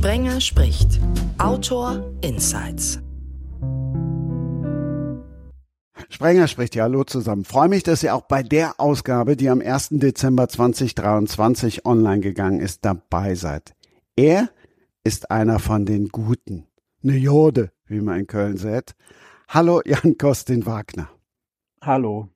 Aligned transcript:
Sprenger 0.00 0.40
spricht. 0.40 0.98
Autor 1.36 2.10
Insights. 2.22 3.02
Sprenger 6.08 6.48
spricht 6.48 6.74
ja, 6.74 6.84
hallo 6.84 7.04
zusammen. 7.04 7.44
Freue 7.44 7.68
mich, 7.68 7.82
dass 7.82 8.02
ihr 8.02 8.14
auch 8.14 8.22
bei 8.22 8.42
der 8.42 8.80
Ausgabe, 8.80 9.36
die 9.36 9.50
am 9.50 9.60
1. 9.60 9.88
Dezember 9.90 10.48
2023 10.48 11.84
online 11.84 12.20
gegangen 12.20 12.60
ist, 12.60 12.82
dabei 12.86 13.34
seid. 13.34 13.74
Er 14.16 14.48
ist 15.04 15.30
einer 15.30 15.58
von 15.58 15.84
den 15.84 16.08
Guten. 16.08 16.66
Ne 17.02 17.18
Jode, 17.18 17.70
wie 17.84 18.00
man 18.00 18.20
in 18.20 18.26
Köln 18.26 18.56
sagt. 18.56 18.94
Hallo 19.48 19.82
Jan 19.84 20.16
Kostin 20.16 20.64
Wagner. 20.64 21.10
Hallo. 21.82 22.30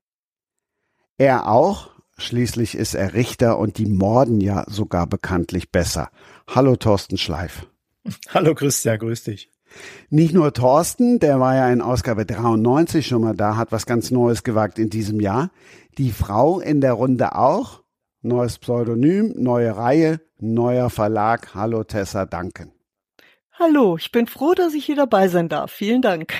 Er 1.17 1.49
auch, 1.49 1.94
schließlich 2.19 2.77
ist 2.77 2.95
er 2.95 3.15
Richter 3.15 3.59
und 3.59 3.79
die 3.79 3.87
morden 3.87 4.41
ja 4.41 4.65
sogar 4.69 5.07
bekanntlich 5.07 5.71
besser. 5.71 6.11
Hallo 6.49 6.77
Thorsten 6.77 7.19
Schleif. 7.19 7.67
Hallo 8.29 8.55
Christian, 8.55 8.99
grüß 8.99 9.25
dich. 9.25 9.51
Nicht 10.11 10.35
nur 10.35 10.53
Thorsten, 10.53 11.19
der 11.19 11.41
war 11.41 11.57
ja 11.57 11.69
in 11.71 11.81
Ausgabe 11.81 12.27
93 12.27 13.07
schon 13.07 13.23
mal 13.23 13.35
da, 13.35 13.57
hat 13.57 13.73
was 13.73 13.87
ganz 13.87 14.11
Neues 14.11 14.43
gewagt 14.43 14.79
in 14.79 14.91
diesem 14.91 15.21
Jahr. 15.21 15.51
Die 15.99 16.13
Frau 16.13 16.61
in 16.61 16.81
der 16.81 16.93
Runde 16.93 17.35
auch. 17.35 17.83
Neues 18.23 18.59
Pseudonym, 18.59 19.35
neue 19.37 19.77
Reihe, 19.77 20.21
neuer 20.39 20.91
Verlag. 20.91 21.55
Hallo 21.55 21.85
Tessa 21.85 22.27
Danken. 22.27 22.73
Hallo, 23.53 23.97
ich 23.97 24.11
bin 24.11 24.27
froh, 24.27 24.55
dass 24.55 24.75
ich 24.75 24.85
hier 24.85 24.97
dabei 24.97 25.29
sein 25.29 25.49
darf. 25.49 25.71
Vielen 25.71 26.03
Dank. 26.03 26.35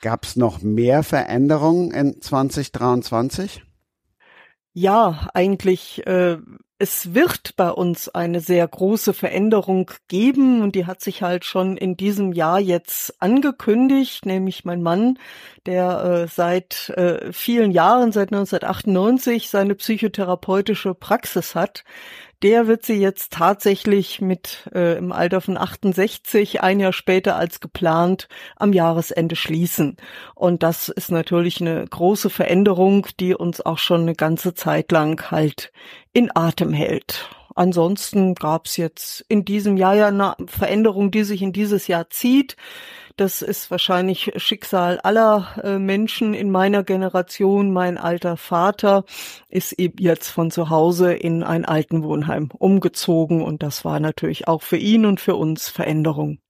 Gab 0.00 0.24
es 0.24 0.36
noch 0.36 0.62
mehr 0.62 1.02
Veränderungen 1.02 1.90
in 1.90 2.20
2023? 2.20 3.62
Ja, 4.76 5.28
eigentlich 5.34 6.04
äh, 6.04 6.38
es 6.78 7.14
wird 7.14 7.54
bei 7.56 7.70
uns 7.70 8.08
eine 8.08 8.40
sehr 8.40 8.66
große 8.66 9.14
Veränderung 9.14 9.92
geben 10.08 10.62
und 10.62 10.74
die 10.74 10.84
hat 10.86 11.00
sich 11.00 11.22
halt 11.22 11.44
schon 11.44 11.76
in 11.76 11.96
diesem 11.96 12.32
Jahr 12.32 12.58
jetzt 12.58 13.22
angekündigt, 13.22 14.26
nämlich 14.26 14.64
mein 14.64 14.82
Mann, 14.82 15.16
der 15.66 16.24
äh, 16.24 16.26
seit 16.26 16.90
äh, 16.90 17.32
vielen 17.32 17.70
Jahren, 17.70 18.10
seit 18.10 18.32
1998 18.32 19.48
seine 19.48 19.76
psychotherapeutische 19.76 20.94
Praxis 20.94 21.54
hat, 21.54 21.84
der 22.44 22.66
wird 22.66 22.84
sie 22.84 23.00
jetzt 23.00 23.32
tatsächlich 23.32 24.20
mit 24.20 24.68
äh, 24.74 24.98
im 24.98 25.12
Alter 25.12 25.40
von 25.40 25.56
68, 25.56 26.60
ein 26.60 26.78
Jahr 26.78 26.92
später 26.92 27.36
als 27.36 27.58
geplant, 27.58 28.28
am 28.56 28.74
Jahresende 28.74 29.34
schließen. 29.34 29.96
Und 30.34 30.62
das 30.62 30.90
ist 30.90 31.10
natürlich 31.10 31.62
eine 31.62 31.86
große 31.86 32.28
Veränderung, 32.28 33.06
die 33.18 33.34
uns 33.34 33.62
auch 33.62 33.78
schon 33.78 34.02
eine 34.02 34.14
ganze 34.14 34.52
Zeit 34.52 34.92
lang 34.92 35.30
halt 35.30 35.72
in 36.12 36.30
Atem 36.34 36.74
hält. 36.74 37.30
Ansonsten 37.54 38.34
gab 38.34 38.66
es 38.66 38.76
jetzt 38.76 39.24
in 39.28 39.46
diesem 39.46 39.78
Jahr 39.78 39.94
ja 39.94 40.08
eine 40.08 40.34
Veränderung, 40.46 41.10
die 41.10 41.24
sich 41.24 41.40
in 41.40 41.52
dieses 41.52 41.86
Jahr 41.86 42.10
zieht. 42.10 42.56
Das 43.16 43.42
ist 43.42 43.70
wahrscheinlich 43.70 44.32
Schicksal 44.36 44.98
aller 45.00 45.46
äh, 45.62 45.78
Menschen 45.78 46.34
in 46.34 46.50
meiner 46.50 46.82
Generation. 46.82 47.72
Mein 47.72 47.96
alter 47.96 48.36
Vater 48.36 49.04
ist 49.48 49.72
eben 49.72 49.98
jetzt 49.98 50.30
von 50.30 50.50
zu 50.50 50.68
Hause 50.68 51.14
in 51.14 51.44
ein 51.44 51.64
Altenwohnheim 51.64 52.50
umgezogen 52.58 53.40
und 53.40 53.62
das 53.62 53.84
war 53.84 54.00
natürlich 54.00 54.48
auch 54.48 54.62
für 54.62 54.78
ihn 54.78 55.06
und 55.06 55.20
für 55.20 55.36
uns 55.36 55.68
Veränderung. 55.68 56.40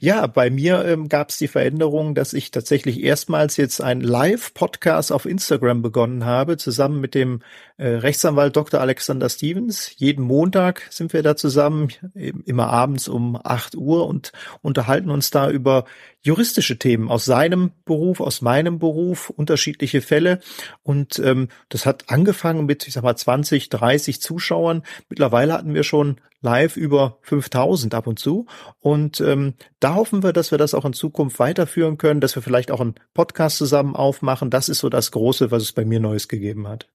Ja, 0.00 0.26
bei 0.26 0.50
mir 0.50 0.84
ähm, 0.84 1.08
gab 1.08 1.30
es 1.30 1.38
die 1.38 1.48
Veränderung, 1.48 2.14
dass 2.14 2.32
ich 2.32 2.50
tatsächlich 2.50 3.02
erstmals 3.02 3.56
jetzt 3.56 3.80
einen 3.80 4.00
Live-Podcast 4.00 5.12
auf 5.12 5.26
Instagram 5.26 5.82
begonnen 5.82 6.24
habe, 6.24 6.56
zusammen 6.56 7.00
mit 7.00 7.14
dem 7.14 7.42
äh, 7.76 7.86
Rechtsanwalt 7.88 8.56
Dr. 8.56 8.80
Alexander 8.80 9.28
Stevens. 9.28 9.92
Jeden 9.96 10.24
Montag 10.24 10.86
sind 10.90 11.12
wir 11.12 11.22
da 11.22 11.36
zusammen, 11.36 11.88
immer 12.14 12.68
abends 12.68 13.08
um 13.08 13.38
8 13.42 13.76
Uhr 13.76 14.06
und 14.06 14.32
unterhalten 14.62 15.10
uns 15.10 15.30
da 15.30 15.50
über 15.50 15.84
juristische 16.28 16.78
Themen 16.78 17.10
aus 17.10 17.24
seinem 17.24 17.72
Beruf, 17.86 18.20
aus 18.20 18.42
meinem 18.42 18.78
Beruf, 18.78 19.30
unterschiedliche 19.30 20.02
Fälle. 20.02 20.40
Und 20.82 21.18
ähm, 21.18 21.48
das 21.70 21.86
hat 21.86 22.10
angefangen 22.10 22.66
mit, 22.66 22.86
ich 22.86 22.92
sag 22.92 23.02
mal, 23.02 23.16
20, 23.16 23.70
30 23.70 24.20
Zuschauern. 24.20 24.82
Mittlerweile 25.08 25.54
hatten 25.54 25.74
wir 25.74 25.82
schon 25.82 26.20
live 26.42 26.76
über 26.76 27.18
5000 27.22 27.94
ab 27.94 28.06
und 28.06 28.18
zu. 28.18 28.46
Und 28.78 29.20
ähm, 29.22 29.54
da 29.80 29.94
hoffen 29.94 30.22
wir, 30.22 30.34
dass 30.34 30.50
wir 30.50 30.58
das 30.58 30.74
auch 30.74 30.84
in 30.84 30.92
Zukunft 30.92 31.38
weiterführen 31.38 31.96
können, 31.96 32.20
dass 32.20 32.34
wir 32.36 32.42
vielleicht 32.42 32.70
auch 32.70 32.80
einen 32.80 32.94
Podcast 33.14 33.56
zusammen 33.56 33.96
aufmachen. 33.96 34.50
Das 34.50 34.68
ist 34.68 34.80
so 34.80 34.90
das 34.90 35.10
Große, 35.10 35.50
was 35.50 35.62
es 35.62 35.72
bei 35.72 35.86
mir 35.86 35.98
Neues 35.98 36.28
gegeben 36.28 36.68
hat. 36.68 36.88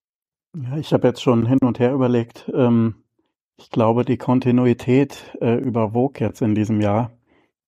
Ja, 0.56 0.78
ich 0.78 0.94
habe 0.94 1.08
jetzt 1.08 1.24
schon 1.24 1.48
hin 1.48 1.58
und 1.62 1.80
her 1.80 1.92
überlegt. 1.92 2.50
Ähm, 2.54 3.04
ich 3.58 3.72
glaube, 3.72 4.06
die 4.06 4.18
Kontinuität 4.18 5.36
äh, 5.42 5.56
überwog 5.56 6.22
jetzt 6.22 6.44
in 6.44 6.54
diesem 6.54 6.82
Jahr, 6.82 7.12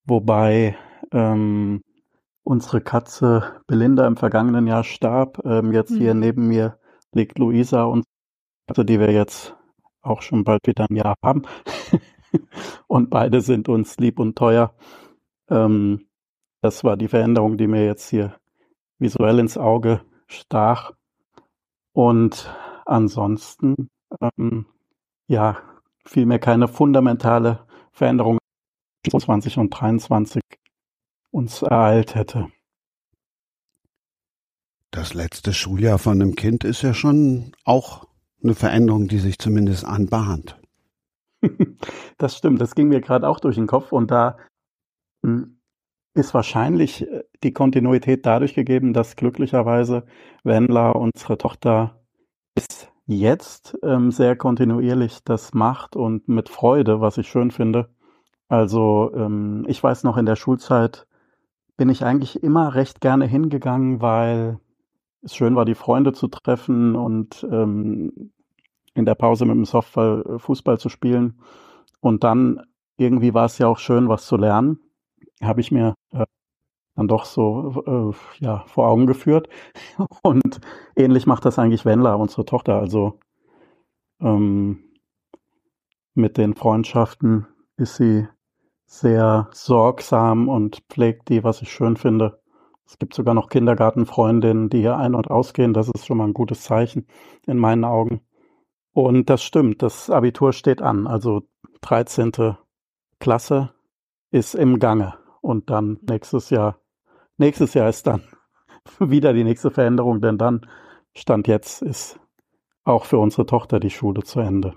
wobei 0.05 0.77
ähm, 1.11 1.81
unsere 2.43 2.81
Katze 2.81 3.61
Belinda 3.67 4.05
im 4.07 4.17
vergangenen 4.17 4.67
Jahr 4.67 4.83
starb. 4.83 5.41
Ähm, 5.45 5.73
jetzt 5.73 5.91
mhm. 5.91 5.97
hier 5.97 6.13
neben 6.13 6.47
mir 6.47 6.77
liegt 7.11 7.39
Luisa, 7.39 7.83
und 7.83 8.05
Katze, 8.67 8.85
die 8.85 8.99
wir 8.99 9.11
jetzt 9.11 9.55
auch 10.01 10.21
schon 10.21 10.43
bald 10.43 10.65
wieder 10.65 10.85
ein 10.89 10.95
Jahr 10.95 11.15
haben. 11.23 11.43
und 12.87 13.09
beide 13.09 13.41
sind 13.41 13.69
uns 13.69 13.97
lieb 13.97 14.19
und 14.19 14.37
teuer. 14.37 14.73
Ähm, 15.49 16.07
das 16.61 16.83
war 16.83 16.97
die 16.97 17.07
Veränderung, 17.07 17.57
die 17.57 17.67
mir 17.67 17.85
jetzt 17.85 18.09
hier 18.09 18.35
visuell 18.99 19.39
ins 19.39 19.57
Auge 19.57 20.01
stach. 20.27 20.91
Und 21.93 22.53
ansonsten, 22.85 23.89
ähm, 24.21 24.65
ja, 25.27 25.57
vielmehr 26.05 26.39
keine 26.39 26.67
fundamentale 26.67 27.65
Veränderung 27.91 28.37
20 29.07 29.57
und 29.57 29.69
23 29.69 30.41
uns 31.35 31.61
ereilt 31.61 32.15
hätte. 32.15 32.47
Das 34.89 35.13
letzte 35.13 35.51
Schuljahr 35.51 35.99
von 35.99 36.21
einem 36.21 36.35
Kind 36.35 36.63
ist 36.63 36.81
ja 36.81 36.93
schon 36.93 37.51
auch 37.65 38.07
eine 38.41 38.55
Veränderung, 38.55 39.09
die 39.09 39.19
sich 39.19 39.37
zumindest 39.37 39.83
anbahnt. 39.83 40.57
das 42.17 42.37
stimmt, 42.37 42.61
das 42.61 42.73
ging 42.73 42.87
mir 42.87 43.01
gerade 43.01 43.27
auch 43.27 43.41
durch 43.41 43.55
den 43.55 43.67
Kopf 43.67 43.91
und 43.91 44.11
da 44.11 44.37
hm, 45.23 45.59
ist 46.13 46.33
wahrscheinlich 46.33 47.01
äh, 47.01 47.23
die 47.43 47.51
Kontinuität 47.51 48.25
dadurch 48.25 48.53
gegeben, 48.53 48.93
dass 48.93 49.17
glücklicherweise 49.17 50.05
Wendler, 50.45 50.95
unsere 50.95 51.37
Tochter, 51.37 52.01
bis 52.55 52.89
jetzt 53.07 53.77
ähm, 53.83 54.09
sehr 54.11 54.37
kontinuierlich 54.37 55.25
das 55.25 55.53
macht 55.53 55.97
und 55.97 56.29
mit 56.29 56.47
Freude, 56.47 57.01
was 57.01 57.17
ich 57.17 57.27
schön 57.27 57.51
finde. 57.51 57.89
Also 58.47 59.11
ähm, 59.13 59.65
ich 59.67 59.83
weiß 59.83 60.05
noch 60.05 60.15
in 60.15 60.25
der 60.25 60.37
Schulzeit, 60.37 61.05
bin 61.77 61.89
ich 61.89 62.03
eigentlich 62.03 62.43
immer 62.43 62.75
recht 62.75 63.01
gerne 63.01 63.25
hingegangen, 63.25 64.01
weil 64.01 64.59
es 65.21 65.35
schön 65.35 65.55
war, 65.55 65.65
die 65.65 65.75
Freunde 65.75 66.13
zu 66.13 66.27
treffen 66.27 66.95
und 66.95 67.45
ähm, 67.51 68.31
in 68.93 69.05
der 69.05 69.15
Pause 69.15 69.45
mit 69.45 69.55
dem 69.55 69.65
Softball 69.65 70.23
äh, 70.27 70.39
Fußball 70.39 70.79
zu 70.79 70.89
spielen. 70.89 71.41
Und 71.99 72.23
dann 72.23 72.61
irgendwie 72.97 73.33
war 73.33 73.45
es 73.45 73.57
ja 73.57 73.67
auch 73.67 73.79
schön, 73.79 74.07
was 74.07 74.25
zu 74.25 74.37
lernen. 74.37 74.79
Habe 75.41 75.61
ich 75.61 75.71
mir 75.71 75.95
äh, 76.11 76.25
dann 76.95 77.07
doch 77.07 77.25
so 77.25 77.83
äh, 78.39 78.43
ja, 78.43 78.63
vor 78.67 78.87
Augen 78.87 79.05
geführt. 79.05 79.49
Und 80.23 80.61
ähnlich 80.95 81.27
macht 81.27 81.45
das 81.45 81.59
eigentlich 81.59 81.85
Wendler, 81.85 82.17
unsere 82.17 82.45
Tochter. 82.45 82.79
Also 82.79 83.19
ähm, 84.21 84.83
mit 86.13 86.37
den 86.37 86.55
Freundschaften 86.55 87.47
ist 87.77 87.97
sie 87.97 88.27
sehr 88.85 89.49
sorgsam 89.51 90.47
und 90.47 90.83
pflegt 90.89 91.29
die, 91.29 91.43
was 91.43 91.61
ich 91.61 91.71
schön 91.71 91.97
finde. 91.97 92.39
Es 92.85 92.99
gibt 92.99 93.13
sogar 93.13 93.33
noch 93.33 93.49
Kindergartenfreundinnen, 93.49 94.69
die 94.69 94.79
hier 94.79 94.97
ein- 94.97 95.15
und 95.15 95.29
ausgehen. 95.29 95.73
Das 95.73 95.89
ist 95.89 96.05
schon 96.05 96.17
mal 96.17 96.25
ein 96.27 96.33
gutes 96.33 96.61
Zeichen 96.61 97.07
in 97.47 97.57
meinen 97.57 97.83
Augen. 97.83 98.21
Und 98.93 99.29
das 99.29 99.43
stimmt, 99.43 99.81
das 99.81 100.09
Abitur 100.09 100.53
steht 100.53 100.81
an. 100.81 101.07
Also 101.07 101.43
13. 101.81 102.57
Klasse 103.19 103.73
ist 104.31 104.55
im 104.55 104.79
Gange. 104.79 105.15
Und 105.41 105.69
dann 105.69 105.99
nächstes 106.07 106.49
Jahr, 106.49 106.79
nächstes 107.37 107.73
Jahr 107.73 107.89
ist 107.89 108.07
dann 108.07 108.21
wieder 108.99 109.33
die 109.33 109.43
nächste 109.43 109.71
Veränderung, 109.71 110.21
denn 110.21 110.37
dann 110.37 110.65
Stand 111.17 111.47
jetzt 111.47 111.81
ist 111.81 112.19
auch 112.83 113.05
für 113.05 113.17
unsere 113.17 113.45
Tochter 113.45 113.79
die 113.79 113.89
Schule 113.89 114.23
zu 114.23 114.39
Ende. 114.41 114.75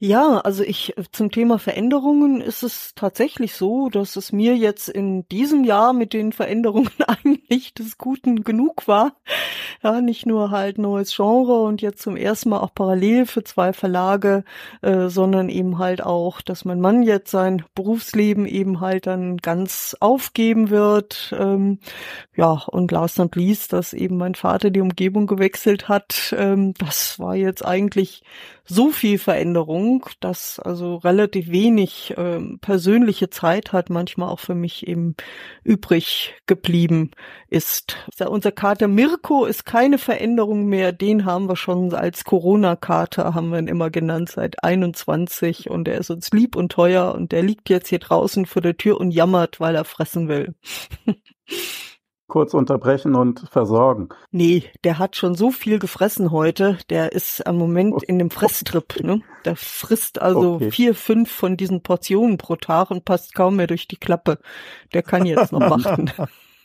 Ja, 0.00 0.38
also 0.38 0.62
ich 0.62 0.96
äh, 0.96 1.02
zum 1.10 1.32
Thema 1.32 1.58
Veränderungen 1.58 2.40
ist 2.40 2.62
es 2.62 2.92
tatsächlich 2.94 3.54
so, 3.54 3.88
dass 3.88 4.14
es 4.14 4.30
mir 4.30 4.56
jetzt 4.56 4.88
in 4.88 5.26
diesem 5.28 5.64
Jahr 5.64 5.92
mit 5.92 6.12
den 6.12 6.30
Veränderungen 6.30 6.90
eigentlich 7.08 7.74
des 7.74 7.98
Guten 7.98 8.44
genug 8.44 8.86
war. 8.86 9.16
Ja, 9.82 10.00
nicht 10.00 10.24
nur 10.24 10.52
halt 10.52 10.78
neues 10.78 11.16
Genre 11.16 11.62
und 11.64 11.82
jetzt 11.82 12.00
zum 12.00 12.16
ersten 12.16 12.50
Mal 12.50 12.60
auch 12.60 12.72
parallel 12.72 13.26
für 13.26 13.42
zwei 13.42 13.72
Verlage, 13.72 14.44
äh, 14.82 15.08
sondern 15.08 15.48
eben 15.48 15.78
halt 15.78 16.00
auch, 16.00 16.42
dass 16.42 16.64
mein 16.64 16.80
Mann 16.80 17.02
jetzt 17.02 17.32
sein 17.32 17.64
Berufsleben 17.74 18.46
eben 18.46 18.80
halt 18.80 19.08
dann 19.08 19.38
ganz 19.38 19.96
aufgeben 19.98 20.70
wird. 20.70 21.34
Ähm, 21.36 21.80
ja, 22.36 22.62
und 22.68 22.92
last 22.92 23.18
not 23.18 23.34
least, 23.34 23.72
dass 23.72 23.92
eben 23.92 24.16
mein 24.16 24.36
Vater 24.36 24.70
die 24.70 24.80
Umgebung 24.80 25.26
gewechselt 25.26 25.88
hat. 25.88 26.32
Ähm, 26.38 26.74
das 26.78 27.18
war 27.18 27.34
jetzt 27.34 27.64
eigentlich 27.64 28.22
so 28.68 28.90
viel 28.90 29.18
Veränderung, 29.18 30.04
dass 30.20 30.60
also 30.60 30.96
relativ 30.96 31.48
wenig 31.48 32.14
äh, 32.16 32.40
persönliche 32.60 33.30
Zeit 33.30 33.72
hat 33.72 33.88
manchmal 33.88 34.28
auch 34.28 34.40
für 34.40 34.54
mich 34.54 34.86
eben 34.86 35.16
übrig 35.64 36.34
geblieben 36.46 37.10
ist. 37.48 37.96
Unser 38.28 38.52
Kater 38.52 38.86
Mirko 38.86 39.46
ist 39.46 39.64
keine 39.64 39.96
Veränderung 39.96 40.66
mehr, 40.66 40.92
den 40.92 41.24
haben 41.24 41.48
wir 41.48 41.56
schon 41.56 41.94
als 41.94 42.24
Corona-Kater, 42.24 43.34
haben 43.34 43.50
wir 43.50 43.58
ihn 43.58 43.68
immer 43.68 43.90
genannt, 43.90 44.30
seit 44.30 44.62
21 44.62 45.70
und 45.70 45.88
er 45.88 45.98
ist 45.98 46.10
uns 46.10 46.30
lieb 46.30 46.54
und 46.54 46.70
teuer 46.70 47.14
und 47.14 47.32
der 47.32 47.42
liegt 47.42 47.70
jetzt 47.70 47.88
hier 47.88 48.00
draußen 48.00 48.44
vor 48.44 48.60
der 48.60 48.76
Tür 48.76 49.00
und 49.00 49.12
jammert, 49.12 49.60
weil 49.60 49.74
er 49.74 49.84
fressen 49.84 50.28
will. 50.28 50.54
kurz 52.28 52.54
unterbrechen 52.54 53.14
und 53.14 53.40
versorgen. 53.50 54.10
Nee, 54.30 54.64
der 54.84 54.98
hat 54.98 55.16
schon 55.16 55.34
so 55.34 55.50
viel 55.50 55.78
gefressen 55.78 56.30
heute. 56.30 56.78
Der 56.90 57.12
ist 57.12 57.46
am 57.46 57.56
Moment 57.56 58.02
in 58.04 58.18
dem 58.18 58.30
Fresstrip. 58.30 59.02
Ne? 59.02 59.22
Der 59.44 59.56
frisst 59.56 60.20
also 60.20 60.54
okay. 60.54 60.70
vier, 60.70 60.94
fünf 60.94 61.30
von 61.30 61.56
diesen 61.56 61.82
Portionen 61.82 62.38
pro 62.38 62.56
Tag 62.56 62.90
und 62.90 63.04
passt 63.04 63.34
kaum 63.34 63.56
mehr 63.56 63.66
durch 63.66 63.88
die 63.88 63.96
Klappe. 63.96 64.38
Der 64.92 65.02
kann 65.02 65.26
jetzt 65.26 65.52
noch 65.52 65.60
warten. 65.60 66.12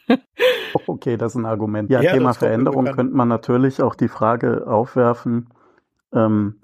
okay, 0.88 1.18
das 1.18 1.34
ist 1.34 1.42
ein 1.42 1.46
Argument. 1.46 1.90
Ja, 1.90 2.02
ja 2.02 2.12
Thema 2.12 2.34
Veränderung 2.34 2.86
könnte 2.86 3.16
man 3.16 3.28
natürlich 3.28 3.82
auch 3.82 3.96
die 3.96 4.10
Frage 4.10 4.68
aufwerfen. 4.68 5.50
Ähm, 6.12 6.60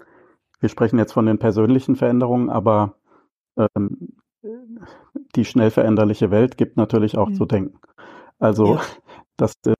wir 0.60 0.68
sprechen 0.68 0.98
jetzt 0.98 1.12
von 1.12 1.26
den 1.26 1.38
persönlichen 1.38 1.96
Veränderungen, 1.96 2.50
aber 2.50 2.96
ähm, 3.56 4.10
die 5.36 5.44
schnell 5.44 5.70
veränderliche 5.70 6.30
Welt 6.30 6.56
gibt 6.56 6.76
natürlich 6.76 7.16
auch 7.16 7.28
mhm. 7.28 7.34
zu 7.34 7.46
denken. 7.46 7.78
Also 8.40 8.74
ja. 8.74 8.82
das 9.36 9.52
ist 9.64 9.76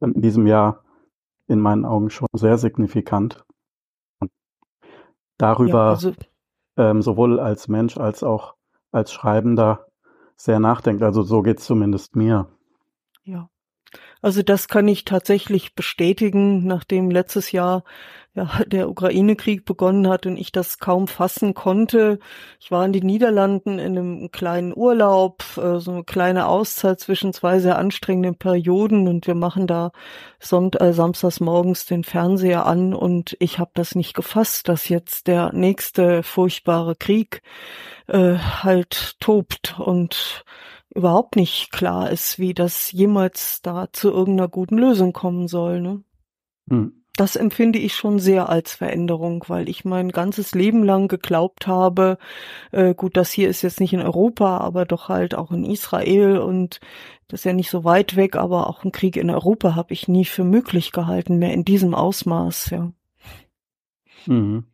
in 0.00 0.20
diesem 0.20 0.46
Jahr 0.46 0.84
in 1.48 1.60
meinen 1.60 1.84
Augen 1.84 2.10
schon 2.10 2.28
sehr 2.32 2.58
signifikant. 2.58 3.44
Und 4.20 4.30
darüber 5.38 5.86
ja, 5.86 5.90
also, 5.90 6.12
ähm, 6.76 7.02
sowohl 7.02 7.40
als 7.40 7.68
Mensch 7.68 7.96
als 7.96 8.22
auch 8.22 8.54
als 8.92 9.12
Schreibender 9.12 9.88
sehr 10.36 10.60
nachdenkt. 10.60 11.02
Also 11.02 11.22
so 11.22 11.42
geht's 11.42 11.64
zumindest 11.64 12.14
mir. 12.14 12.48
Ja. 13.24 13.48
Also 14.22 14.42
das 14.42 14.68
kann 14.68 14.88
ich 14.88 15.04
tatsächlich 15.04 15.74
bestätigen, 15.74 16.66
nachdem 16.66 17.10
letztes 17.10 17.52
Jahr 17.52 17.84
ja, 18.34 18.48
der 18.66 18.88
Ukraine-Krieg 18.88 19.64
begonnen 19.64 20.08
hat 20.08 20.26
und 20.26 20.36
ich 20.36 20.52
das 20.52 20.78
kaum 20.78 21.08
fassen 21.08 21.54
konnte. 21.54 22.18
Ich 22.60 22.70
war 22.70 22.84
in 22.84 22.92
den 22.92 23.06
Niederlanden 23.06 23.78
in 23.78 23.98
einem 23.98 24.30
kleinen 24.30 24.72
Urlaub, 24.76 25.44
äh, 25.56 25.78
so 25.78 25.92
eine 25.92 26.04
kleine 26.04 26.46
Auszeit 26.46 27.00
zwischen 27.00 27.32
zwei 27.32 27.58
sehr 27.60 27.78
anstrengenden 27.78 28.36
Perioden 28.36 29.08
und 29.08 29.26
wir 29.26 29.34
machen 29.34 29.66
da 29.66 29.92
Sonnt 30.40 30.80
äh, 30.80 30.92
samstags 30.92 31.40
morgens 31.40 31.86
den 31.86 32.04
Fernseher 32.04 32.66
an 32.66 32.94
und 32.94 33.36
ich 33.40 33.58
habe 33.58 33.70
das 33.74 33.94
nicht 33.94 34.14
gefasst, 34.14 34.68
dass 34.68 34.88
jetzt 34.88 35.26
der 35.26 35.52
nächste 35.52 36.22
furchtbare 36.22 36.96
Krieg 36.96 37.42
äh, 38.08 38.36
halt 38.36 39.18
tobt 39.20 39.76
und 39.78 40.44
überhaupt 40.94 41.36
nicht 41.36 41.72
klar 41.72 42.10
ist, 42.10 42.38
wie 42.38 42.54
das 42.54 42.92
jemals 42.92 43.60
da 43.62 43.88
zu 43.92 44.10
irgendeiner 44.10 44.48
guten 44.48 44.78
Lösung 44.78 45.12
kommen 45.12 45.48
soll. 45.48 45.80
Ne? 45.80 46.02
Hm. 46.68 47.04
Das 47.16 47.36
empfinde 47.36 47.78
ich 47.78 47.94
schon 47.94 48.18
sehr 48.18 48.48
als 48.48 48.74
Veränderung, 48.74 49.44
weil 49.46 49.68
ich 49.68 49.84
mein 49.84 50.10
ganzes 50.10 50.52
Leben 50.52 50.82
lang 50.82 51.06
geglaubt 51.06 51.68
habe, 51.68 52.18
äh, 52.72 52.92
gut, 52.92 53.16
das 53.16 53.30
hier 53.30 53.48
ist 53.48 53.62
jetzt 53.62 53.78
nicht 53.78 53.92
in 53.92 54.00
Europa, 54.02 54.58
aber 54.58 54.84
doch 54.84 55.08
halt 55.08 55.36
auch 55.36 55.52
in 55.52 55.64
Israel 55.64 56.38
und 56.38 56.80
das 57.28 57.40
ist 57.40 57.44
ja 57.44 57.52
nicht 57.52 57.70
so 57.70 57.84
weit 57.84 58.16
weg, 58.16 58.34
aber 58.34 58.68
auch 58.68 58.84
ein 58.84 58.90
Krieg 58.90 59.16
in 59.16 59.30
Europa 59.30 59.76
habe 59.76 59.92
ich 59.92 60.08
nie 60.08 60.24
für 60.24 60.42
möglich 60.42 60.90
gehalten, 60.90 61.38
mehr 61.38 61.54
in 61.54 61.64
diesem 61.64 61.94
Ausmaß, 61.94 62.70
ja. 62.70 62.92
Mhm. 64.26 64.64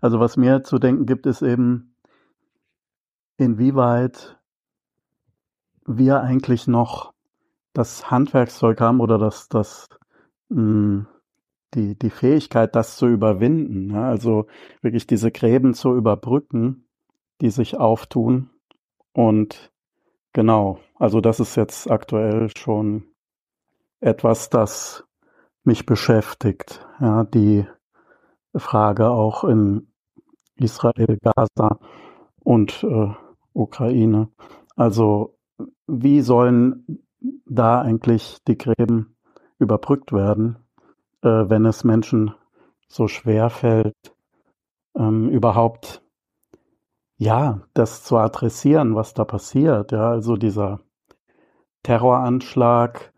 Also 0.00 0.20
was 0.20 0.36
mir 0.36 0.62
zu 0.62 0.78
denken 0.78 1.06
gibt, 1.06 1.26
ist 1.26 1.42
eben, 1.42 1.96
inwieweit 3.36 4.37
wir 5.88 6.20
eigentlich 6.20 6.66
noch 6.66 7.12
das 7.72 8.10
Handwerkszeug 8.10 8.80
haben 8.80 9.00
oder 9.00 9.18
das, 9.18 9.48
das 9.48 9.88
mh, 10.48 10.56
hm, 10.56 11.06
die, 11.74 11.98
die 11.98 12.10
Fähigkeit, 12.10 12.74
das 12.74 12.96
zu 12.96 13.06
überwinden, 13.06 13.90
ja, 13.90 14.08
also 14.08 14.46
wirklich 14.80 15.06
diese 15.06 15.30
Gräben 15.30 15.74
zu 15.74 15.94
überbrücken, 15.94 16.88
die 17.40 17.50
sich 17.50 17.76
auftun. 17.76 18.50
Und 19.12 19.70
genau, 20.32 20.78
also 20.96 21.20
das 21.20 21.40
ist 21.40 21.56
jetzt 21.56 21.90
aktuell 21.90 22.50
schon 22.56 23.04
etwas, 24.00 24.48
das 24.50 25.04
mich 25.64 25.84
beschäftigt. 25.84 26.86
Ja, 27.00 27.24
die 27.24 27.66
Frage 28.56 29.10
auch 29.10 29.44
in 29.44 29.92
Israel, 30.56 31.18
Gaza 31.22 31.78
und 32.42 32.82
äh, 32.82 33.10
Ukraine. 33.52 34.28
Also 34.74 35.37
wie 35.88 36.20
sollen 36.20 37.02
da 37.46 37.80
eigentlich 37.80 38.38
die 38.46 38.56
Gräben 38.56 39.16
überbrückt 39.58 40.12
werden? 40.12 40.58
äh, 41.22 41.28
wenn 41.48 41.66
es 41.66 41.84
Menschen 41.84 42.34
so 42.88 43.08
schwer 43.08 43.50
fällt, 43.50 44.14
ähm, 44.96 45.28
überhaupt 45.28 46.02
ja, 47.16 47.62
das 47.74 48.04
zu 48.04 48.16
adressieren, 48.16 48.94
was 48.94 49.12
da 49.12 49.24
passiert. 49.24 49.90
Ja, 49.92 50.10
also 50.10 50.36
dieser 50.36 50.80
Terroranschlag, 51.82 53.12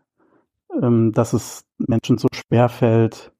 ähm, 0.81 1.11
dass 1.11 1.33
es 1.33 1.65
Menschen 1.77 2.17
so 2.17 2.27
schwer 2.33 2.69
fällt, 2.69 3.31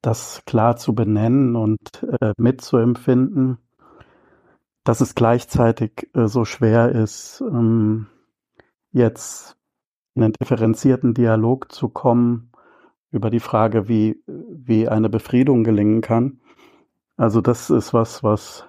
das 0.00 0.42
klar 0.46 0.76
zu 0.76 0.94
benennen 0.94 1.54
und 1.54 2.02
äh, 2.20 2.32
mitzuempfinden, 2.38 3.58
dass 4.84 5.00
es 5.00 5.14
gleichzeitig 5.14 6.08
äh, 6.14 6.26
so 6.28 6.44
schwer 6.44 6.90
ist, 6.90 7.42
ähm, 7.42 8.08
jetzt 8.92 9.56
in 10.14 10.22
einen 10.22 10.34
differenzierten 10.34 11.14
Dialog 11.14 11.72
zu 11.72 11.88
kommen 11.88 12.52
über 13.10 13.30
die 13.30 13.40
Frage, 13.40 13.88
wie, 13.88 14.22
wie 14.26 14.88
eine 14.88 15.08
Befriedung 15.08 15.64
gelingen 15.64 16.00
kann. 16.00 16.40
Also 17.16 17.40
das 17.40 17.70
ist 17.70 17.92
was, 17.92 18.22
was 18.22 18.66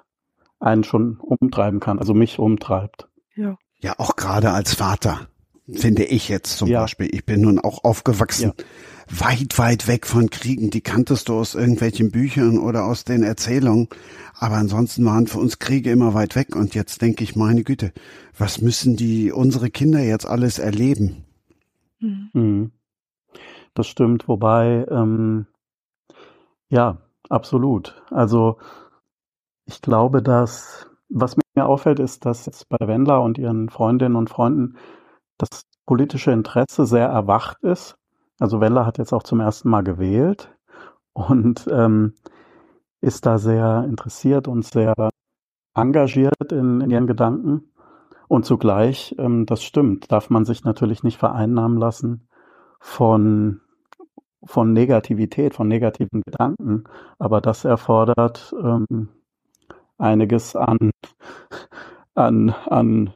einen 0.60 0.84
schon 0.84 1.18
umtreiben 1.20 1.80
kann, 1.80 2.00
also 2.00 2.14
mich 2.14 2.40
umtreibt. 2.40 3.10
Ja. 3.36 3.58
Ja, 3.80 3.96
auch 3.98 4.16
gerade 4.16 4.52
als 4.52 4.76
Vater, 4.76 5.28
finde 5.70 6.06
ich 6.06 6.30
jetzt 6.30 6.58
zum 6.58 6.70
ja. 6.70 6.82
Beispiel. 6.82 7.10
Ich 7.14 7.26
bin 7.26 7.42
nun 7.42 7.60
auch 7.60 7.84
aufgewachsen, 7.84 8.54
ja. 8.58 8.66
Weit, 9.10 9.58
weit 9.58 9.88
weg 9.88 10.06
von 10.08 10.30
Kriegen. 10.30 10.70
Die 10.70 10.82
kanntest 10.82 11.30
du 11.30 11.36
aus 11.36 11.56
irgendwelchen 11.56 12.12
Büchern 12.12 12.58
oder 12.58 12.86
aus 12.86 13.04
den 13.04 13.24
Erzählungen. 13.24 13.88
Aber 14.36 14.56
ansonsten 14.56 15.06
waren 15.06 15.28
für 15.28 15.40
uns 15.40 15.60
Kriege 15.60 15.92
immer 15.92 16.14
weit 16.14 16.36
weg. 16.36 16.56
Und 16.56 16.76
jetzt 16.76 17.02
denke 17.02 17.24
ich, 17.24 17.36
meine 17.36 17.64
Güte, 17.64 17.94
was 18.38 18.62
müssen 18.62 18.96
die, 18.96 19.32
unsere 19.32 19.70
Kinder 19.70 20.00
jetzt 20.00 20.26
alles 20.26 20.60
erleben? 20.60 21.24
Mhm. 22.00 22.30
Mhm. 22.34 22.72
Das 23.74 23.88
stimmt, 23.88 24.28
wobei, 24.28 24.86
ähm, 24.90 25.48
ja, 26.70 26.98
absolut. 27.30 28.02
Also 28.12 28.58
ich 29.66 29.82
glaube, 29.82 30.22
dass, 30.22 30.88
was 31.10 31.38
mir 31.56 31.66
auffällt, 31.66 32.00
ist, 32.00 32.26
dass 32.26 32.46
jetzt 32.46 32.70
bei 32.70 32.78
Wendler 32.88 33.22
und 33.22 33.38
ihren 33.38 33.70
Freundinnen 33.70 34.16
und 34.16 34.30
Freunden 34.30 34.78
das 35.38 35.64
politische 35.86 36.32
Interesse 36.32 36.86
sehr 36.86 37.08
erwacht 37.08 37.64
ist. 37.64 37.98
Also 38.40 38.62
Wendler 38.62 38.86
hat 38.86 38.98
jetzt 38.98 39.14
auch 39.14 39.24
zum 39.24 39.40
ersten 39.40 39.70
Mal 39.70 39.84
gewählt 39.84 40.54
und 41.14 41.68
ähm, 41.72 42.14
ist 43.02 43.26
da 43.26 43.38
sehr 43.38 43.86
interessiert 43.88 44.48
und 44.48 44.66
sehr 44.66 44.94
engagiert 45.76 46.52
in, 46.52 46.82
in 46.82 46.90
ihren 46.90 47.08
Gedanken. 47.08 47.72
Und 48.28 48.46
zugleich, 48.46 49.16
ähm, 49.20 49.46
das 49.46 49.64
stimmt, 49.64 50.12
darf 50.12 50.30
man 50.30 50.46
sich 50.46 50.64
natürlich 50.64 51.04
nicht 51.04 51.18
vereinnahmen 51.18 51.78
lassen 51.78 52.28
von, 52.80 53.62
von 54.44 54.74
Negativität, 54.74 55.54
von 55.54 55.68
negativen 55.68 56.22
Gedanken. 56.26 56.86
Aber 57.20 57.42
das 57.42 57.66
erfordert 57.66 58.56
ähm, 58.60 59.10
einiges 59.98 60.56
an, 60.56 60.92
an, 62.16 62.50
an, 62.68 63.14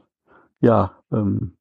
ja, 0.60 0.92
ähm, 1.12 1.57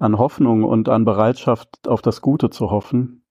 an 0.00 0.18
Hoffnung 0.18 0.64
und 0.64 0.88
an 0.88 1.04
Bereitschaft, 1.04 1.86
auf 1.86 2.02
das 2.02 2.20
Gute 2.20 2.50
zu 2.50 2.70
hoffen, 2.72 3.22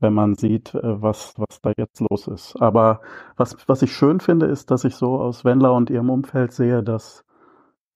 wenn 0.00 0.12
man 0.12 0.34
sieht, 0.34 0.74
äh, 0.74 1.00
was, 1.00 1.34
was 1.36 1.60
da 1.62 1.72
jetzt 1.76 2.00
los 2.00 2.26
ist. 2.26 2.60
Aber 2.60 3.00
was, 3.36 3.56
was 3.68 3.82
ich 3.82 3.92
schön 3.92 4.18
finde, 4.18 4.46
ist, 4.46 4.72
dass 4.72 4.82
ich 4.82 4.96
so 4.96 5.20
aus 5.20 5.44
Wendler 5.44 5.72
und 5.72 5.90
ihrem 5.90 6.10
Umfeld 6.10 6.52
sehe, 6.52 6.82
dass, 6.82 7.24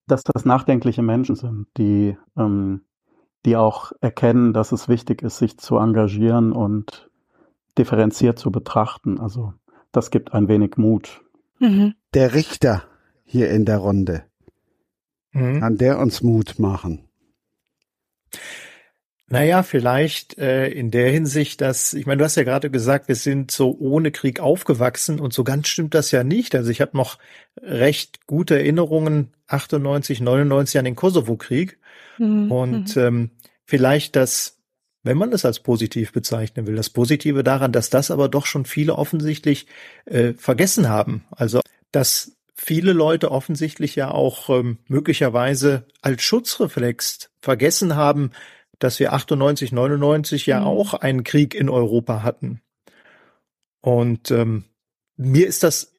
dass 0.06 0.22
das 0.22 0.44
nachdenkliche 0.44 1.02
Menschen 1.02 1.34
sind, 1.34 1.66
die 1.76 2.16
ähm, 2.36 2.82
die 3.44 3.56
auch 3.56 3.92
erkennen, 4.00 4.52
dass 4.52 4.72
es 4.72 4.88
wichtig 4.88 5.22
ist, 5.22 5.38
sich 5.38 5.58
zu 5.58 5.78
engagieren 5.78 6.52
und 6.52 7.10
differenziert 7.76 8.38
zu 8.38 8.50
betrachten. 8.50 9.18
Also 9.20 9.54
das 9.92 10.10
gibt 10.10 10.34
ein 10.34 10.48
wenig 10.48 10.76
Mut. 10.76 11.22
Mhm. 11.58 11.94
Der 12.14 12.34
Richter 12.34 12.82
hier 13.24 13.50
in 13.50 13.64
der 13.64 13.78
Runde, 13.78 14.24
mhm. 15.32 15.60
kann 15.60 15.76
der 15.76 15.98
uns 15.98 16.22
Mut 16.22 16.58
machen? 16.58 17.07
Naja, 19.30 19.62
vielleicht 19.62 20.38
äh, 20.38 20.68
in 20.68 20.90
der 20.90 21.10
Hinsicht, 21.10 21.60
dass, 21.60 21.92
ich 21.92 22.06
meine, 22.06 22.18
du 22.18 22.24
hast 22.24 22.36
ja 22.36 22.44
gerade 22.44 22.70
gesagt, 22.70 23.08
wir 23.08 23.14
sind 23.14 23.50
so 23.50 23.76
ohne 23.78 24.10
Krieg 24.10 24.40
aufgewachsen 24.40 25.20
und 25.20 25.34
so 25.34 25.44
ganz 25.44 25.68
stimmt 25.68 25.92
das 25.92 26.10
ja 26.12 26.24
nicht. 26.24 26.54
Also 26.54 26.70
ich 26.70 26.80
habe 26.80 26.96
noch 26.96 27.18
recht 27.60 28.26
gute 28.26 28.56
Erinnerungen 28.56 29.34
98, 29.48 30.20
99 30.22 30.78
an 30.78 30.84
den 30.86 30.96
Kosovo-Krieg. 30.96 31.78
Mhm. 32.16 32.50
Und 32.50 32.96
mhm. 32.96 33.02
ähm, 33.02 33.30
vielleicht 33.66 34.16
das, 34.16 34.60
wenn 35.02 35.18
man 35.18 35.30
es 35.32 35.44
als 35.44 35.60
positiv 35.60 36.12
bezeichnen 36.12 36.66
will, 36.66 36.76
das 36.76 36.88
Positive 36.88 37.44
daran, 37.44 37.70
dass 37.70 37.90
das 37.90 38.10
aber 38.10 38.30
doch 38.30 38.46
schon 38.46 38.64
viele 38.64 38.94
offensichtlich 38.94 39.66
äh, 40.06 40.32
vergessen 40.32 40.88
haben. 40.88 41.26
Also 41.30 41.60
dass 41.92 42.37
viele 42.60 42.92
Leute 42.92 43.30
offensichtlich 43.30 43.94
ja 43.94 44.10
auch 44.10 44.50
ähm, 44.50 44.78
möglicherweise 44.88 45.86
als 46.02 46.22
Schutzreflex 46.22 47.30
vergessen 47.40 47.94
haben, 47.94 48.32
dass 48.80 48.98
wir 48.98 49.12
98, 49.12 49.70
99 49.70 50.46
ja 50.46 50.60
mhm. 50.60 50.66
auch 50.66 50.94
einen 50.94 51.22
Krieg 51.22 51.54
in 51.54 51.68
Europa 51.70 52.22
hatten. 52.22 52.60
Und 53.80 54.32
ähm, 54.32 54.64
mir 55.16 55.46
ist 55.46 55.62
das 55.62 55.94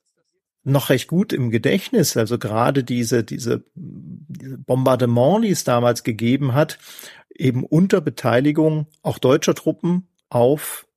noch 0.63 0.89
recht 0.89 1.07
gut 1.07 1.31
im 1.31 1.49
Gedächtnis. 1.49 2.17
Also 2.17 2.37
gerade 2.37 2.83
diese, 2.83 3.23
diese, 3.23 3.63
diese 3.73 4.57
Bombardement, 4.57 5.45
die 5.45 5.51
es 5.51 5.63
damals 5.63 6.03
gegeben 6.03 6.53
hat, 6.53 6.77
eben 7.33 7.63
unter 7.63 8.01
Beteiligung 8.01 8.87
auch 9.01 9.17
deutscher 9.17 9.55
Truppen 9.55 10.09
auf 10.27 10.88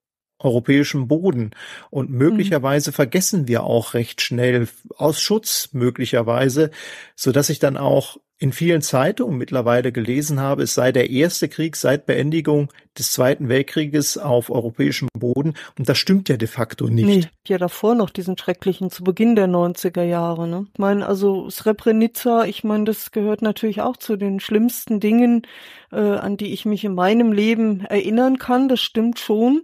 europäischem 0.45 1.09
Boden. 1.09 1.51
Und 1.91 2.11
möglicherweise 2.11 2.91
mhm. 2.91 2.95
vergessen 2.95 3.49
wir 3.49 3.65
auch 3.65 3.95
recht 3.95 4.21
schnell 4.21 4.69
aus 4.97 5.21
Schutz 5.21 5.71
möglicherweise, 5.73 6.71
so 7.17 7.33
dass 7.33 7.51
ich 7.51 7.59
dann 7.59 7.77
auch 7.77 8.19
in 8.43 8.53
vielen 8.53 8.83
Zeitungen 8.83 9.39
mittlerweile 9.39 9.93
gelesen 9.93 10.41
habe, 10.41 10.65
es 10.65 10.75
sei 10.75 10.91
der 10.91 11.11
erste 11.11 11.49
Krieg 11.49 11.77
seit 11.77 12.07
Beendigung 12.07 12.73
des 12.99 13.13
Zweiten 13.13 13.49
Weltkrieges 13.49 14.19
auf 14.19 14.51
europäischem 14.51 15.07
Boden. 15.17 15.55
Und 15.79 15.89
das 15.89 15.97
stimmt 15.97 16.29
ja 16.29 16.37
de 16.37 16.49
facto 16.49 16.89
nicht. 16.89 17.07
Nee, 17.07 17.29
ja 17.47 17.59
davor 17.59 17.95
noch 17.95 18.11
diesen 18.11 18.37
schrecklichen 18.37 18.91
zu 18.91 19.05
Beginn 19.05 19.37
der 19.37 19.47
90er 19.47 20.03
Jahre. 20.03 20.49
Ne? 20.49 20.67
Ich 20.73 20.81
meine, 20.81 21.07
also 21.07 21.49
Srebrenica, 21.51 22.45
ich 22.45 22.65
meine, 22.65 22.83
das 22.83 23.13
gehört 23.13 23.43
natürlich 23.43 23.81
auch 23.81 23.97
zu 23.97 24.17
den 24.17 24.41
schlimmsten 24.41 24.99
Dingen, 24.99 25.47
äh, 25.93 26.01
an 26.01 26.37
die 26.37 26.53
ich 26.53 26.65
mich 26.65 26.83
in 26.83 26.97
meinem 26.97 27.31
Leben 27.31 27.83
erinnern 27.85 28.39
kann. 28.39 28.69
Das 28.69 28.81
stimmt 28.81 29.21
schon. 29.21 29.63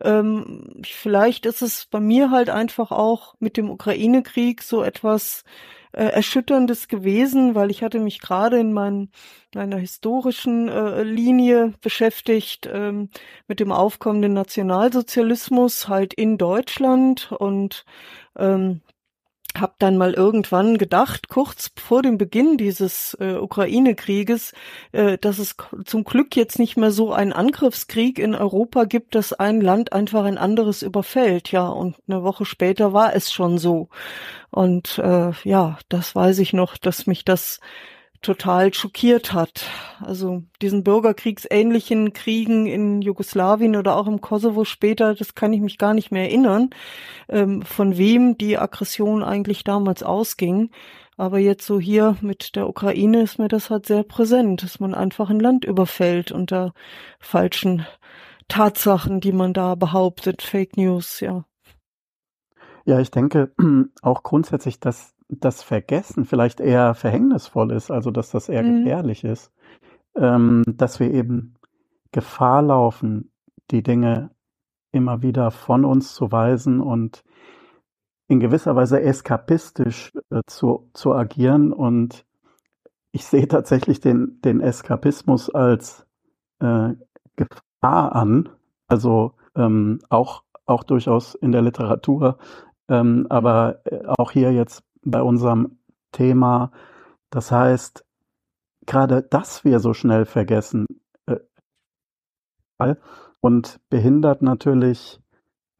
Ähm, 0.00 0.80
vielleicht 0.84 1.46
ist 1.46 1.62
es 1.62 1.88
bei 1.90 1.98
mir 1.98 2.30
halt 2.30 2.48
einfach 2.48 2.92
auch 2.92 3.34
mit 3.40 3.56
dem 3.56 3.70
Ukraine-Krieg 3.70 4.62
so 4.62 4.84
etwas 4.84 5.42
äh, 5.92 6.04
Erschütterndes 6.04 6.88
gewesen, 6.88 7.54
weil 7.54 7.70
ich 7.70 7.82
hatte 7.82 7.98
mich 7.98 8.20
gerade 8.20 8.58
in 8.58 8.72
mein, 8.72 9.10
meiner 9.54 9.76
historischen 9.76 10.68
äh, 10.68 11.02
Linie 11.02 11.74
beschäftigt 11.80 12.68
ähm, 12.72 13.10
mit 13.48 13.60
dem 13.60 13.72
aufkommenden 13.72 14.32
Nationalsozialismus 14.32 15.88
halt 15.88 16.14
in 16.14 16.38
Deutschland 16.38 17.32
und 17.32 17.84
ähm, 18.38 18.80
habe 19.58 19.74
dann 19.78 19.96
mal 19.96 20.14
irgendwann 20.14 20.78
gedacht, 20.78 21.28
kurz 21.28 21.70
vor 21.76 22.02
dem 22.02 22.18
Beginn 22.18 22.56
dieses 22.56 23.16
äh, 23.20 23.34
Ukraine-Krieges, 23.34 24.52
äh, 24.92 25.18
dass 25.18 25.38
es 25.38 25.56
zum 25.84 26.04
Glück 26.04 26.36
jetzt 26.36 26.58
nicht 26.58 26.76
mehr 26.76 26.92
so 26.92 27.12
einen 27.12 27.32
Angriffskrieg 27.32 28.18
in 28.18 28.34
Europa 28.34 28.84
gibt, 28.84 29.14
dass 29.14 29.32
ein 29.32 29.60
Land 29.60 29.92
einfach 29.92 30.24
ein 30.24 30.38
anderes 30.38 30.82
überfällt. 30.82 31.50
Ja, 31.50 31.68
und 31.68 31.96
eine 32.08 32.22
Woche 32.22 32.44
später 32.44 32.92
war 32.92 33.14
es 33.14 33.32
schon 33.32 33.58
so. 33.58 33.88
Und 34.50 34.98
äh, 34.98 35.32
ja, 35.44 35.78
das 35.88 36.14
weiß 36.14 36.38
ich 36.38 36.52
noch, 36.52 36.76
dass 36.76 37.06
mich 37.06 37.24
das 37.24 37.60
total 38.22 38.72
schockiert 38.74 39.32
hat. 39.32 39.66
Also 40.00 40.42
diesen 40.60 40.84
bürgerkriegsähnlichen 40.84 42.12
Kriegen 42.12 42.66
in 42.66 43.02
Jugoslawien 43.02 43.76
oder 43.76 43.96
auch 43.96 44.06
im 44.06 44.20
Kosovo 44.20 44.64
später, 44.64 45.14
das 45.14 45.34
kann 45.34 45.52
ich 45.52 45.60
mich 45.60 45.78
gar 45.78 45.94
nicht 45.94 46.10
mehr 46.10 46.24
erinnern, 46.24 46.70
ähm, 47.28 47.62
von 47.62 47.96
wem 47.96 48.36
die 48.36 48.58
Aggression 48.58 49.22
eigentlich 49.22 49.64
damals 49.64 50.02
ausging. 50.02 50.70
Aber 51.16 51.38
jetzt 51.38 51.66
so 51.66 51.78
hier 51.78 52.16
mit 52.22 52.56
der 52.56 52.68
Ukraine 52.68 53.22
ist 53.22 53.38
mir 53.38 53.48
das 53.48 53.68
halt 53.68 53.86
sehr 53.86 54.04
präsent, 54.04 54.62
dass 54.62 54.80
man 54.80 54.94
einfach 54.94 55.28
ein 55.28 55.40
Land 55.40 55.64
überfällt 55.64 56.32
unter 56.32 56.72
falschen 57.18 57.86
Tatsachen, 58.48 59.20
die 59.20 59.32
man 59.32 59.52
da 59.52 59.74
behauptet, 59.74 60.42
Fake 60.42 60.76
News, 60.76 61.20
ja. 61.20 61.44
Ja, 62.84 63.00
ich 63.00 63.10
denke 63.10 63.52
auch 64.02 64.22
grundsätzlich, 64.22 64.80
dass 64.80 65.14
das 65.30 65.62
Vergessen 65.62 66.24
vielleicht 66.24 66.60
eher 66.60 66.94
verhängnisvoll 66.94 67.72
ist, 67.72 67.90
also 67.90 68.10
dass 68.10 68.30
das 68.30 68.48
eher 68.48 68.62
mhm. 68.62 68.84
gefährlich 68.84 69.24
ist, 69.24 69.52
ähm, 70.16 70.64
dass 70.66 71.00
wir 71.00 71.10
eben 71.12 71.54
Gefahr 72.12 72.62
laufen, 72.62 73.30
die 73.70 73.82
Dinge 73.82 74.30
immer 74.92 75.22
wieder 75.22 75.50
von 75.50 75.84
uns 75.84 76.14
zu 76.14 76.32
weisen 76.32 76.80
und 76.80 77.22
in 78.26 78.40
gewisser 78.40 78.76
Weise 78.76 79.00
eskapistisch 79.00 80.12
äh, 80.30 80.42
zu, 80.46 80.90
zu 80.94 81.14
agieren. 81.14 81.72
Und 81.72 82.24
ich 83.12 83.24
sehe 83.24 83.46
tatsächlich 83.48 84.00
den, 84.00 84.40
den 84.42 84.60
Eskapismus 84.60 85.50
als 85.50 86.06
äh, 86.60 86.90
Gefahr 87.36 88.14
an, 88.14 88.48
also 88.88 89.34
ähm, 89.54 90.00
auch, 90.08 90.42
auch 90.66 90.84
durchaus 90.84 91.34
in 91.34 91.52
der 91.52 91.62
Literatur, 91.62 92.38
ähm, 92.88 93.26
aber 93.30 93.80
äh, 93.84 94.00
auch 94.06 94.32
hier 94.32 94.52
jetzt 94.52 94.84
bei 95.02 95.22
unserem 95.22 95.78
Thema. 96.12 96.72
Das 97.30 97.52
heißt, 97.52 98.04
gerade 98.86 99.22
dass 99.22 99.64
wir 99.64 99.80
so 99.80 99.94
schnell 99.94 100.24
vergessen 100.24 100.86
äh, 101.26 102.94
und 103.40 103.80
behindert 103.88 104.42
natürlich 104.42 105.20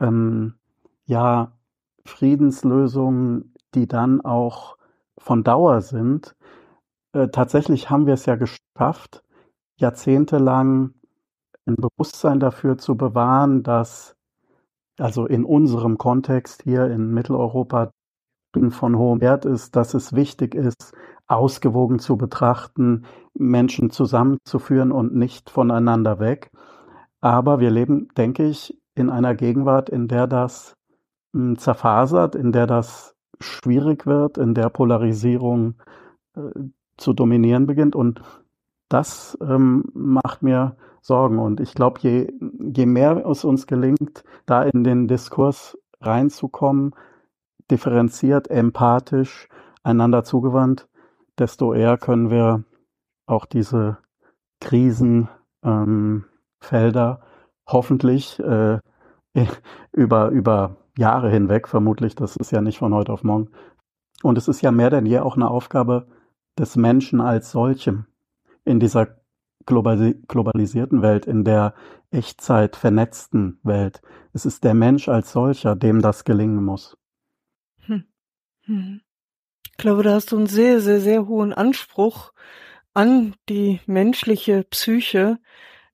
ähm, 0.01 0.55
ja 1.05 1.53
Friedenslösungen, 2.05 3.55
die 3.75 3.87
dann 3.87 4.21
auch 4.21 4.77
von 5.19 5.45
Dauer 5.45 5.81
sind. 5.83 6.37
Äh, 7.13 7.29
tatsächlich 7.29 7.91
haben 7.91 8.07
wir 8.07 8.15
es 8.15 8.27
ja 8.27 8.37
geschafft, 8.37 9.23
jahrzehntelang 9.77 10.95
ein 11.67 11.77
Bewusstsein 11.77 12.41
dafür 12.41 12.79
zu 12.79 12.97
bewahren, 12.97 13.63
dass 13.63 14.17
also 14.99 15.27
in 15.27 15.45
unserem 15.45 15.99
Kontext 15.99 16.63
hier 16.63 16.87
in 16.87 17.13
Mitteleuropa 17.13 17.91
von 18.71 18.97
hohem 18.97 19.21
Wert 19.21 19.45
ist, 19.45 19.77
dass 19.77 19.95
es 19.95 20.13
wichtig 20.13 20.55
ist, 20.55 20.93
ausgewogen 21.27 21.99
zu 21.99 22.17
betrachten, 22.17 23.05
Menschen 23.35 23.91
zusammenzuführen 23.91 24.91
und 24.91 25.15
nicht 25.15 25.51
voneinander 25.51 26.19
weg. 26.19 26.51
Aber 27.21 27.61
wir 27.61 27.71
leben, 27.71 28.09
denke 28.17 28.45
ich, 28.47 28.77
in 28.95 29.11
einer 29.11 29.35
Gegenwart, 29.35 29.89
in 29.89 30.09
der 30.09 30.27
das 30.27 30.75
hm, 31.33 31.57
zerfasert, 31.59 32.35
in 32.35 32.53
der 32.53 32.67
das 32.67 33.15
schwierig 33.41 34.07
wird, 34.07 34.39
in 34.39 34.55
der 34.55 34.69
Polarisierung 34.69 35.75
äh, 36.35 36.41
zu 36.97 37.13
dominieren 37.13 37.67
beginnt. 37.67 37.95
Und 37.95 38.23
das 38.89 39.39
ähm, 39.41 39.85
macht 39.95 40.43
mir 40.43 40.77
Sorgen. 41.01 41.39
Und 41.39 41.61
ich 41.61 41.75
glaube, 41.75 42.01
je, 42.01 42.33
je 42.75 42.87
mehr 42.87 43.25
es 43.27 43.45
uns 43.45 43.67
gelingt, 43.67 44.25
da 44.47 44.63
in 44.63 44.85
den 44.85 45.09
Diskurs 45.09 45.79
reinzukommen, 46.01 46.95
differenziert, 47.71 48.51
empathisch, 48.51 49.49
einander 49.83 50.25
zugewandt, 50.25 50.89
desto 51.39 51.73
eher 51.73 51.97
können 51.97 52.31
wir 52.31 52.65
auch 53.27 53.47
diese 53.47 53.99
Krisenfelder 54.61 55.35
ähm, 55.63 56.25
hoffentlich 57.67 58.39
äh, 58.41 58.79
über, 59.93 60.29
über 60.31 60.77
Jahre 60.99 61.31
hinweg, 61.31 61.69
vermutlich, 61.69 62.15
das 62.15 62.37
ist 62.37 62.51
ja 62.51 62.61
nicht 62.61 62.79
von 62.79 62.93
heute 62.93 63.13
auf 63.13 63.23
morgen. 63.23 63.51
Und 64.23 64.37
es 64.37 64.49
ist 64.49 64.61
ja 64.61 64.71
mehr 64.71 64.91
denn 64.91 65.07
je 65.07 65.21
auch 65.21 65.37
eine 65.37 65.49
Aufgabe 65.49 66.09
des 66.59 66.77
Menschen 66.77 67.21
als 67.21 67.53
solchem 67.53 68.07
in 68.65 68.81
dieser 68.81 69.17
globalisierten 69.67 71.03
Welt, 71.03 71.27
in 71.27 71.45
der 71.45 71.75
Echtzeit 72.11 72.77
vernetzten 72.77 73.61
Welt. 73.63 74.03
Es 74.33 74.45
ist 74.45 74.65
der 74.65 74.75
Mensch 74.75 75.09
als 75.09 75.33
solcher, 75.33 75.77
dem 75.77 76.03
das 76.03 76.25
gelingen 76.25 76.63
muss. 76.65 76.97
Mhm. 78.71 79.01
Ich 79.73 79.77
glaube, 79.79 80.03
da 80.03 80.15
hast 80.15 80.33
du 80.33 80.37
einen 80.37 80.47
sehr, 80.47 80.81
sehr, 80.81 81.01
sehr 81.01 81.27
hohen 81.27 81.53
Anspruch 81.53 82.33
an 82.95 83.35
die 83.49 83.81
menschliche 83.87 84.65
Psyche. 84.65 85.39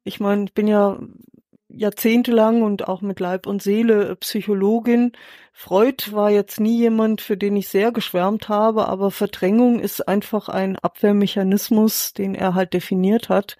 Ich 0.04 0.20
meine, 0.20 0.44
ich 0.44 0.54
bin 0.54 0.68
ja 0.68 0.98
jahrzehntelang 1.68 2.62
und 2.62 2.88
auch 2.88 3.00
mit 3.02 3.20
Leib 3.20 3.46
und 3.46 3.62
Seele 3.62 4.16
Psychologin. 4.16 5.12
Freud 5.52 6.12
war 6.12 6.30
jetzt 6.30 6.60
nie 6.60 6.78
jemand, 6.78 7.20
für 7.22 7.36
den 7.36 7.56
ich 7.56 7.68
sehr 7.68 7.92
geschwärmt 7.92 8.48
habe, 8.48 8.88
aber 8.88 9.10
Verdrängung 9.10 9.80
ist 9.80 10.06
einfach 10.06 10.48
ein 10.48 10.76
Abwehrmechanismus, 10.76 12.12
den 12.12 12.34
er 12.34 12.54
halt 12.54 12.74
definiert 12.74 13.28
hat, 13.30 13.56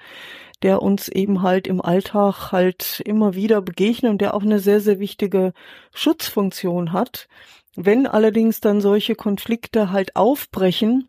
der 0.63 0.83
uns 0.83 1.09
eben 1.09 1.43
halt 1.43 1.67
im 1.67 1.81
Alltag 1.81 2.53
halt 2.53 3.01
immer 3.05 3.35
wieder 3.35 3.63
begegnet 3.63 4.11
und 4.11 4.21
der 4.21 4.35
auch 4.35 4.43
eine 4.43 4.61
sehr, 4.61 4.81
sehr 4.81 4.99
wichtige 5.01 5.53
Schutzfunktion 5.95 6.93
hat. 6.93 7.29
Wenn 7.77 8.07
allerdings 8.07 8.61
dann 8.61 8.81
solche 8.81 9.15
Konflikte 9.15 9.93
halt 9.93 10.17
aufbrechen, 10.17 11.09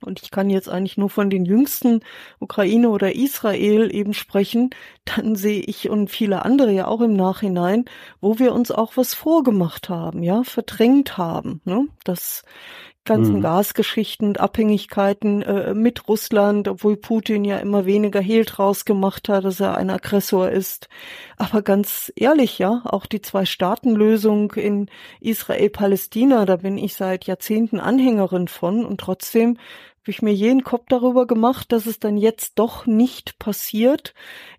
und 0.00 0.22
ich 0.22 0.30
kann 0.30 0.48
jetzt 0.48 0.68
eigentlich 0.68 0.96
nur 0.96 1.10
von 1.10 1.28
den 1.28 1.44
jüngsten 1.44 2.00
Ukraine 2.38 2.90
oder 2.90 3.16
Israel 3.16 3.92
eben 3.92 4.14
sprechen, 4.14 4.70
dann 5.04 5.34
sehe 5.34 5.60
ich 5.60 5.90
und 5.90 6.08
viele 6.08 6.44
andere 6.44 6.70
ja 6.72 6.86
auch 6.86 7.00
im 7.00 7.14
Nachhinein, 7.14 7.84
wo 8.20 8.38
wir 8.38 8.52
uns 8.52 8.70
auch 8.70 8.96
was 8.96 9.14
vorgemacht 9.14 9.88
haben, 9.88 10.22
ja, 10.22 10.44
verdrängt 10.44 11.18
haben, 11.18 11.60
ne? 11.64 11.88
Das 12.04 12.44
ganzen 13.08 13.36
mhm. 13.36 13.40
Gasgeschichten 13.40 14.28
und 14.28 14.40
Abhängigkeiten 14.40 15.42
äh, 15.42 15.74
mit 15.74 16.06
Russland, 16.06 16.68
obwohl 16.68 16.96
Putin 16.96 17.44
ja 17.44 17.58
immer 17.58 17.86
weniger 17.86 18.20
Hehl 18.20 18.44
draus 18.44 18.84
gemacht 18.84 19.28
hat, 19.28 19.44
dass 19.44 19.58
er 19.58 19.76
ein 19.76 19.90
Aggressor 19.90 20.48
ist. 20.48 20.88
Aber 21.36 21.62
ganz 21.62 22.12
ehrlich, 22.14 22.58
ja, 22.58 22.82
auch 22.84 23.06
die 23.06 23.20
Zwei-Staaten-Lösung 23.20 24.52
in 24.52 24.88
Israel-Palästina, 25.20 26.44
da 26.44 26.56
bin 26.56 26.78
ich 26.78 26.94
seit 26.94 27.24
Jahrzehnten 27.24 27.80
Anhängerin 27.80 28.46
von 28.46 28.84
und 28.84 29.00
trotzdem 29.00 29.58
habe 30.08 30.12
ich 30.14 30.22
mir 30.22 30.32
jeden 30.32 30.64
Kopf 30.64 30.86
darüber 30.88 31.26
gemacht, 31.26 31.70
dass 31.70 31.84
es 31.84 31.98
dann 31.98 32.16
jetzt 32.16 32.58
doch 32.58 32.86
nicht 32.86 33.38
passiert 33.38 34.14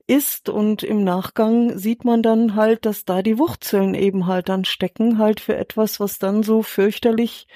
ist 0.05 0.47
und 0.47 0.83
im 0.83 1.03
Nachgang 1.03 1.75
sieht 1.77 2.05
man 2.05 2.21
dann 2.21 2.55
halt, 2.55 2.85
dass 2.85 3.03
da 3.03 3.23
die 3.23 3.39
Wurzeln 3.39 3.95
eben 3.95 4.27
halt 4.27 4.49
dann 4.49 4.63
stecken 4.63 5.17
halt 5.17 5.39
für 5.39 5.55
etwas, 5.55 5.99
was 5.99 6.19
dann 6.19 6.43
so 6.43 6.61
fürchterlich 6.61 7.47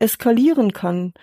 eskalieren 0.00 0.72
kann. 0.72 1.14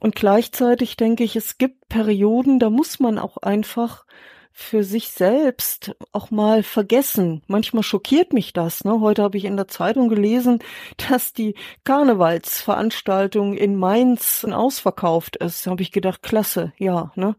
Und 0.00 0.16
gleichzeitig 0.16 0.96
denke 0.96 1.24
ich, 1.24 1.36
es 1.36 1.56
gibt 1.56 1.88
Perioden, 1.88 2.58
da 2.58 2.68
muss 2.68 3.00
man 3.00 3.18
auch 3.18 3.38
einfach 3.38 4.04
für 4.56 4.84
sich 4.84 5.08
selbst 5.08 5.96
auch 6.12 6.30
mal 6.30 6.62
vergessen. 6.62 7.42
Manchmal 7.48 7.82
schockiert 7.82 8.32
mich 8.32 8.52
das. 8.52 8.84
Ne? 8.84 9.00
Heute 9.00 9.24
habe 9.24 9.36
ich 9.36 9.46
in 9.46 9.56
der 9.56 9.66
Zeitung 9.66 10.08
gelesen, 10.08 10.60
dass 11.08 11.32
die 11.32 11.56
Karnevalsveranstaltung 11.82 13.54
in 13.54 13.76
Mainz 13.76 14.46
ausverkauft 14.48 15.36
ist. 15.36 15.66
Da 15.66 15.72
habe 15.72 15.82
ich 15.82 15.90
gedacht, 15.90 16.22
klasse, 16.22 16.72
ja. 16.78 17.10
Ne? 17.16 17.34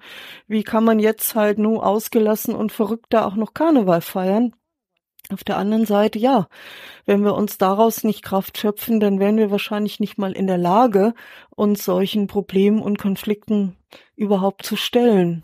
Wie 0.47 0.63
kann 0.63 0.83
man 0.83 0.99
jetzt 0.99 1.35
halt 1.35 1.57
nur 1.57 1.85
ausgelassen 1.85 2.53
und 2.53 2.73
verrückt 2.73 3.07
da 3.09 3.25
auch 3.25 3.35
noch 3.35 3.53
Karneval 3.53 4.01
feiern? 4.01 4.53
Auf 5.31 5.43
der 5.43 5.57
anderen 5.57 5.85
Seite, 5.85 6.19
ja, 6.19 6.47
wenn 7.05 7.23
wir 7.23 7.33
uns 7.35 7.57
daraus 7.57 8.03
nicht 8.03 8.23
Kraft 8.23 8.57
schöpfen, 8.57 8.99
dann 8.99 9.19
wären 9.19 9.37
wir 9.37 9.51
wahrscheinlich 9.51 9.99
nicht 9.99 10.17
mal 10.17 10.33
in 10.33 10.47
der 10.47 10.57
Lage, 10.57 11.13
uns 11.55 11.83
solchen 11.83 12.27
Problemen 12.27 12.81
und 12.81 12.99
Konflikten 12.99 13.75
überhaupt 14.15 14.65
zu 14.65 14.75
stellen. 14.75 15.43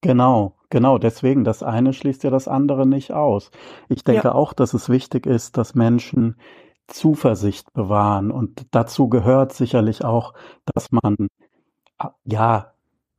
Genau, 0.00 0.56
genau. 0.70 0.98
Deswegen, 0.98 1.44
das 1.44 1.62
eine 1.62 1.92
schließt 1.92 2.24
ja 2.24 2.30
das 2.30 2.48
andere 2.48 2.86
nicht 2.86 3.12
aus. 3.12 3.50
Ich 3.88 4.02
denke 4.02 4.28
ja. 4.28 4.34
auch, 4.34 4.54
dass 4.54 4.72
es 4.72 4.88
wichtig 4.88 5.26
ist, 5.26 5.58
dass 5.58 5.74
Menschen 5.74 6.36
Zuversicht 6.86 7.72
bewahren. 7.72 8.30
Und 8.30 8.66
dazu 8.70 9.08
gehört 9.08 9.52
sicherlich 9.52 10.04
auch, 10.04 10.34
dass 10.74 10.90
man, 10.90 11.28
ja, 12.24 12.72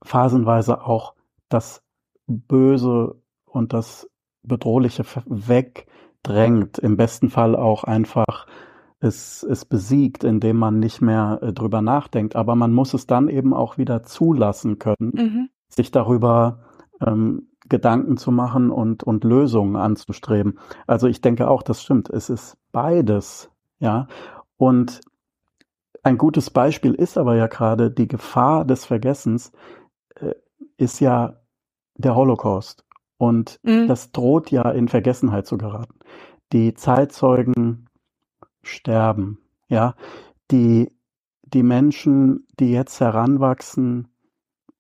phasenweise 0.03 0.83
auch 0.83 1.13
das 1.49 1.83
Böse 2.27 3.21
und 3.45 3.73
das 3.73 4.09
Bedrohliche 4.43 5.03
wegdrängt, 5.25 6.77
im 6.79 6.97
besten 6.97 7.29
Fall 7.29 7.55
auch 7.55 7.83
einfach 7.83 8.47
es, 8.99 9.43
es 9.43 9.65
besiegt, 9.65 10.23
indem 10.23 10.57
man 10.57 10.79
nicht 10.79 11.01
mehr 11.01 11.39
äh, 11.41 11.53
drüber 11.53 11.81
nachdenkt. 11.81 12.35
Aber 12.35 12.55
man 12.55 12.71
muss 12.71 12.93
es 12.93 13.07
dann 13.07 13.27
eben 13.27 13.53
auch 13.53 13.77
wieder 13.77 14.03
zulassen 14.03 14.79
können, 14.79 15.11
mhm. 15.13 15.49
sich 15.69 15.91
darüber 15.91 16.59
ähm, 17.05 17.47
Gedanken 17.67 18.17
zu 18.17 18.31
machen 18.31 18.69
und, 18.69 19.03
und 19.03 19.23
Lösungen 19.23 19.75
anzustreben. 19.75 20.59
Also 20.87 21.07
ich 21.07 21.21
denke 21.21 21.49
auch, 21.49 21.63
das 21.63 21.81
stimmt. 21.81 22.09
Es 22.09 22.29
ist 22.29 22.57
beides, 22.71 23.49
ja. 23.79 24.07
Und 24.57 25.01
ein 26.03 26.17
gutes 26.17 26.49
Beispiel 26.49 26.93
ist 26.93 27.17
aber 27.17 27.35
ja 27.35 27.47
gerade 27.47 27.91
die 27.91 28.07
Gefahr 28.07 28.65
des 28.65 28.85
Vergessens, 28.85 29.51
äh, 30.15 30.33
ist 30.77 30.99
ja 30.99 31.41
der 31.95 32.15
Holocaust. 32.15 32.85
Und 33.21 33.59
mhm. 33.61 33.87
das 33.87 34.11
droht 34.11 34.49
ja 34.49 34.71
in 34.71 34.87
Vergessenheit 34.87 35.45
zu 35.45 35.59
geraten. 35.59 35.93
Die 36.53 36.73
Zeitzeugen 36.73 37.87
sterben, 38.63 39.37
ja. 39.67 39.93
Die, 40.49 40.91
die 41.43 41.61
Menschen, 41.61 42.47
die 42.59 42.71
jetzt 42.71 42.99
heranwachsen, 42.99 44.07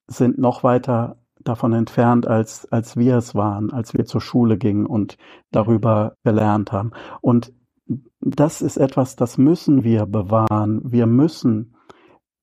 sind 0.07 0.39
noch 0.39 0.63
weiter 0.63 1.19
davon 1.39 1.73
entfernt, 1.73 2.25
als, 2.25 2.65
als 2.71 2.97
wir 2.97 3.17
es 3.17 3.35
waren, 3.35 3.71
als 3.71 3.93
wir 3.93 4.05
zur 4.05 4.21
Schule 4.21 4.57
gingen 4.57 4.87
und 4.87 5.17
darüber 5.51 6.15
gelernt 6.23 6.71
haben. 6.71 6.93
Und 7.21 7.53
das 8.21 8.63
ist 8.63 8.77
etwas, 8.77 9.15
das 9.15 9.37
müssen 9.37 9.83
wir 9.83 10.07
bewahren. 10.07 10.81
Wir 10.83 11.05
müssen 11.05 11.75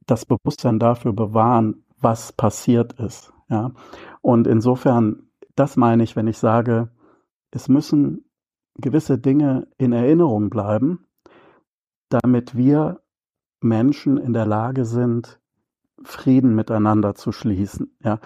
das 0.06 0.24
Bewusstsein 0.26 0.78
dafür 0.78 1.12
bewahren, 1.12 1.82
was 2.00 2.32
passiert 2.32 2.92
ist. 3.00 3.32
Ja. 3.48 3.72
Und 4.20 4.46
insofern 4.46 5.27
das 5.58 5.76
meine 5.76 6.02
ich, 6.02 6.16
wenn 6.16 6.26
ich 6.26 6.38
sage, 6.38 6.90
es 7.50 7.68
müssen 7.68 8.24
gewisse 8.76 9.18
Dinge 9.18 9.68
in 9.76 9.92
Erinnerung 9.92 10.50
bleiben, 10.50 11.06
damit 12.08 12.56
wir 12.56 13.00
Menschen 13.60 14.18
in 14.18 14.32
der 14.32 14.46
Lage 14.46 14.84
sind, 14.84 15.40
Frieden 16.04 16.54
miteinander 16.54 17.14
zu 17.14 17.32
schließen, 17.32 17.96
ja, 18.04 18.20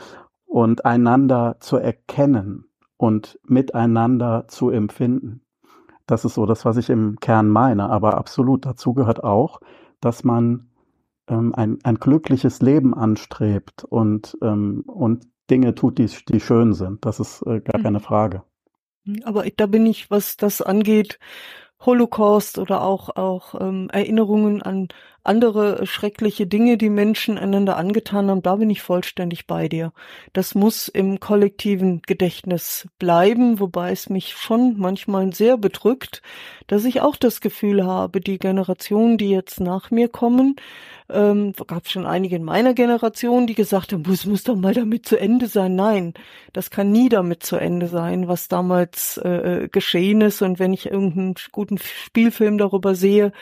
und 0.44 0.84
einander 0.84 1.56
zu 1.60 1.78
erkennen 1.78 2.66
und 2.98 3.40
miteinander 3.44 4.46
zu 4.48 4.68
empfinden. 4.68 5.40
Das 6.06 6.26
ist 6.26 6.34
so 6.34 6.44
das, 6.44 6.66
was 6.66 6.76
ich 6.76 6.90
im 6.90 7.18
Kern 7.20 7.48
meine. 7.48 7.88
Aber 7.88 8.18
absolut 8.18 8.66
dazu 8.66 8.92
gehört 8.92 9.24
auch, 9.24 9.60
dass 10.00 10.24
man 10.24 10.68
ähm, 11.28 11.54
ein, 11.54 11.78
ein 11.84 11.96
glückliches 11.96 12.60
Leben 12.60 12.94
anstrebt 12.94 13.84
und, 13.84 14.36
ähm, 14.42 14.82
und 14.86 15.26
Dinge 15.50 15.74
tut, 15.74 15.98
die, 15.98 16.06
die 16.28 16.40
schön 16.40 16.72
sind. 16.72 17.04
Das 17.04 17.20
ist 17.20 17.42
äh, 17.42 17.60
gar 17.60 17.78
mhm. 17.78 17.82
keine 17.82 18.00
Frage. 18.00 18.42
Aber 19.24 19.44
da 19.56 19.66
bin 19.66 19.86
ich, 19.86 20.10
was 20.10 20.36
das 20.36 20.62
angeht, 20.62 21.18
Holocaust 21.84 22.58
oder 22.58 22.82
auch 22.82 23.16
auch 23.16 23.60
ähm, 23.60 23.88
Erinnerungen 23.90 24.62
an 24.62 24.88
andere 25.24 25.86
schreckliche 25.86 26.46
Dinge, 26.46 26.76
die 26.76 26.90
Menschen 26.90 27.38
einander 27.38 27.76
angetan 27.76 28.28
haben, 28.28 28.42
da 28.42 28.56
bin 28.56 28.70
ich 28.70 28.82
vollständig 28.82 29.46
bei 29.46 29.68
dir. 29.68 29.92
Das 30.32 30.54
muss 30.54 30.88
im 30.88 31.20
kollektiven 31.20 32.02
Gedächtnis 32.02 32.88
bleiben, 32.98 33.60
wobei 33.60 33.92
es 33.92 34.08
mich 34.08 34.34
schon 34.34 34.78
manchmal 34.78 35.32
sehr 35.32 35.56
bedrückt, 35.56 36.22
dass 36.66 36.84
ich 36.84 37.00
auch 37.00 37.16
das 37.16 37.40
Gefühl 37.40 37.84
habe, 37.84 38.20
die 38.20 38.38
Generationen, 38.38 39.18
die 39.18 39.30
jetzt 39.30 39.60
nach 39.60 39.90
mir 39.90 40.08
kommen, 40.08 40.56
ähm, 41.12 41.52
gab 41.66 41.88
schon 41.88 42.06
einige 42.06 42.36
in 42.36 42.44
meiner 42.44 42.74
Generation, 42.74 43.46
die 43.46 43.54
gesagt 43.54 43.92
haben, 43.92 44.04
es 44.10 44.26
muss 44.26 44.44
doch 44.44 44.56
mal 44.56 44.74
damit 44.74 45.06
zu 45.06 45.18
Ende 45.18 45.46
sein. 45.46 45.74
Nein, 45.74 46.14
das 46.52 46.70
kann 46.70 46.90
nie 46.90 47.08
damit 47.08 47.42
zu 47.42 47.56
Ende 47.56 47.86
sein, 47.88 48.28
was 48.28 48.48
damals 48.48 49.18
äh, 49.18 49.64
äh 49.64 49.68
geschehen 49.68 50.20
ist. 50.20 50.42
Und 50.42 50.58
wenn 50.58 50.72
ich 50.72 50.86
irgendeinen 50.86 51.34
guten 51.52 51.78
Spielfilm 51.78 52.58
darüber 52.58 52.94
sehe, 52.94 53.32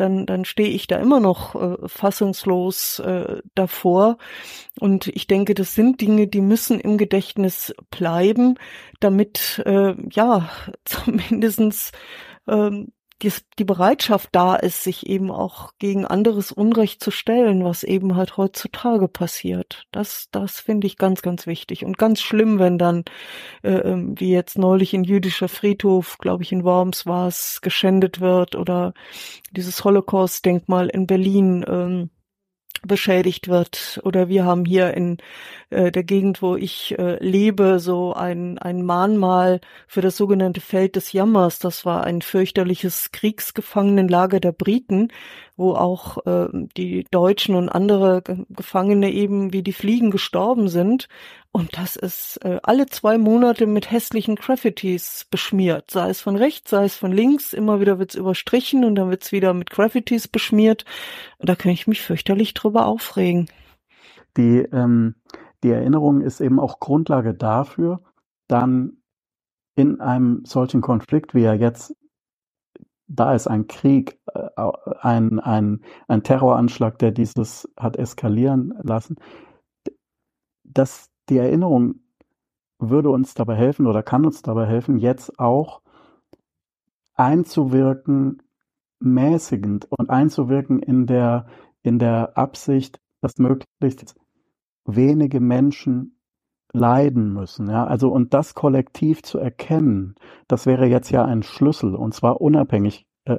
dann, 0.00 0.26
dann 0.26 0.44
stehe 0.44 0.70
ich 0.70 0.86
da 0.86 0.96
immer 0.96 1.20
noch 1.20 1.54
äh, 1.54 1.76
fassungslos 1.86 2.98
äh, 3.00 3.42
davor. 3.54 4.16
Und 4.80 5.08
ich 5.08 5.26
denke, 5.26 5.54
das 5.54 5.74
sind 5.74 6.00
Dinge, 6.00 6.26
die 6.26 6.40
müssen 6.40 6.80
im 6.80 6.96
Gedächtnis 6.96 7.74
bleiben, 7.90 8.56
damit 9.00 9.62
äh, 9.66 9.94
ja 10.10 10.48
zumindestens 10.84 11.92
ähm, 12.48 12.92
die, 13.22 13.32
die 13.58 13.64
Bereitschaft 13.64 14.30
da 14.32 14.56
ist, 14.56 14.82
sich 14.82 15.06
eben 15.06 15.30
auch 15.30 15.72
gegen 15.78 16.06
anderes 16.06 16.52
Unrecht 16.52 17.02
zu 17.02 17.10
stellen, 17.10 17.64
was 17.64 17.82
eben 17.82 18.16
halt 18.16 18.36
heutzutage 18.36 19.08
passiert. 19.08 19.86
Das, 19.92 20.28
das 20.30 20.60
finde 20.60 20.86
ich 20.86 20.96
ganz, 20.96 21.22
ganz 21.22 21.46
wichtig 21.46 21.84
und 21.84 21.98
ganz 21.98 22.20
schlimm, 22.20 22.58
wenn 22.58 22.78
dann, 22.78 23.04
äh, 23.62 23.72
ähm, 23.72 24.14
wie 24.18 24.32
jetzt 24.32 24.58
neulich 24.58 24.94
in 24.94 25.04
jüdischer 25.04 25.48
Friedhof, 25.48 26.18
glaube 26.18 26.42
ich 26.42 26.52
in 26.52 26.64
Worms 26.64 27.06
war 27.06 27.28
es, 27.28 27.60
geschändet 27.62 28.20
wird 28.20 28.56
oder 28.56 28.94
dieses 29.50 29.84
Holocaust-Denkmal 29.84 30.88
in 30.88 31.06
Berlin. 31.06 31.64
Ähm, 31.68 32.10
beschädigt 32.86 33.48
wird. 33.48 34.00
Oder 34.04 34.28
wir 34.28 34.44
haben 34.44 34.64
hier 34.64 34.94
in 34.94 35.18
äh, 35.70 35.92
der 35.92 36.04
Gegend, 36.04 36.42
wo 36.42 36.56
ich 36.56 36.98
äh, 36.98 37.22
lebe, 37.22 37.78
so 37.78 38.12
ein, 38.14 38.58
ein 38.58 38.84
Mahnmal 38.84 39.60
für 39.86 40.00
das 40.00 40.16
sogenannte 40.16 40.60
Feld 40.60 40.96
des 40.96 41.12
Jammers. 41.12 41.58
Das 41.58 41.84
war 41.84 42.04
ein 42.04 42.22
fürchterliches 42.22 43.12
Kriegsgefangenenlager 43.12 44.40
der 44.40 44.52
Briten, 44.52 45.08
wo 45.60 45.74
auch 45.74 46.24
äh, 46.26 46.48
die 46.76 47.06
Deutschen 47.10 47.54
und 47.54 47.68
andere 47.68 48.22
Gefangene 48.48 49.12
eben 49.12 49.52
wie 49.52 49.62
die 49.62 49.74
Fliegen 49.74 50.10
gestorben 50.10 50.68
sind. 50.68 51.06
Und 51.52 51.76
das 51.76 51.96
ist 51.96 52.38
äh, 52.42 52.60
alle 52.62 52.86
zwei 52.86 53.18
Monate 53.18 53.66
mit 53.66 53.90
hässlichen 53.90 54.36
Graffitis 54.36 55.26
beschmiert. 55.30 55.90
Sei 55.90 56.08
es 56.08 56.22
von 56.22 56.36
rechts, 56.36 56.70
sei 56.70 56.84
es 56.84 56.96
von 56.96 57.12
links. 57.12 57.52
Immer 57.52 57.78
wieder 57.78 57.98
wird's 57.98 58.14
überstrichen 58.14 58.86
und 58.86 58.94
dann 58.94 59.10
wird's 59.10 59.32
wieder 59.32 59.52
mit 59.52 59.68
Graffitis 59.68 60.28
beschmiert. 60.28 60.86
Und 61.36 61.50
da 61.50 61.54
kann 61.56 61.72
ich 61.72 61.86
mich 61.86 62.00
fürchterlich 62.00 62.54
drüber 62.54 62.86
aufregen. 62.86 63.50
Die, 64.38 64.60
ähm, 64.72 65.14
die 65.62 65.70
Erinnerung 65.70 66.22
ist 66.22 66.40
eben 66.40 66.58
auch 66.58 66.80
Grundlage 66.80 67.34
dafür, 67.34 68.00
dann 68.48 68.96
in 69.76 70.00
einem 70.00 70.42
solchen 70.46 70.80
Konflikt, 70.80 71.34
wie 71.34 71.42
er 71.42 71.54
jetzt 71.54 71.94
da 73.10 73.34
ist 73.34 73.48
ein 73.48 73.66
Krieg, 73.66 74.18
äh, 74.32 74.48
ein, 75.00 75.40
ein, 75.40 75.80
ein 76.06 76.22
Terroranschlag, 76.22 76.98
der 76.98 77.10
dieses 77.10 77.68
hat 77.76 77.96
eskalieren 77.96 78.72
lassen, 78.82 79.16
dass 80.62 81.10
die 81.28 81.38
Erinnerung 81.38 81.96
würde 82.78 83.10
uns 83.10 83.34
dabei 83.34 83.56
helfen 83.56 83.86
oder 83.86 84.02
kann 84.02 84.24
uns 84.24 84.42
dabei 84.42 84.66
helfen, 84.66 84.96
jetzt 84.96 85.38
auch 85.38 85.82
einzuwirken, 87.14 88.42
mäßigend 89.00 89.86
und 89.90 90.08
einzuwirken 90.08 90.80
in 90.80 91.06
der, 91.06 91.46
in 91.82 91.98
der 91.98 92.38
Absicht, 92.38 93.00
dass 93.20 93.38
möglichst 93.38 94.14
wenige 94.84 95.40
Menschen 95.40 96.19
leiden 96.72 97.32
müssen. 97.32 97.68
Ja, 97.68 97.84
also 97.86 98.10
und 98.10 98.34
das 98.34 98.54
kollektiv 98.54 99.22
zu 99.22 99.38
erkennen, 99.38 100.14
das 100.48 100.66
wäre 100.66 100.86
jetzt 100.86 101.10
ja 101.10 101.24
ein 101.24 101.42
Schlüssel 101.42 101.94
und 101.94 102.14
zwar 102.14 102.40
unabhängig 102.40 103.06
äh, 103.24 103.38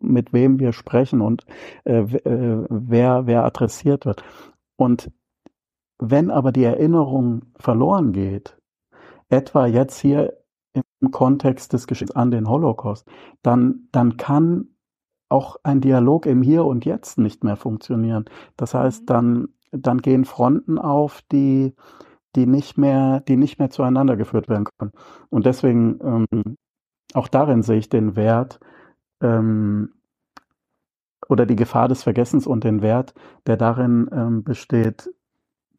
mit 0.00 0.32
wem 0.32 0.58
wir 0.58 0.72
sprechen 0.72 1.20
und 1.20 1.44
äh, 1.84 2.00
äh, 2.00 2.66
wer 2.68 3.26
wer 3.26 3.44
adressiert 3.44 4.06
wird. 4.06 4.22
Und 4.76 5.10
wenn 5.98 6.30
aber 6.30 6.52
die 6.52 6.64
Erinnerung 6.64 7.42
verloren 7.56 8.12
geht, 8.12 8.58
etwa 9.28 9.66
jetzt 9.66 10.00
hier 10.00 10.38
im 10.74 11.10
Kontext 11.10 11.72
des 11.72 11.86
Geschehens 11.86 12.12
an 12.12 12.30
den 12.30 12.48
Holocaust, 12.48 13.06
dann 13.42 13.88
dann 13.92 14.16
kann 14.16 14.68
auch 15.28 15.56
ein 15.62 15.80
Dialog 15.80 16.26
im 16.26 16.42
Hier 16.42 16.64
und 16.64 16.84
Jetzt 16.84 17.18
nicht 17.18 17.44
mehr 17.44 17.56
funktionieren. 17.56 18.26
Das 18.56 18.74
heißt, 18.74 19.02
mhm. 19.02 19.06
dann 19.06 19.48
dann 19.72 19.98
gehen 19.98 20.24
Fronten 20.26 20.78
auf, 20.78 21.22
die 21.32 21.74
die 22.36 22.46
nicht 22.46 22.78
mehr, 22.78 23.20
die 23.20 23.36
nicht 23.36 23.58
mehr 23.58 23.70
zueinander 23.70 24.16
geführt 24.16 24.48
werden 24.48 24.66
können. 24.78 24.92
Und 25.30 25.46
deswegen 25.46 25.98
ähm, 26.02 26.56
auch 27.14 27.28
darin 27.28 27.62
sehe 27.62 27.78
ich 27.78 27.88
den 27.88 28.16
Wert 28.16 28.60
ähm, 29.20 29.92
oder 31.28 31.46
die 31.46 31.56
Gefahr 31.56 31.88
des 31.88 32.02
Vergessens 32.02 32.46
und 32.46 32.64
den 32.64 32.82
Wert, 32.82 33.14
der 33.46 33.56
darin 33.56 34.08
ähm, 34.12 34.44
besteht, 34.44 35.10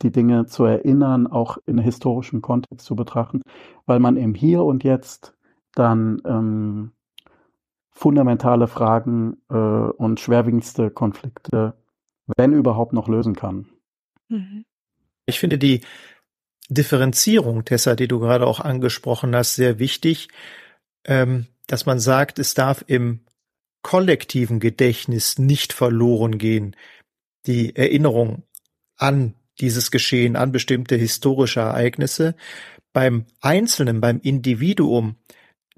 die 0.01 0.11
Dinge 0.11 0.45
zu 0.45 0.65
erinnern, 0.65 1.27
auch 1.27 1.57
in 1.65 1.77
historischem 1.77 2.41
Kontext 2.41 2.85
zu 2.85 2.95
betrachten, 2.95 3.41
weil 3.85 3.99
man 3.99 4.17
im 4.17 4.33
Hier 4.33 4.63
und 4.63 4.83
Jetzt 4.83 5.35
dann 5.75 6.21
ähm, 6.25 6.91
fundamentale 7.91 8.67
Fragen 8.67 9.37
äh, 9.49 9.55
und 9.55 10.19
schwerwiegendste 10.19 10.89
Konflikte, 10.89 11.75
wenn 12.37 12.53
überhaupt, 12.53 12.93
noch 12.93 13.07
lösen 13.07 13.35
kann. 13.35 13.67
Mhm. 14.29 14.65
Ich 15.25 15.39
finde 15.39 15.57
die 15.57 15.81
Differenzierung, 16.69 17.65
Tessa, 17.65 17.95
die 17.95 18.08
du 18.08 18.19
gerade 18.19 18.47
auch 18.47 18.60
angesprochen 18.60 19.36
hast, 19.36 19.56
sehr 19.56 19.80
wichtig, 19.80 20.30
ähm, 21.06 21.47
dass 21.67 21.86
man 21.86 21.99
sagt, 21.99 22.39
es 22.39 22.54
darf 22.54 22.84
im 22.88 23.21
kollektiven 23.82 24.60
Gedächtnis 24.60 25.38
nicht 25.38 25.73
verloren 25.73 26.38
gehen. 26.38 26.76
Die 27.45 27.76
Erinnerung 27.76 28.43
an 28.97 29.36
dieses 29.60 29.91
Geschehen, 29.91 30.36
an 30.36 30.52
bestimmte 30.52 30.95
historische 30.95 31.60
Ereignisse. 31.60 32.36
Beim 32.93 33.26
Einzelnen, 33.41 34.02
beim 34.02 34.19
Individuum 34.21 35.17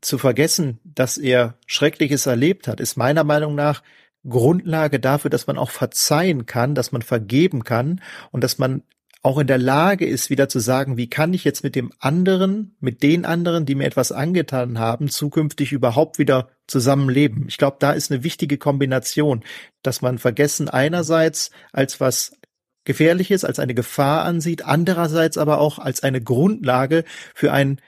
zu 0.02 0.18
vergessen, 0.18 0.80
dass 0.84 1.18
er 1.18 1.58
Schreckliches 1.66 2.26
erlebt 2.26 2.68
hat, 2.68 2.80
ist 2.80 2.96
meiner 2.96 3.24
Meinung 3.24 3.56
nach 3.56 3.82
Grundlage 4.28 5.00
dafür, 5.00 5.30
dass 5.30 5.48
man 5.48 5.58
auch 5.58 5.70
verzeihen 5.70 6.46
kann, 6.46 6.76
dass 6.76 6.92
man 6.92 7.02
vergeben 7.02 7.64
kann 7.64 8.02
und 8.32 8.44
dass 8.44 8.58
man 8.58 8.84
auch 9.26 9.40
in 9.40 9.48
der 9.48 9.58
Lage 9.58 10.06
ist, 10.06 10.30
wieder 10.30 10.50
zu 10.50 10.60
sagen, 10.60 10.98
wie 10.98 11.10
kann 11.10 11.34
ich 11.34 11.44
jetzt 11.44 11.64
mit 11.64 11.76
dem 11.76 11.92
anderen, 11.98 12.76
mit 12.80 13.02
den 13.02 13.26
anderen, 13.26 13.66
die 13.66 13.74
mir 13.74 13.86
etwas 13.86 14.12
angetan 14.12 14.78
haben, 14.78 15.10
zukünftig 15.10 15.72
überhaupt 15.72 16.20
wieder 16.20 16.50
zusammenleben. 16.68 17.46
Ich 17.48 17.58
glaube, 17.58 17.78
da 17.80 17.94
ist 17.94 18.12
eine 18.12 18.24
wichtige 18.24 18.60
Kombination, 18.60 19.44
dass 19.82 20.04
man 20.04 20.20
Vergessen 20.20 20.70
einerseits 20.70 21.50
als 21.74 22.00
was 22.00 22.38
Gefährliches, 22.84 23.44
als 23.44 23.58
eine 23.58 23.74
Gefahr 23.74 24.26
ansieht, 24.26 24.64
andererseits 24.64 25.40
aber 25.40 25.60
auch 25.60 25.80
als 25.80 26.04
eine 26.04 26.22
Grundlage 26.22 27.04
für 27.34 27.52
ein 27.52 27.82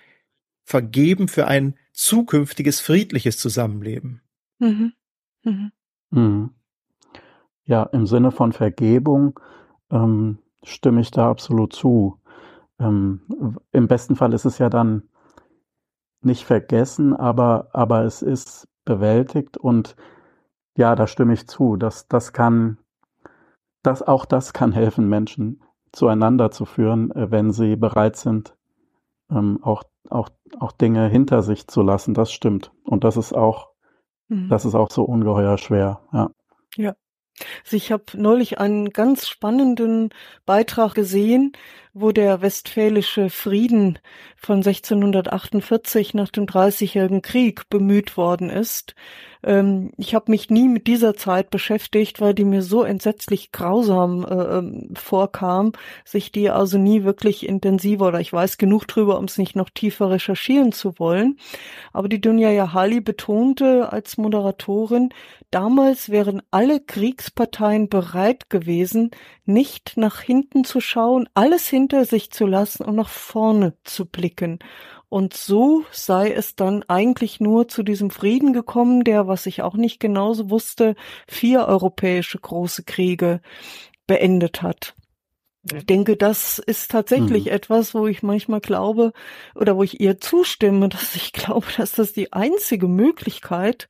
Vergeben, 0.63 1.28
für 1.28 1.45
ein 1.45 1.76
zukünftiges 1.93 2.80
friedliches 2.80 3.38
Zusammenleben. 3.38 4.23
Mhm. 4.58 4.93
Mhm. 5.43 5.71
Mhm. 6.10 6.50
Ja, 7.65 7.84
im 7.84 8.08
Sinne 8.08 8.32
von 8.32 8.54
Vergebung 8.54 9.39
ähm, 9.91 10.39
stimme 10.67 11.01
ich 11.01 11.12
da 11.12 11.30
absolut 11.30 11.73
zu. 11.73 12.19
Ähm, 12.80 13.21
Im 13.71 13.88
besten 13.88 14.15
Fall 14.15 14.34
ist 14.34 14.45
es 14.45 14.58
ja 14.58 14.69
dann 14.69 15.10
nicht 16.21 16.45
vergessen, 16.45 17.15
aber, 17.15 17.69
aber 17.73 18.03
es 18.03 18.21
ist 18.21 18.67
bewältigt 18.86 19.58
und 19.58 19.95
ja, 20.77 20.95
da 20.95 21.08
stimme 21.08 21.34
ich 21.34 21.47
zu. 21.47 21.75
Das, 21.75 22.08
das 22.08 22.34
kann, 22.34 22.77
das, 23.84 24.03
auch 24.03 24.25
das 24.25 24.53
kann 24.53 24.71
helfen, 24.71 25.10
Menschen 25.10 25.62
zueinander 25.91 26.51
zu 26.51 26.65
führen, 26.65 27.12
äh, 27.12 27.32
wenn 27.32 27.51
sie 27.51 27.75
bereit 27.75 28.15
sind, 28.15 28.56
ähm, 29.32 29.60
auch, 29.63 29.84
auch, 30.10 30.30
auch 30.60 30.71
Dinge 30.71 31.08
hinter 31.08 31.41
sich 31.41 31.67
zu 31.67 31.82
lassen. 31.82 32.13
Das 32.13 32.32
stimmt. 32.32 32.71
Und 32.84 33.03
das 33.03 33.17
ist 33.17 33.34
auch, 33.34 33.69
mhm. 34.27 34.49
das 34.49 34.65
ist 34.65 34.75
auch 34.75 34.91
so 34.91 35.03
ungeheuer 35.03 35.58
schwer, 35.58 36.01
ja. 36.13 36.30
Ja. 36.75 36.95
Also 37.63 37.78
ich 37.78 37.91
habe 37.91 38.04
neulich 38.13 38.60
einen 38.60 38.91
ganz 38.91 39.28
spannenden 39.28 40.10
Beitrag 40.45 40.93
gesehen, 40.95 41.54
wo 42.00 42.12
der 42.12 42.42
westfälische 42.42 43.30
Frieden 43.30 44.00
von 44.36 44.58
1648 44.58 46.14
nach 46.14 46.30
dem 46.30 46.46
Dreißigjährigen 46.46 47.22
Krieg 47.22 47.70
bemüht 47.70 48.18
worden 48.18 48.50
ist. 48.50 48.96
Ähm, 49.44 49.92
ich 49.98 50.16
habe 50.16 50.32
mich 50.32 50.50
nie 50.50 50.68
mit 50.68 50.88
dieser 50.88 51.16
Zeit 51.16 51.50
beschäftigt, 51.50 52.22
weil 52.22 52.34
die 52.34 52.44
mir 52.44 52.62
so 52.62 52.84
entsetzlich 52.84 53.52
grausam 53.52 54.26
äh, 54.26 54.58
ähm, 54.58 54.90
vorkam, 54.94 55.74
sich 56.06 56.32
die 56.32 56.50
also 56.50 56.78
nie 56.78 57.04
wirklich 57.04 57.48
intensiver 57.48 58.08
oder 58.08 58.20
ich 58.20 58.34
weiß 58.34 58.58
genug 58.58 58.88
drüber, 58.88 59.18
um 59.18 59.26
es 59.26 59.38
nicht 59.38 59.56
noch 59.56 59.70
tiefer 59.70 60.10
recherchieren 60.10 60.72
zu 60.72 61.00
wollen. 61.00 61.38
Aber 61.94 62.10
die 62.10 62.22
Dunja 62.22 62.50
Yahali 62.50 63.02
betonte 63.02 63.92
als 63.92 64.18
Moderatorin, 64.18 65.10
damals 65.52 66.10
wären 66.10 66.42
alle 66.52 66.80
Kriegsparteien 66.80 67.90
bereit 67.90 68.50
gewesen, 68.50 69.12
nicht 69.46 69.94
nach 69.96 70.22
hinten 70.22 70.64
zu 70.64 70.82
schauen, 70.82 71.30
alles 71.34 71.70
hinter 71.88 72.04
sich 72.04 72.32
zu 72.32 72.45
lassen 72.45 72.84
und 72.84 72.95
nach 72.95 73.08
vorne 73.08 73.73
zu 73.86 74.06
blicken. 74.06 74.60
Und 75.08 75.34
so 75.34 75.86
sei 75.89 76.34
es 76.34 76.58
dann 76.58 76.84
eigentlich 76.89 77.39
nur 77.39 77.69
zu 77.69 77.82
diesem 77.82 78.10
Frieden 78.10 78.52
gekommen, 78.52 79.06
der, 79.06 79.28
was 79.28 79.45
ich 79.45 79.62
auch 79.62 79.76
nicht 79.76 80.02
genauso 80.02 80.50
wusste, 80.50 80.95
vier 81.30 81.65
europäische 81.65 82.39
große 82.39 82.84
Kriege 82.84 83.39
beendet 84.06 84.62
hat. 84.62 84.95
Ich 85.75 85.86
denke, 85.86 86.17
das 86.17 86.60
ist 86.60 86.91
tatsächlich 86.91 87.45
mhm. 87.45 87.51
etwas, 87.51 87.93
wo 87.93 88.08
ich 88.08 88.23
manchmal 88.23 88.62
glaube 88.62 89.13
oder 89.56 89.75
wo 89.77 89.84
ich 89.84 89.99
ihr 89.99 90.19
zustimme, 90.19 90.89
dass 90.89 91.15
ich 91.15 91.34
glaube, 91.34 91.67
dass 91.77 91.93
das 91.93 92.13
die 92.13 92.34
einzige 92.34 92.88
Möglichkeit 92.88 93.88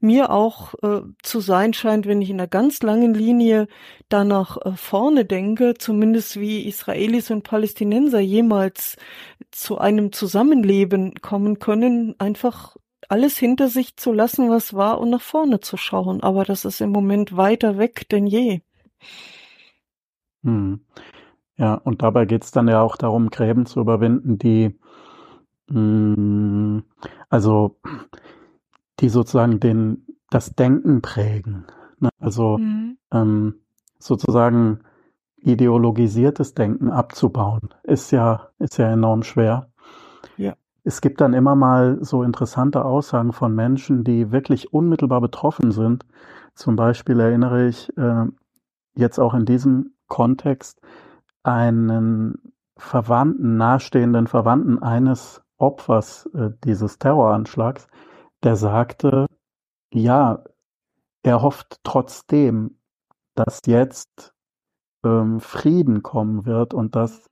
mir 0.00 0.30
auch 0.30 0.74
äh, 0.82 1.02
zu 1.22 1.40
sein 1.40 1.72
scheint, 1.72 2.06
wenn 2.06 2.22
ich 2.22 2.30
in 2.30 2.40
einer 2.40 2.48
ganz 2.48 2.82
langen 2.82 3.14
Linie 3.14 3.66
da 4.08 4.24
nach 4.24 4.58
äh, 4.58 4.72
vorne 4.72 5.24
denke, 5.24 5.74
zumindest 5.74 6.38
wie 6.38 6.66
Israelis 6.66 7.30
und 7.30 7.42
Palästinenser 7.42 8.20
jemals 8.20 8.96
zu 9.50 9.78
einem 9.78 10.12
Zusammenleben 10.12 11.14
kommen 11.20 11.58
können, 11.58 12.14
einfach 12.18 12.76
alles 13.08 13.38
hinter 13.38 13.68
sich 13.68 13.96
zu 13.96 14.12
lassen, 14.12 14.50
was 14.50 14.74
war 14.74 15.00
und 15.00 15.10
nach 15.10 15.20
vorne 15.20 15.60
zu 15.60 15.76
schauen. 15.76 16.22
Aber 16.22 16.44
das 16.44 16.64
ist 16.64 16.80
im 16.80 16.90
Moment 16.90 17.36
weiter 17.36 17.78
weg 17.78 18.08
denn 18.08 18.26
je. 18.26 18.60
Hm. 20.42 20.80
Ja, 21.56 21.74
und 21.74 22.02
dabei 22.02 22.26
geht 22.26 22.44
es 22.44 22.50
dann 22.50 22.68
ja 22.68 22.80
auch 22.82 22.96
darum, 22.96 23.30
Gräben 23.30 23.66
zu 23.66 23.80
überwinden, 23.80 24.38
die, 24.38 24.78
mh, 25.68 26.16
hm, 26.16 26.82
also, 27.30 27.76
die 29.00 29.08
sozusagen 29.08 29.60
den, 29.60 30.06
das 30.30 30.54
Denken 30.54 31.00
prägen. 31.02 31.66
Ne? 31.98 32.10
Also 32.18 32.58
mhm. 32.58 32.98
ähm, 33.12 33.54
sozusagen 33.98 34.80
ideologisiertes 35.38 36.54
Denken 36.54 36.90
abzubauen, 36.90 37.70
ist 37.84 38.10
ja, 38.10 38.48
ist 38.58 38.78
ja 38.78 38.90
enorm 38.90 39.22
schwer. 39.22 39.70
Ja. 40.36 40.54
Es 40.84 41.00
gibt 41.00 41.20
dann 41.20 41.34
immer 41.34 41.54
mal 41.54 41.98
so 42.00 42.22
interessante 42.22 42.84
Aussagen 42.84 43.32
von 43.32 43.54
Menschen, 43.54 44.04
die 44.04 44.30
wirklich 44.32 44.72
unmittelbar 44.72 45.20
betroffen 45.20 45.72
sind. 45.72 46.04
Zum 46.54 46.76
Beispiel 46.76 47.20
erinnere 47.20 47.68
ich 47.68 47.96
äh, 47.96 48.26
jetzt 48.94 49.18
auch 49.18 49.34
in 49.34 49.44
diesem 49.44 49.92
Kontext 50.08 50.80
einen 51.46 52.52
Verwandten, 52.76 53.56
nahestehenden 53.56 54.26
Verwandten 54.26 54.82
eines 54.82 55.42
Opfers 55.58 56.26
äh, 56.34 56.50
dieses 56.64 56.98
Terroranschlags, 56.98 57.88
der 58.42 58.56
sagte, 58.56 59.26
ja, 59.92 60.44
er 61.22 61.42
hofft 61.42 61.80
trotzdem, 61.84 62.78
dass 63.34 63.62
jetzt 63.66 64.34
ähm, 65.04 65.40
Frieden 65.40 66.02
kommen 66.02 66.44
wird 66.44 66.74
und 66.74 66.96
dass 66.96 67.30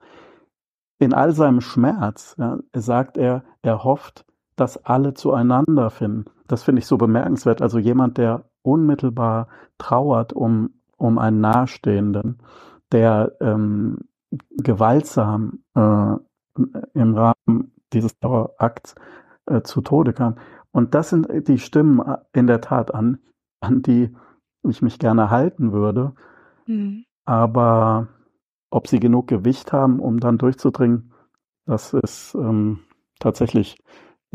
in 0.99 1.13
all 1.13 1.33
seinem 1.33 1.61
Schmerz, 1.61 2.37
ja, 2.39 2.59
sagt 2.73 3.17
er, 3.19 3.45
er 3.63 3.85
hofft, 3.85 4.25
dass 4.57 4.85
alle 4.85 5.15
zueinander 5.15 5.91
finden. 5.91 6.27
das 6.47 6.63
finde 6.63 6.81
ich 6.81 6.87
so 6.87 6.97
bemerkenswert. 6.97 7.61
Also 7.61 7.79
jemand, 7.79 8.17
der 8.19 8.45
unmittelbar 8.63 9.49
trauert 9.77 10.33
um, 10.33 10.71
um 10.97 11.19
einen 11.19 11.41
Nahestehenden, 11.41 12.39
der 12.95 13.37
ähm, 13.41 13.99
gewaltsam 14.57 15.65
äh, 15.75 16.15
im 16.95 17.15
Rahmen 17.15 17.73
dieses 17.93 18.19
Dauerakts 18.21 18.95
äh, 19.47 19.63
zu 19.63 19.81
Tode 19.81 20.13
kam. 20.13 20.37
Und 20.71 20.95
das 20.95 21.11
sind 21.11 21.29
die 21.49 21.59
Stimmen 21.59 22.01
äh, 22.01 22.19
in 22.33 22.47
der 22.47 22.61
Tat 22.61 22.95
an, 22.95 23.19
an 23.61 23.83
die 23.83 24.15
ich 24.63 24.81
mich 24.81 24.99
gerne 24.99 25.31
halten 25.31 25.73
würde. 25.73 26.15
Mhm. 26.67 27.05
Aber 27.27 28.09
ob 28.71 28.89
sie 28.89 29.01
genug 29.01 29.27
Gewicht 29.29 29.73
haben, 29.73 29.99
um 30.01 30.21
dann 30.21 30.39
durchzudringen, 30.39 31.13
das 31.67 31.93
ist 31.93 32.35
ähm, 32.35 32.81
tatsächlich 33.19 33.79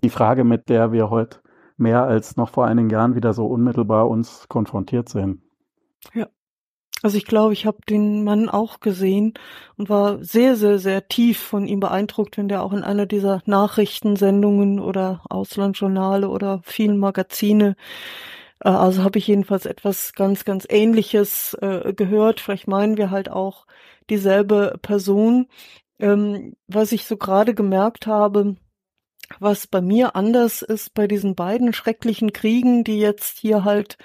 die 0.04 0.10
Frage, 0.10 0.44
mit 0.44 0.70
der 0.70 0.92
wir 0.92 1.10
heute 1.10 1.40
mehr 1.78 2.04
als 2.04 2.36
noch 2.36 2.50
vor 2.50 2.66
einigen 2.66 2.90
Jahren 2.90 3.16
wieder 3.16 3.34
so 3.34 3.48
unmittelbar 3.48 4.10
uns 4.10 4.48
konfrontiert 4.50 5.10
sehen. 5.10 5.44
Ja. 6.14 6.28
Also 7.02 7.18
ich 7.18 7.26
glaube, 7.26 7.54
ich 7.54 7.66
habe 7.66 7.78
den 7.88 8.24
Mann 8.24 8.50
auch 8.50 8.82
gesehen 8.82 9.34
und 9.78 9.90
war 9.90 10.22
sehr, 10.24 10.56
sehr, 10.58 10.80
sehr 10.80 11.08
tief 11.08 11.40
von 11.40 11.66
ihm 11.66 11.80
beeindruckt, 11.80 12.38
wenn 12.38 12.50
der 12.50 12.62
auch 12.62 12.74
in 12.74 12.84
einer 12.84 13.06
dieser 13.06 13.42
Nachrichtensendungen 13.46 14.80
oder 14.80 15.22
Auslandsjournale 15.30 16.28
oder 16.30 16.62
vielen 16.66 16.98
Magazine, 16.98 17.76
äh, 18.64 18.70
also 18.70 19.04
habe 19.04 19.20
ich 19.20 19.28
jedenfalls 19.28 19.66
etwas 19.66 20.14
ganz, 20.14 20.46
ganz 20.46 20.66
Ähnliches 20.70 21.56
äh, 21.62 21.94
gehört. 21.94 22.42
Vielleicht 22.42 22.68
meinen 22.68 22.98
wir 22.98 23.12
halt 23.12 23.30
auch 23.30 23.66
dieselbe 24.10 24.78
Person. 24.82 25.48
Ähm, 26.00 26.56
was 26.68 26.92
ich 26.92 27.06
so 27.06 27.18
gerade 27.18 27.54
gemerkt 27.54 28.08
habe, 28.08 28.56
was 29.40 29.68
bei 29.68 29.82
mir 29.82 30.16
anders 30.16 30.62
ist 30.62 30.94
bei 30.94 31.08
diesen 31.08 31.36
beiden 31.36 31.74
schrecklichen 31.74 32.34
Kriegen, 32.34 32.84
die 32.84 33.00
jetzt 33.00 33.38
hier 33.40 33.64
halt 33.64 33.98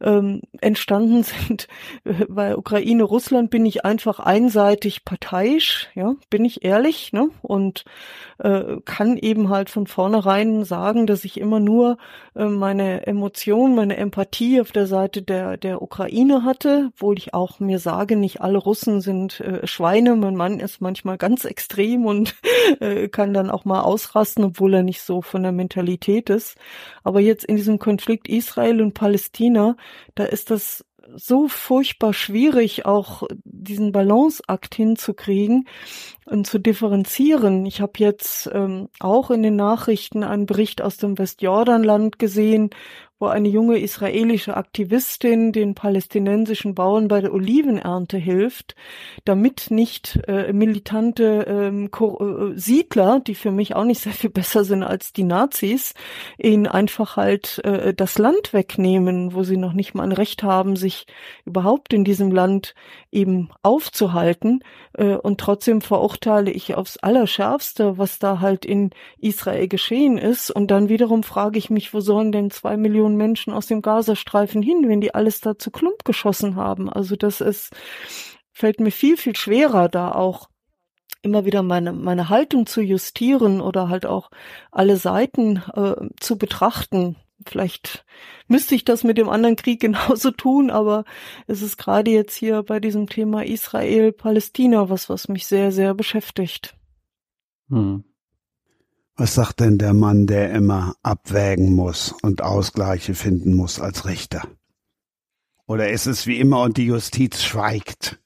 ähm, 0.00 0.42
entstanden 0.60 1.22
sind. 1.22 1.68
Bei 2.28 2.56
Ukraine, 2.56 3.02
Russland 3.02 3.50
bin 3.50 3.66
ich 3.66 3.84
einfach 3.84 4.20
einseitig 4.20 5.04
parteiisch, 5.04 5.88
ja, 5.94 6.14
bin 6.30 6.44
ich 6.44 6.64
ehrlich, 6.64 7.12
ne? 7.12 7.28
Und 7.42 7.84
äh, 8.38 8.76
kann 8.84 9.16
eben 9.16 9.48
halt 9.48 9.70
von 9.70 9.86
vornherein 9.86 10.64
sagen, 10.64 11.06
dass 11.06 11.24
ich 11.24 11.40
immer 11.40 11.60
nur 11.60 11.98
äh, 12.34 12.44
meine 12.44 13.06
Emotion, 13.06 13.74
meine 13.74 13.96
Empathie 13.96 14.60
auf 14.60 14.72
der 14.72 14.86
Seite 14.86 15.22
der, 15.22 15.56
der 15.56 15.82
Ukraine 15.82 16.44
hatte, 16.44 16.90
obwohl 16.94 17.18
ich 17.18 17.34
auch 17.34 17.60
mir 17.60 17.78
sage, 17.78 18.16
nicht 18.16 18.40
alle 18.40 18.58
Russen 18.58 19.00
sind 19.00 19.40
äh, 19.40 19.66
Schweine. 19.66 20.14
Mein 20.16 20.36
Mann 20.36 20.60
ist 20.60 20.80
manchmal 20.80 21.18
ganz 21.18 21.44
extrem 21.44 22.06
und 22.06 22.36
äh, 22.80 23.08
kann 23.08 23.34
dann 23.34 23.50
auch 23.50 23.64
mal 23.64 23.82
ausrasten, 23.82 24.44
obwohl 24.44 24.74
er 24.74 24.82
nicht 24.82 25.02
so 25.02 25.22
von 25.22 25.42
der 25.42 25.52
Mentalität 25.52 26.30
ist. 26.30 26.56
Aber 27.02 27.20
jetzt 27.20 27.44
in 27.44 27.56
diesem 27.56 27.78
Konflikt 27.78 28.28
Israel 28.28 28.80
und 28.80 28.94
Palästina 28.94 29.76
da 30.14 30.24
ist 30.24 30.50
das 30.50 30.84
so 31.14 31.48
furchtbar 31.48 32.12
schwierig, 32.12 32.84
auch 32.86 33.22
diesen 33.44 33.92
Balanceakt 33.92 34.74
hinzukriegen 34.74 35.66
und 36.26 36.46
zu 36.46 36.58
differenzieren. 36.58 37.64
Ich 37.66 37.80
habe 37.80 37.92
jetzt 37.96 38.50
ähm, 38.52 38.88
auch 39.00 39.30
in 39.30 39.42
den 39.42 39.56
Nachrichten 39.56 40.22
einen 40.22 40.46
Bericht 40.46 40.82
aus 40.82 40.96
dem 40.96 41.18
Westjordanland 41.18 42.18
gesehen, 42.18 42.70
wo 43.18 43.26
eine 43.26 43.48
junge 43.48 43.78
israelische 43.78 44.56
Aktivistin 44.56 45.52
den 45.52 45.74
palästinensischen 45.74 46.74
Bauern 46.74 47.08
bei 47.08 47.20
der 47.20 47.32
Olivenernte 47.32 48.16
hilft, 48.16 48.76
damit 49.24 49.70
nicht 49.70 50.20
äh, 50.28 50.52
militante 50.52 51.44
ähm, 51.48 51.90
äh, 51.92 52.58
Siedler, 52.58 53.20
die 53.20 53.34
für 53.34 53.50
mich 53.50 53.74
auch 53.74 53.84
nicht 53.84 54.00
sehr 54.00 54.12
viel 54.12 54.30
besser 54.30 54.64
sind 54.64 54.82
als 54.82 55.12
die 55.12 55.24
Nazis, 55.24 55.94
ihnen 56.38 56.66
einfach 56.66 57.16
halt 57.16 57.60
äh, 57.64 57.92
das 57.92 58.18
Land 58.18 58.52
wegnehmen, 58.52 59.34
wo 59.34 59.42
sie 59.42 59.56
noch 59.56 59.72
nicht 59.72 59.94
mal 59.94 60.04
ein 60.04 60.12
Recht 60.12 60.42
haben, 60.42 60.76
sich 60.76 61.06
überhaupt 61.44 61.92
in 61.92 62.04
diesem 62.04 62.30
Land 62.30 62.74
eben 63.10 63.50
aufzuhalten. 63.62 64.62
Äh, 64.94 65.14
und 65.16 65.40
trotzdem 65.40 65.80
verurteile 65.80 66.50
ich 66.50 66.74
aufs 66.74 66.98
Allerschärfste, 66.98 67.98
was 67.98 68.18
da 68.18 68.40
halt 68.40 68.64
in 68.64 68.90
Israel 69.18 69.66
geschehen 69.66 70.18
ist. 70.18 70.50
Und 70.50 70.70
dann 70.70 70.88
wiederum 70.88 71.22
frage 71.22 71.58
ich 71.58 71.70
mich, 71.70 71.92
wo 71.92 72.00
sollen 72.00 72.32
denn 72.32 72.50
zwei 72.50 72.76
Millionen 72.76 73.07
Millionen 73.08 73.16
Menschen 73.16 73.52
aus 73.52 73.66
dem 73.66 73.82
Gazastreifen 73.82 74.62
hin, 74.62 74.88
wenn 74.88 75.00
die 75.00 75.14
alles 75.14 75.40
da 75.40 75.58
zu 75.58 75.70
Klump 75.70 76.04
geschossen 76.04 76.56
haben. 76.56 76.90
Also 76.90 77.16
das 77.16 77.40
ist, 77.40 77.70
fällt 78.52 78.80
mir 78.80 78.90
viel, 78.90 79.16
viel 79.16 79.36
schwerer, 79.36 79.88
da 79.88 80.12
auch 80.12 80.48
immer 81.22 81.44
wieder 81.44 81.62
meine, 81.62 81.92
meine 81.92 82.28
Haltung 82.28 82.66
zu 82.66 82.80
justieren 82.80 83.60
oder 83.60 83.88
halt 83.88 84.06
auch 84.06 84.30
alle 84.70 84.96
Seiten 84.96 85.62
äh, 85.74 85.94
zu 86.20 86.38
betrachten. 86.38 87.16
Vielleicht 87.46 88.04
müsste 88.46 88.74
ich 88.74 88.84
das 88.84 89.04
mit 89.04 89.18
dem 89.18 89.28
anderen 89.28 89.56
Krieg 89.56 89.80
genauso 89.88 90.30
tun, 90.30 90.70
aber 90.70 91.04
es 91.46 91.62
ist 91.62 91.76
gerade 91.76 92.10
jetzt 92.10 92.36
hier 92.36 92.62
bei 92.62 92.80
diesem 92.80 93.08
Thema 93.08 93.44
Israel-Palästina 93.44 94.90
was, 94.90 95.08
was 95.08 95.28
mich 95.28 95.46
sehr, 95.46 95.72
sehr 95.72 95.94
beschäftigt. 95.94 96.76
Hm. 97.68 98.04
Was 99.20 99.34
sagt 99.34 99.58
denn 99.58 99.78
der 99.78 99.94
Mann, 99.94 100.28
der 100.28 100.52
immer 100.52 100.94
abwägen 101.02 101.74
muss 101.74 102.14
und 102.22 102.40
Ausgleiche 102.40 103.14
finden 103.14 103.52
muss 103.52 103.80
als 103.80 104.06
Richter? 104.06 104.46
Oder 105.66 105.90
ist 105.90 106.06
es 106.06 106.28
wie 106.28 106.38
immer 106.38 106.62
und 106.62 106.76
die 106.76 106.86
Justiz 106.86 107.42
schweigt? 107.42 108.20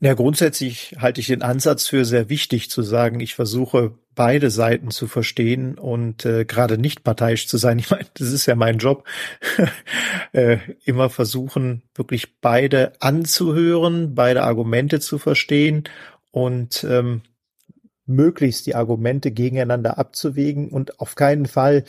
Ja, 0.00 0.14
grundsätzlich 0.14 0.96
halte 0.98 1.20
ich 1.20 1.28
den 1.28 1.42
Ansatz 1.42 1.86
für 1.86 2.04
sehr 2.04 2.28
wichtig 2.28 2.70
zu 2.70 2.82
sagen, 2.82 3.20
ich 3.20 3.36
versuche 3.36 3.94
beide 4.16 4.50
Seiten 4.50 4.90
zu 4.90 5.06
verstehen 5.06 5.78
und 5.78 6.24
äh, 6.24 6.44
gerade 6.44 6.76
nicht 6.76 7.04
parteiisch 7.04 7.46
zu 7.46 7.56
sein. 7.56 7.78
Ich 7.78 7.90
meine, 7.90 8.06
das 8.14 8.32
ist 8.32 8.46
ja 8.46 8.56
mein 8.56 8.78
Job. 8.78 9.04
äh, 10.32 10.58
immer 10.84 11.08
versuchen, 11.08 11.82
wirklich 11.94 12.40
beide 12.40 12.94
anzuhören, 12.98 14.16
beide 14.16 14.42
Argumente 14.42 14.98
zu 14.98 15.18
verstehen 15.18 15.84
und 16.32 16.82
ähm, 16.82 17.22
möglichst 18.06 18.66
die 18.66 18.74
Argumente 18.74 19.30
gegeneinander 19.30 19.98
abzuwägen 19.98 20.68
und 20.68 21.00
auf 21.00 21.14
keinen 21.14 21.46
Fall 21.46 21.84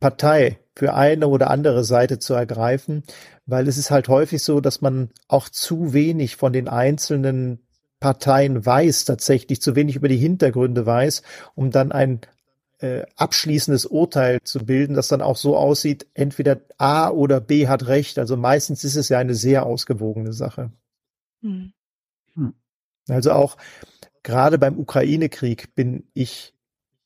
Partei 0.00 0.58
für 0.74 0.94
eine 0.94 1.28
oder 1.28 1.50
andere 1.50 1.84
Seite 1.84 2.18
zu 2.18 2.34
ergreifen, 2.34 3.04
weil 3.46 3.68
es 3.68 3.78
ist 3.78 3.90
halt 3.90 4.08
häufig 4.08 4.42
so, 4.42 4.60
dass 4.60 4.80
man 4.80 5.10
auch 5.28 5.48
zu 5.48 5.92
wenig 5.92 6.36
von 6.36 6.52
den 6.52 6.68
einzelnen 6.68 7.60
Parteien 8.00 8.64
weiß, 8.66 9.04
tatsächlich 9.04 9.62
zu 9.62 9.74
wenig 9.74 9.96
über 9.96 10.08
die 10.08 10.16
Hintergründe 10.16 10.84
weiß, 10.84 11.22
um 11.54 11.70
dann 11.70 11.92
ein 11.92 12.20
äh, 12.78 13.04
abschließendes 13.16 13.86
Urteil 13.86 14.38
zu 14.42 14.58
bilden, 14.66 14.94
das 14.94 15.08
dann 15.08 15.22
auch 15.22 15.36
so 15.36 15.56
aussieht, 15.56 16.06
entweder 16.12 16.60
A 16.76 17.08
oder 17.08 17.40
B 17.40 17.68
hat 17.68 17.86
recht. 17.86 18.18
Also 18.18 18.36
meistens 18.36 18.84
ist 18.84 18.96
es 18.96 19.08
ja 19.08 19.18
eine 19.18 19.34
sehr 19.34 19.64
ausgewogene 19.64 20.32
Sache. 20.32 20.72
Hm. 21.40 21.72
hm. 22.34 22.54
Also 23.08 23.32
auch 23.32 23.56
gerade 24.26 24.58
beim 24.58 24.76
Ukraine-Krieg 24.76 25.76
bin 25.76 26.02
ich 26.12 26.52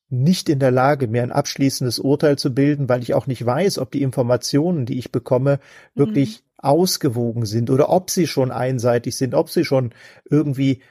nicht 0.09 0.49
in 0.49 0.57
der 0.57 0.71
Lage, 0.71 1.07
mir 1.07 1.21
ein 1.21 1.31
abschließendes 1.31 1.99
Urteil 1.99 2.35
zu 2.35 2.53
bilden, 2.53 2.89
weil 2.89 3.03
ich 3.03 3.13
auch 3.13 3.27
nicht 3.27 3.45
weiß, 3.45 3.77
ob 3.77 3.91
die 3.91 4.01
Informationen, 4.01 4.87
die 4.87 4.97
ich 4.97 5.11
bekomme, 5.11 5.59
wirklich 5.93 6.39
mhm. 6.39 6.69
ausgewogen 6.69 7.45
sind 7.45 7.69
oder 7.69 7.89
ob 7.89 8.09
sie 8.09 8.25
schon 8.25 8.51
einseitig 8.51 9.15
sind, 9.15 9.35
ob 9.35 9.51
sie 9.51 9.63
schon 9.63 9.93
irgendwie 10.31 10.81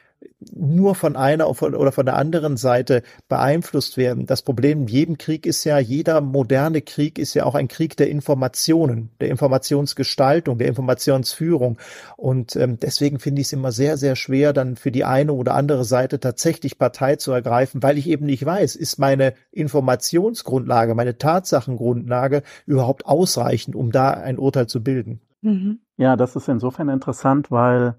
nur 0.52 0.94
von 0.94 1.16
einer 1.16 1.48
oder 1.48 1.92
von 1.92 2.06
der 2.06 2.16
anderen 2.16 2.56
Seite 2.56 3.02
beeinflusst 3.28 3.96
werden. 3.96 4.26
Das 4.26 4.42
Problem 4.42 4.82
in 4.82 4.88
jedem 4.88 5.18
Krieg 5.18 5.46
ist 5.46 5.64
ja, 5.64 5.78
jeder 5.78 6.20
moderne 6.20 6.82
Krieg 6.82 7.18
ist 7.18 7.34
ja 7.34 7.44
auch 7.44 7.54
ein 7.54 7.68
Krieg 7.68 7.96
der 7.96 8.10
Informationen, 8.10 9.10
der 9.20 9.28
Informationsgestaltung, 9.28 10.58
der 10.58 10.68
Informationsführung. 10.68 11.78
Und 12.16 12.56
ähm, 12.56 12.78
deswegen 12.80 13.18
finde 13.18 13.40
ich 13.40 13.48
es 13.48 13.52
immer 13.52 13.72
sehr, 13.72 13.96
sehr 13.96 14.16
schwer, 14.16 14.52
dann 14.52 14.76
für 14.76 14.90
die 14.90 15.04
eine 15.04 15.32
oder 15.32 15.54
andere 15.54 15.84
Seite 15.84 16.20
tatsächlich 16.20 16.78
Partei 16.78 17.16
zu 17.16 17.32
ergreifen, 17.32 17.82
weil 17.82 17.98
ich 17.98 18.08
eben 18.08 18.26
nicht 18.26 18.44
weiß, 18.44 18.76
ist 18.76 18.98
meine 18.98 19.34
Informationsgrundlage, 19.52 20.94
meine 20.94 21.18
Tatsachengrundlage 21.18 22.42
überhaupt 22.66 23.06
ausreichend, 23.06 23.76
um 23.76 23.92
da 23.92 24.10
ein 24.10 24.38
Urteil 24.38 24.66
zu 24.66 24.82
bilden. 24.82 25.20
Mhm. 25.42 25.80
Ja, 25.96 26.16
das 26.16 26.36
ist 26.36 26.48
insofern 26.48 26.88
interessant, 26.88 27.50
weil 27.50 27.94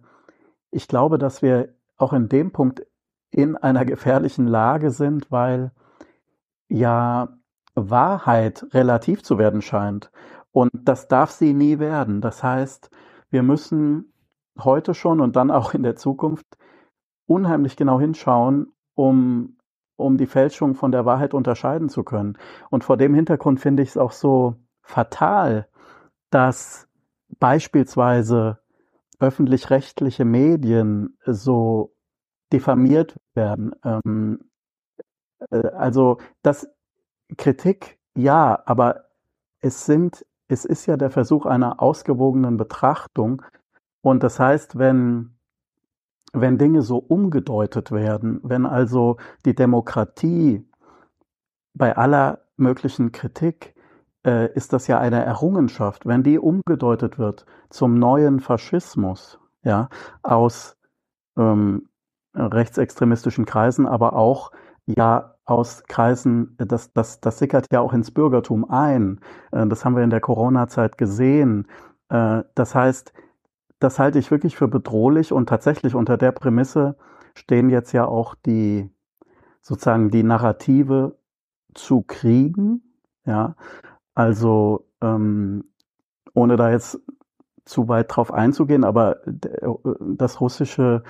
ich 0.71 0.87
glaube, 0.87 1.17
dass 1.17 1.41
wir 1.41 1.69
auch 2.01 2.13
in 2.13 2.29
dem 2.29 2.51
Punkt 2.51 2.85
in 3.31 3.55
einer 3.55 3.85
gefährlichen 3.85 4.47
Lage 4.47 4.91
sind, 4.91 5.31
weil 5.31 5.71
ja 6.67 7.29
Wahrheit 7.75 8.65
relativ 8.73 9.23
zu 9.23 9.37
werden 9.37 9.61
scheint. 9.61 10.11
Und 10.51 10.71
das 10.73 11.07
darf 11.07 11.31
sie 11.31 11.53
nie 11.53 11.79
werden. 11.79 12.21
Das 12.21 12.43
heißt, 12.43 12.89
wir 13.29 13.43
müssen 13.43 14.13
heute 14.59 14.93
schon 14.93 15.21
und 15.21 15.35
dann 15.35 15.49
auch 15.49 15.73
in 15.73 15.83
der 15.83 15.95
Zukunft 15.95 16.45
unheimlich 17.25 17.77
genau 17.77 17.99
hinschauen, 17.99 18.73
um, 18.95 19.57
um 19.95 20.17
die 20.17 20.27
Fälschung 20.27 20.75
von 20.75 20.91
der 20.91 21.05
Wahrheit 21.05 21.33
unterscheiden 21.33 21.87
zu 21.87 22.03
können. 22.03 22.37
Und 22.69 22.83
vor 22.83 22.97
dem 22.97 23.13
Hintergrund 23.13 23.61
finde 23.61 23.83
ich 23.83 23.89
es 23.89 23.97
auch 23.97 24.11
so 24.11 24.55
fatal, 24.81 25.67
dass 26.29 26.89
beispielsweise 27.39 28.60
öffentlich-rechtliche 29.21 30.25
Medien 30.25 31.17
so 31.25 31.93
diffamiert 32.51 33.17
werden. 33.33 33.73
Ähm, 33.83 34.51
äh, 35.51 35.67
also, 35.67 36.17
dass 36.41 36.69
Kritik 37.37 37.99
ja, 38.15 38.61
aber 38.65 39.05
es 39.61 39.85
sind, 39.85 40.25
es 40.47 40.65
ist 40.65 40.85
ja 40.85 40.97
der 40.97 41.11
Versuch 41.11 41.45
einer 41.45 41.81
ausgewogenen 41.81 42.57
Betrachtung. 42.57 43.41
Und 44.01 44.23
das 44.23 44.39
heißt, 44.39 44.77
wenn, 44.77 45.37
wenn 46.33 46.57
Dinge 46.57 46.81
so 46.81 46.97
umgedeutet 46.97 47.91
werden, 47.91 48.41
wenn 48.43 48.65
also 48.65 49.17
die 49.45 49.55
Demokratie 49.55 50.67
bei 51.73 51.95
aller 51.95 52.45
möglichen 52.57 53.11
Kritik 53.11 53.75
äh, 54.25 54.51
ist 54.53 54.73
das 54.73 54.87
ja 54.87 54.99
eine 54.99 55.23
Errungenschaft, 55.23 56.05
wenn 56.05 56.23
die 56.23 56.39
umgedeutet 56.39 57.17
wird 57.17 57.45
zum 57.69 57.95
neuen 57.95 58.39
Faschismus, 58.39 59.39
ja, 59.63 59.89
aus 60.23 60.77
ähm, 61.37 61.89
rechtsextremistischen 62.35 63.45
Kreisen, 63.45 63.85
aber 63.87 64.13
auch 64.13 64.51
ja 64.85 65.35
aus 65.45 65.83
Kreisen, 65.87 66.55
das, 66.57 66.93
das, 66.93 67.19
das 67.19 67.39
sickert 67.39 67.67
ja 67.71 67.81
auch 67.81 67.93
ins 67.93 68.11
Bürgertum 68.11 68.69
ein. 68.69 69.19
Äh, 69.51 69.67
das 69.67 69.83
haben 69.85 69.95
wir 69.95 70.03
in 70.03 70.09
der 70.09 70.21
Corona-Zeit 70.21 70.97
gesehen. 70.97 71.67
Äh, 72.09 72.43
das 72.55 72.75
heißt, 72.75 73.13
das 73.79 73.99
halte 73.99 74.19
ich 74.19 74.31
wirklich 74.31 74.55
für 74.55 74.67
bedrohlich 74.67 75.33
und 75.33 75.49
tatsächlich 75.49 75.95
unter 75.95 76.17
der 76.17 76.31
Prämisse 76.31 76.95
stehen 77.33 77.69
jetzt 77.69 77.91
ja 77.93 78.05
auch 78.05 78.35
die 78.35 78.89
sozusagen 79.61 80.09
die 80.09 80.23
Narrative 80.23 81.17
zu 81.73 82.01
kriegen, 82.01 82.81
ja, 83.25 83.55
also 84.15 84.87
ähm, 85.01 85.65
ohne 86.33 86.55
da 86.55 86.71
jetzt 86.71 86.99
zu 87.65 87.87
weit 87.87 88.15
drauf 88.15 88.33
einzugehen, 88.33 88.83
aber 88.83 89.17
das 89.99 90.41
russische, 90.41 91.03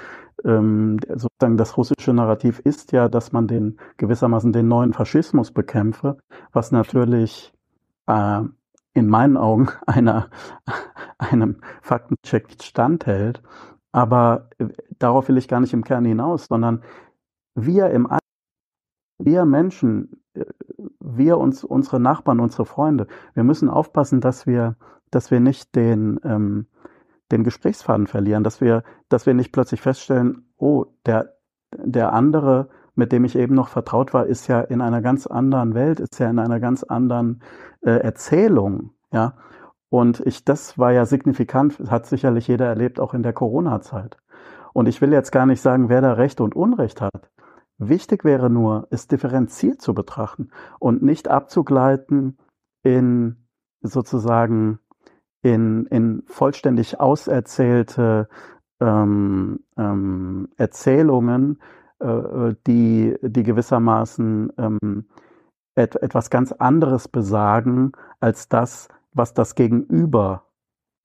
ähm, 0.43 0.99
sozusagen 1.07 1.57
das 1.57 1.77
russische 1.77 2.13
Narrativ 2.13 2.59
ist 2.59 2.91
ja, 2.91 3.07
dass 3.07 3.31
man 3.31 3.47
den 3.47 3.79
gewissermaßen 3.97 4.51
den 4.51 4.67
neuen 4.67 4.93
Faschismus 4.93 5.51
bekämpfe, 5.51 6.17
was 6.51 6.71
natürlich 6.71 7.53
äh, 8.07 8.41
in 8.93 9.07
meinen 9.07 9.37
Augen 9.37 9.69
einer, 9.87 10.29
einem 11.17 11.61
Faktencheck 11.81 12.61
standhält. 12.61 13.41
Aber 13.91 14.49
äh, 14.57 14.67
darauf 14.99 15.29
will 15.29 15.37
ich 15.37 15.47
gar 15.47 15.61
nicht 15.61 15.73
im 15.73 15.83
Kern 15.83 16.05
hinaus, 16.05 16.45
sondern 16.49 16.83
wir 17.55 17.89
im 17.89 18.07
wir 19.23 19.45
Menschen, 19.45 20.11
äh, 20.11 20.17
wir 21.17 21.37
uns, 21.37 21.63
unsere 21.63 21.99
Nachbarn, 21.99 22.39
unsere 22.39 22.65
Freunde, 22.65 23.07
wir 23.33 23.43
müssen 23.43 23.69
aufpassen, 23.69 24.21
dass 24.21 24.47
wir, 24.47 24.75
dass 25.09 25.31
wir 25.31 25.39
nicht 25.39 25.75
den, 25.75 26.19
ähm, 26.23 26.67
den 27.31 27.43
Gesprächsfaden 27.43 28.07
verlieren, 28.07 28.43
dass 28.43 28.61
wir, 28.61 28.83
dass 29.09 29.25
wir 29.25 29.33
nicht 29.33 29.51
plötzlich 29.51 29.81
feststellen, 29.81 30.49
oh, 30.57 30.85
der, 31.05 31.33
der 31.71 32.13
andere, 32.13 32.69
mit 32.95 33.11
dem 33.11 33.23
ich 33.23 33.35
eben 33.35 33.55
noch 33.55 33.69
vertraut 33.69 34.13
war, 34.13 34.25
ist 34.25 34.47
ja 34.47 34.61
in 34.61 34.81
einer 34.81 35.01
ganz 35.01 35.27
anderen 35.27 35.73
Welt, 35.73 35.99
ist 35.99 36.19
ja 36.19 36.29
in 36.29 36.39
einer 36.39 36.59
ganz 36.59 36.83
anderen 36.83 37.41
äh, 37.81 37.91
Erzählung, 37.91 38.91
ja. 39.11 39.35
Und 39.89 40.21
ich, 40.21 40.45
das 40.45 40.77
war 40.77 40.93
ja 40.93 41.05
signifikant, 41.05 41.77
hat 41.91 42.05
sicherlich 42.05 42.47
jeder 42.47 42.65
erlebt, 42.65 43.01
auch 43.01 43.13
in 43.13 43.23
der 43.23 43.33
Corona-Zeit. 43.33 44.15
Und 44.71 44.87
ich 44.87 45.01
will 45.01 45.11
jetzt 45.11 45.31
gar 45.31 45.45
nicht 45.45 45.61
sagen, 45.61 45.89
wer 45.89 45.99
da 45.99 46.13
Recht 46.13 46.39
und 46.39 46.55
Unrecht 46.55 47.01
hat. 47.01 47.29
Wichtig 47.83 48.23
wäre 48.23 48.51
nur, 48.51 48.85
es 48.91 49.07
differenziert 49.07 49.81
zu 49.81 49.95
betrachten 49.95 50.51
und 50.77 51.01
nicht 51.01 51.27
abzugleiten 51.29 52.37
in 52.83 53.47
sozusagen 53.81 54.77
in, 55.41 55.87
in 55.87 56.21
vollständig 56.27 56.99
auserzählte 56.99 58.29
ähm, 58.79 59.61
ähm, 59.77 60.49
Erzählungen, 60.57 61.59
äh, 61.97 62.53
die, 62.67 63.15
die 63.23 63.41
gewissermaßen 63.41 64.53
ähm, 64.59 65.05
et, 65.73 65.95
etwas 65.95 66.29
ganz 66.29 66.51
anderes 66.51 67.07
besagen 67.07 67.93
als 68.19 68.47
das, 68.47 68.89
was 69.11 69.33
das 69.33 69.55
Gegenüber 69.55 70.43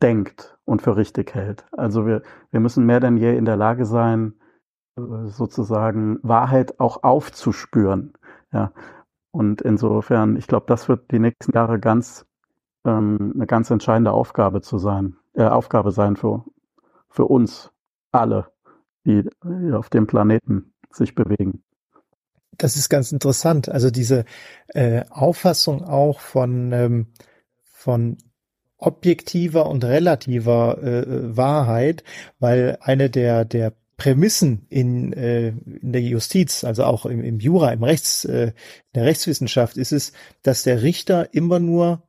denkt 0.03 0.59
und 0.67 0.83
für 0.83 0.99
richtig 0.99 1.35
hält. 1.35 1.65
Also 1.73 2.07
wir, 2.07 2.21
wir 2.51 2.61
müssen 2.61 2.85
mehr 2.85 3.01
denn 3.01 3.17
je 3.17 3.35
in 3.35 3.47
der 3.47 3.57
Lage 3.57 3.87
sein, 3.87 4.35
sozusagen 4.97 6.19
Wahrheit 6.23 6.81
auch 6.81 7.03
aufzuspüren. 7.03 8.15
Ja. 8.53 8.73
Und 9.31 9.61
insofern, 9.61 10.37
ich 10.37 10.47
glaube, 10.47 10.67
das 10.69 10.89
wird 10.89 11.11
die 11.11 11.19
nächsten 11.19 11.53
Jahre 11.53 11.79
ganz 11.79 12.27
ähm, 12.87 13.33
eine 13.35 13.47
ganz 13.47 13.71
entscheidende 13.71 14.13
Aufgabe 14.13 14.63
zu 14.63 14.79
sein, 14.79 15.17
äh, 15.35 15.45
Aufgabe 15.45 15.91
sein 15.91 16.17
für, 16.17 16.45
für 17.11 17.27
uns 17.27 17.71
alle, 18.13 18.51
die 19.05 19.29
auf 19.73 19.91
dem 19.91 20.07
Planeten 20.07 20.73
sich 20.91 21.15
bewegen. 21.15 21.63
Das 22.53 22.77
ist 22.77 22.89
ganz 22.89 23.13
interessant. 23.13 23.69
Also 23.69 23.91
diese 23.91 24.25
äh, 24.69 25.05
Auffassung 25.11 25.85
auch 25.85 26.21
von, 26.21 26.73
ähm, 26.73 27.09
von 27.65 28.17
objektiver 28.79 29.67
und 29.67 29.85
relativer 29.85 30.83
äh, 30.83 31.37
Wahrheit, 31.37 32.03
weil 32.39 32.79
eine 32.81 33.11
der, 33.11 33.45
der 33.45 33.75
Prämissen 33.97 34.67
in, 34.69 35.13
äh, 35.13 35.49
in 35.49 35.93
der 35.93 36.03
Justiz, 36.03 36.65
also 36.65 36.85
auch 36.85 37.07
im, 37.07 37.23
im 37.23 37.41
Jura, 37.41 37.73
im 37.73 37.83
Rechts, 37.83 38.25
äh, 38.25 38.49
in 38.49 38.53
der 38.95 39.05
Rechtswissenschaft 39.05 39.77
ist 39.77 39.93
es, 39.93 40.13
dass 40.43 40.63
der 40.65 40.83
Richter 40.83 41.33
immer 41.33 41.59
nur 41.61 42.03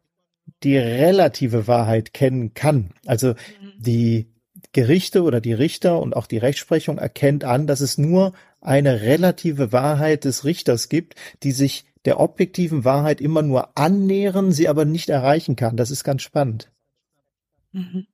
die 0.63 0.77
relative 0.77 1.67
Wahrheit 1.67 2.13
kennen 2.13 2.53
kann. 2.53 2.91
Also 3.05 3.29
mhm. 3.29 3.73
die 3.77 4.27
Gerichte 4.73 5.23
oder 5.23 5.39
die 5.39 5.53
Richter 5.53 6.01
und 6.01 6.15
auch 6.15 6.27
die 6.27 6.37
Rechtsprechung 6.37 6.97
erkennt 6.97 7.43
an, 7.43 7.67
dass 7.67 7.79
es 7.79 7.97
nur 7.97 8.33
eine 8.59 9.01
relative 9.01 9.71
Wahrheit 9.71 10.25
des 10.25 10.43
Richters 10.43 10.89
gibt, 10.89 11.15
die 11.43 11.51
sich 11.51 11.85
der 12.05 12.19
objektiven 12.19 12.85
Wahrheit 12.85 13.21
immer 13.21 13.41
nur 13.41 13.77
annähern, 13.77 14.51
sie 14.51 14.67
aber 14.67 14.85
nicht 14.85 15.09
erreichen 15.09 15.55
kann. 15.55 15.77
Das 15.77 15.91
ist 15.91 16.03
ganz 16.03 16.21
spannend. 16.21 16.69
Mhm. 17.71 18.07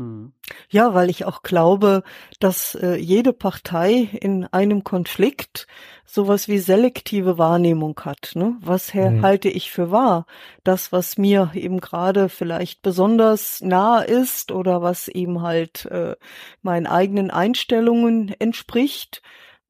Mhm. 0.00 0.32
Ja, 0.70 0.94
weil 0.94 1.10
ich 1.10 1.26
auch 1.26 1.42
glaube, 1.42 2.02
dass 2.40 2.74
äh, 2.74 2.94
jede 2.96 3.32
Partei 3.32 4.08
in 4.20 4.46
einem 4.46 4.82
Konflikt 4.82 5.66
sowas 6.06 6.48
wie 6.48 6.58
selektive 6.58 7.36
Wahrnehmung 7.36 8.00
hat. 8.04 8.32
Ne? 8.34 8.56
Was 8.62 8.94
mhm. 8.94 9.22
halte 9.22 9.48
ich 9.50 9.70
für 9.70 9.90
wahr? 9.90 10.26
Das, 10.64 10.90
was 10.90 11.18
mir 11.18 11.50
eben 11.54 11.80
gerade 11.80 12.28
vielleicht 12.30 12.82
besonders 12.82 13.60
nah 13.60 14.00
ist 14.00 14.52
oder 14.52 14.80
was 14.80 15.08
eben 15.08 15.42
halt 15.42 15.84
äh, 15.86 16.16
meinen 16.62 16.86
eigenen 16.86 17.30
Einstellungen 17.30 18.34
entspricht 18.38 19.22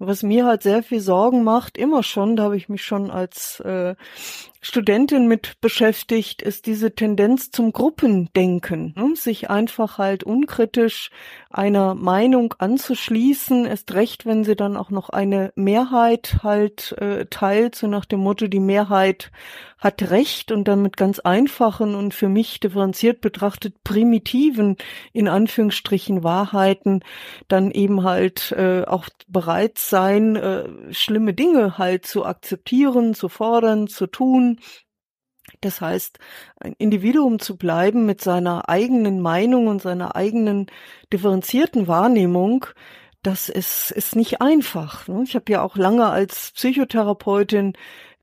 was 0.03 0.23
mir 0.23 0.47
halt 0.47 0.63
sehr 0.63 0.83
viel 0.83 1.01
Sorgen 1.01 1.45
macht, 1.45 1.77
immer 1.77 2.03
schon, 2.03 2.35
da 2.35 2.45
habe 2.45 2.57
ich 2.57 2.71
mich 2.71 2.83
schon 2.83 3.11
als 3.11 3.61
äh, 3.61 3.95
Studentin 4.63 5.27
mit 5.27 5.61
beschäftigt, 5.63 6.43
ist 6.43 6.67
diese 6.67 6.95
Tendenz 6.95 7.51
zum 7.51 7.73
Gruppendenken, 7.73 8.95
ne? 8.95 9.17
sich 9.17 9.49
einfach 9.49 9.97
halt 9.97 10.23
unkritisch 10.23 11.11
einer 11.49 11.95
Meinung 11.95 12.55
anzuschließen, 12.59 13.65
erst 13.65 13.95
recht, 13.95 14.27
wenn 14.27 14.45
sie 14.45 14.57
dann 14.57 14.77
auch 14.77 14.91
noch 14.91 15.09
eine 15.09 15.53
Mehrheit 15.57 16.41
halt 16.43 16.93
äh, 16.99 17.25
teilt, 17.27 17.75
so 17.75 17.87
nach 17.87 18.05
dem 18.05 18.21
Motto, 18.21 18.49
die 18.49 18.61
Mehrheit 18.61 19.31
hat 19.81 20.11
Recht 20.11 20.53
und 20.53 20.69
dann 20.69 20.83
mit 20.83 20.97
ganz 20.97 21.19
einfachen 21.21 21.95
und 21.95 22.13
für 22.13 22.29
mich 22.29 22.61
differenziert 22.61 23.23
betrachtet 23.23 23.83
primitiven, 23.83 24.77
in 25.13 25.27
Anführungsstrichen, 25.27 26.23
Wahrheiten 26.23 27.01
dann 27.49 27.71
eben 27.71 28.05
halt 28.05 28.53
äh, 28.53 28.85
auch 28.85 29.09
bereit 29.27 29.79
sein, 29.79 30.37
äh, 30.37 30.69
schlimme 30.93 31.33
Dinge 31.33 31.79
halt 31.79 32.07
zu 32.07 32.27
akzeptieren, 32.27 33.15
zu 33.15 33.31
fordern, 33.31 33.89
zu 33.89 34.07
tun. 34.07 34.50
Das 35.61 35.81
heißt, 35.81 36.19
ein 36.61 36.75
Individuum 36.79 37.39
zu 37.39 37.57
bleiben 37.57 38.07
mit 38.07 38.21
seiner 38.21 38.69
eigenen 38.69 39.21
Meinung 39.21 39.67
und 39.67 39.83
seiner 39.83 40.17
eigenen 40.17 40.67
differenzierten 41.13 41.89
Wahrnehmung, 41.89 42.67
das 43.23 43.49
ist, 43.49 43.91
ist 43.91 44.17
nicht 44.17 44.41
einfach. 44.41 45.07
Ne? 45.09 45.23
Ich 45.25 45.35
habe 45.35 45.53
ja 45.53 45.63
auch 45.63 45.77
lange 45.77 46.07
als 46.09 46.53
Psychotherapeutin 46.53 47.75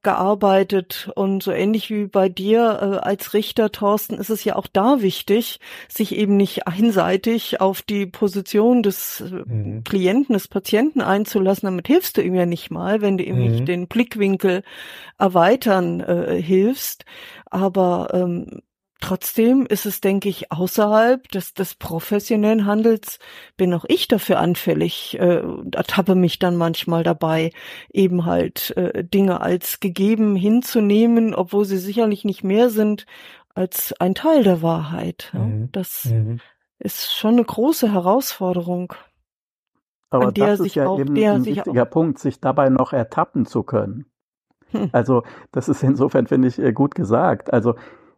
gearbeitet 0.07 1.11
und 1.15 1.43
so 1.43 1.51
ähnlich 1.51 1.89
wie 1.89 2.05
bei 2.05 2.29
dir 2.29 2.79
äh, 2.81 3.05
als 3.05 3.33
Richter, 3.33 3.73
Thorsten, 3.73 4.15
ist 4.15 4.29
es 4.29 4.45
ja 4.45 4.55
auch 4.55 4.67
da 4.71 5.01
wichtig, 5.01 5.59
sich 5.89 6.15
eben 6.15 6.37
nicht 6.37 6.65
einseitig 6.65 7.59
auf 7.59 7.81
die 7.81 8.05
Position 8.05 8.83
des 8.83 9.19
äh, 9.19 9.43
mhm. 9.45 9.83
Klienten, 9.83 10.31
des 10.31 10.47
Patienten 10.47 11.01
einzulassen. 11.01 11.67
Damit 11.67 11.87
hilfst 11.87 12.15
du 12.15 12.21
ihm 12.21 12.35
ja 12.35 12.45
nicht 12.45 12.71
mal, 12.71 13.01
wenn 13.01 13.17
du 13.17 13.25
ihm 13.25 13.35
mhm. 13.35 13.51
nicht 13.51 13.67
den 13.67 13.87
Blickwinkel 13.89 14.63
erweitern 15.17 15.99
äh, 15.99 16.41
hilfst. 16.41 17.03
Aber 17.51 18.07
ähm, 18.13 18.61
Trotzdem 18.99 19.65
ist 19.67 19.85
es, 19.85 20.01
denke 20.01 20.27
ich, 20.27 20.51
außerhalb 20.51 21.27
des, 21.29 21.53
des 21.53 21.75
professionellen 21.75 22.65
Handels 22.65 23.19
bin 23.55 23.73
auch 23.73 23.85
ich 23.87 24.07
dafür 24.07 24.39
anfällig, 24.39 25.19
äh, 25.19 25.43
ertappe 25.71 26.15
mich 26.15 26.39
dann 26.39 26.55
manchmal 26.55 27.03
dabei, 27.03 27.51
eben 27.91 28.25
halt 28.25 28.75
äh, 28.75 29.03
Dinge 29.03 29.41
als 29.41 29.79
gegeben 29.79 30.35
hinzunehmen, 30.35 31.35
obwohl 31.35 31.65
sie 31.65 31.77
sicherlich 31.77 32.25
nicht 32.25 32.43
mehr 32.43 32.69
sind 32.69 33.05
als 33.53 33.93
ein 33.99 34.15
Teil 34.15 34.43
der 34.43 34.61
Wahrheit. 34.61 35.31
Mhm. 35.33 35.69
Das 35.71 36.05
mhm. 36.05 36.39
ist 36.79 37.13
schon 37.13 37.33
eine 37.33 37.43
große 37.43 37.91
Herausforderung. 37.91 38.93
Aber 40.09 40.31
das 40.31 40.59
sich 40.59 40.67
ist 40.67 40.75
ja 40.75 40.87
auch, 40.87 40.99
eben 40.99 41.15
ein 41.17 41.45
wichtiger 41.45 41.85
Punkt, 41.85 42.19
sich 42.19 42.39
dabei 42.39 42.69
noch 42.69 42.93
ertappen 42.93 43.45
zu 43.45 43.63
können. 43.63 44.05
Hm. 44.71 44.89
Also 44.91 45.23
das 45.51 45.69
ist 45.69 45.83
insofern, 45.83 46.27
finde 46.27 46.47
ich, 46.47 46.59
äh, 46.59 46.71
gut 46.71 46.95
gesagt. 46.95 47.51
Also 47.51 47.75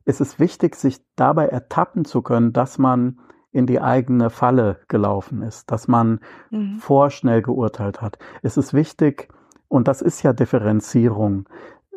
es 0.09 0.19
ist 0.19 0.39
wichtig, 0.39 0.75
sich 0.75 1.05
dabei 1.15 1.45
ertappen 1.45 2.03
zu 2.03 2.23
können, 2.23 2.51
dass 2.51 2.79
man 2.79 3.19
in 3.51 3.67
die 3.67 3.79
eigene 3.79 4.31
Falle 4.31 4.79
gelaufen 4.87 5.43
ist, 5.43 5.71
dass 5.71 5.87
man 5.87 6.19
mhm. 6.49 6.79
vorschnell 6.79 7.43
geurteilt 7.43 8.01
hat. 8.01 8.17
Es 8.41 8.57
ist 8.57 8.73
wichtig, 8.73 9.29
und 9.67 9.87
das 9.87 10.01
ist 10.01 10.23
ja 10.23 10.33
Differenzierung, 10.33 11.47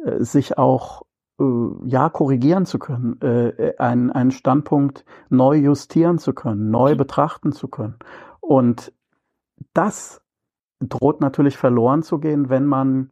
äh, 0.04 0.22
sich 0.22 0.58
auch 0.58 1.06
äh, 1.40 1.44
ja 1.84 2.10
korrigieren 2.10 2.66
zu 2.66 2.78
können, 2.78 3.18
einen, 3.78 4.10
einen 4.10 4.30
Standpunkt 4.30 5.06
neu 5.30 5.56
justieren 5.56 6.18
zu 6.18 6.34
können, 6.34 6.70
neu 6.70 6.96
betrachten 6.96 7.52
zu 7.52 7.68
können. 7.68 7.96
Und 8.40 8.92
das 9.72 10.20
droht 10.80 11.22
natürlich 11.22 11.56
verloren 11.56 12.02
zu 12.02 12.18
gehen, 12.18 12.50
wenn 12.50 12.66
man 12.66 13.10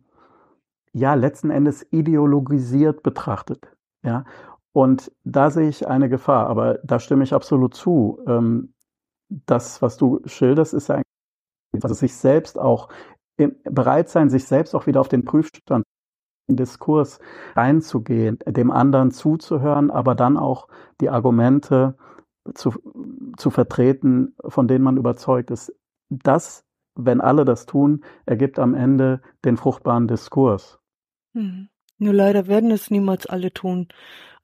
ja 0.92 1.14
letzten 1.14 1.48
Endes 1.48 1.86
ideologisiert 1.90 3.03
betrachtet. 3.03 3.74
Ja, 4.03 4.24
und 4.72 5.12
da 5.24 5.50
sehe 5.50 5.68
ich 5.68 5.88
eine 5.88 6.08
Gefahr, 6.08 6.46
aber 6.46 6.78
da 6.84 6.98
stimme 7.00 7.24
ich 7.24 7.34
absolut 7.34 7.74
zu. 7.74 8.20
Ähm, 8.26 8.74
das, 9.28 9.82
was 9.82 9.96
du 9.96 10.20
schilderst, 10.24 10.74
ist 10.74 10.90
eigentlich, 10.90 11.04
also 11.82 11.94
sich 11.94 12.14
selbst 12.14 12.58
auch 12.58 12.88
bereit 13.36 14.08
sein, 14.08 14.28
sich 14.28 14.44
selbst 14.44 14.74
auch 14.74 14.86
wieder 14.86 15.00
auf 15.00 15.08
den 15.08 15.24
Prüfstand 15.24 15.84
Diskurs 16.48 17.20
einzugehen, 17.54 18.38
dem 18.44 18.72
anderen 18.72 19.12
zuzuhören, 19.12 19.90
aber 19.90 20.16
dann 20.16 20.36
auch 20.36 20.66
die 21.00 21.08
Argumente 21.08 21.96
zu, 22.54 22.72
zu 23.36 23.50
vertreten, 23.50 24.34
von 24.44 24.66
denen 24.66 24.84
man 24.84 24.96
überzeugt 24.96 25.52
ist. 25.52 25.72
Das 26.08 26.64
wenn 27.06 27.20
alle 27.20 27.44
das 27.44 27.66
tun, 27.66 28.04
ergibt 28.26 28.58
am 28.58 28.74
Ende 28.74 29.20
den 29.44 29.56
fruchtbaren 29.56 30.08
Diskurs. 30.08 30.78
Hm. 31.34 31.68
Nur 32.01 32.14
leider 32.14 32.48
werden 32.48 32.72
es 32.72 32.90
niemals 32.90 33.26
alle 33.26 33.53
tun. 33.53 33.88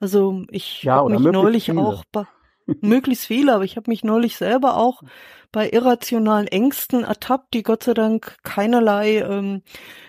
Also 0.01 0.45
ich 0.51 0.83
ja, 0.83 0.97
habe 0.97 1.11
mich 1.11 1.29
neulich 1.29 1.67
viele. 1.67 1.81
auch 1.81 2.05
möglichst 2.81 3.27
viele, 3.27 3.55
aber 3.55 3.65
ich 3.65 3.77
habe 3.77 3.91
mich 3.91 4.05
neulich 4.05 4.37
selber 4.37 4.77
auch 4.77 5.03
bei 5.53 5.69
irrationalen 5.69 6.49
Ängsten 6.49 7.05
ertappt, 7.05 7.55
die 7.55 7.63
Gott 7.63 7.85
sei 7.85 7.95
Dank 7.95 8.37
keinerlei 8.43 9.19
ähm, 9.19 9.63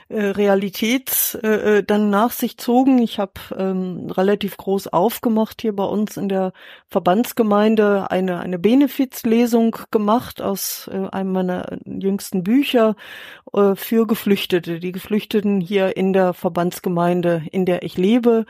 äh, 0.10 0.28
Realität 0.28 1.38
äh, 1.44 1.80
äh, 1.80 1.84
dann 1.84 2.10
nach 2.10 2.32
sich 2.32 2.58
zogen. 2.58 3.00
Ich 3.00 3.20
habe 3.20 3.34
ähm, 3.58 4.10
relativ 4.10 4.56
groß 4.56 4.88
aufgemacht 4.88 5.62
hier 5.62 5.76
bei 5.76 5.84
uns 5.84 6.16
in 6.16 6.30
der 6.30 6.54
Verbandsgemeinde 6.88 8.10
eine 8.10 8.40
eine 8.40 8.58
Benefizlesung 8.58 9.76
gemacht 9.92 10.42
aus 10.42 10.90
äh, 10.94 11.10
einem 11.10 11.34
meiner 11.34 11.78
jüngsten 11.86 12.44
Bücher 12.44 12.96
äh, 13.52 13.76
für 13.76 14.08
Geflüchtete, 14.08 14.80
die 14.80 14.94
Geflüchteten 14.94 15.60
hier 15.60 15.98
in 15.98 16.14
der 16.14 16.34
Verbandsgemeinde, 16.34 17.44
in 17.52 17.66
der 17.66 17.84
ich 17.84 17.98
lebe, 17.98 18.46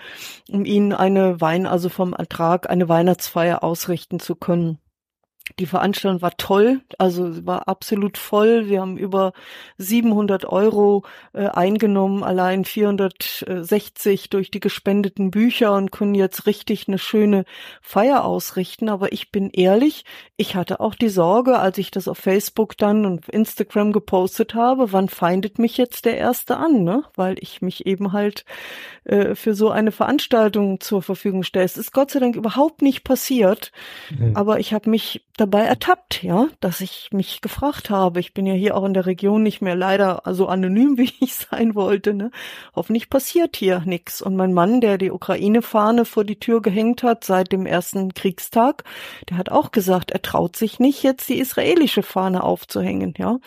um 0.52 0.64
ihnen 0.64 0.94
eine 0.94 1.42
Wein, 1.42 1.66
also 1.66 1.90
vom 1.90 2.14
Ertrag 2.14 2.70
eine 2.70 2.88
Weihnachtsfeier 2.88 3.64
ausrichten 3.64 4.20
zu 4.20 4.36
können. 4.36 4.78
Die 5.60 5.66
Veranstaltung 5.66 6.22
war 6.22 6.36
toll, 6.38 6.82
also 6.98 7.45
war 7.45 7.68
absolut 7.68 8.18
voll. 8.18 8.68
Wir 8.68 8.82
haben 8.82 8.98
über 8.98 9.34
700 9.78 10.45
Euro 10.45 11.04
äh, 11.34 11.48
eingenommen, 11.48 12.24
allein 12.24 12.66
460 12.66 14.30
durch 14.30 14.52
die 14.52 14.60
gespendeten 14.60 15.32
Bücher 15.32 15.74
und 15.74 15.91
können 15.91 16.16
jetzt 16.16 16.45
richtig 16.48 16.88
eine 16.88 17.00
schöne 17.00 17.45
Feier 17.82 18.26
ausrichten. 18.26 18.89
Aber 18.89 19.14
ich 19.14 19.32
bin 19.32 19.50
ehrlich, 19.50 20.04
ich 20.36 20.56
hatte 20.56 20.80
auch 20.80 20.95
die 20.95 21.10
Sorge, 21.10 21.60
als 21.60 21.78
ich 21.78 21.91
das 21.91 22.08
auf 22.08 22.18
Facebook 22.18 22.78
dann 22.78 23.06
und 23.06 23.30
Instagram 23.30 23.93
gepostet 23.93 24.54
habe, 24.54 24.91
wann 24.91 25.08
feindet 25.10 25.60
mich 25.60 25.78
jetzt 25.78 26.06
der 26.06 26.18
Erste 26.18 26.58
an, 26.58 26.84
ne? 26.84 27.04
Weil 27.16 27.38
ich 27.39 27.62
mich 27.62 27.86
eben 27.86 28.12
halt 28.12 28.43
äh, 29.06 29.34
für 29.34 29.56
so 29.56 29.70
eine 29.70 29.91
Veranstaltung 29.91 30.82
zur 30.82 31.02
Verfügung 31.02 31.43
stelle. 31.43 31.66
Es 31.66 31.78
ist 31.78 31.93
Gott 31.93 32.12
sei 32.12 32.20
Dank 32.20 32.36
überhaupt 32.36 32.82
nicht 32.82 33.04
passiert, 33.04 33.72
mhm. 34.10 34.36
aber 34.36 34.60
ich 34.60 34.74
habe 34.74 34.89
mich 34.89 35.24
dabei 35.38 35.62
ertappt, 35.62 36.24
ja, 36.24 36.48
dass 36.60 36.82
ich 36.82 37.10
mich 37.12 37.42
gefragt 37.42 37.90
habe. 37.90 38.20
Ich 38.20 38.34
bin 38.34 38.46
ja 38.46 38.54
hier 38.54 38.76
auch 38.76 38.84
in 38.84 38.94
der 38.94 39.06
Region 39.06 39.44
nicht 39.44 39.62
mehr 39.62 39.76
leider 39.76 40.22
so 40.26 40.48
anonym, 40.48 40.98
wie 40.98 41.14
ich 41.20 41.36
sein 41.36 41.76
wollte. 41.76 42.14
Ne? 42.14 42.32
Hoffentlich 42.76 43.10
passiert 43.10 43.56
hier 43.56 43.82
nichts. 43.86 44.22
Und 44.22 44.36
mein 44.36 44.54
Mann, 44.54 44.82
der 44.82 44.98
die 44.98 45.12
Ukraine-Fahne 45.12 46.06
vor 46.06 46.24
die 46.24 46.40
Tür 46.40 46.62
gehängt 46.62 47.04
hat 47.04 47.24
seit 47.24 47.52
dem 47.52 47.66
ersten 47.66 48.14
Kriegstag, 48.14 48.84
der 49.30 49.38
hat 49.38 49.50
auch 49.50 49.72
gesagt, 49.72 50.12
er 50.12 50.22
traut 50.22 50.56
sich 50.56 50.80
nicht, 50.80 51.04
jetzt 51.04 51.30
die 51.30 51.40
israelische 51.40 52.04
Fahne 52.04 52.44
aufzuhängen. 52.44 53.14
Ja, 53.18 53.38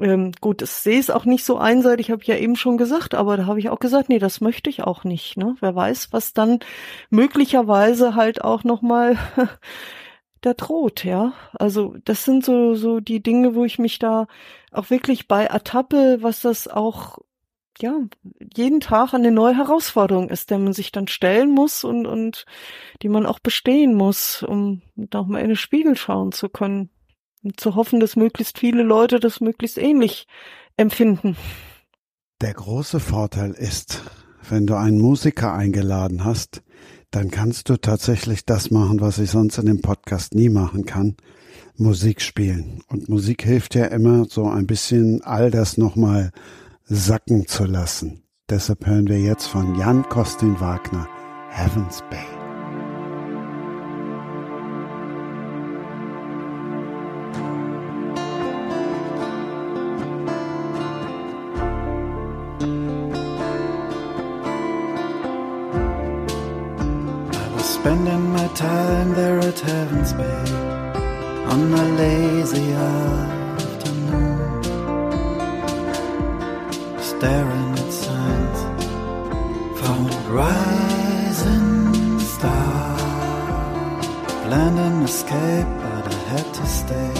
ähm, 0.00 0.32
gut, 0.40 0.62
ich 0.62 0.70
sehe 0.70 0.98
es 0.98 1.10
auch 1.10 1.24
nicht 1.24 1.44
so 1.44 1.56
einseitig, 1.58 2.10
habe 2.10 2.22
ich 2.22 2.28
ja 2.28 2.36
eben 2.36 2.56
schon 2.56 2.78
gesagt, 2.78 3.14
aber 3.14 3.36
da 3.36 3.46
habe 3.46 3.58
ich 3.58 3.68
auch 3.68 3.80
gesagt, 3.80 4.08
nee, 4.08 4.18
das 4.18 4.40
möchte 4.40 4.70
ich 4.70 4.82
auch 4.82 5.04
nicht. 5.04 5.36
Ne? 5.36 5.56
Wer 5.60 5.74
weiß, 5.74 6.12
was 6.12 6.32
dann 6.32 6.60
möglicherweise 7.10 8.14
halt 8.14 8.42
auch 8.42 8.64
noch 8.64 8.82
mal 8.82 9.16
da 10.40 10.54
droht, 10.54 11.04
ja. 11.04 11.32
Also 11.52 11.96
das 12.04 12.24
sind 12.24 12.44
so 12.44 12.74
so 12.74 13.00
die 13.00 13.22
Dinge, 13.22 13.54
wo 13.54 13.64
ich 13.64 13.78
mich 13.78 13.98
da 13.98 14.26
auch 14.72 14.90
wirklich 14.90 15.28
bei 15.28 15.44
ertappe, 15.44 16.18
was 16.20 16.40
das 16.40 16.68
auch 16.68 17.18
ja 17.80 17.98
jeden 18.56 18.80
Tag 18.80 19.14
eine 19.14 19.30
neue 19.30 19.56
Herausforderung 19.56 20.30
ist, 20.30 20.50
der 20.50 20.58
man 20.58 20.72
sich 20.72 20.92
dann 20.92 21.08
stellen 21.08 21.50
muss 21.50 21.84
und 21.84 22.06
und 22.06 22.44
die 23.02 23.08
man 23.08 23.26
auch 23.26 23.38
bestehen 23.38 23.94
muss, 23.94 24.42
um 24.42 24.82
noch 24.94 25.26
mal 25.26 25.40
in 25.40 25.48
den 25.48 25.56
Spiegel 25.56 25.96
schauen 25.96 26.32
zu 26.32 26.48
können 26.48 26.90
und 27.42 27.60
zu 27.60 27.74
hoffen, 27.74 28.00
dass 28.00 28.16
möglichst 28.16 28.58
viele 28.58 28.82
Leute 28.82 29.20
das 29.20 29.40
möglichst 29.40 29.78
ähnlich 29.78 30.26
empfinden. 30.76 31.36
Der 32.40 32.54
große 32.54 33.00
Vorteil 33.00 33.50
ist, 33.52 34.02
wenn 34.48 34.66
du 34.66 34.76
einen 34.76 35.00
Musiker 35.00 35.52
eingeladen 35.52 36.24
hast, 36.24 36.62
dann 37.10 37.30
kannst 37.30 37.68
du 37.68 37.76
tatsächlich 37.76 38.44
das 38.44 38.70
machen, 38.70 39.00
was 39.00 39.18
ich 39.18 39.30
sonst 39.30 39.58
in 39.58 39.66
dem 39.66 39.80
Podcast 39.80 40.34
nie 40.34 40.48
machen 40.48 40.84
kann. 40.84 41.16
Musik 41.76 42.20
spielen. 42.20 42.82
Und 42.88 43.08
Musik 43.08 43.42
hilft 43.44 43.74
ja 43.74 43.86
immer, 43.86 44.26
so 44.28 44.48
ein 44.48 44.66
bisschen 44.66 45.22
all 45.22 45.50
das 45.50 45.78
nochmal 45.78 46.32
sacken 46.84 47.46
zu 47.46 47.64
lassen. 47.64 48.22
Deshalb 48.50 48.86
hören 48.86 49.08
wir 49.08 49.20
jetzt 49.20 49.46
von 49.46 49.78
Jan 49.78 50.08
Kostin 50.08 50.58
Wagner 50.60 51.08
Heaven's 51.50 52.02
Bay. 52.10 52.37
Time 68.58 69.14
there 69.14 69.38
at 69.38 69.60
Heaven's 69.60 70.12
Bay 70.12 70.52
on 71.52 71.72
a 71.72 71.84
lazy 71.96 72.72
afternoon, 72.72 74.62
staring 77.00 77.72
at 77.82 77.92
signs, 77.92 78.60
found 79.80 80.12
rising 80.40 82.18
star, 82.18 82.98
planned 84.42 84.78
an 84.80 85.02
escape, 85.04 85.70
but 85.82 86.04
I 86.12 86.18
had 86.32 86.48
to 86.58 86.66
stay 86.66 87.12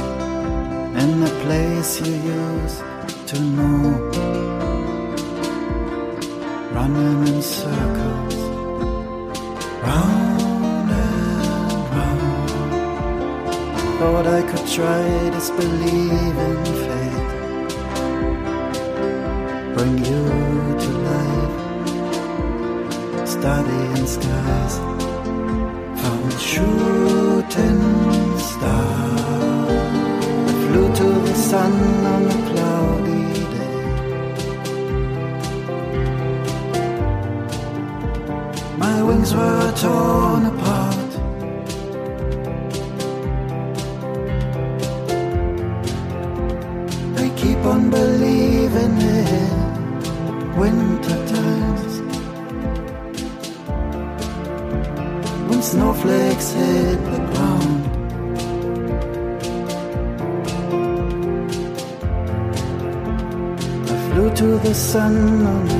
in 1.03 1.11
the 1.21 1.33
place 1.45 2.01
you 2.01 2.14
used 2.14 2.83
to 3.29 3.41
know, 3.41 4.11
running 6.75 7.29
in 7.29 7.43
circles. 7.43 8.35
Round 9.85 10.28
Thought 13.99 14.26
I 14.28 14.42
could 14.42 14.66
try 14.68 15.30
disbelieving 15.30 16.64
fate. 16.84 17.30
Bring 19.74 19.99
you 20.11 20.24
to 20.82 20.90
life. 21.09 21.57
Studying 23.26 24.07
skies. 24.07 24.74
Found 26.01 26.32
shooting 26.51 27.82
stars. 28.38 29.82
I 30.46 30.53
flew 30.62 30.88
to 31.01 31.09
the 31.26 31.34
sun 31.34 31.74
on 32.14 32.22
a 32.26 32.38
cloudy 32.51 33.26
day. 33.55 33.76
My 38.76 38.96
wings 39.03 39.30
were 39.34 39.72
torn 39.72 40.44
apart. 40.46 40.58
Sun. 64.89 65.47
on 65.47 65.78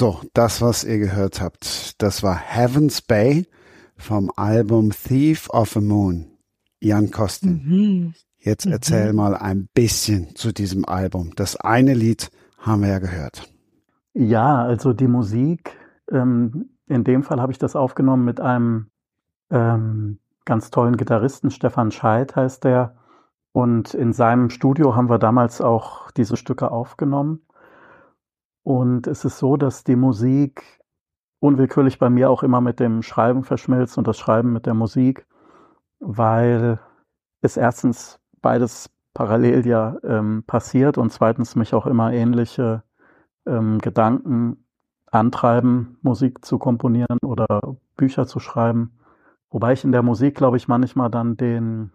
So, 0.00 0.18
das, 0.32 0.62
was 0.62 0.82
ihr 0.82 0.96
gehört 0.96 1.42
habt, 1.42 2.00
das 2.00 2.22
war 2.22 2.34
Heaven's 2.34 3.02
Bay 3.02 3.46
vom 3.98 4.30
Album 4.34 4.92
Thief 4.92 5.50
of 5.50 5.76
a 5.76 5.82
Moon. 5.82 6.38
Jan 6.80 7.10
Kosten. 7.10 7.62
Mhm. 7.66 8.14
Jetzt 8.38 8.64
erzähl 8.64 9.12
mal 9.12 9.36
ein 9.36 9.68
bisschen 9.74 10.34
zu 10.36 10.52
diesem 10.52 10.86
Album. 10.86 11.32
Das 11.36 11.56
eine 11.56 11.92
Lied 11.92 12.30
haben 12.56 12.80
wir 12.80 12.88
ja 12.88 12.98
gehört. 12.98 13.52
Ja, 14.14 14.62
also 14.62 14.94
die 14.94 15.06
Musik, 15.06 15.76
ähm, 16.10 16.70
in 16.86 17.04
dem 17.04 17.22
Fall 17.22 17.38
habe 17.38 17.52
ich 17.52 17.58
das 17.58 17.76
aufgenommen 17.76 18.24
mit 18.24 18.40
einem 18.40 18.86
ähm, 19.50 20.18
ganz 20.46 20.70
tollen 20.70 20.96
Gitarristen, 20.96 21.50
Stefan 21.50 21.90
Scheidt 21.90 22.36
heißt 22.36 22.64
der. 22.64 22.96
Und 23.52 23.92
in 23.92 24.14
seinem 24.14 24.48
Studio 24.48 24.96
haben 24.96 25.10
wir 25.10 25.18
damals 25.18 25.60
auch 25.60 26.10
diese 26.10 26.38
Stücke 26.38 26.70
aufgenommen. 26.70 27.42
Und 28.62 29.06
es 29.06 29.24
ist 29.24 29.38
so, 29.38 29.56
dass 29.56 29.84
die 29.84 29.96
Musik 29.96 30.80
unwillkürlich 31.40 31.98
bei 31.98 32.10
mir 32.10 32.30
auch 32.30 32.42
immer 32.42 32.60
mit 32.60 32.80
dem 32.80 33.02
Schreiben 33.02 33.44
verschmilzt 33.44 33.96
und 33.98 34.06
das 34.06 34.18
Schreiben 34.18 34.52
mit 34.52 34.66
der 34.66 34.74
Musik, 34.74 35.26
weil 35.98 36.78
es 37.40 37.56
erstens 37.56 38.20
beides 38.42 38.90
parallel 39.14 39.66
ja 39.66 39.96
ähm, 40.04 40.44
passiert 40.46 40.98
und 40.98 41.10
zweitens 41.10 41.56
mich 41.56 41.74
auch 41.74 41.86
immer 41.86 42.12
ähnliche 42.12 42.82
ähm, 43.46 43.78
Gedanken 43.78 44.64
antreiben, 45.10 45.98
Musik 46.02 46.44
zu 46.44 46.58
komponieren 46.58 47.18
oder 47.22 47.76
Bücher 47.96 48.26
zu 48.26 48.38
schreiben. 48.38 48.98
Wobei 49.50 49.72
ich 49.72 49.84
in 49.84 49.92
der 49.92 50.02
Musik, 50.02 50.36
glaube 50.36 50.56
ich, 50.56 50.68
manchmal 50.68 51.10
dann 51.10 51.36
den, 51.36 51.90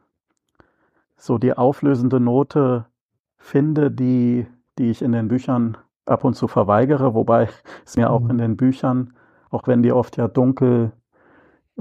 so 1.15 1.37
die 1.37 1.53
auflösende 1.53 2.19
Note 2.19 2.87
finde, 3.37 3.91
die, 3.91 4.47
die 4.77 4.89
ich 4.89 5.01
in 5.01 5.13
den 5.13 5.29
Büchern 5.29 5.77
ab 6.05 6.23
und 6.23 6.35
zu 6.35 6.47
verweigere, 6.47 7.13
wobei 7.13 7.49
es 7.85 7.97
mir 7.97 8.09
auch 8.11 8.21
Mhm. 8.21 8.29
in 8.31 8.37
den 8.37 8.57
Büchern, 8.57 9.13
auch 9.49 9.67
wenn 9.67 9.83
die 9.83 9.91
oft 9.91 10.17
ja 10.17 10.27
dunkel, 10.27 10.91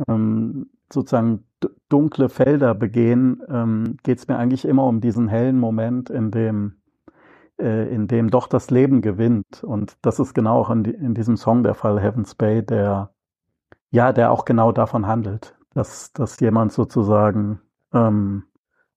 ähm, 0.08 0.70
sozusagen 0.92 1.44
dunkle 1.88 2.28
Felder 2.28 2.74
begehen, 2.74 3.42
ähm, 3.48 3.96
geht 4.02 4.18
es 4.18 4.28
mir 4.28 4.36
eigentlich 4.38 4.64
immer 4.66 4.84
um 4.84 5.00
diesen 5.00 5.28
hellen 5.28 5.58
Moment, 5.58 6.10
in 6.10 6.30
dem, 6.30 6.76
äh, 7.60 7.92
in 7.94 8.08
dem 8.08 8.30
doch 8.30 8.48
das 8.48 8.70
Leben 8.70 9.02
gewinnt. 9.02 9.64
Und 9.64 9.96
das 10.02 10.20
ist 10.20 10.34
genau 10.34 10.58
auch 10.60 10.70
in, 10.70 10.84
die, 10.84 10.92
in 10.92 11.14
diesem 11.14 11.36
Song 11.36 11.62
der 11.62 11.74
Fall 11.74 12.00
Heaven's 12.00 12.34
Bay, 12.34 12.64
der, 12.64 13.10
ja, 13.90 14.12
der 14.12 14.32
auch 14.32 14.44
genau 14.44 14.72
davon 14.72 15.06
handelt, 15.06 15.56
dass, 15.74 16.12
dass 16.12 16.40
jemand 16.40 16.72
sozusagen 16.72 17.60
ähm, 17.92 18.44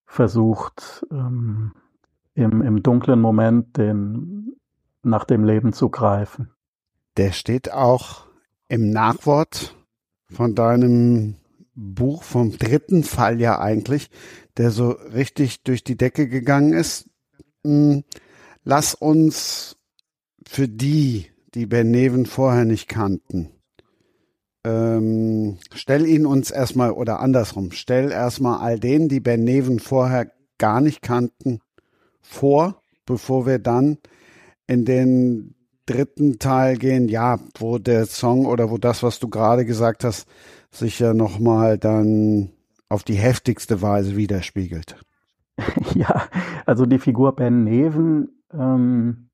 versucht, 0.06 1.06
ähm, 1.12 1.74
im, 2.36 2.62
im 2.62 2.84
dunklen 2.84 3.22
Moment 3.22 3.78
den, 3.78 4.57
nach 5.08 5.26
dem 5.26 5.44
Leben 5.44 5.74
zu 5.74 5.90
greifen. 5.90 6.52
Der 7.18 7.32
steht 7.32 7.72
auch 7.72 8.28
im 8.68 8.90
Nachwort 8.90 9.76
von 10.32 10.56
deinem 10.56 11.36
Buch 11.74 12.24
vom 12.24 12.58
dritten 12.58 13.04
Fall 13.04 13.40
ja 13.40 13.60
eigentlich, 13.60 14.10
der 14.58 14.72
so 14.72 14.92
richtig 14.92 15.64
durch 15.64 15.84
die 15.84 15.98
Decke 15.98 16.28
gegangen 16.28 16.74
ist. 16.74 17.10
Hm, 17.64 18.04
Lass 18.70 18.96
uns 18.96 19.78
für 20.46 20.68
die, 20.68 21.28
die 21.54 21.68
Ben 21.68 21.90
Neven 21.90 22.26
vorher 22.26 22.66
nicht 22.66 22.90
kannten, 22.90 23.50
ähm, 24.66 25.58
stell 25.74 26.06
ihn 26.06 26.26
uns 26.26 26.52
erstmal 26.52 26.92
oder 26.92 27.22
andersrum, 27.22 27.72
stell 27.72 28.12
erstmal 28.12 28.60
all 28.60 28.78
denen, 28.78 29.08
die 29.08 29.22
Ben 29.22 29.46
Neven 29.46 29.80
vorher 29.80 30.34
gar 30.58 30.82
nicht 30.82 31.02
kannten, 31.02 31.62
vor, 32.20 32.82
bevor 33.06 33.46
wir 33.46 33.58
dann 33.58 34.00
in 34.68 34.86
den 34.86 35.56
dritten 35.86 36.38
Teil 36.38 36.78
gehen, 36.78 37.08
ja, 37.08 37.40
wo 37.58 37.78
der 37.78 38.06
Song 38.06 38.46
oder 38.46 38.70
wo 38.70 38.78
das, 38.78 39.04
was 39.04 39.20
du 39.20 39.30
gerade 39.30 39.66
gesagt 39.66 40.04
hast, 40.04 40.28
sich 40.70 41.00
ja 41.00 41.14
nochmal 41.14 41.78
dann 41.78 42.52
auf 42.90 43.04
die 43.04 43.16
heftigste 43.16 43.82
Weise 43.82 44.16
widerspiegelt. 44.16 44.98
Ja, 45.96 46.24
also 46.68 46.86
die 46.86 47.00
Figur 47.00 47.36
Ben 47.36 47.64
Neven 47.64 48.44
ähm, 48.54 49.30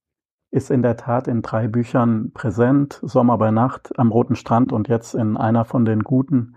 ist 0.52 0.72
in 0.72 0.82
der 0.82 0.96
Tat 0.96 1.28
in 1.28 1.42
drei 1.42 1.68
Büchern 1.68 2.32
präsent. 2.32 3.00
Sommer 3.02 3.38
bei 3.38 3.52
Nacht, 3.52 4.00
am 4.00 4.12
Roten 4.12 4.36
Strand 4.36 4.72
und 4.72 4.88
jetzt 4.88 5.16
in 5.16 5.36
einer 5.36 5.66
von 5.66 5.84
den 5.84 6.04
guten, 6.04 6.56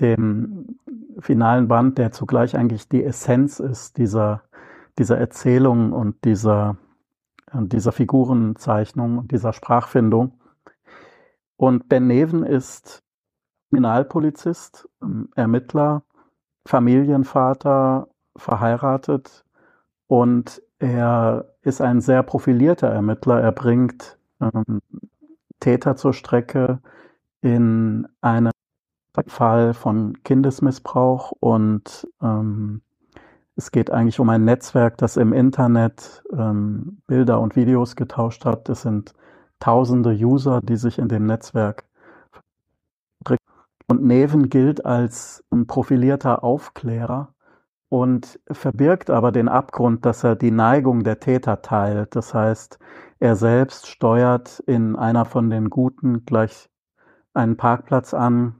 dem 0.00 0.78
finalen 1.20 1.68
Band, 1.68 1.98
der 1.98 2.10
zugleich 2.10 2.56
eigentlich 2.56 2.88
die 2.88 3.04
Essenz 3.04 3.60
ist 3.60 3.98
dieser, 3.98 4.42
dieser 4.98 5.18
Erzählung 5.18 5.92
und 5.92 6.24
dieser, 6.24 6.76
dieser 7.52 7.92
Figurenzeichnung 7.92 9.18
und 9.18 9.30
dieser 9.32 9.52
Sprachfindung. 9.52 10.40
Und 11.56 11.88
Ben 11.88 12.06
Neven 12.06 12.42
ist 12.44 13.02
Kriminalpolizist, 13.70 14.88
ähm, 15.02 15.28
Ermittler, 15.34 16.02
Familienvater, 16.66 18.08
verheiratet 18.36 19.44
und 20.06 20.62
er 20.78 21.54
ist 21.62 21.80
ein 21.80 22.00
sehr 22.00 22.22
profilierter 22.22 22.88
Ermittler. 22.88 23.40
Er 23.40 23.52
bringt 23.52 24.18
ähm, 24.40 24.80
Täter 25.60 25.96
zur 25.96 26.12
Strecke 26.12 26.80
in 27.40 28.06
einem 28.20 28.52
Fall 29.26 29.74
von 29.74 30.22
Kindesmissbrauch 30.24 31.32
und 31.40 32.08
ähm, 32.20 32.82
es 33.56 33.70
geht 33.70 33.90
eigentlich 33.90 34.20
um 34.20 34.28
ein 34.30 34.44
Netzwerk, 34.44 34.98
das 34.98 35.16
im 35.16 35.32
Internet 35.32 36.22
ähm, 36.32 36.98
Bilder 37.06 37.40
und 37.40 37.56
Videos 37.56 37.96
getauscht 37.96 38.44
hat. 38.44 38.68
Es 38.68 38.82
sind 38.82 39.14
tausende 39.60 40.10
User, 40.10 40.60
die 40.60 40.76
sich 40.76 40.98
in 40.98 41.08
dem 41.08 41.26
Netzwerk 41.26 41.84
und 43.86 44.02
Neven 44.02 44.48
gilt 44.48 44.84
als 44.84 45.44
ein 45.50 45.66
profilierter 45.66 46.42
Aufklärer 46.42 47.34
und 47.88 48.40
verbirgt 48.50 49.10
aber 49.10 49.30
den 49.30 49.48
Abgrund, 49.48 50.04
dass 50.06 50.24
er 50.24 50.36
die 50.36 50.50
Neigung 50.50 51.04
der 51.04 51.20
Täter 51.20 51.62
teilt. 51.62 52.16
Das 52.16 52.34
heißt, 52.34 52.78
er 53.20 53.36
selbst 53.36 53.86
steuert 53.86 54.60
in 54.60 54.96
einer 54.96 55.24
von 55.24 55.50
den 55.50 55.70
Guten 55.70 56.24
gleich 56.24 56.70
einen 57.34 57.56
Parkplatz 57.56 58.14
an, 58.14 58.54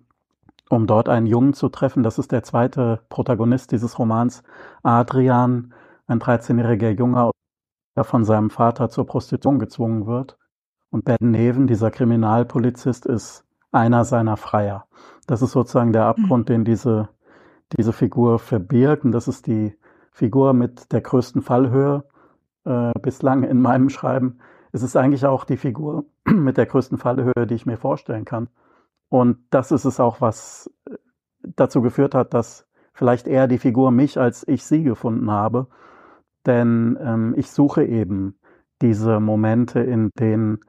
um 0.74 0.86
dort 0.86 1.08
einen 1.08 1.26
Jungen 1.26 1.54
zu 1.54 1.68
treffen. 1.68 2.02
Das 2.02 2.18
ist 2.18 2.32
der 2.32 2.42
zweite 2.42 3.00
Protagonist 3.08 3.72
dieses 3.72 3.98
Romans, 3.98 4.42
Adrian, 4.82 5.72
ein 6.06 6.20
13-jähriger 6.20 6.90
Junge, 6.90 7.30
der 7.96 8.04
von 8.04 8.24
seinem 8.24 8.50
Vater 8.50 8.90
zur 8.90 9.06
Prostitution 9.06 9.58
gezwungen 9.58 10.06
wird. 10.06 10.36
Und 10.90 11.04
Ben 11.04 11.16
Neven, 11.20 11.66
dieser 11.66 11.90
Kriminalpolizist, 11.90 13.06
ist 13.06 13.44
einer 13.72 14.04
seiner 14.04 14.36
Freier. 14.36 14.86
Das 15.26 15.42
ist 15.42 15.52
sozusagen 15.52 15.92
der 15.92 16.04
Abgrund, 16.04 16.48
den 16.48 16.64
diese, 16.64 17.08
diese 17.76 17.92
Figur 17.92 18.38
verbirgt. 18.38 19.04
Und 19.04 19.12
das 19.12 19.26
ist 19.26 19.46
die 19.46 19.76
Figur 20.12 20.52
mit 20.52 20.92
der 20.92 21.00
größten 21.00 21.42
Fallhöhe 21.42 22.04
äh, 22.64 22.92
bislang 23.00 23.42
in 23.42 23.60
meinem 23.60 23.88
Schreiben. 23.88 24.38
Es 24.70 24.82
ist 24.82 24.96
eigentlich 24.96 25.26
auch 25.26 25.44
die 25.44 25.56
Figur 25.56 26.04
mit 26.24 26.56
der 26.56 26.66
größten 26.66 26.98
Fallhöhe, 26.98 27.46
die 27.46 27.54
ich 27.54 27.66
mir 27.66 27.76
vorstellen 27.76 28.24
kann. 28.24 28.48
Und 29.08 29.38
das 29.50 29.70
ist 29.72 29.84
es 29.84 30.00
auch, 30.00 30.20
was 30.20 30.70
äh, 30.90 30.96
dazu 31.42 31.82
geführt 31.82 32.14
hat, 32.14 32.34
dass 32.34 32.66
vielleicht 32.92 33.26
eher 33.26 33.48
die 33.48 33.58
Figur 33.58 33.90
mich 33.90 34.18
als 34.18 34.46
ich 34.46 34.64
sie 34.64 34.82
gefunden 34.82 35.30
habe. 35.30 35.68
Denn 36.46 36.98
ähm, 37.00 37.34
ich 37.36 37.50
suche 37.50 37.84
eben 37.84 38.38
diese 38.82 39.20
Momente, 39.20 39.80
in 39.80 40.10
denen 40.18 40.60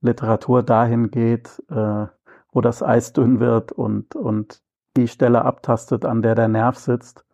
Literatur 0.00 0.62
dahin 0.62 1.10
geht, 1.10 1.62
äh, 1.70 2.06
wo 2.52 2.60
das 2.60 2.82
Eis 2.82 3.12
dünn 3.12 3.40
wird 3.40 3.72
und, 3.72 4.14
und 4.14 4.62
die 4.96 5.08
Stelle 5.08 5.44
abtastet, 5.44 6.04
an 6.04 6.22
der 6.22 6.34
der 6.34 6.48
Nerv 6.48 6.78
sitzt. 6.78 7.24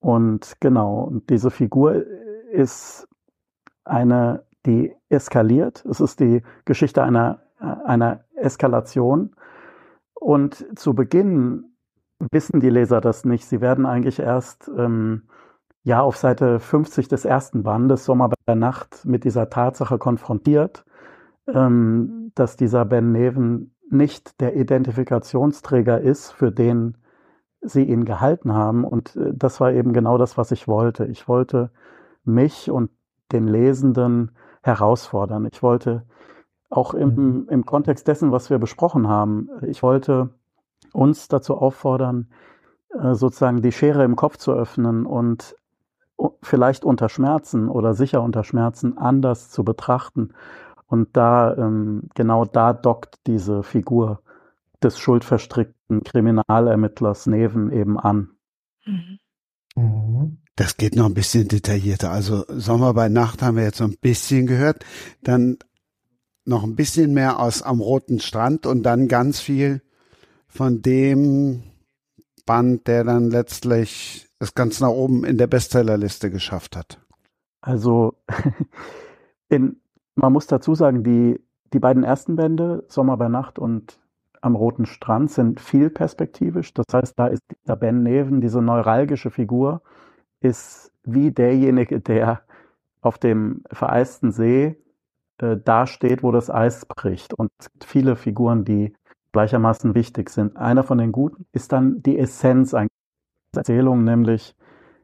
Und 0.00 0.56
genau, 0.60 1.02
und 1.02 1.28
diese 1.30 1.50
Figur 1.50 2.04
ist 2.50 3.08
eine, 3.84 4.44
die 4.64 4.94
eskaliert. 5.08 5.84
Es 5.84 6.00
ist 6.00 6.20
die 6.20 6.42
Geschichte 6.64 7.02
einer, 7.02 7.42
einer 7.58 8.24
Eskalation. 8.36 9.34
Und 10.24 10.64
zu 10.78 10.94
Beginn 10.94 11.76
wissen 12.32 12.58
die 12.58 12.70
Leser 12.70 13.02
das 13.02 13.26
nicht. 13.26 13.44
Sie 13.44 13.60
werden 13.60 13.84
eigentlich 13.84 14.18
erst 14.18 14.70
ähm, 14.74 15.24
ja 15.82 16.00
auf 16.00 16.16
Seite 16.16 16.60
50 16.60 17.08
des 17.08 17.26
ersten 17.26 17.62
Bandes 17.62 18.06
Sommer 18.06 18.30
bei 18.30 18.36
der 18.48 18.54
Nacht 18.54 19.04
mit 19.04 19.24
dieser 19.24 19.50
Tatsache 19.50 19.98
konfrontiert, 19.98 20.86
ähm, 21.46 22.32
dass 22.34 22.56
dieser 22.56 22.86
Ben 22.86 23.12
Neven 23.12 23.74
nicht 23.90 24.40
der 24.40 24.56
Identifikationsträger 24.56 26.00
ist, 26.00 26.30
für 26.30 26.50
den 26.50 26.96
sie 27.60 27.82
ihn 27.82 28.06
gehalten 28.06 28.54
haben. 28.54 28.84
Und 28.84 29.16
äh, 29.16 29.34
das 29.34 29.60
war 29.60 29.72
eben 29.72 29.92
genau 29.92 30.16
das, 30.16 30.38
was 30.38 30.52
ich 30.52 30.66
wollte. 30.66 31.04
Ich 31.04 31.28
wollte 31.28 31.70
mich 32.24 32.70
und 32.70 32.90
den 33.30 33.46
Lesenden 33.46 34.30
herausfordern. 34.62 35.46
Ich 35.52 35.62
wollte 35.62 36.06
auch 36.76 36.94
im, 36.94 37.14
mhm. 37.14 37.48
im 37.48 37.66
Kontext 37.66 38.08
dessen, 38.08 38.32
was 38.32 38.50
wir 38.50 38.58
besprochen 38.58 39.08
haben, 39.08 39.48
ich 39.66 39.82
wollte 39.82 40.30
uns 40.92 41.28
dazu 41.28 41.56
auffordern, 41.56 42.28
äh, 42.90 43.14
sozusagen 43.14 43.62
die 43.62 43.72
Schere 43.72 44.04
im 44.04 44.16
Kopf 44.16 44.36
zu 44.36 44.52
öffnen 44.52 45.06
und 45.06 45.56
vielleicht 46.42 46.84
unter 46.84 47.08
Schmerzen 47.08 47.68
oder 47.68 47.94
sicher 47.94 48.22
unter 48.22 48.44
Schmerzen 48.44 48.96
anders 48.96 49.50
zu 49.50 49.64
betrachten 49.64 50.32
und 50.86 51.16
da, 51.16 51.56
ähm, 51.56 52.04
genau 52.14 52.44
da 52.44 52.72
dockt 52.72 53.18
diese 53.26 53.62
Figur 53.62 54.22
des 54.82 54.98
schuldverstrickten 54.98 56.04
Kriminalermittlers 56.04 57.26
Neven 57.26 57.72
eben 57.72 57.98
an. 57.98 58.30
Mhm. 58.84 60.38
Das 60.56 60.76
geht 60.76 60.94
noch 60.94 61.06
ein 61.06 61.14
bisschen 61.14 61.48
detaillierter. 61.48 62.12
Also 62.12 62.44
Sommer 62.48 62.94
bei 62.94 63.08
Nacht 63.08 63.42
haben 63.42 63.56
wir 63.56 63.64
jetzt 63.64 63.78
so 63.78 63.84
ein 63.84 63.96
bisschen 64.00 64.46
gehört. 64.46 64.84
Dann 65.22 65.58
noch 66.44 66.64
ein 66.64 66.76
bisschen 66.76 67.14
mehr 67.14 67.38
aus 67.40 67.62
Am 67.62 67.80
Roten 67.80 68.20
Strand 68.20 68.66
und 68.66 68.82
dann 68.82 69.08
ganz 69.08 69.40
viel 69.40 69.82
von 70.46 70.82
dem 70.82 71.62
Band, 72.46 72.86
der 72.86 73.04
dann 73.04 73.30
letztlich 73.30 74.28
es 74.38 74.54
ganz 74.54 74.80
nach 74.80 74.90
oben 74.90 75.24
in 75.24 75.38
der 75.38 75.46
Bestsellerliste 75.46 76.30
geschafft 76.30 76.76
hat. 76.76 77.00
Also 77.60 78.14
in, 79.48 79.80
man 80.14 80.32
muss 80.32 80.46
dazu 80.46 80.74
sagen, 80.74 81.02
die, 81.02 81.40
die 81.72 81.78
beiden 81.78 82.04
ersten 82.04 82.36
Bände, 82.36 82.84
Sommer 82.88 83.16
bei 83.16 83.28
Nacht 83.28 83.58
und 83.58 83.98
Am 84.42 84.54
Roten 84.54 84.84
Strand, 84.84 85.30
sind 85.30 85.60
viel 85.60 85.88
perspektivisch. 85.88 86.74
Das 86.74 86.86
heißt, 86.92 87.18
da 87.18 87.28
ist 87.28 87.42
dieser 87.62 87.76
Ben 87.76 88.02
Neven, 88.02 88.42
diese 88.42 88.60
neuralgische 88.60 89.30
Figur, 89.30 89.80
ist 90.40 90.92
wie 91.04 91.32
derjenige, 91.32 92.00
der 92.00 92.42
auf 93.00 93.16
dem 93.16 93.62
vereisten 93.72 94.30
See 94.30 94.76
äh, 95.38 95.56
dasteht, 95.56 96.22
wo 96.22 96.32
das 96.32 96.50
Eis 96.50 96.86
bricht. 96.86 97.34
Und 97.34 97.50
es 97.58 97.70
gibt 97.72 97.84
viele 97.84 98.16
Figuren, 98.16 98.64
die 98.64 98.94
gleichermaßen 99.32 99.94
wichtig 99.94 100.30
sind. 100.30 100.56
Einer 100.56 100.84
von 100.84 100.98
den 100.98 101.12
guten 101.12 101.46
ist 101.52 101.72
dann 101.72 102.02
die 102.02 102.18
Essenz 102.18 102.72
einer 102.74 102.88
Erzählung, 103.54 104.04
nämlich 104.04 104.54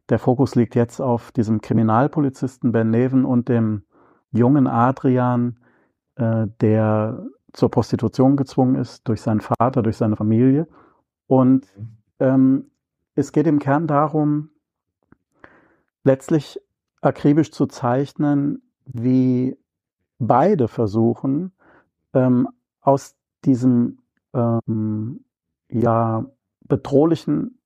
der 0.09 0.19
Fokus 0.19 0.55
liegt 0.55 0.75
jetzt 0.75 1.01
auf 1.01 1.31
diesem 1.33 1.61
Kriminalpolizisten 1.61 2.73
Ben 2.73 2.91
Neven 2.91 3.25
und 3.25 3.49
dem 3.49 3.85
jungen 4.33 4.67
Adrian, 4.67 5.59
äh, 6.17 6.47
der 6.61 7.25
zur 7.53 7.71
Prostitution 7.71 8.37
gezwungen 8.37 8.77
ist 8.77 9.09
durch 9.09 9.23
seinen 9.23 9.41
Vater, 9.41 9.83
durch 9.83 9.97
seine 9.97 10.17
Familie. 10.17 10.69
Und 11.27 11.67
ähm, 12.19 12.71
es 13.15 13.33
geht 13.33 13.47
im 13.47 13.59
Kern 13.59 13.87
darum, 13.87 14.51
letztlich 16.05 16.61
akribisch 17.01 17.53
zu 17.53 17.67
zeichnen, 17.67 18.63
wie 18.85 19.57
beide 20.21 20.69
versuchen, 20.69 21.53
ähm, 22.15 22.49
aus 22.81 23.17
diesem 23.45 23.99
ähm, 24.33 25.25
ja 25.69 26.25
bedrohlichen, 26.61 27.59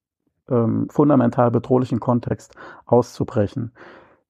ähm, 0.48 0.88
fundamental 0.88 1.50
bedrohlichen 1.50 2.00
Kontext 2.00 2.54
auszubrechen 2.86 3.72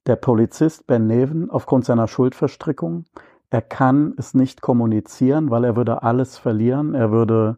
der 0.07 0.16
Polizist 0.16 0.87
Ben 0.87 1.07
Neven 1.07 1.51
aufgrund 1.51 1.85
seiner 1.85 2.09
Schuldverstrickung. 2.09 3.05
Er 3.51 3.62
kann 3.62 4.14
es 4.18 4.35
nicht 4.35 4.61
kommunizieren, 4.61 5.51
weil 5.51 5.64
er 5.64 5.77
würde 5.77 6.03
alles 6.03 6.37
verlieren. 6.39 6.95
Er 6.95 7.11
würde, 7.11 7.57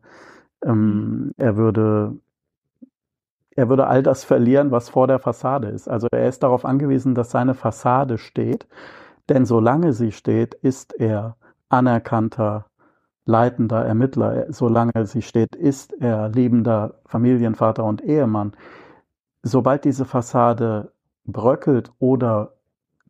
ähm, 0.64 1.32
er 1.36 1.56
würde, 1.56 2.16
er 3.50 3.68
würde 3.68 3.86
all 3.86 4.02
das 4.02 4.24
verlieren, 4.24 4.70
was 4.70 4.88
vor 4.88 5.06
der 5.06 5.18
Fassade 5.18 5.68
ist. 5.68 5.88
Also 5.88 6.08
er 6.12 6.28
ist 6.28 6.42
darauf 6.42 6.64
angewiesen, 6.64 7.14
dass 7.14 7.30
seine 7.30 7.54
Fassade 7.54 8.18
steht. 8.18 8.66
Denn 9.28 9.44
solange 9.44 9.92
sie 9.92 10.12
steht, 10.12 10.54
ist 10.54 10.92
er 10.94 11.36
anerkannter 11.68 12.66
leitender 13.26 13.84
Ermittler. 13.84 14.46
Solange 14.52 15.04
sie 15.04 15.22
steht, 15.22 15.54
ist 15.56 15.92
er 15.94 16.28
liebender 16.28 16.94
Familienvater 17.04 17.84
und 17.84 18.02
Ehemann. 18.02 18.52
Sobald 19.42 19.84
diese 19.84 20.04
Fassade 20.04 20.92
bröckelt 21.26 21.90
oder 21.98 22.52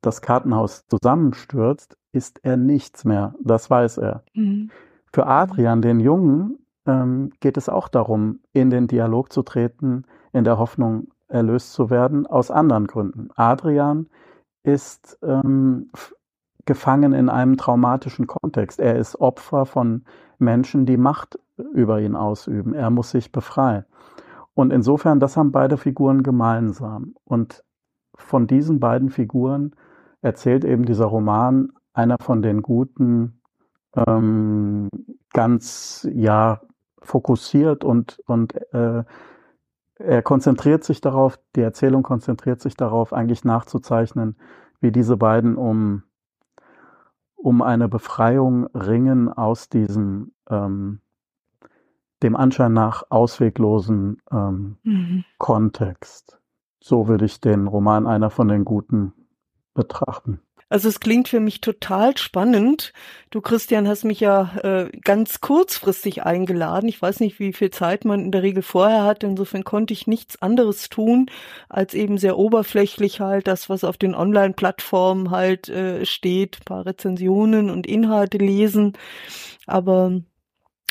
das 0.00 0.22
Kartenhaus 0.22 0.86
zusammenstürzt, 0.88 1.96
ist 2.12 2.40
er 2.44 2.56
nichts 2.56 3.04
mehr. 3.04 3.34
Das 3.42 3.70
weiß 3.70 3.98
er. 3.98 4.22
Mhm. 4.34 4.70
Für 5.12 5.26
Adrian, 5.26 5.82
den 5.82 6.00
Jungen, 6.00 6.58
ähm, 6.86 7.30
geht 7.40 7.56
es 7.56 7.68
auch 7.68 7.88
darum, 7.88 8.40
in 8.52 8.70
den 8.70 8.86
Dialog 8.86 9.32
zu 9.32 9.42
treten, 9.42 10.04
in 10.32 10.44
der 10.44 10.58
Hoffnung, 10.58 11.08
erlöst 11.28 11.72
zu 11.72 11.90
werden, 11.90 12.26
aus 12.26 12.50
anderen 12.50 12.86
Gründen. 12.86 13.28
Adrian 13.34 14.06
ist 14.66 15.18
ähm, 15.22 15.90
gefangen 16.64 17.12
in 17.12 17.28
einem 17.28 17.56
traumatischen 17.56 18.26
Kontext. 18.26 18.80
Er 18.80 18.96
ist 18.96 19.20
Opfer 19.20 19.64
von 19.64 20.04
Menschen, 20.38 20.84
die 20.84 20.96
Macht 20.96 21.38
über 21.72 22.00
ihn 22.00 22.16
ausüben. 22.16 22.74
Er 22.74 22.90
muss 22.90 23.12
sich 23.12 23.30
befreien. 23.30 23.84
Und 24.54 24.72
insofern, 24.72 25.20
das 25.20 25.36
haben 25.36 25.52
beide 25.52 25.76
Figuren 25.76 26.22
gemeinsam. 26.22 27.14
Und 27.24 27.62
von 28.16 28.46
diesen 28.46 28.80
beiden 28.80 29.10
Figuren 29.10 29.76
erzählt 30.20 30.64
eben 30.64 30.84
dieser 30.84 31.06
Roman 31.06 31.72
einer 31.92 32.16
von 32.20 32.42
den 32.42 32.62
guten, 32.62 33.40
ähm, 33.94 34.88
ganz 35.32 36.08
ja 36.12 36.60
fokussiert 37.00 37.84
und 37.84 38.18
und 38.26 38.54
äh, 38.74 39.04
er 39.98 40.22
konzentriert 40.22 40.84
sich 40.84 41.00
darauf, 41.00 41.38
die 41.54 41.62
Erzählung 41.62 42.02
konzentriert 42.02 42.60
sich 42.60 42.76
darauf, 42.76 43.12
eigentlich 43.12 43.44
nachzuzeichnen, 43.44 44.36
wie 44.80 44.92
diese 44.92 45.16
beiden 45.16 45.56
um 45.56 46.02
um 47.36 47.62
eine 47.62 47.88
Befreiung 47.88 48.66
ringen 48.74 49.28
aus 49.32 49.68
diesem 49.68 50.32
ähm, 50.50 51.00
dem 52.22 52.34
Anschein 52.34 52.72
nach 52.72 53.04
ausweglosen 53.10 54.22
ähm, 54.32 54.78
mhm. 54.82 55.24
Kontext. 55.38 56.40
So 56.80 57.08
würde 57.08 57.26
ich 57.26 57.40
den 57.40 57.66
Roman 57.66 58.06
einer 58.06 58.30
von 58.30 58.48
den 58.48 58.64
Guten 58.64 59.12
betrachten. 59.74 60.40
Also 60.68 60.88
es 60.88 60.98
klingt 60.98 61.28
für 61.28 61.38
mich 61.38 61.60
total 61.60 62.16
spannend. 62.16 62.92
Du, 63.30 63.40
Christian, 63.40 63.86
hast 63.86 64.02
mich 64.02 64.18
ja 64.18 64.56
äh, 64.64 64.90
ganz 65.04 65.40
kurzfristig 65.40 66.24
eingeladen. 66.24 66.88
Ich 66.88 67.00
weiß 67.00 67.20
nicht, 67.20 67.38
wie 67.38 67.52
viel 67.52 67.70
Zeit 67.70 68.04
man 68.04 68.20
in 68.20 68.32
der 68.32 68.42
Regel 68.42 68.62
vorher 68.64 69.04
hat. 69.04 69.22
Insofern 69.22 69.62
konnte 69.62 69.92
ich 69.92 70.08
nichts 70.08 70.42
anderes 70.42 70.88
tun, 70.88 71.30
als 71.68 71.94
eben 71.94 72.18
sehr 72.18 72.36
oberflächlich 72.36 73.20
halt 73.20 73.46
das, 73.46 73.68
was 73.68 73.84
auf 73.84 73.96
den 73.96 74.16
Online-Plattformen 74.16 75.30
halt 75.30 75.68
äh, 75.68 76.04
steht, 76.04 76.64
paar 76.64 76.84
Rezensionen 76.84 77.70
und 77.70 77.86
Inhalte 77.86 78.38
lesen. 78.38 78.94
Aber 79.66 80.20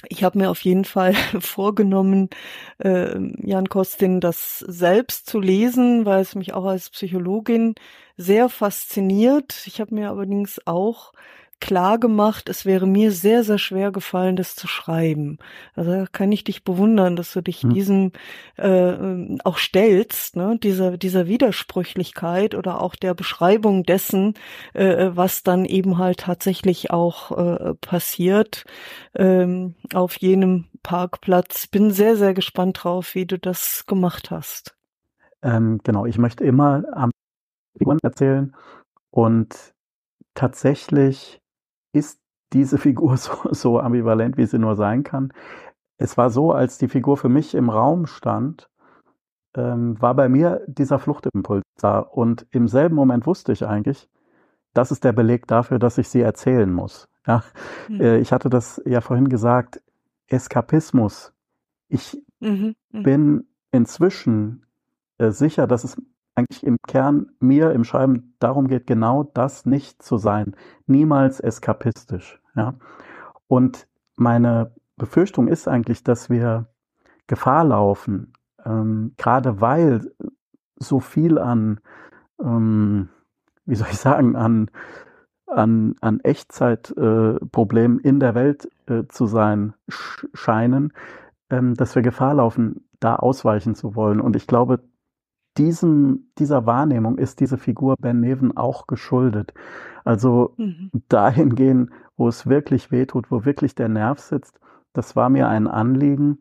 ich 0.10 0.24
habe 0.24 0.38
mir 0.38 0.50
auf 0.52 0.62
jeden 0.62 0.86
Fall 0.86 1.14
vorgenommen, 1.40 2.30
äh, 2.78 3.18
Jan 3.42 3.68
Kostin 3.68 4.22
das 4.22 4.60
selbst 4.60 5.28
zu 5.28 5.40
lesen, 5.40 6.06
weil 6.06 6.22
es 6.22 6.36
mich 6.36 6.54
auch 6.54 6.66
als 6.66 6.90
Psychologin 6.90 7.76
sehr 8.18 8.50
fasziniert. 8.50 9.64
Ich 9.66 9.82
habe 9.82 9.94
mir 9.94 10.10
allerdings 10.10 10.60
auch 10.66 11.14
klar 11.60 11.98
gemacht, 11.98 12.50
es 12.50 12.66
wäre 12.66 12.86
mir 12.86 13.12
sehr, 13.12 13.44
sehr 13.44 13.58
schwer 13.58 13.92
gefallen, 13.92 14.36
das 14.36 14.56
zu 14.56 14.68
schreiben. 14.68 15.38
Also 15.74 15.92
da 15.92 16.06
kann 16.12 16.32
ich 16.32 16.44
dich 16.44 16.64
bewundern, 16.64 17.16
dass 17.16 17.34
du 17.34 17.42
dich 17.42 17.64
hm. 17.64 17.74
diesem 17.74 18.12
äh, 18.58 19.38
auch 19.44 19.58
stellst, 19.58 20.36
ne? 20.36 20.58
dieser, 20.62 20.98
dieser 20.98 21.28
Widersprüchlichkeit 21.28 22.56
oder 22.56 22.82
auch 22.82 22.96
der 22.96 23.14
Beschreibung 23.14 23.84
dessen, 23.84 24.34
äh, 24.74 25.12
was 25.14 25.44
dann 25.44 25.66
eben 25.66 25.98
halt 25.98 26.20
tatsächlich 26.20 26.92
auch 26.92 27.32
äh, 27.32 27.74
passiert 27.76 28.66
ähm, 29.16 29.76
auf 29.94 30.18
jenem 30.18 30.66
Parkplatz. 30.84 31.68
Bin 31.68 31.92
sehr, 31.92 32.16
sehr 32.16 32.34
gespannt 32.34 32.84
drauf, 32.84 33.16
wie 33.16 33.26
du 33.26 33.40
das 33.40 33.86
gemacht 33.88 34.30
hast. 34.30 34.76
Ähm, 35.42 35.80
genau, 35.84 36.06
ich 36.06 36.18
möchte 36.18 36.44
immer 36.44 36.84
am 36.94 37.12
Figuren 37.78 38.00
erzählen 38.04 38.56
und 39.12 39.74
tatsächlich 40.34 41.42
ist 41.94 42.20
diese 42.54 42.78
Figur 42.78 43.18
so, 43.18 43.34
so 43.52 43.80
ambivalent, 43.80 44.38
wie 44.38 44.46
sie 44.46 44.60
nur 44.60 44.76
sein 44.76 45.04
kann. 45.04 45.34
Es 45.98 46.18
war 46.18 46.30
so, 46.30 46.52
als 46.52 46.78
die 46.78 46.90
Figur 46.90 47.18
für 47.18 47.30
mich 47.30 47.56
im 47.56 47.70
Raum 47.70 48.06
stand, 48.06 48.70
ähm, 49.56 50.00
war 50.02 50.14
bei 50.14 50.28
mir 50.28 50.62
dieser 50.68 51.00
Fluchtimpuls 51.00 51.64
da. 51.78 52.00
Und 52.00 52.46
im 52.52 52.68
selben 52.68 52.96
Moment 52.96 53.26
wusste 53.26 53.54
ich 53.54 53.66
eigentlich, 53.66 54.10
das 54.74 54.92
ist 54.92 55.06
der 55.06 55.14
Beleg 55.14 55.48
dafür, 55.48 55.80
dass 55.80 55.98
ich 55.98 56.10
sie 56.10 56.22
erzählen 56.22 56.72
muss. 56.72 57.08
Ja, 57.26 57.44
mhm. 57.88 58.02
äh, 58.02 58.18
ich 58.18 58.32
hatte 58.32 58.50
das 58.50 58.82
ja 58.86 59.02
vorhin 59.02 59.30
gesagt, 59.30 59.82
Eskapismus. 60.28 61.34
Ich 61.88 62.22
mhm. 62.40 62.76
Mhm. 62.92 63.04
bin 63.04 63.48
inzwischen 63.72 64.66
äh, 65.18 65.32
sicher, 65.32 65.66
dass 65.68 65.84
es 65.84 66.02
eigentlich 66.36 66.66
im 66.66 66.78
Kern 66.86 67.32
mir 67.40 67.72
im 67.72 67.84
Schreiben 67.84 68.36
darum 68.40 68.68
geht, 68.68 68.88
genau 68.88 69.24
das 69.24 69.66
nicht 69.66 70.04
zu 70.04 70.18
sein. 70.18 70.56
Niemals 70.86 71.40
eskapistisch. 71.40 72.42
Ja? 72.56 72.76
Und 73.48 73.88
meine 74.16 74.74
Befürchtung 74.98 75.48
ist 75.48 75.68
eigentlich, 75.68 76.04
dass 76.04 76.30
wir 76.30 76.68
Gefahr 77.28 77.64
laufen, 77.64 78.34
ähm, 78.66 79.14
gerade 79.18 79.62
weil 79.62 80.12
so 80.78 81.00
viel 81.00 81.40
an, 81.40 81.80
ähm, 82.42 83.10
wie 83.66 83.76
soll 83.76 83.88
ich 83.90 83.98
sagen, 83.98 84.36
an, 84.36 84.70
an, 85.48 85.96
an 86.02 86.20
Echtzeitproblemen 86.20 88.00
äh, 88.00 88.08
in 88.08 88.20
der 88.20 88.36
Welt 88.36 88.70
äh, 88.88 89.04
zu 89.08 89.26
sein 89.26 89.74
sch 89.90 90.28
scheinen, 90.34 90.94
ähm, 91.50 91.76
dass 91.76 91.96
wir 91.96 92.02
Gefahr 92.02 92.36
laufen, 92.36 92.88
da 93.00 93.16
ausweichen 93.16 93.76
zu 93.76 93.96
wollen. 93.96 94.20
Und 94.20 94.36
ich 94.36 94.48
glaube, 94.48 94.82
diesem, 95.58 96.32
dieser 96.38 96.66
Wahrnehmung 96.66 97.18
ist 97.18 97.40
diese 97.40 97.58
Figur 97.58 97.96
Ben 98.00 98.20
Neven 98.20 98.56
auch 98.58 98.88
geschuldet. 98.88 99.54
Also 100.04 100.54
mhm. 100.58 100.92
dahin 101.10 101.56
gehen, 101.56 101.92
wo 102.18 102.28
es 102.28 102.48
wirklich 102.48 102.92
wehtut, 102.92 103.32
wo 103.32 103.46
wirklich 103.46 103.76
der 103.76 103.90
Nerv 103.90 104.20
sitzt, 104.20 104.60
das 104.94 105.16
war 105.16 105.30
mir 105.30 105.48
ein 105.48 105.68
Anliegen. 105.68 106.40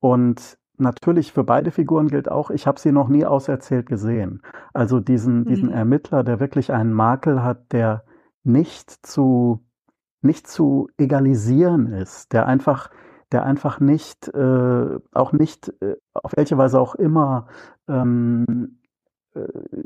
Und 0.00 0.58
natürlich 0.78 1.32
für 1.32 1.44
beide 1.44 1.70
Figuren 1.70 2.08
gilt 2.08 2.30
auch, 2.30 2.50
ich 2.50 2.66
habe 2.66 2.80
sie 2.80 2.92
noch 2.92 3.08
nie 3.08 3.24
auserzählt 3.24 3.86
gesehen. 3.86 4.42
Also 4.72 5.00
diesen, 5.00 5.40
mhm. 5.40 5.44
diesen 5.46 5.70
Ermittler, 5.70 6.24
der 6.24 6.40
wirklich 6.40 6.72
einen 6.72 6.92
Makel 6.92 7.42
hat, 7.42 7.72
der 7.72 8.04
nicht 8.44 8.90
zu, 9.06 9.64
nicht 10.22 10.46
zu 10.46 10.88
egalisieren 10.98 11.86
ist, 11.92 12.32
der 12.32 12.46
einfach 12.46 12.90
der 13.32 13.44
einfach 13.44 13.80
nicht, 13.80 14.28
äh, 14.28 14.98
auch 15.12 15.32
nicht, 15.32 15.72
äh, 15.82 15.96
auf 16.14 16.32
welche 16.36 16.58
Weise 16.58 16.80
auch 16.80 16.94
immer, 16.94 17.46
ähm, 17.88 18.78
äh, 19.34 19.40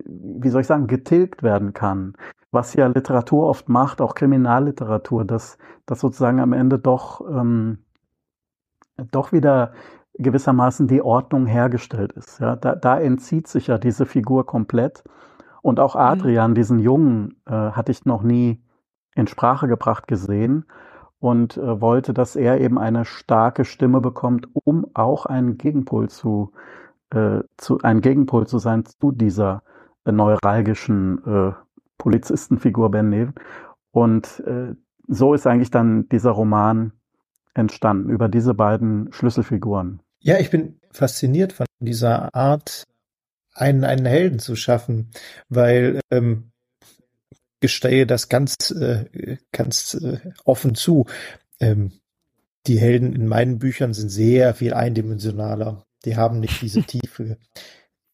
wie 0.06 0.48
soll 0.50 0.60
ich 0.60 0.66
sagen, 0.66 0.86
getilgt 0.86 1.42
werden 1.42 1.72
kann. 1.72 2.14
Was 2.50 2.74
ja 2.74 2.86
Literatur 2.88 3.46
oft 3.46 3.68
macht, 3.68 4.00
auch 4.00 4.14
Kriminalliteratur, 4.14 5.24
dass, 5.24 5.56
dass 5.86 6.00
sozusagen 6.00 6.40
am 6.40 6.52
Ende 6.52 6.78
doch, 6.78 7.20
ähm, 7.28 7.78
doch 9.10 9.32
wieder 9.32 9.72
gewissermaßen 10.14 10.86
die 10.86 11.00
Ordnung 11.00 11.46
hergestellt 11.46 12.12
ist. 12.12 12.40
Ja, 12.40 12.56
da, 12.56 12.74
da 12.74 13.00
entzieht 13.00 13.48
sich 13.48 13.68
ja 13.68 13.78
diese 13.78 14.04
Figur 14.04 14.44
komplett. 14.44 15.02
Und 15.62 15.80
auch 15.80 15.94
mhm. 15.94 16.00
Adrian, 16.00 16.54
diesen 16.54 16.78
Jungen, 16.78 17.40
äh, 17.46 17.52
hatte 17.52 17.92
ich 17.92 18.04
noch 18.04 18.22
nie 18.22 18.62
in 19.14 19.26
Sprache 19.26 19.66
gebracht 19.66 20.08
gesehen 20.08 20.66
und 21.20 21.56
äh, 21.56 21.80
wollte, 21.80 22.12
dass 22.14 22.34
er 22.34 22.60
eben 22.60 22.78
eine 22.78 23.04
starke 23.04 23.64
Stimme 23.64 24.00
bekommt, 24.00 24.48
um 24.64 24.86
auch 24.94 25.26
einen 25.26 25.58
Gegenpol 25.58 26.08
zu, 26.08 26.52
äh, 27.10 27.40
zu 27.58 27.78
ein 27.82 28.00
Gegenpol 28.00 28.46
zu 28.46 28.58
sein 28.58 28.84
zu 28.86 29.12
dieser 29.12 29.62
äh, 30.04 30.12
neuralgischen 30.12 31.22
äh, 31.24 31.52
Polizistenfigur 31.98 32.90
Ben 32.90 33.10
Neven. 33.10 33.34
Und 33.92 34.40
äh, 34.46 34.74
so 35.06 35.34
ist 35.34 35.46
eigentlich 35.46 35.70
dann 35.70 36.08
dieser 36.08 36.30
Roman 36.30 36.92
entstanden 37.54 38.10
über 38.10 38.28
diese 38.28 38.54
beiden 38.54 39.12
Schlüsselfiguren. 39.12 40.00
Ja, 40.20 40.38
ich 40.38 40.50
bin 40.50 40.80
fasziniert 40.90 41.52
von 41.52 41.66
dieser 41.80 42.34
Art, 42.34 42.84
einen, 43.54 43.84
einen 43.84 44.06
Helden 44.06 44.38
zu 44.38 44.54
schaffen, 44.56 45.10
weil 45.48 46.00
ähm, 46.10 46.52
gestehe 47.60 48.06
das 48.06 48.28
ganz, 48.28 48.70
äh, 48.70 49.36
ganz 49.52 49.94
äh, 49.94 50.18
offen 50.44 50.74
zu. 50.74 51.06
Ähm, 51.60 51.92
die 52.66 52.78
Helden 52.78 53.14
in 53.14 53.26
meinen 53.26 53.58
Büchern 53.58 53.94
sind 53.94 54.10
sehr 54.10 54.54
viel 54.54 54.74
eindimensionaler. 54.74 55.84
Die 56.04 56.16
haben 56.16 56.40
nicht 56.40 56.60
diese 56.62 56.82
Tiefe. 56.86 57.38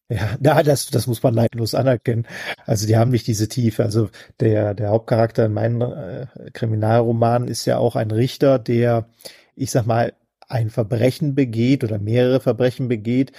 Ja, 0.09 0.37
na, 0.39 0.63
das, 0.63 0.87
das 0.87 1.05
muss 1.07 1.21
man 1.21 1.35
neidlos 1.35 1.75
anerkennen. 1.75 2.25
Also 2.65 2.87
die 2.87 2.95
haben 2.95 3.11
nicht 3.11 3.27
diese 3.27 3.49
Tiefe. 3.49 3.83
Also 3.83 4.09
der, 4.39 4.73
der 4.73 4.89
Hauptcharakter 4.89 5.45
in 5.45 5.53
meinen 5.53 5.81
äh, 5.81 6.27
Kriminalromanen 6.53 7.47
ist 7.49 7.65
ja 7.65 7.77
auch 7.77 7.97
ein 7.97 8.11
Richter, 8.11 8.57
der, 8.57 9.09
ich 9.55 9.71
sag 9.71 9.85
mal, 9.85 10.13
ein 10.47 10.69
Verbrechen 10.69 11.35
begeht 11.35 11.83
oder 11.83 11.99
mehrere 11.99 12.39
Verbrechen 12.39 12.87
begeht, 12.87 13.33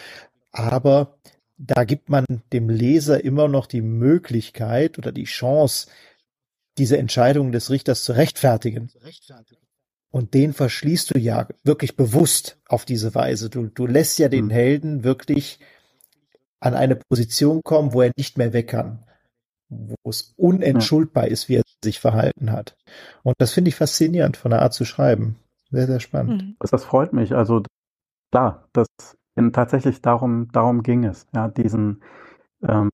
aber 0.53 1.19
da 1.59 1.85
gibt 1.85 2.09
man 2.09 2.25
dem 2.53 2.71
Leser 2.71 3.23
immer 3.25 3.49
noch 3.49 3.67
die 3.67 3.83
Möglichkeit 3.83 4.97
oder 4.99 5.13
die 5.13 5.25
Chance, 5.25 5.89
diese 6.79 6.97
Entscheidung 6.97 7.51
des 7.51 7.71
Richters 7.71 8.05
zu 8.05 8.13
rechtfertigen. 8.13 8.91
Und 10.11 10.33
den 10.35 10.55
verschließt 10.55 11.15
du 11.15 11.19
ja 11.19 11.49
wirklich 11.65 11.97
bewusst 11.97 12.59
auf 12.67 12.85
diese 12.85 13.15
Weise. 13.15 13.51
Du, 13.51 13.67
du 13.67 13.87
lässt 13.87 14.19
ja 14.19 14.29
den 14.29 14.47
hm. 14.47 14.51
Helden 14.51 15.05
wirklich 15.05 15.59
an 16.61 16.75
eine 16.75 16.97
Position 16.97 17.63
kommen, 17.63 17.93
wo 17.93 18.03
er 18.03 18.13
nicht 18.17 18.39
mehr 18.39 18.53
weg 18.53 18.69
kann. 18.69 19.05
wo 19.69 20.09
es 20.09 20.33
unentschuldbar 20.37 21.29
ist, 21.29 21.51
wie 21.51 21.57
er 21.57 21.63
sich 21.85 22.01
verhalten 22.01 22.53
hat. 22.53 22.77
Und 23.23 23.35
das 23.39 23.53
finde 23.53 23.69
ich 23.69 23.75
faszinierend 23.75 24.39
von 24.39 24.51
der 24.51 24.63
Art 24.63 24.73
zu 24.73 24.87
schreiben. 24.87 25.37
Sehr, 25.71 25.87
sehr 25.87 26.01
spannend. 26.01 26.43
Mhm. 26.43 26.57
Das 26.59 26.85
freut 26.85 27.13
mich. 27.13 27.35
Also 27.35 27.63
klar, 28.33 28.67
das 28.73 28.87
in, 29.39 29.53
tatsächlich 29.53 30.03
darum, 30.03 30.49
darum 30.53 30.83
ging 30.83 31.05
es. 31.05 31.27
Ja, 31.35 31.49
diesen, 31.49 32.03
ähm, 32.63 32.91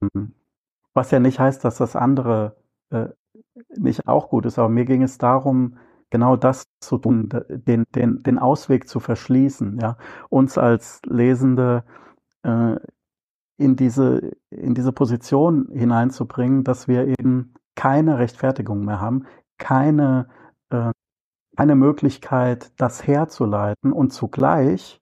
was 0.94 1.10
ja 1.10 1.20
nicht 1.20 1.40
heißt, 1.40 1.64
dass 1.64 1.78
das 1.78 1.96
andere 1.96 2.56
äh, 2.90 3.08
nicht 3.76 4.06
auch 4.08 4.28
gut 4.28 4.46
ist, 4.46 4.58
aber 4.58 4.68
mir 4.68 4.84
ging 4.84 5.02
es 5.02 5.18
darum, 5.18 5.76
genau 6.10 6.36
das 6.36 6.64
zu 6.80 6.98
tun, 6.98 7.28
den, 7.48 7.84
den, 7.94 8.22
den 8.22 8.38
Ausweg 8.38 8.88
zu 8.88 9.00
verschließen, 9.00 9.78
ja, 9.80 9.96
uns 10.28 10.58
als 10.58 11.00
Lesende 11.06 11.84
äh, 12.42 12.76
in 13.56 13.76
diese, 13.76 14.32
in 14.50 14.74
diese 14.74 14.92
Position 14.92 15.68
hineinzubringen, 15.72 16.64
dass 16.64 16.88
wir 16.88 17.06
eben 17.06 17.54
keine 17.76 18.18
Rechtfertigung 18.18 18.84
mehr 18.84 19.00
haben, 19.00 19.26
keine, 19.58 20.28
äh, 20.70 20.92
keine 21.56 21.76
Möglichkeit, 21.76 22.72
das 22.80 23.06
herzuleiten 23.06 23.92
und 23.92 24.12
zugleich 24.12 25.00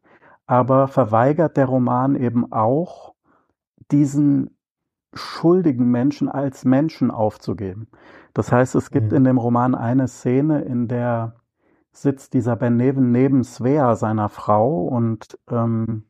aber 0.53 0.87
verweigert 0.87 1.57
der 1.57 1.65
Roman 1.65 2.15
eben 2.15 2.53
auch 2.53 3.15
diesen 3.91 4.55
schuldigen 5.15 5.91
Menschen 5.91 6.29
als 6.29 6.67
Menschen 6.67 7.11
aufzugeben. 7.11 7.89
Das 8.35 8.53
heißt, 8.53 8.75
es 8.75 8.91
gibt 8.91 9.13
mhm. 9.13 9.17
in 9.17 9.25
dem 9.25 9.39
Roman 9.39 9.75
eine 9.75 10.09
Szene, 10.09 10.61
in 10.61 10.89
der 10.89 11.37
sitzt 11.91 12.35
dieser 12.35 12.57
Ben 12.57 12.77
Neven 12.77 13.13
neben 13.13 13.45
Svea, 13.45 13.97
seiner 13.97 14.29
Frau, 14.29 14.83
und 14.89 15.39
ähm, 15.51 16.05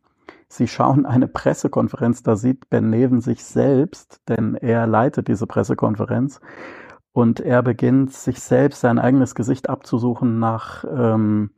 sie 0.49 0.66
schauen 0.66 1.07
eine 1.07 1.28
Pressekonferenz. 1.28 2.24
Da 2.24 2.34
sieht 2.34 2.68
Ben 2.68 2.90
Neven 2.90 3.20
sich 3.20 3.45
selbst, 3.45 4.22
denn 4.28 4.57
er 4.57 4.88
leitet 4.88 5.28
diese 5.28 5.47
Pressekonferenz. 5.47 6.40
Und 7.12 7.38
er 7.38 7.62
beginnt, 7.62 8.12
sich 8.12 8.40
selbst 8.40 8.80
sein 8.80 8.99
eigenes 8.99 9.36
Gesicht 9.36 9.68
abzusuchen 9.68 10.40
nach, 10.40 10.84
ähm, 10.84 11.51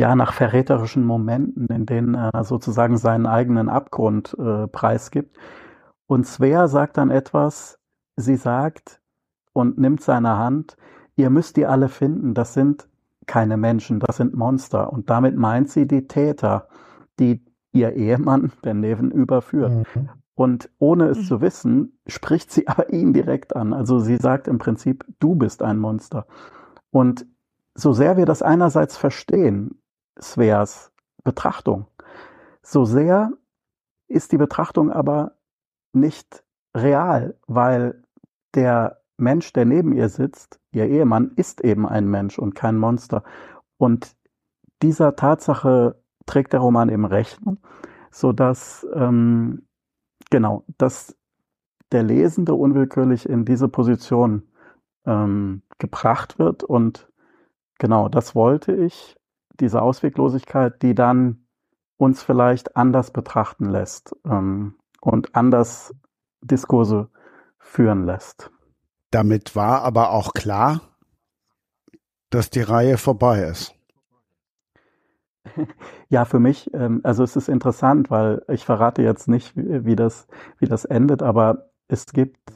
ja, 0.00 0.16
nach 0.16 0.32
verräterischen 0.32 1.04
Momenten, 1.04 1.66
in 1.66 1.84
denen 1.84 2.14
er 2.14 2.42
sozusagen 2.42 2.96
seinen 2.96 3.26
eigenen 3.26 3.68
Abgrund 3.68 4.34
äh, 4.38 4.66
preisgibt. 4.66 5.36
Und 6.06 6.26
Svea 6.26 6.68
sagt 6.68 6.96
dann 6.96 7.10
etwas, 7.10 7.78
sie 8.16 8.36
sagt 8.36 9.02
und 9.52 9.76
nimmt 9.76 10.00
seine 10.00 10.38
Hand, 10.38 10.78
ihr 11.16 11.28
müsst 11.28 11.58
die 11.58 11.66
alle 11.66 11.90
finden, 11.90 12.32
das 12.32 12.54
sind 12.54 12.88
keine 13.26 13.58
Menschen, 13.58 14.00
das 14.00 14.16
sind 14.16 14.32
Monster. 14.34 14.90
Und 14.90 15.10
damit 15.10 15.36
meint 15.36 15.68
sie 15.68 15.86
die 15.86 16.08
Täter, 16.08 16.68
die 17.18 17.44
ihr 17.72 17.92
Ehemann, 17.92 18.52
Ben 18.62 18.80
Neven, 18.80 19.10
überführt. 19.10 19.70
Mhm. 19.94 20.08
Und 20.34 20.70
ohne 20.78 21.08
es 21.08 21.18
mhm. 21.18 21.24
zu 21.24 21.40
wissen, 21.42 21.98
spricht 22.06 22.50
sie 22.50 22.68
aber 22.68 22.90
ihn 22.90 23.12
direkt 23.12 23.54
an. 23.54 23.74
Also 23.74 23.98
sie 23.98 24.16
sagt 24.16 24.48
im 24.48 24.56
Prinzip, 24.56 25.04
du 25.18 25.34
bist 25.34 25.62
ein 25.62 25.76
Monster. 25.76 26.26
Und 26.90 27.26
so 27.74 27.92
sehr 27.92 28.16
wir 28.16 28.24
das 28.24 28.40
einerseits 28.40 28.96
verstehen, 28.96 29.79
Sveas 30.20 30.92
Betrachtung, 31.24 31.86
so 32.62 32.84
sehr 32.84 33.32
ist 34.08 34.32
die 34.32 34.38
Betrachtung 34.38 34.90
aber 34.90 35.32
nicht 35.92 36.44
real, 36.74 37.38
weil 37.46 38.02
der 38.54 39.00
Mensch, 39.16 39.52
der 39.52 39.64
neben 39.64 39.92
ihr 39.92 40.08
sitzt, 40.08 40.60
ihr 40.72 40.86
Ehemann, 40.86 41.32
ist 41.36 41.60
eben 41.62 41.86
ein 41.86 42.08
Mensch 42.08 42.38
und 42.38 42.54
kein 42.54 42.76
Monster. 42.76 43.22
Und 43.76 44.16
dieser 44.82 45.14
Tatsache 45.14 46.02
trägt 46.26 46.52
der 46.52 46.60
Roman 46.60 46.88
eben 46.88 47.04
Rechnung, 47.04 47.58
so 48.10 48.32
dass 48.32 48.86
ähm, 48.94 49.66
genau, 50.30 50.64
dass 50.78 51.16
der 51.92 52.02
Lesende 52.02 52.54
unwillkürlich 52.54 53.28
in 53.28 53.44
diese 53.44 53.68
Position 53.68 54.48
ähm, 55.04 55.62
gebracht 55.78 56.38
wird 56.38 56.62
und 56.62 57.10
genau, 57.78 58.08
das 58.08 58.34
wollte 58.34 58.72
ich, 58.72 59.16
diese 59.60 59.82
Ausweglosigkeit, 59.82 60.82
die 60.82 60.94
dann 60.94 61.46
uns 61.96 62.22
vielleicht 62.22 62.76
anders 62.76 63.10
betrachten 63.10 63.66
lässt. 63.66 64.16
Ähm, 64.24 64.74
und 65.00 65.34
anders 65.34 65.94
Diskurse 66.42 67.08
führen 67.58 68.04
lässt. 68.04 68.50
Damit 69.10 69.56
war 69.56 69.82
aber 69.82 70.10
auch 70.10 70.32
klar, 70.34 70.80
dass 72.30 72.50
die 72.50 72.62
Reihe 72.62 72.98
vorbei 72.98 73.42
ist. 73.42 73.74
Ja, 76.12 76.24
für 76.24 76.40
mich, 76.40 76.74
ähm, 76.74 77.00
also 77.04 77.22
es 77.22 77.36
ist 77.36 77.48
interessant, 77.48 78.10
weil 78.10 78.42
ich 78.48 78.64
verrate 78.64 79.00
jetzt 79.00 79.28
nicht, 79.28 79.52
wie 79.54 79.94
das, 79.94 80.26
wie 80.58 80.66
das 80.66 80.84
endet, 80.84 81.22
aber 81.22 81.70
es 81.86 82.06
gibt, 82.06 82.52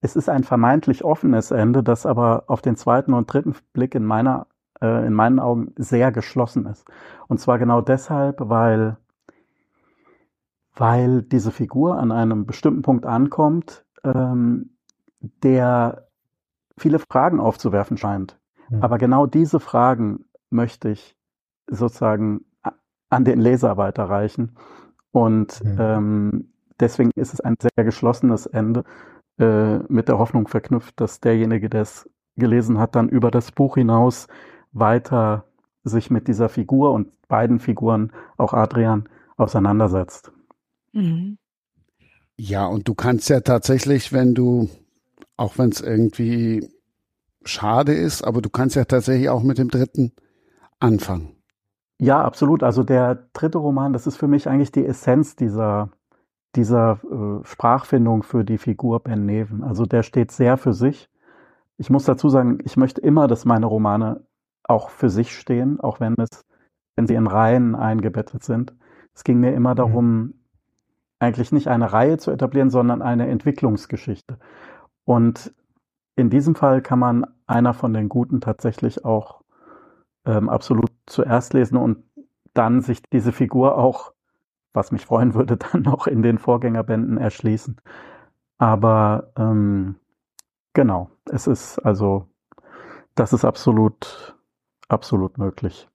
es 0.00 0.14
ist 0.14 0.28
ein 0.28 0.44
vermeintlich 0.44 1.02
offenes 1.02 1.50
Ende, 1.50 1.82
das 1.82 2.06
aber 2.06 2.44
auf 2.46 2.62
den 2.62 2.76
zweiten 2.76 3.12
und 3.12 3.26
dritten 3.26 3.56
Blick 3.72 3.96
in 3.96 4.04
meiner, 4.04 4.46
äh, 4.84 5.06
in 5.06 5.14
meinen 5.14 5.38
Augen 5.38 5.72
sehr 5.76 6.12
geschlossen 6.12 6.66
ist. 6.66 6.86
Und 7.26 7.40
zwar 7.40 7.58
genau 7.58 7.80
deshalb, 7.80 8.36
weil 8.38 8.98
weil 10.76 11.22
diese 11.22 11.52
Figur 11.52 11.98
an 11.98 12.10
einem 12.10 12.46
bestimmten 12.46 12.82
Punkt 12.82 13.06
ankommt, 13.06 13.84
ähm, 14.02 14.70
der 15.20 16.08
viele 16.76 16.98
Fragen 16.98 17.38
aufzuwerfen 17.38 17.96
scheint. 17.96 18.38
Mhm. 18.68 18.82
Aber 18.82 18.98
genau 18.98 19.26
diese 19.26 19.60
Fragen 19.60 20.24
möchte 20.50 20.90
ich 20.90 21.16
sozusagen 21.68 22.44
an 23.08 23.24
den 23.24 23.40
Leser 23.40 23.76
weiterreichen. 23.76 24.56
Und 25.12 25.62
mhm. 25.64 25.76
ähm, 25.78 26.52
deswegen 26.80 27.12
ist 27.14 27.32
es 27.32 27.40
ein 27.40 27.54
sehr 27.60 27.84
geschlossenes 27.84 28.46
Ende 28.46 28.82
äh, 29.38 29.78
mit 29.88 30.08
der 30.08 30.18
Hoffnung 30.18 30.48
verknüpft, 30.48 31.00
dass 31.00 31.20
derjenige, 31.20 31.70
der 31.70 31.82
es 31.82 32.10
gelesen 32.36 32.78
hat, 32.80 32.96
dann 32.96 33.08
über 33.08 33.30
das 33.30 33.52
Buch 33.52 33.76
hinaus 33.76 34.26
weiter 34.74 35.44
sich 35.84 36.10
mit 36.10 36.28
dieser 36.28 36.48
Figur 36.48 36.92
und 36.92 37.08
beiden 37.28 37.58
Figuren, 37.58 38.12
auch 38.36 38.52
Adrian, 38.52 39.08
auseinandersetzt. 39.36 40.32
Mhm. 40.92 41.38
Ja, 42.36 42.66
und 42.66 42.88
du 42.88 42.94
kannst 42.94 43.28
ja 43.28 43.40
tatsächlich, 43.40 44.12
wenn 44.12 44.34
du, 44.34 44.68
auch 45.36 45.56
wenn 45.58 45.70
es 45.70 45.80
irgendwie 45.80 46.68
schade 47.44 47.92
ist, 47.92 48.22
aber 48.22 48.42
du 48.42 48.50
kannst 48.50 48.76
ja 48.76 48.84
tatsächlich 48.84 49.28
auch 49.28 49.42
mit 49.42 49.58
dem 49.58 49.68
dritten 49.68 50.12
anfangen. 50.80 51.36
Ja, 51.98 52.22
absolut. 52.22 52.62
Also 52.62 52.82
der 52.82 53.28
dritte 53.32 53.58
Roman, 53.58 53.92
das 53.92 54.06
ist 54.06 54.16
für 54.16 54.26
mich 54.26 54.48
eigentlich 54.48 54.72
die 54.72 54.84
Essenz 54.84 55.36
dieser, 55.36 55.90
dieser 56.56 56.98
äh, 57.04 57.46
Sprachfindung 57.46 58.22
für 58.22 58.44
die 58.44 58.58
Figur 58.58 59.00
Ben 59.00 59.26
Neven. 59.26 59.62
Also 59.62 59.86
der 59.86 60.02
steht 60.02 60.32
sehr 60.32 60.56
für 60.56 60.72
sich. 60.72 61.08
Ich 61.76 61.90
muss 61.90 62.04
dazu 62.04 62.28
sagen, 62.28 62.58
ich 62.64 62.76
möchte 62.76 63.00
immer, 63.00 63.28
dass 63.28 63.44
meine 63.44 63.66
Romane 63.66 64.24
auch 64.64 64.90
für 64.90 65.10
sich 65.10 65.36
stehen, 65.36 65.80
auch 65.80 66.00
wenn 66.00 66.14
es, 66.18 66.44
wenn 66.96 67.06
sie 67.06 67.14
in 67.14 67.26
Reihen 67.26 67.74
eingebettet 67.74 68.44
sind. 68.44 68.74
Es 69.14 69.24
ging 69.24 69.40
mir 69.40 69.54
immer 69.54 69.72
mhm. 69.72 69.76
darum, 69.76 70.34
eigentlich 71.20 71.52
nicht 71.52 71.68
eine 71.68 71.92
Reihe 71.92 72.18
zu 72.18 72.30
etablieren, 72.30 72.70
sondern 72.70 73.02
eine 73.02 73.28
Entwicklungsgeschichte. 73.28 74.38
Und 75.04 75.54
in 76.16 76.30
diesem 76.30 76.54
Fall 76.54 76.82
kann 76.82 76.98
man 76.98 77.26
einer 77.46 77.74
von 77.74 77.92
den 77.92 78.08
Guten 78.08 78.40
tatsächlich 78.40 79.04
auch 79.04 79.42
ähm, 80.24 80.48
absolut 80.48 80.90
zuerst 81.06 81.54
lesen 81.54 81.76
und 81.76 82.04
dann 82.54 82.80
sich 82.80 83.02
diese 83.02 83.32
Figur 83.32 83.76
auch, 83.76 84.12
was 84.72 84.92
mich 84.92 85.06
freuen 85.06 85.34
würde, 85.34 85.56
dann 85.72 85.86
auch 85.86 86.06
in 86.06 86.22
den 86.22 86.38
Vorgängerbänden 86.38 87.18
erschließen. 87.18 87.80
Aber 88.58 89.32
ähm, 89.36 89.96
genau, 90.72 91.10
es 91.26 91.46
ist 91.46 91.78
also, 91.78 92.28
das 93.14 93.32
ist 93.32 93.44
absolut, 93.44 94.36
absolut 94.88 95.38
möglich. 95.38 95.88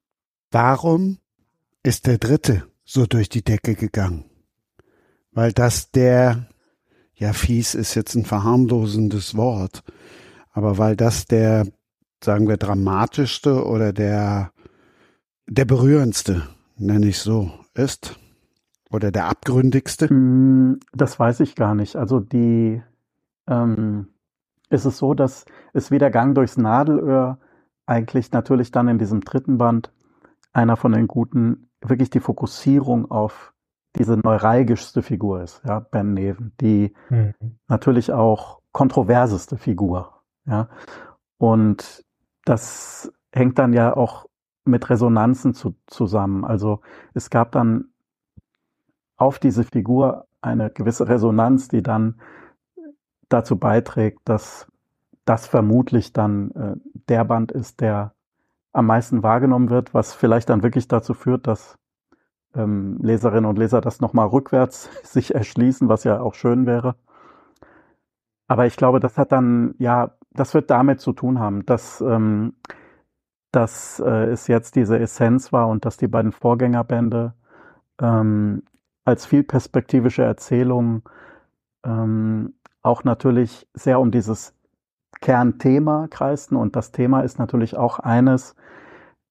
Warum 0.52 1.20
ist 1.84 2.08
der 2.08 2.18
dritte 2.18 2.68
so 2.84 3.06
durch 3.06 3.30
die 3.30 3.44
Decke 3.44 3.76
gegangen? 3.76 4.30
weil 5.32 5.52
das 5.52 5.92
der, 5.92 6.48
ja, 7.14 7.34
fies 7.34 7.76
ist 7.76 7.96
jetzt 7.96 8.16
ein 8.16 8.26
verharmlosendes 8.26 9.36
Wort, 9.36 9.84
aber 10.52 10.78
weil 10.78 10.96
das 10.96 11.26
der, 11.26 11.66
sagen 12.24 12.48
wir, 12.48 12.58
dramatischste 12.58 13.66
oder 13.66 13.94
der, 13.94 14.52
der 15.48 15.66
berührendste, 15.66 16.44
nenne 16.78 17.08
ich 17.08 17.20
so, 17.20 17.52
ist. 17.74 18.20
Oder 18.92 19.12
der 19.12 19.28
abgründigste? 19.28 20.10
Hm, 20.10 20.80
das 20.94 21.20
weiß 21.20 21.42
ich 21.42 21.56
gar 21.56 21.76
nicht. 21.76 21.96
Also 21.96 22.20
die, 22.20 22.82
ähm, 23.48 24.08
ist 24.70 24.86
es 24.86 24.98
so, 24.98 25.14
dass 25.14 25.46
es 25.74 25.92
wie 25.92 26.00
der 26.00 26.10
Gang 26.10 26.34
durchs 26.34 26.58
Nadelöhr 26.58 27.38
eigentlich 27.90 28.32
natürlich 28.32 28.72
dann 28.72 28.88
in 28.88 29.00
diesem 29.00 29.22
dritten 29.22 29.58
Band 29.58 29.92
einer 30.54 30.78
von 30.78 30.92
den 30.92 31.08
guten 31.08 31.70
wirklich 31.82 32.10
die 32.10 32.20
Fokussierung 32.20 33.10
auf 33.10 33.54
diese 33.96 34.18
neuralgischste 34.18 35.02
Figur 35.02 35.42
ist, 35.42 35.64
ja, 35.66 35.80
Ben 35.80 36.14
Neven, 36.14 36.54
die 36.62 36.94
mhm. 37.10 37.34
natürlich 37.68 38.14
auch 38.14 38.62
kontroverseste 38.72 39.58
Figur, 39.58 40.22
ja. 40.46 40.70
Und 41.38 42.06
das 42.46 43.12
hängt 43.32 43.58
dann 43.58 43.74
ja 43.74 43.96
auch 43.96 44.28
mit 44.66 44.90
Resonanzen 44.90 45.54
zu, 45.54 45.76
zusammen. 45.88 46.46
Also 46.46 46.82
es 47.14 47.30
gab 47.30 47.52
dann 47.54 47.86
auf 49.16 49.40
diese 49.40 49.64
Figur 49.64 50.28
eine 50.42 50.70
gewisse 50.70 51.08
Resonanz, 51.08 51.68
die 51.68 51.82
dann 51.82 52.20
dazu 53.30 53.58
beiträgt, 53.58 54.20
dass 54.26 54.69
das 55.30 55.46
vermutlich 55.46 56.12
dann 56.12 56.52
äh, 56.52 56.76
der 57.08 57.24
Band 57.24 57.52
ist, 57.52 57.82
der 57.82 58.16
am 58.74 58.88
meisten 58.88 59.22
wahrgenommen 59.22 59.70
wird, 59.70 59.94
was 59.94 60.16
vielleicht 60.16 60.50
dann 60.50 60.64
wirklich 60.64 60.88
dazu 60.88 61.14
führt, 61.14 61.46
dass 61.46 61.78
ähm, 62.56 62.98
Leserinnen 63.00 63.46
und 63.46 63.60
Leser 63.60 63.80
das 63.80 64.02
nochmal 64.02 64.26
rückwärts 64.26 64.90
sich 65.04 65.36
erschließen, 65.36 65.88
was 65.88 66.04
ja 66.04 66.20
auch 66.20 66.34
schön 66.34 66.66
wäre. 66.66 66.96
Aber 68.48 68.66
ich 68.66 68.76
glaube, 68.76 69.00
das 69.00 69.20
hat 69.20 69.32
dann, 69.32 69.76
ja, 69.78 70.16
das 70.32 70.56
wird 70.56 70.72
damit 70.72 71.00
zu 71.00 71.14
tun 71.14 71.38
haben, 71.38 71.64
dass, 71.68 72.02
ähm, 72.02 72.56
dass 73.52 74.00
äh, 74.00 74.32
es 74.32 74.48
jetzt 74.48 74.76
diese 74.76 74.98
Essenz 74.98 75.54
war 75.54 75.68
und 75.68 75.86
dass 75.86 75.98
die 75.98 76.08
beiden 76.08 76.32
Vorgängerbände 76.32 77.36
ähm, 78.02 78.64
als 79.06 79.28
vielperspektivische 79.28 80.24
Erzählung 80.24 81.08
ähm, 81.84 82.56
auch 82.82 83.04
natürlich 83.04 83.68
sehr 83.76 84.00
um 84.00 84.10
dieses 84.10 84.56
Kernthema 85.22 86.08
kreisten. 86.10 86.56
Und 86.56 86.76
das 86.76 86.92
Thema 86.92 87.22
ist 87.22 87.40
natürlich 87.40 87.76
auch 87.78 88.00
eines, 88.00 88.56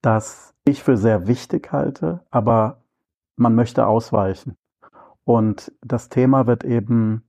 das 0.03 0.55
ich 0.65 0.83
für 0.83 0.97
sehr 0.97 1.27
wichtig 1.27 1.73
halte, 1.73 2.21
aber 2.31 2.83
man 3.37 3.55
möchte 3.55 3.87
ausweichen. 3.87 4.57
Und 5.25 5.73
das 5.83 6.09
Thema 6.09 6.47
wird 6.47 6.65
eben 6.65 7.23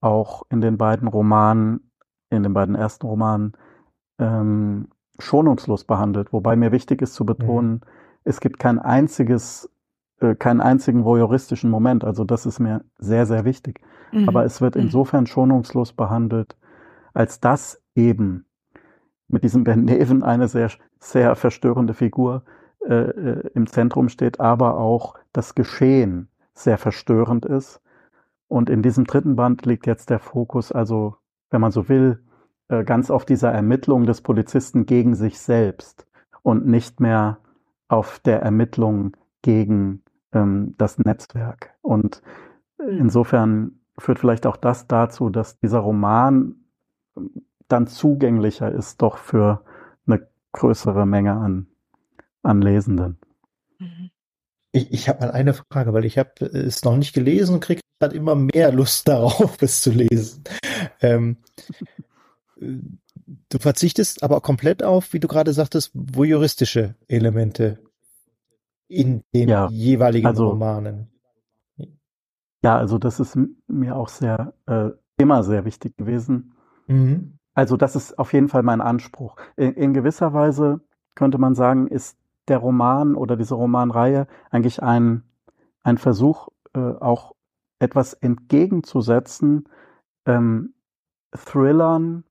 auch 0.00 0.42
in 0.50 0.60
den 0.60 0.76
beiden 0.76 1.08
Romanen, 1.08 1.90
in 2.30 2.42
den 2.42 2.52
beiden 2.52 2.74
ersten 2.74 3.06
Romanen, 3.06 3.52
ähm, 4.18 4.88
schonungslos 5.18 5.84
behandelt. 5.84 6.32
Wobei 6.32 6.56
mir 6.56 6.72
wichtig 6.72 7.02
ist 7.02 7.14
zu 7.14 7.24
betonen, 7.24 7.72
mhm. 7.72 7.80
es 8.24 8.40
gibt 8.40 8.58
kein 8.58 8.78
einziges, 8.78 9.70
äh, 10.20 10.34
keinen 10.34 10.60
einzigen 10.60 11.04
voyeuristischen 11.04 11.70
Moment. 11.70 12.04
Also 12.04 12.24
das 12.24 12.46
ist 12.46 12.60
mir 12.60 12.84
sehr, 12.98 13.26
sehr 13.26 13.44
wichtig. 13.44 13.80
Mhm. 14.12 14.28
Aber 14.28 14.44
es 14.44 14.60
wird 14.60 14.74
mhm. 14.74 14.82
insofern 14.82 15.26
schonungslos 15.26 15.92
behandelt, 15.92 16.56
als 17.14 17.40
dass 17.40 17.80
eben 17.94 18.44
mit 19.28 19.44
diesem 19.44 19.64
Ben 19.64 19.84
Neven 19.84 20.22
eine 20.22 20.48
sehr, 20.48 20.70
sehr 20.98 21.34
verstörende 21.36 21.94
Figur 21.94 22.44
äh, 22.86 22.94
äh, 22.94 23.50
im 23.54 23.66
Zentrum 23.66 24.08
steht, 24.08 24.40
aber 24.40 24.76
auch 24.76 25.14
das 25.32 25.54
Geschehen 25.54 26.28
sehr 26.52 26.76
verstörend 26.76 27.46
ist. 27.46 27.80
Und 28.46 28.68
in 28.68 28.82
diesem 28.82 29.04
dritten 29.04 29.36
Band 29.36 29.64
liegt 29.64 29.86
jetzt 29.86 30.10
der 30.10 30.18
Fokus, 30.18 30.70
also 30.70 31.16
wenn 31.50 31.60
man 31.60 31.72
so 31.72 31.88
will, 31.88 32.22
äh, 32.68 32.84
ganz 32.84 33.10
auf 33.10 33.24
dieser 33.24 33.50
Ermittlung 33.50 34.04
des 34.04 34.20
Polizisten 34.20 34.86
gegen 34.86 35.14
sich 35.14 35.38
selbst 35.38 36.06
und 36.42 36.66
nicht 36.66 37.00
mehr 37.00 37.38
auf 37.88 38.18
der 38.18 38.42
Ermittlung 38.42 39.16
gegen 39.42 40.02
ähm, 40.32 40.74
das 40.76 40.98
Netzwerk. 40.98 41.74
Und 41.80 42.22
insofern 42.78 43.80
führt 43.98 44.18
vielleicht 44.18 44.46
auch 44.46 44.56
das 44.56 44.86
dazu, 44.86 45.30
dass 45.30 45.58
dieser 45.58 45.78
Roman 45.78 46.56
dann 47.68 47.86
zugänglicher 47.86 48.70
ist 48.70 49.02
doch 49.02 49.18
für 49.18 49.64
eine 50.06 50.26
größere 50.52 51.06
Menge 51.06 51.32
an, 51.32 51.66
an 52.42 52.62
Lesenden. 52.62 53.18
Mhm. 53.78 54.10
Ich, 54.72 54.92
ich 54.92 55.08
habe 55.08 55.20
mal 55.20 55.30
eine 55.30 55.54
Frage, 55.54 55.92
weil 55.92 56.04
ich 56.04 56.18
habe 56.18 56.44
es 56.44 56.84
noch 56.84 56.96
nicht 56.96 57.12
gelesen 57.12 57.54
und 57.54 57.60
kriege 57.60 57.80
gerade 58.00 58.16
immer 58.16 58.34
mehr 58.34 58.72
Lust 58.72 59.08
darauf, 59.08 59.60
es 59.62 59.82
zu 59.82 59.90
lesen. 59.90 60.44
Ähm, 61.00 61.38
du 62.56 63.58
verzichtest 63.58 64.22
aber 64.22 64.40
komplett 64.40 64.82
auf, 64.82 65.12
wie 65.12 65.20
du 65.20 65.28
gerade 65.28 65.52
sagtest, 65.52 65.90
voyeuristische 65.94 66.94
Elemente 67.08 67.78
in 68.88 69.22
den 69.32 69.48
ja, 69.48 69.68
jeweiligen 69.70 70.26
also, 70.26 70.48
Romanen. 70.48 71.08
Ja, 72.62 72.78
also 72.78 72.98
das 72.98 73.20
ist 73.20 73.38
mir 73.66 73.96
auch 73.96 74.08
sehr 74.08 74.54
äh, 74.66 74.90
immer 75.16 75.42
sehr 75.42 75.64
wichtig 75.64 75.96
gewesen. 75.96 76.53
Mhm. 76.86 77.38
Also 77.54 77.76
das 77.76 77.96
ist 77.96 78.18
auf 78.18 78.32
jeden 78.32 78.48
Fall 78.48 78.62
mein 78.62 78.80
Anspruch. 78.80 79.36
In, 79.56 79.74
in, 79.74 79.94
gewisser 79.94 80.32
Weise 80.32 80.80
könnte 81.14 81.38
man 81.38 81.54
sagen, 81.54 81.86
ist 81.86 82.18
der 82.48 82.58
Roman 82.58 83.14
oder 83.14 83.36
diese 83.36 83.54
Romanreihe 83.54 84.26
eigentlich 84.50 84.82
ein, 84.82 85.22
ein 85.82 85.98
Versuch, 85.98 86.48
äh, 86.74 86.78
auch 86.78 87.34
etwas 87.78 88.14
entgegenzusetzen, 88.14 89.68
ähm, 90.26 90.74
Thrillern, 91.32 92.24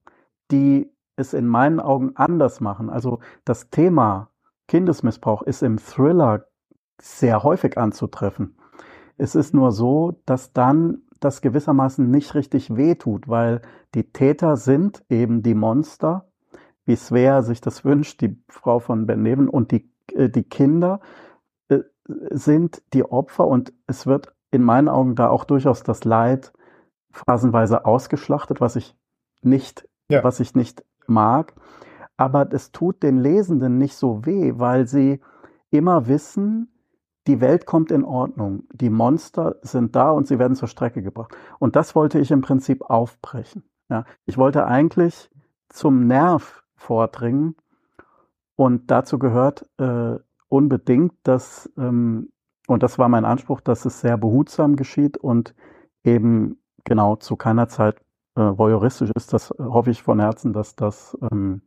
die 0.50 0.90
es 1.16 1.32
in 1.32 1.46
meinen 1.46 1.80
Augen 1.80 2.16
anders 2.16 2.60
machen. 2.60 2.90
Also 2.90 3.20
das 3.44 3.70
Thema 3.70 4.30
Kindesmissbrauch 4.68 5.42
ist 5.42 5.62
im 5.62 5.78
Thriller 5.78 6.46
sehr 7.00 7.42
häufig 7.42 7.78
anzutreffen. 7.78 8.56
Es 9.16 9.34
ist 9.34 9.54
nur 9.54 9.72
so, 9.72 10.20
dass 10.26 10.52
dann 10.52 11.02
das 11.24 11.40
gewissermaßen 11.40 12.10
nicht 12.10 12.34
richtig 12.34 12.76
wehtut, 12.76 13.28
weil 13.28 13.62
die 13.94 14.12
Täter 14.12 14.56
sind 14.56 15.04
eben 15.08 15.42
die 15.42 15.54
Monster, 15.54 16.28
wie 16.84 16.96
Svea 16.96 17.42
sich 17.42 17.60
das 17.60 17.84
wünscht, 17.84 18.20
die 18.20 18.36
Frau 18.48 18.78
von 18.78 19.06
Ben 19.06 19.22
Neven 19.22 19.48
und 19.48 19.70
die, 19.70 19.90
äh, 20.12 20.28
die 20.28 20.44
Kinder 20.44 21.00
äh, 21.68 21.80
sind 22.30 22.82
die 22.92 23.04
Opfer 23.04 23.46
und 23.46 23.72
es 23.86 24.06
wird 24.06 24.34
in 24.50 24.62
meinen 24.62 24.88
Augen 24.88 25.14
da 25.14 25.28
auch 25.28 25.44
durchaus 25.44 25.82
das 25.82 26.04
Leid 26.04 26.52
phasenweise 27.10 27.84
ausgeschlachtet, 27.84 28.60
was 28.60 28.76
ich 28.76 28.96
nicht, 29.42 29.88
ja. 30.08 30.22
was 30.22 30.40
ich 30.40 30.54
nicht 30.54 30.84
mag. 31.06 31.54
Aber 32.16 32.52
es 32.52 32.70
tut 32.70 33.02
den 33.02 33.18
Lesenden 33.18 33.78
nicht 33.78 33.96
so 33.96 34.24
weh, 34.26 34.54
weil 34.56 34.86
sie 34.86 35.20
immer 35.70 36.06
wissen, 36.06 36.73
die 37.26 37.40
Welt 37.40 37.66
kommt 37.66 37.90
in 37.90 38.04
Ordnung, 38.04 38.64
die 38.72 38.90
Monster 38.90 39.56
sind 39.62 39.96
da 39.96 40.10
und 40.10 40.26
sie 40.26 40.38
werden 40.38 40.56
zur 40.56 40.68
Strecke 40.68 41.02
gebracht. 41.02 41.34
Und 41.58 41.76
das 41.76 41.94
wollte 41.94 42.18
ich 42.18 42.30
im 42.30 42.42
Prinzip 42.42 42.82
aufbrechen. 42.82 43.64
Ja, 43.88 44.04
ich 44.26 44.38
wollte 44.38 44.66
eigentlich 44.66 45.30
zum 45.68 46.06
Nerv 46.06 46.62
vordringen 46.76 47.56
und 48.56 48.90
dazu 48.90 49.18
gehört 49.18 49.68
äh, 49.78 50.16
unbedingt, 50.48 51.12
dass, 51.22 51.70
ähm, 51.76 52.30
und 52.66 52.82
das 52.82 52.98
war 52.98 53.08
mein 53.08 53.24
Anspruch, 53.24 53.60
dass 53.60 53.84
es 53.84 54.00
sehr 54.00 54.16
behutsam 54.16 54.76
geschieht 54.76 55.16
und 55.16 55.54
eben 56.02 56.58
genau 56.84 57.16
zu 57.16 57.36
keiner 57.36 57.68
Zeit 57.68 58.00
äh, 58.36 58.40
voyeuristisch 58.40 59.10
ist. 59.14 59.32
Das 59.32 59.50
hoffe 59.58 59.90
ich 59.90 60.02
von 60.02 60.20
Herzen, 60.20 60.52
dass 60.52 60.76
das 60.76 61.16
ähm, 61.32 61.62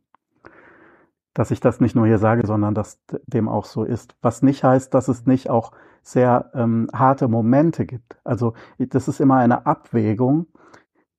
dass 1.38 1.52
ich 1.52 1.60
das 1.60 1.78
nicht 1.78 1.94
nur 1.94 2.04
hier 2.04 2.18
sage, 2.18 2.44
sondern 2.44 2.74
dass 2.74 2.98
dem 3.28 3.48
auch 3.48 3.64
so 3.64 3.84
ist. 3.84 4.16
Was 4.22 4.42
nicht 4.42 4.64
heißt, 4.64 4.92
dass 4.92 5.06
es 5.06 5.24
nicht 5.24 5.48
auch 5.48 5.70
sehr 6.02 6.50
ähm, 6.52 6.88
harte 6.92 7.28
Momente 7.28 7.86
gibt. 7.86 8.16
Also 8.24 8.54
das 8.78 9.06
ist 9.06 9.20
immer 9.20 9.36
eine 9.36 9.64
Abwägung. 9.64 10.48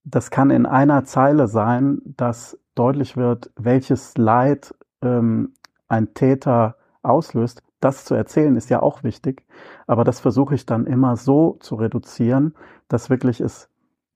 Das 0.03 0.29
kann 0.29 0.49
in 0.49 0.65
einer 0.65 1.05
Zeile 1.05 1.47
sein, 1.47 2.01
dass 2.03 2.59
deutlich 2.75 3.15
wird, 3.15 3.51
welches 3.55 4.17
Leid 4.17 4.75
ähm, 5.01 5.53
ein 5.87 6.13
Täter 6.13 6.75
auslöst. 7.01 7.63
Das 7.79 8.03
zu 8.03 8.13
erzählen 8.13 8.57
ist 8.57 8.69
ja 8.69 8.81
auch 8.81 9.03
wichtig, 9.03 9.45
aber 9.87 10.03
das 10.03 10.19
versuche 10.19 10.53
ich 10.53 10.65
dann 10.65 10.85
immer 10.85 11.15
so 11.15 11.55
zu 11.61 11.75
reduzieren, 11.75 12.55
dass 12.89 13.09
wirklich 13.09 13.39
es, 13.39 13.69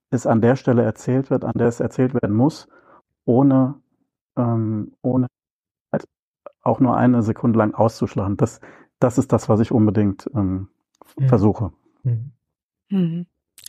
es 0.09 0.27
an 0.27 0.41
der 0.41 0.57
Stelle 0.57 0.83
erzählt 0.83 1.29
wird, 1.29 1.45
an 1.45 1.53
der 1.55 1.67
es 1.67 1.79
erzählt 1.79 2.13
werden 2.13 2.35
muss, 2.35 2.67
ohne, 3.23 3.75
ähm, 4.35 4.91
ohne 5.01 5.27
auch 6.63 6.79
nur 6.79 6.97
eine 6.97 7.21
Sekunde 7.21 7.59
lang 7.59 7.73
auszuschlagen. 7.73 8.37
Das, 8.37 8.59
das 8.99 9.17
ist 9.17 9.31
das, 9.31 9.49
was 9.49 9.59
ich 9.59 9.71
unbedingt 9.71 10.29
ähm, 10.33 10.69
mhm. 11.17 11.27
versuche. 11.27 11.71
Mhm. 12.03 12.31
mhm. 12.89 13.25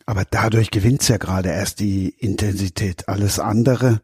Aber 0.06 0.24
dadurch 0.28 0.70
gewinnt's 0.70 1.08
ja 1.08 1.16
gerade 1.16 1.50
erst 1.50 1.80
die 1.80 2.08
Intensität. 2.08 3.08
Alles 3.08 3.38
andere 3.38 4.02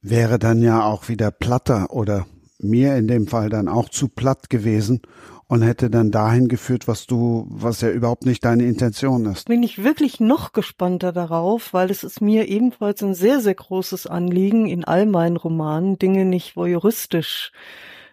wäre 0.00 0.38
dann 0.38 0.62
ja 0.62 0.82
auch 0.82 1.08
wieder 1.08 1.30
platter 1.30 1.92
oder 1.92 2.26
mir 2.62 2.96
in 2.96 3.08
dem 3.08 3.26
Fall 3.26 3.48
dann 3.48 3.68
auch 3.68 3.88
zu 3.88 4.08
platt 4.08 4.50
gewesen 4.50 5.02
und 5.50 5.62
hätte 5.62 5.90
dann 5.90 6.12
dahin 6.12 6.46
geführt, 6.46 6.86
was 6.86 7.08
du, 7.08 7.44
was 7.50 7.80
ja 7.80 7.90
überhaupt 7.90 8.24
nicht 8.24 8.44
deine 8.44 8.64
Intention 8.66 9.26
ist. 9.26 9.48
Bin 9.48 9.64
ich 9.64 9.82
wirklich 9.82 10.20
noch 10.20 10.52
gespannter 10.52 11.10
darauf, 11.10 11.74
weil 11.74 11.90
es 11.90 12.04
ist 12.04 12.20
mir 12.20 12.46
ebenfalls 12.46 13.02
ein 13.02 13.14
sehr, 13.14 13.40
sehr 13.40 13.56
großes 13.56 14.06
Anliegen, 14.06 14.68
in 14.68 14.84
all 14.84 15.06
meinen 15.06 15.36
Romanen 15.36 15.98
Dinge 15.98 16.24
nicht 16.24 16.54
voyeuristisch 16.56 17.50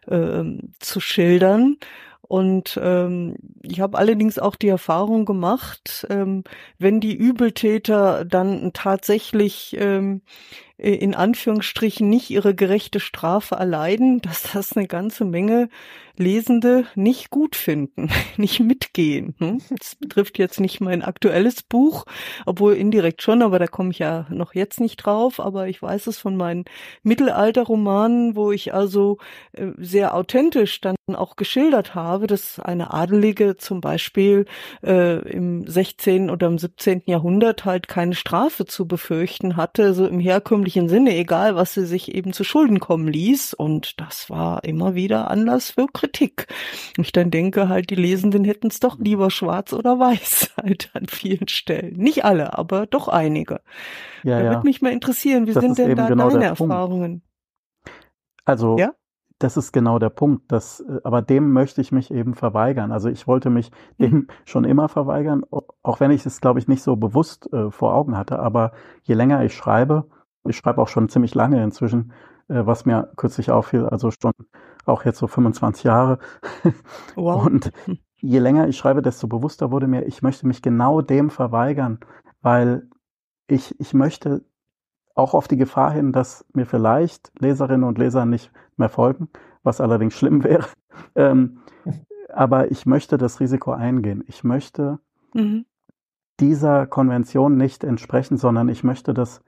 äh, 0.08 0.44
zu 0.80 1.00
schildern. 1.00 1.78
Und 2.22 2.78
ähm, 2.82 3.36
ich 3.62 3.80
habe 3.80 3.98
allerdings 3.98 4.40
auch 4.40 4.56
die 4.56 4.68
Erfahrung 4.68 5.26
gemacht, 5.26 6.08
ähm, 6.10 6.44
wenn 6.78 7.00
die 7.00 7.16
Übeltäter 7.16 8.26
dann 8.26 8.72
tatsächlich 8.74 9.78
ähm, 9.80 10.22
äh, 10.26 10.67
in 10.78 11.16
Anführungsstrichen 11.16 12.08
nicht 12.08 12.30
ihre 12.30 12.54
gerechte 12.54 13.00
Strafe 13.00 13.56
erleiden, 13.56 14.22
dass 14.22 14.52
das 14.54 14.78
eine 14.78 14.88
ganze 14.88 15.26
Menge 15.26 15.70
Lesende 16.18 16.86
nicht 16.96 17.30
gut 17.30 17.56
finden, 17.56 18.10
nicht 18.38 18.60
mitgehen. 18.60 19.36
Hm? 19.40 19.62
Das 19.70 19.96
betrifft 19.96 20.38
jetzt 20.38 20.60
nicht 20.60 20.82
mein 20.82 21.02
aktuelles 21.02 21.64
Buch, 21.64 22.06
obwohl 22.46 22.74
indirekt 22.74 23.22
schon, 23.22 23.42
aber 23.42 23.60
da 23.60 23.68
komme 23.68 23.92
ich 23.92 24.00
ja 24.00 24.28
noch 24.30 24.54
jetzt 24.54 24.80
nicht 24.80 24.98
drauf. 24.98 25.40
Aber 25.40 25.68
ich 25.68 25.82
weiß 25.82 26.08
es 26.08 26.18
von 26.18 26.36
meinen 26.36 26.66
Mittelalterromanen, 27.04 28.36
wo 28.36 28.52
ich 28.52 28.74
also 28.74 29.18
äh, 29.54 29.68
sehr 29.78 30.16
authentisch 30.16 30.82
dann 30.82 30.96
auch 31.14 31.36
geschildert 31.36 31.96
habe, 31.96 32.28
dass 32.28 32.60
eine 32.60 32.94
Adelige 32.94 33.58
zum 33.58 33.80
Beispiel 33.80 34.46
äh, 34.84 35.20
im 35.30 35.68
16. 35.68 36.30
oder 36.30 36.48
im 36.48 36.58
17. 36.58 37.04
Jahrhundert 37.06 37.64
halt 37.64 37.88
keine 37.88 38.16
Strafe 38.16 38.66
zu 38.66 38.88
befürchten 38.88 39.56
hatte, 39.56 39.94
so 39.94 40.06
im 40.08 40.20
herkömmlichen 40.20 40.90
Sinne, 40.90 41.16
egal 41.16 41.56
was 41.56 41.74
sie 41.74 41.86
sich 41.86 42.14
eben 42.14 42.34
zu 42.34 42.44
Schulden 42.44 42.80
kommen 42.80 43.08
ließ. 43.08 43.54
Und 43.54 44.00
das 44.02 44.30
war 44.30 44.64
immer 44.64 44.96
wieder 44.96 45.32
Anlass 45.32 45.72
für 45.72 45.88
Kritik. 45.88 46.07
Kritik. 46.08 46.48
Ich 46.98 47.12
dann 47.12 47.32
denke 47.32 47.68
halt, 47.68 47.90
die 47.90 47.96
Lesenden 47.96 48.46
hätten 48.46 48.68
es 48.68 48.80
doch 48.80 48.98
lieber 48.98 49.30
schwarz 49.30 49.74
oder 49.74 50.00
weiß 50.00 50.54
halt 50.62 50.90
an 50.94 51.08
vielen 51.08 51.48
Stellen. 51.48 51.98
Nicht 51.98 52.24
alle, 52.26 52.58
aber 52.58 52.86
doch 52.88 53.08
einige. 53.08 53.62
Ja, 54.24 54.40
da 54.40 54.46
ja. 54.46 54.52
würde 54.52 54.68
mich 54.68 54.82
mal 54.82 54.92
interessieren, 54.92 55.48
wie 55.48 55.54
das 55.54 55.64
sind 55.64 55.78
denn 55.78 55.96
da 55.96 56.08
genau 56.08 56.30
deine 56.30 56.46
Erfahrungen? 56.46 57.22
Also, 58.46 58.78
ja? 58.78 58.94
das 59.40 59.58
ist 59.58 59.74
genau 59.74 60.00
der 60.00 60.10
Punkt. 60.10 60.50
Das, 60.50 60.84
aber 61.04 61.22
dem 61.22 61.52
möchte 61.52 61.82
ich 61.82 61.92
mich 61.92 62.10
eben 62.12 62.34
verweigern. 62.34 62.92
Also 62.94 63.10
ich 63.10 63.28
wollte 63.28 63.50
mich 63.50 63.72
dem 64.00 64.12
mhm. 64.12 64.28
schon 64.46 64.64
immer 64.64 64.88
verweigern, 64.88 65.44
auch 65.52 66.00
wenn 66.00 66.12
ich 66.12 66.26
es, 66.26 66.40
glaube 66.40 66.60
ich, 66.60 66.68
nicht 66.68 66.84
so 66.84 66.96
bewusst 66.96 67.52
äh, 67.52 67.70
vor 67.70 67.94
Augen 67.94 68.18
hatte. 68.18 68.40
Aber 68.40 68.72
je 69.04 69.16
länger 69.16 69.44
ich 69.44 69.54
schreibe, 69.54 70.06
ich 70.48 70.56
schreibe 70.56 70.82
auch 70.82 70.88
schon 70.88 71.10
ziemlich 71.10 71.36
lange 71.36 71.62
inzwischen, 71.62 72.14
äh, 72.48 72.66
was 72.66 72.86
mir 72.86 73.12
kürzlich 73.18 73.52
auffiel, 73.52 73.86
also 73.86 74.10
schon 74.12 74.32
auch 74.88 75.06
jetzt 75.06 75.20
so 75.20 75.28
25 75.28 75.84
Jahre. 75.84 76.20
Wow. 77.16 77.46
Und 77.46 77.72
je 78.18 78.40
länger 78.40 78.68
ich 78.68 78.78
schreibe, 78.78 79.02
desto 79.02 79.28
bewusster 79.28 79.72
wurde 79.72 79.88
mir, 79.88 80.06
ich 80.06 80.22
möchte 80.22 80.48
mich 80.48 80.62
genau 80.62 81.02
dem 81.02 81.30
verweigern, 81.30 82.00
weil 82.42 82.88
ich, 83.48 83.80
ich 83.80 83.94
möchte 83.94 84.44
auch 85.16 85.34
auf 85.34 85.48
die 85.48 85.58
Gefahr 85.58 85.92
hin, 85.92 86.12
dass 86.12 86.46
mir 86.54 86.66
vielleicht 86.66 87.32
Leserinnen 87.40 87.88
und 87.88 87.98
Leser 87.98 88.26
nicht 88.26 88.52
mehr 88.76 88.90
folgen, 88.90 89.30
was 89.64 89.82
allerdings 89.82 90.14
schlimm 90.14 90.44
wäre. 90.44 90.66
Ähm, 91.14 91.60
aber 92.34 92.72
ich 92.72 92.88
möchte 92.88 93.20
das 93.20 93.40
Risiko 93.40 93.72
eingehen. 93.72 94.24
Ich 94.26 94.44
möchte 94.44 94.98
mhm. 95.36 95.66
dieser 96.40 96.88
Konvention 96.88 97.56
nicht 97.56 97.84
entsprechen, 97.84 98.38
sondern 98.38 98.68
ich 98.68 98.84
möchte 98.84 99.14
das 99.14 99.44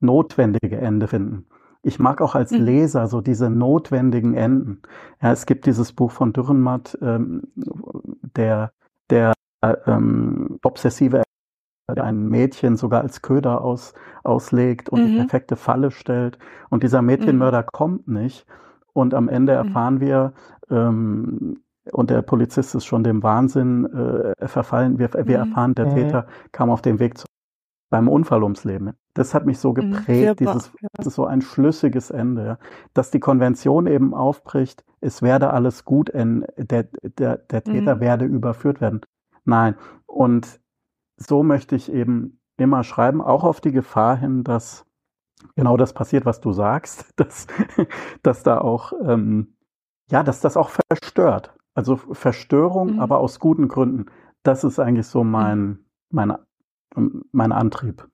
notwendige 0.00 0.78
Ende 0.78 1.08
finden. 1.08 1.46
Ich 1.84 1.98
mag 1.98 2.20
auch 2.22 2.34
als 2.34 2.50
mhm. 2.50 2.62
Leser 2.62 3.06
so 3.06 3.20
diese 3.20 3.50
notwendigen 3.50 4.34
Enden. 4.34 4.82
Ja, 5.22 5.32
es 5.32 5.46
gibt 5.46 5.66
dieses 5.66 5.92
Buch 5.92 6.10
von 6.10 6.32
Dürrenmatt, 6.32 6.98
ähm, 7.02 7.42
der, 8.36 8.72
der 9.10 9.34
ähm, 9.86 10.58
obsessive 10.62 11.22
ein 11.86 12.28
Mädchen 12.28 12.76
sogar 12.76 13.02
als 13.02 13.20
Köder 13.20 13.60
aus, 13.60 13.92
auslegt 14.22 14.88
und 14.88 15.02
mhm. 15.02 15.06
die 15.06 15.16
perfekte 15.18 15.56
Falle 15.56 15.90
stellt. 15.90 16.38
Und 16.70 16.82
dieser 16.82 17.02
Mädchenmörder 17.02 17.62
mhm. 17.62 17.68
kommt 17.72 18.08
nicht. 18.08 18.46
Und 18.94 19.12
am 19.12 19.28
Ende 19.28 19.52
mhm. 19.52 19.68
erfahren 19.68 20.00
wir, 20.00 20.32
ähm, 20.70 21.60
und 21.92 22.08
der 22.08 22.22
Polizist 22.22 22.74
ist 22.74 22.86
schon 22.86 23.04
dem 23.04 23.22
Wahnsinn 23.22 23.84
äh, 23.84 24.48
verfallen. 24.48 24.98
Wir, 24.98 25.12
wir 25.12 25.44
mhm. 25.44 25.50
erfahren, 25.50 25.74
der 25.74 25.86
mhm. 25.86 25.94
Täter 25.94 26.26
kam 26.50 26.70
auf 26.70 26.80
dem 26.80 26.98
Weg 26.98 27.18
zu 27.18 27.26
beim 27.90 28.08
Unfall 28.08 28.42
ums 28.42 28.64
Leben. 28.64 28.92
Das 29.14 29.34
hat 29.34 29.46
mich 29.46 29.58
so 29.58 29.70
mhm, 29.70 29.92
geprägt, 29.92 30.40
dieses, 30.40 30.72
ja. 30.80 30.88
das 30.94 31.06
ist 31.06 31.14
so 31.14 31.26
ein 31.26 31.42
schlüssiges 31.42 32.10
Ende, 32.10 32.58
dass 32.92 33.10
die 33.10 33.20
Konvention 33.20 33.86
eben 33.86 34.14
aufbricht, 34.14 34.84
es 35.00 35.22
werde 35.22 35.52
alles 35.52 35.84
gut, 35.84 36.10
der, 36.12 36.88
der, 37.02 37.36
der 37.38 37.64
Täter 37.64 37.96
mhm. 37.96 38.00
werde 38.00 38.24
überführt 38.24 38.80
werden. 38.80 39.02
Nein. 39.44 39.76
Und 40.06 40.60
so 41.16 41.42
möchte 41.42 41.76
ich 41.76 41.92
eben 41.92 42.40
immer 42.56 42.84
schreiben, 42.84 43.20
auch 43.20 43.44
auf 43.44 43.60
die 43.60 43.72
Gefahr 43.72 44.16
hin, 44.16 44.44
dass 44.44 44.86
genau 45.56 45.76
das 45.76 45.92
passiert, 45.92 46.24
was 46.24 46.40
du 46.40 46.52
sagst, 46.52 47.12
dass, 47.16 47.46
dass 48.22 48.42
da 48.42 48.58
auch, 48.58 48.92
ähm, 49.04 49.56
ja, 50.10 50.22
dass 50.22 50.40
das 50.40 50.56
auch 50.56 50.70
verstört. 50.70 51.54
Also 51.74 51.96
Verstörung, 51.96 52.94
mhm. 52.94 53.00
aber 53.00 53.18
aus 53.18 53.40
guten 53.40 53.68
Gründen. 53.68 54.06
Das 54.42 54.64
ist 54.64 54.78
eigentlich 54.78 55.06
so 55.06 55.24
mein, 55.24 55.68
mhm. 55.68 55.78
Mein 57.32 57.52
Antrieb. 57.52 58.06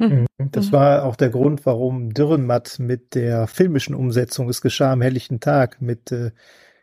Hm. 0.00 0.26
Mhm. 0.38 0.50
Das 0.50 0.72
war 0.72 1.04
auch 1.04 1.16
der 1.16 1.28
Grund, 1.28 1.66
warum 1.66 2.14
Dürrenmatt 2.14 2.78
mit 2.78 3.14
der 3.14 3.46
filmischen 3.46 3.94
Umsetzung 3.94 4.48
Es 4.48 4.62
geschah 4.62 4.92
am 4.92 5.02
helllichten 5.02 5.40
Tag 5.40 5.82
mit 5.82 6.10
äh, 6.10 6.30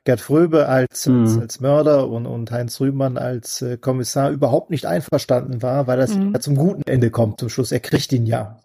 Gerd 0.03 0.21
Fröbe 0.21 0.67
als, 0.67 1.07
mhm. 1.07 1.21
als, 1.21 1.37
als, 1.37 1.59
Mörder 1.59 2.07
und, 2.07 2.27
und 2.27 2.51
Heinz 2.51 2.79
Rühmann 2.79 3.17
als 3.17 3.61
äh, 3.61 3.77
Kommissar 3.77 4.29
überhaupt 4.29 4.69
nicht 4.69 4.85
einverstanden 4.85 5.61
war, 5.61 5.87
weil 5.87 5.97
das 5.97 6.15
mhm. 6.15 6.33
ja 6.33 6.39
zum 6.39 6.55
guten 6.55 6.83
Ende 6.83 7.09
kommt 7.11 7.39
zum 7.39 7.49
Schluss. 7.49 7.71
Er 7.71 7.79
kriegt 7.79 8.13
ihn 8.13 8.25
ja. 8.25 8.59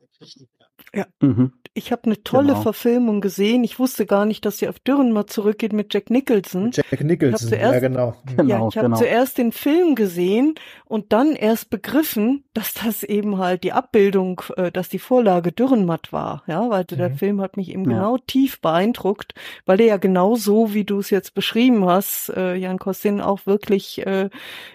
Ja. 0.94 1.06
Mhm. 1.20 1.52
Ich 1.74 1.90
habe 1.90 2.04
eine 2.04 2.22
tolle 2.22 2.48
genau. 2.48 2.60
Verfilmung 2.60 3.22
gesehen. 3.22 3.64
Ich 3.64 3.78
wusste 3.78 4.04
gar 4.04 4.26
nicht, 4.26 4.44
dass 4.44 4.58
sie 4.58 4.68
auf 4.68 4.78
Dürren 4.78 5.10
mal 5.10 5.26
zurückgeht 5.26 5.72
mit 5.72 5.94
Jack 5.94 6.10
Nicholson. 6.10 6.70
Jack 6.72 7.02
Nicholson, 7.02 7.48
zuerst, 7.48 7.72
ja 7.72 7.80
genau. 7.80 8.14
genau 8.26 8.44
ja, 8.44 8.68
ich 8.68 8.76
habe 8.76 8.88
genau. 8.88 8.98
zuerst 8.98 9.38
den 9.38 9.52
Film 9.52 9.94
gesehen 9.94 10.54
und 10.84 11.14
dann 11.14 11.34
erst 11.34 11.70
begriffen, 11.70 12.44
dass 12.52 12.74
das 12.74 13.02
eben 13.04 13.38
halt 13.38 13.64
die 13.64 13.72
Abbildung, 13.72 14.42
äh, 14.56 14.70
dass 14.70 14.90
die 14.90 14.98
Vorlage 14.98 15.50
Dürrenmatt 15.50 16.12
war. 16.12 16.42
Ja, 16.46 16.68
weil 16.68 16.84
mhm. 16.90 16.96
der 16.96 17.10
Film 17.12 17.40
hat 17.40 17.56
mich 17.56 17.70
eben 17.70 17.90
ja. 17.90 17.96
genau 17.96 18.18
tief 18.18 18.60
beeindruckt, 18.60 19.32
weil 19.64 19.78
der 19.78 19.86
ja 19.86 19.96
genau 19.96 20.34
so, 20.34 20.74
wie 20.74 20.84
du 20.84 20.98
es 20.98 21.08
jetzt 21.08 21.32
beschrieben 21.32 21.86
hast, 21.86 22.28
äh, 22.36 22.54
Jan 22.54 22.78
Kostin, 22.78 23.22
auch 23.22 23.46
wirklich 23.46 24.06
äh, 24.06 24.28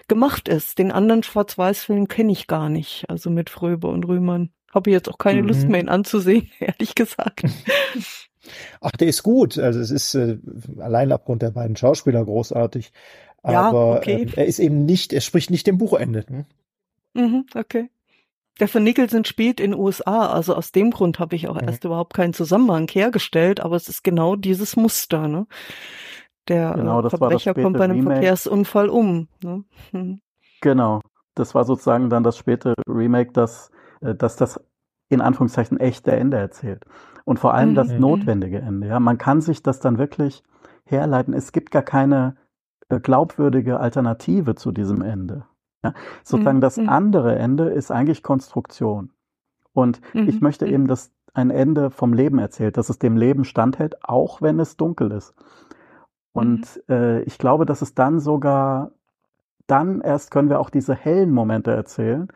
gemacht 0.08 0.48
ist. 0.48 0.80
Den 0.80 0.90
anderen 0.90 1.22
Schwarz-Weiß-Film 1.22 2.08
kenne 2.08 2.32
ich 2.32 2.48
gar 2.48 2.68
nicht, 2.68 3.04
also 3.08 3.30
mit 3.30 3.50
Fröbe 3.50 3.86
und 3.86 4.04
Rühmann. 4.04 4.50
Habe 4.72 4.90
jetzt 4.90 5.08
auch 5.08 5.18
keine 5.18 5.42
mhm. 5.42 5.48
Lust 5.48 5.68
mehr, 5.68 5.80
ihn 5.80 5.88
anzusehen, 5.88 6.50
ehrlich 6.60 6.94
gesagt. 6.94 7.42
Ach, 8.80 8.92
der 8.92 9.08
ist 9.08 9.22
gut. 9.22 9.58
Also 9.58 9.80
es 9.80 9.90
ist 9.90 10.14
äh, 10.14 10.38
allein 10.78 11.12
aufgrund 11.12 11.42
der 11.42 11.50
beiden 11.50 11.76
Schauspieler 11.76 12.24
großartig. 12.24 12.92
Aber 13.42 13.52
ja, 13.52 13.96
okay. 13.96 14.22
äh, 14.24 14.40
er 14.40 14.46
ist 14.46 14.58
eben 14.58 14.84
nicht, 14.84 15.12
er 15.12 15.20
spricht 15.20 15.50
nicht 15.50 15.66
dem 15.66 15.78
Buchende. 15.78 16.24
Hm? 16.28 16.44
Mhm, 17.14 17.46
okay. 17.54 17.90
Der 18.60 18.68
von 18.68 18.82
Nicholson 18.82 19.24
spielt 19.24 19.60
in 19.60 19.74
USA, 19.74 20.32
also 20.32 20.54
aus 20.54 20.72
dem 20.72 20.90
Grund 20.90 21.20
habe 21.20 21.36
ich 21.36 21.48
auch 21.48 21.60
mhm. 21.60 21.68
erst 21.68 21.84
überhaupt 21.84 22.14
keinen 22.14 22.32
Zusammenhang 22.32 22.88
hergestellt, 22.88 23.60
aber 23.60 23.76
es 23.76 23.88
ist 23.88 24.02
genau 24.02 24.34
dieses 24.34 24.76
Muster, 24.76 25.28
ne? 25.28 25.46
Der 26.48 26.72
genau, 26.72 27.04
äh, 27.04 27.10
Verbrecher 27.10 27.54
kommt 27.54 27.76
bei 27.76 27.84
einem 27.84 27.98
Remake. 27.98 28.16
Verkehrsunfall 28.16 28.88
um. 28.88 29.28
Ne? 29.42 29.64
Mhm. 29.92 30.20
Genau. 30.60 31.02
Das 31.36 31.54
war 31.54 31.64
sozusagen 31.64 32.10
dann 32.10 32.24
das 32.24 32.36
späte 32.36 32.74
Remake, 32.88 33.30
das 33.32 33.70
äh, 33.70 33.77
dass 34.00 34.36
das 34.36 34.60
in 35.08 35.20
Anführungszeichen 35.20 35.80
echte 35.80 36.12
Ende 36.12 36.36
erzählt. 36.36 36.84
Und 37.24 37.38
vor 37.38 37.54
allem 37.54 37.70
mhm. 37.70 37.74
das 37.74 37.88
notwendige 37.92 38.58
Ende. 38.58 38.88
Ja, 38.88 39.00
man 39.00 39.18
kann 39.18 39.40
sich 39.40 39.62
das 39.62 39.80
dann 39.80 39.98
wirklich 39.98 40.42
herleiten. 40.84 41.34
Es 41.34 41.52
gibt 41.52 41.70
gar 41.70 41.82
keine 41.82 42.36
äh, 42.88 43.00
glaubwürdige 43.00 43.80
Alternative 43.80 44.54
zu 44.54 44.72
diesem 44.72 45.02
Ende. 45.02 45.44
Ja, 45.84 45.94
sozusagen 46.24 46.58
mhm. 46.58 46.62
das 46.62 46.76
mhm. 46.76 46.88
andere 46.88 47.36
Ende 47.36 47.70
ist 47.70 47.90
eigentlich 47.90 48.22
Konstruktion. 48.22 49.10
Und 49.72 50.00
mhm. 50.14 50.28
ich 50.28 50.40
möchte 50.40 50.66
eben, 50.66 50.86
dass 50.86 51.12
ein 51.34 51.50
Ende 51.50 51.90
vom 51.90 52.12
Leben 52.12 52.38
erzählt, 52.38 52.76
dass 52.76 52.88
es 52.88 52.98
dem 52.98 53.16
Leben 53.16 53.44
standhält, 53.44 54.04
auch 54.04 54.42
wenn 54.42 54.58
es 54.58 54.76
dunkel 54.76 55.12
ist. 55.12 55.34
Und 56.32 56.80
mhm. 56.88 56.94
äh, 56.94 57.20
ich 57.22 57.38
glaube, 57.38 57.64
dass 57.66 57.82
es 57.82 57.94
dann 57.94 58.18
sogar, 58.20 58.90
dann 59.66 60.00
erst 60.00 60.30
können 60.30 60.48
wir 60.48 60.60
auch 60.60 60.70
diese 60.70 60.94
hellen 60.94 61.30
Momente 61.30 61.70
erzählen, 61.70 62.28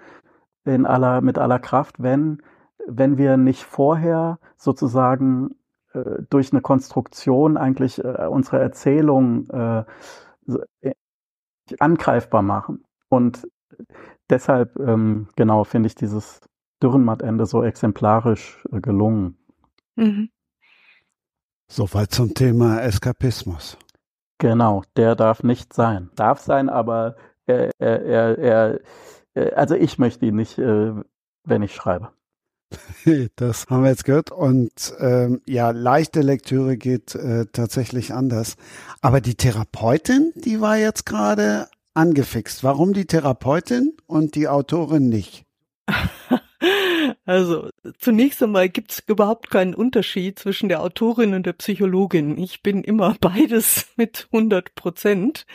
in 0.64 0.86
aller, 0.86 1.20
mit 1.20 1.38
aller 1.38 1.58
Kraft, 1.58 2.02
wenn, 2.02 2.42
wenn 2.86 3.18
wir 3.18 3.36
nicht 3.36 3.64
vorher 3.64 4.38
sozusagen 4.56 5.56
äh, 5.92 6.22
durch 6.30 6.52
eine 6.52 6.60
Konstruktion 6.60 7.56
eigentlich 7.56 8.02
äh, 8.02 8.26
unsere 8.28 8.60
Erzählung 8.60 9.48
äh, 9.50 9.84
äh 10.80 10.94
angreifbar 11.78 12.42
machen. 12.42 12.84
Und 13.08 13.48
deshalb, 14.28 14.78
ähm, 14.78 15.28
genau, 15.36 15.64
finde 15.64 15.86
ich 15.86 15.94
dieses 15.94 16.40
Dürrenmattende 16.82 17.46
so 17.46 17.62
exemplarisch 17.62 18.62
äh, 18.72 18.80
gelungen. 18.80 19.38
Mhm. 19.96 20.30
Soweit 21.68 22.10
zum 22.10 22.34
Thema 22.34 22.82
Eskapismus. 22.82 23.78
Genau, 24.38 24.82
der 24.96 25.14
darf 25.14 25.42
nicht 25.42 25.72
sein. 25.72 26.10
Darf 26.16 26.40
sein, 26.40 26.68
aber 26.68 27.16
er, 27.46 27.70
er, 27.78 28.02
er, 28.02 28.38
er 28.38 28.80
also 29.34 29.74
ich 29.74 29.98
möchte 29.98 30.26
ihn 30.26 30.36
nicht, 30.36 30.58
äh, 30.58 30.92
wenn 31.44 31.62
ich 31.62 31.74
schreibe. 31.74 32.10
Das 33.36 33.66
haben 33.68 33.82
wir 33.82 33.90
jetzt 33.90 34.04
gehört. 34.04 34.30
Und 34.30 34.94
ähm, 34.98 35.42
ja, 35.46 35.70
leichte 35.70 36.20
Lektüre 36.20 36.76
geht 36.76 37.14
äh, 37.14 37.46
tatsächlich 37.52 38.14
anders. 38.14 38.56
Aber 39.00 39.20
die 39.20 39.34
Therapeutin, 39.34 40.32
die 40.36 40.60
war 40.60 40.78
jetzt 40.78 41.04
gerade 41.04 41.68
angefixt. 41.94 42.64
Warum 42.64 42.92
die 42.94 43.06
Therapeutin 43.06 43.96
und 44.06 44.34
die 44.34 44.48
Autorin 44.48 45.08
nicht? 45.08 45.44
Also 47.24 47.70
zunächst 47.98 48.42
einmal 48.42 48.68
gibt 48.68 48.92
es 48.92 49.02
überhaupt 49.06 49.50
keinen 49.50 49.74
Unterschied 49.74 50.38
zwischen 50.38 50.68
der 50.68 50.82
Autorin 50.82 51.34
und 51.34 51.46
der 51.46 51.52
Psychologin. 51.52 52.38
Ich 52.38 52.62
bin 52.62 52.82
immer 52.82 53.16
beides 53.20 53.88
mit 53.96 54.28
100 54.32 54.74
Prozent. 54.74 55.46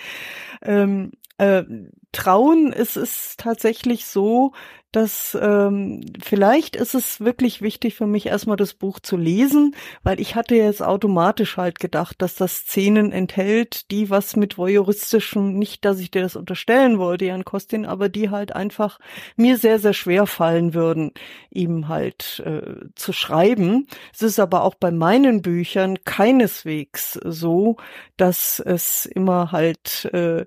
Ähm, 0.61 1.11
äh, 1.37 1.63
Trauen 2.11 2.73
ist 2.73 2.97
es 2.97 3.35
tatsächlich 3.37 4.05
so, 4.05 4.53
dass 4.91 5.37
ähm, 5.39 6.01
vielleicht 6.23 6.75
ist 6.75 6.95
es 6.95 7.19
wirklich 7.19 7.61
wichtig 7.61 7.93
für 7.95 8.07
mich 8.07 8.25
erstmal 8.25 8.55
das 8.55 8.73
Buch 8.73 8.99
zu 8.99 9.17
lesen, 9.17 9.75
weil 10.01 10.19
ich 10.19 10.35
hatte 10.35 10.55
jetzt 10.55 10.81
automatisch 10.81 11.57
halt 11.57 11.79
gedacht, 11.79 12.21
dass 12.21 12.35
das 12.35 12.59
Szenen 12.59 13.11
enthält, 13.11 13.91
die 13.91 14.09
was 14.09 14.37
mit 14.37 14.57
voyeuristischem, 14.57 15.53
nicht, 15.53 15.83
dass 15.83 15.99
ich 15.99 16.09
dir 16.09 16.21
das 16.21 16.37
unterstellen 16.37 16.99
wollte, 16.99 17.25
Jan 17.25 17.43
Kostin, 17.43 17.85
aber 17.85 18.07
die 18.07 18.29
halt 18.29 18.55
einfach 18.55 18.97
mir 19.35 19.57
sehr, 19.57 19.77
sehr 19.77 19.93
schwer 19.93 20.25
fallen 20.25 20.73
würden, 20.73 21.11
ihm 21.51 21.89
halt 21.89 22.41
äh, 22.45 22.85
zu 22.95 23.11
schreiben. 23.11 23.87
Es 24.13 24.21
ist 24.21 24.39
aber 24.39 24.63
auch 24.63 24.75
bei 24.75 24.91
meinen 24.91 25.41
Büchern 25.41 25.99
keineswegs 26.05 27.19
so, 27.23 27.75
dass 28.15 28.59
es 28.59 29.05
immer 29.05 29.51
halt 29.51 30.05
äh, 30.13 30.45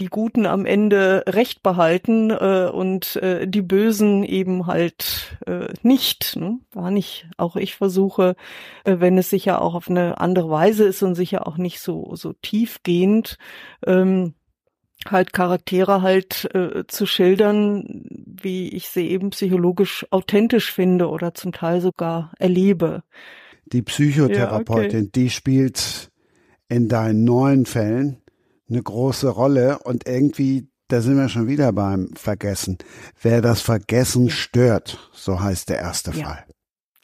die 0.00 0.06
Guten 0.06 0.46
am 0.46 0.66
Ende 0.66 1.24
Recht 1.26 1.62
behalten 1.62 2.30
äh, 2.30 2.70
und 2.72 3.16
äh, 3.16 3.46
die 3.46 3.62
Bösen 3.62 4.24
eben 4.24 4.66
halt 4.66 5.36
äh, 5.46 5.68
nicht. 5.82 6.36
Ne? 6.36 6.58
War 6.72 6.90
nicht. 6.90 7.26
Auch 7.36 7.56
ich 7.56 7.74
versuche, 7.74 8.36
äh, 8.84 8.96
wenn 8.98 9.18
es 9.18 9.30
sicher 9.30 9.60
auch 9.62 9.74
auf 9.74 9.88
eine 9.88 10.20
andere 10.20 10.50
Weise 10.50 10.84
ist 10.84 11.02
und 11.02 11.14
sicher 11.14 11.46
auch 11.46 11.56
nicht 11.56 11.80
so 11.80 12.14
so 12.14 12.32
tiefgehend. 12.32 13.38
Ähm, 13.86 14.34
halt 15.10 15.32
Charaktere 15.32 16.02
halt 16.02 16.48
äh, 16.54 16.84
zu 16.86 17.06
schildern, 17.06 18.04
wie 18.08 18.68
ich 18.68 18.88
sie 18.88 19.08
eben 19.08 19.30
psychologisch 19.30 20.06
authentisch 20.10 20.72
finde 20.72 21.08
oder 21.08 21.34
zum 21.34 21.52
Teil 21.52 21.80
sogar 21.80 22.32
erlebe. 22.38 23.02
Die 23.66 23.82
Psychotherapeutin, 23.82 24.90
ja, 24.90 24.98
okay. 24.98 25.10
die 25.14 25.30
spielt 25.30 26.10
in 26.68 26.88
deinen 26.88 27.24
neuen 27.24 27.66
Fällen 27.66 28.21
eine 28.68 28.82
große 28.82 29.28
Rolle 29.28 29.78
und 29.80 30.06
irgendwie, 30.06 30.68
da 30.88 31.00
sind 31.00 31.16
wir 31.16 31.28
schon 31.28 31.48
wieder 31.48 31.72
beim 31.72 32.10
Vergessen. 32.14 32.78
Wer 33.20 33.42
das 33.42 33.60
Vergessen 33.60 34.30
stört, 34.30 35.10
so 35.12 35.40
heißt 35.40 35.68
der 35.68 35.78
erste 35.78 36.12
ja. 36.12 36.24
Fall. 36.24 36.46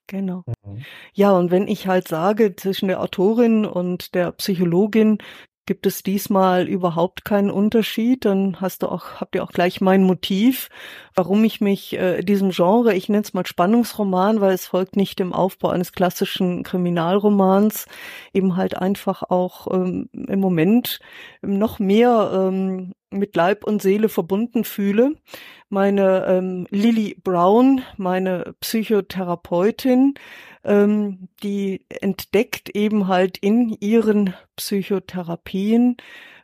Genau. 0.07 0.45
Mhm. 0.65 0.83
Ja, 1.13 1.33
und 1.33 1.51
wenn 1.51 1.69
ich 1.69 1.87
halt 1.87 2.09
sage, 2.09 2.57
zwischen 2.57 2.89
der 2.89 3.01
Autorin 3.01 3.65
und 3.67 4.15
der 4.15 4.33
Psychologin 4.33 5.19
gibt 5.69 5.85
es 5.85 6.03
diesmal 6.03 6.67
überhaupt 6.67 7.27
keinen 7.27 7.51
Unterschied, 7.51 8.25
dann 8.25 8.59
hast 8.59 8.83
du 8.83 8.87
auch, 8.87 9.21
habt 9.21 9.35
ihr 9.35 9.45
auch 9.45 9.53
gleich 9.53 9.83
mein 9.83 10.03
Motiv, 10.03 10.71
warum 11.15 11.45
ich 11.45 11.61
mich 11.61 11.93
äh, 11.93 12.23
diesem 12.23 12.53
Genre, 12.53 12.95
ich 12.95 13.11
nenne 13.11 13.23
es 13.23 13.35
mal 13.35 13.47
Spannungsroman, 13.47 14.41
weil 14.41 14.55
es 14.55 14.67
folgt 14.67 14.97
nicht 14.97 15.19
dem 15.19 15.35
Aufbau 15.35 15.69
eines 15.69 15.93
klassischen 15.93 16.63
Kriminalromans, 16.63 17.85
eben 18.33 18.57
halt 18.57 18.79
einfach 18.79 19.23
auch 19.23 19.67
ähm, 19.71 20.09
im 20.13 20.41
Moment 20.41 21.01
noch 21.43 21.79
mehr 21.79 22.31
ähm, 22.33 22.95
mit 23.11 23.37
Leib 23.37 23.65
und 23.65 23.83
Seele 23.83 24.09
verbunden 24.09 24.65
fühle. 24.65 25.17
Meine 25.69 26.25
ähm, 26.29 26.67
Lily 26.71 27.15
Brown, 27.23 27.83
meine 27.99 28.55
Psychotherapeutin, 28.61 30.15
ähm, 30.69 31.29
die 31.43 31.85
entdeckt 31.89 32.69
eben 32.71 33.09
halt 33.09 33.39
in 33.39 33.71
ihren 33.81 34.35
Psychotherapien 34.57 35.97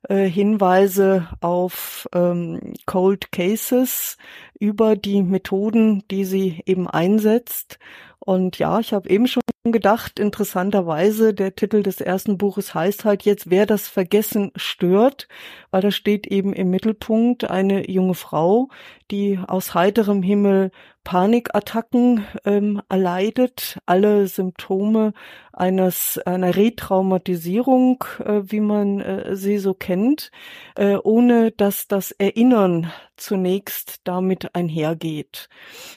äh, 0.09 0.25
Hinweise 0.25 1.29
auf 1.41 2.09
ähm, 2.15 2.75
Cold 2.87 3.31
Cases 3.33 4.17
über 4.59 4.97
die 4.97 5.23
Methoden, 5.23 6.03
die 6.11 6.25
sie 6.25 6.63
eben 6.67 6.89
einsetzt. 6.89 7.79
Und 8.19 8.59
ja, 8.59 8.81
ich 8.81 8.93
habe 8.93 9.09
eben 9.09 9.27
schon 9.27 9.43
gedacht, 9.73 10.19
interessanterweise, 10.19 11.33
der 11.33 11.55
Titel 11.55 11.83
des 11.83 12.01
ersten 12.01 12.37
Buches 12.37 12.75
heißt 12.75 13.05
halt 13.07 13.23
jetzt, 13.23 13.49
wer 13.49 13.65
das 13.65 13.89
Vergessen 13.89 14.53
stört, 14.57 15.27
weil 15.71 15.81
da 15.81 15.91
steht 15.91 16.27
eben 16.27 16.53
im 16.53 16.69
Mittelpunkt 16.69 17.49
eine 17.51 17.91
junge 17.91 18.15
Frau, 18.15 18.69
die 19.11 19.39
aus 19.47 19.73
heiterem 19.73 20.23
Himmel 20.23 20.71
Panikattacken 21.03 22.27
ähm, 22.45 22.83
erleidet, 22.89 23.79
alle 23.87 24.27
Symptome 24.27 25.13
eines 25.53 26.19
einer 26.19 26.57
Retraumatisierung, 26.57 28.05
äh, 28.25 28.43
wie 28.45 28.61
man 28.61 29.01
äh, 29.01 29.37
sie 29.37 29.59
so 29.59 29.73
kennt, 29.73 30.31
äh, 30.77 30.97
ohne 30.97 31.53
dass 31.53 31.89
das 31.89 32.11
Erinnern 32.11 32.91
zunächst 33.17 34.01
damit 34.05 34.55
einhergeht. 34.55 35.49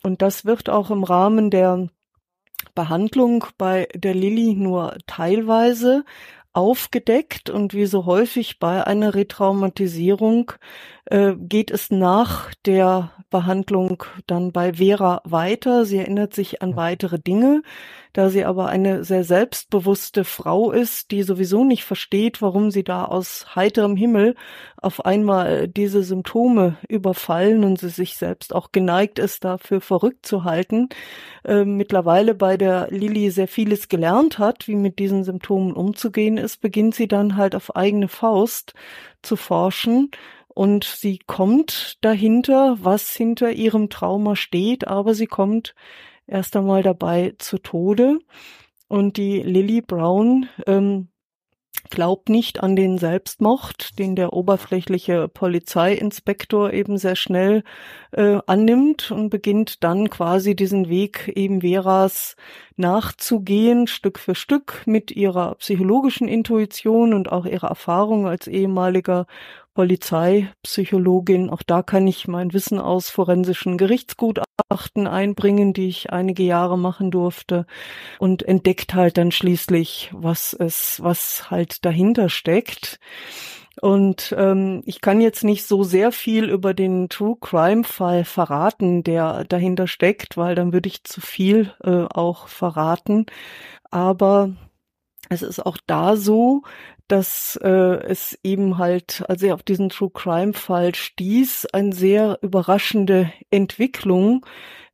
Und 0.03 0.21
das 0.21 0.45
wird 0.45 0.69
auch 0.69 0.91
im 0.91 1.03
Rahmen 1.03 1.49
der 1.49 1.89
Behandlung 2.77 3.45
bei 3.57 3.87
der 3.95 4.13
Lilly 4.13 4.53
nur 4.53 4.97
teilweise 5.07 6.05
aufgedeckt 6.53 7.49
und 7.49 7.73
wie 7.73 7.87
so 7.87 8.05
häufig 8.05 8.59
bei 8.59 8.85
einer 8.85 9.15
Retraumatisierung 9.15 10.51
äh, 11.09 11.35
geht 11.37 11.71
es 11.71 11.89
nach 11.89 12.53
der 12.65 13.11
Behandlung 13.29 14.03
dann 14.25 14.51
bei 14.51 14.73
Vera 14.73 15.21
weiter. 15.25 15.85
Sie 15.85 15.97
erinnert 15.97 16.33
sich 16.33 16.61
an 16.61 16.75
weitere 16.75 17.19
Dinge. 17.19 17.61
Da 18.13 18.29
sie 18.29 18.45
aber 18.45 18.67
eine 18.67 19.03
sehr 19.03 19.23
selbstbewusste 19.23 20.23
Frau 20.23 20.71
ist, 20.71 21.11
die 21.11 21.21
sowieso 21.21 21.63
nicht 21.63 21.83
versteht, 21.83 22.41
warum 22.41 22.71
sie 22.71 22.83
da 22.83 23.05
aus 23.05 23.55
heiterem 23.55 23.95
Himmel 23.95 24.33
auf 24.77 25.05
einmal 25.05 25.67
diese 25.67 26.01
Symptome 26.01 26.77
überfallen 26.89 27.63
und 27.63 27.79
sie 27.79 27.89
sich 27.89 28.17
selbst 28.17 28.55
auch 28.55 28.71
geneigt 28.71 29.19
ist, 29.19 29.43
dafür 29.43 29.81
verrückt 29.81 30.25
zu 30.25 30.45
halten, 30.45 30.89
äh, 31.45 31.63
mittlerweile 31.63 32.33
bei 32.33 32.57
der 32.57 32.87
Lilly 32.89 33.29
sehr 33.29 33.47
vieles 33.47 33.87
gelernt 33.87 34.39
hat, 34.39 34.67
wie 34.67 34.75
mit 34.75 34.97
diesen 34.97 35.23
Symptomen 35.23 35.73
umzugehen 35.73 36.37
ist, 36.37 36.59
beginnt 36.59 36.95
sie 36.95 37.07
dann 37.07 37.37
halt 37.37 37.55
auf 37.55 37.75
eigene 37.75 38.07
Faust 38.07 38.73
zu 39.21 39.35
forschen 39.35 40.09
und 40.57 40.85
sie 40.85 41.19
kommt 41.19 41.99
dahinter, 42.01 42.77
was 42.81 43.15
hinter 43.15 43.51
ihrem 43.51 43.91
Trauma 43.91 44.35
steht, 44.35 44.87
aber 44.87 45.13
sie 45.13 45.27
kommt 45.27 45.75
erst 46.25 46.55
einmal 46.55 46.81
dabei 46.81 47.35
zu 47.37 47.59
Tode. 47.59 48.17
Und 48.87 49.17
die 49.17 49.43
Lily 49.43 49.81
Brown 49.81 50.49
ähm, 50.65 51.09
glaubt 51.91 52.29
nicht 52.29 52.63
an 52.63 52.75
den 52.75 52.97
Selbstmord, 52.97 53.99
den 53.99 54.15
der 54.15 54.33
oberflächliche 54.33 55.27
Polizeiinspektor 55.27 56.73
eben 56.73 56.97
sehr 56.97 57.15
schnell 57.15 57.63
äh, 58.11 58.39
annimmt 58.47 59.11
und 59.11 59.29
beginnt 59.29 59.83
dann 59.83 60.09
quasi 60.09 60.55
diesen 60.55 60.89
Weg 60.89 61.31
eben 61.35 61.61
Veras 61.61 62.35
nachzugehen, 62.77 63.85
Stück 63.85 64.17
für 64.19 64.35
Stück 64.35 64.83
mit 64.85 65.11
ihrer 65.11 65.53
psychologischen 65.55 66.27
Intuition 66.27 67.13
und 67.13 67.31
auch 67.31 67.45
ihrer 67.45 67.67
Erfahrung 67.67 68.27
als 68.27 68.47
ehemaliger 68.47 69.27
Polizeipsychologin. 69.77 71.51
Auch 71.51 71.61
da 71.61 71.83
kann 71.83 72.07
ich 72.07 72.27
mein 72.27 72.51
Wissen 72.51 72.79
aus 72.79 73.11
forensischen 73.11 73.77
Gerichtsgutachten 73.77 75.05
einbringen, 75.05 75.71
die 75.71 75.87
ich 75.87 76.11
einige 76.11 76.41
Jahre 76.41 76.79
machen 76.79 77.11
durfte 77.11 77.67
und 78.17 78.41
entdeckt 78.41 78.95
halt 78.95 79.19
dann 79.19 79.31
schließlich, 79.31 80.09
was 80.13 80.53
es, 80.53 80.99
was 81.03 81.51
halt 81.51 81.85
dahinter 81.85 82.27
steckt. 82.29 82.99
Und 83.79 84.33
ähm, 84.35 84.81
ich 84.87 84.99
kann 84.99 85.21
jetzt 85.21 85.43
nicht 85.43 85.63
so 85.67 85.83
sehr 85.83 86.11
viel 86.11 86.49
über 86.49 86.73
den 86.73 87.07
True 87.07 87.37
Crime 87.39 87.83
Fall 87.83 88.25
verraten, 88.25 89.03
der 89.03 89.43
dahinter 89.43 89.85
steckt, 89.85 90.37
weil 90.37 90.55
dann 90.55 90.73
würde 90.73 90.89
ich 90.89 91.03
zu 91.03 91.21
viel 91.21 91.71
äh, 91.83 92.07
auch 92.11 92.47
verraten. 92.47 93.27
Aber 93.91 94.55
es 95.29 95.43
ist 95.43 95.63
auch 95.63 95.77
da 95.85 96.15
so, 96.15 96.63
dass 97.07 97.57
äh, 97.63 97.69
es 97.69 98.37
eben 98.43 98.77
halt, 98.77 99.23
als 99.27 99.41
er 99.43 99.53
auf 99.53 99.63
diesen 99.63 99.89
True 99.89 100.11
Crime 100.13 100.53
Fall 100.53 100.95
stieß, 100.95 101.67
eine 101.73 101.93
sehr 101.93 102.39
überraschende 102.41 103.31
Entwicklung 103.49 104.45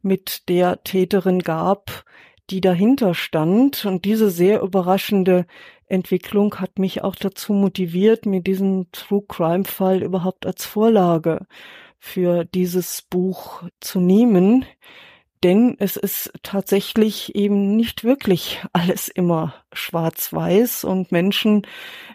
mit 0.02 0.48
der 0.50 0.84
Täterin 0.84 1.40
gab, 1.40 2.06
die 2.50 2.62
dahinter 2.62 3.14
stand. 3.14 3.86
Und 3.86 4.06
diese 4.06 4.30
sehr 4.30 4.62
überraschende 4.62 5.46
Entwicklung 5.88 6.56
hat 6.60 6.80
mich 6.80 7.04
auch 7.04 7.16
dazu 7.16 7.54
motiviert, 7.54 8.26
mir 8.26 8.42
diesen 8.42 8.92
True 8.92 9.24
Crime 9.28 9.66
Fall 9.66 10.04
überhaupt 10.04 10.46
als 10.46 10.66
Vorlage 10.66 11.46
für 12.00 12.44
dieses 12.46 13.02
Buch 13.02 13.64
zu 13.80 14.00
nehmen 14.00 14.66
denn 15.44 15.76
es 15.80 15.98
ist 15.98 16.32
tatsächlich 16.42 17.36
eben 17.36 17.76
nicht 17.76 18.04
wirklich 18.04 18.62
alles 18.72 19.10
immer 19.10 19.54
schwarz-weiß. 19.74 20.86
Und 20.86 21.12
Menschen 21.12 21.68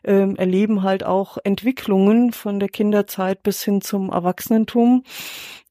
äh, 0.02 0.34
erleben 0.34 0.82
halt 0.82 1.05
auch 1.05 1.38
Entwicklungen 1.44 2.32
von 2.32 2.59
der 2.59 2.68
Kinderzeit 2.68 3.42
bis 3.42 3.62
hin 3.62 3.80
zum 3.80 4.10
Erwachsenentum, 4.10 5.05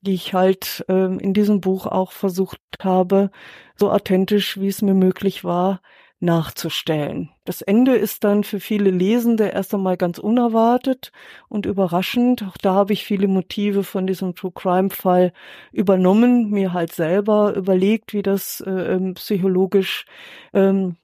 die 0.02 0.14
ich 0.14 0.34
halt 0.34 0.86
äh, 0.88 1.16
in 1.18 1.34
diesem 1.34 1.60
Buch 1.60 1.88
auch 1.88 2.12
versucht 2.12 2.60
habe, 2.82 3.32
so 3.76 3.92
authentisch 3.92 4.60
wie 4.60 4.68
es 4.68 4.82
mir 4.82 4.94
möglich 4.94 5.44
war, 5.44 5.82
nachzustellen. 6.20 7.30
Das 7.46 7.62
Ende 7.62 7.96
ist 7.96 8.24
dann 8.24 8.44
für 8.44 8.60
viele 8.60 8.90
Lesende 8.90 9.50
erst 9.50 9.74
einmal 9.74 9.98
ganz 9.98 10.18
unerwartet 10.18 11.12
und 11.48 11.66
überraschend. 11.66 12.44
Auch 12.44 12.58
da 12.58 12.74
habe 12.74 12.94
ich 12.94 13.06
viele 13.06 13.28
Motive 13.28 13.84
von 13.84 14.08
diesem 14.08 14.34
True 14.34 14.52
Crime 14.54 14.90
Fall 14.90 15.32
übernommen, 15.72 16.50
mir 16.50 16.74
halt 16.74 16.92
selber 16.92 17.56
überlegt, 17.56 18.14
wie 18.14 18.24
das 18.24 18.62
äh, 18.62 18.72
ähm, 18.72 19.14
psychologisch 19.14 20.06
ähm, 20.54 20.96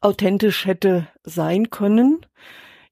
authentisch 0.00 0.66
hätte 0.66 1.06
sein 1.22 1.70
können. 1.70 2.26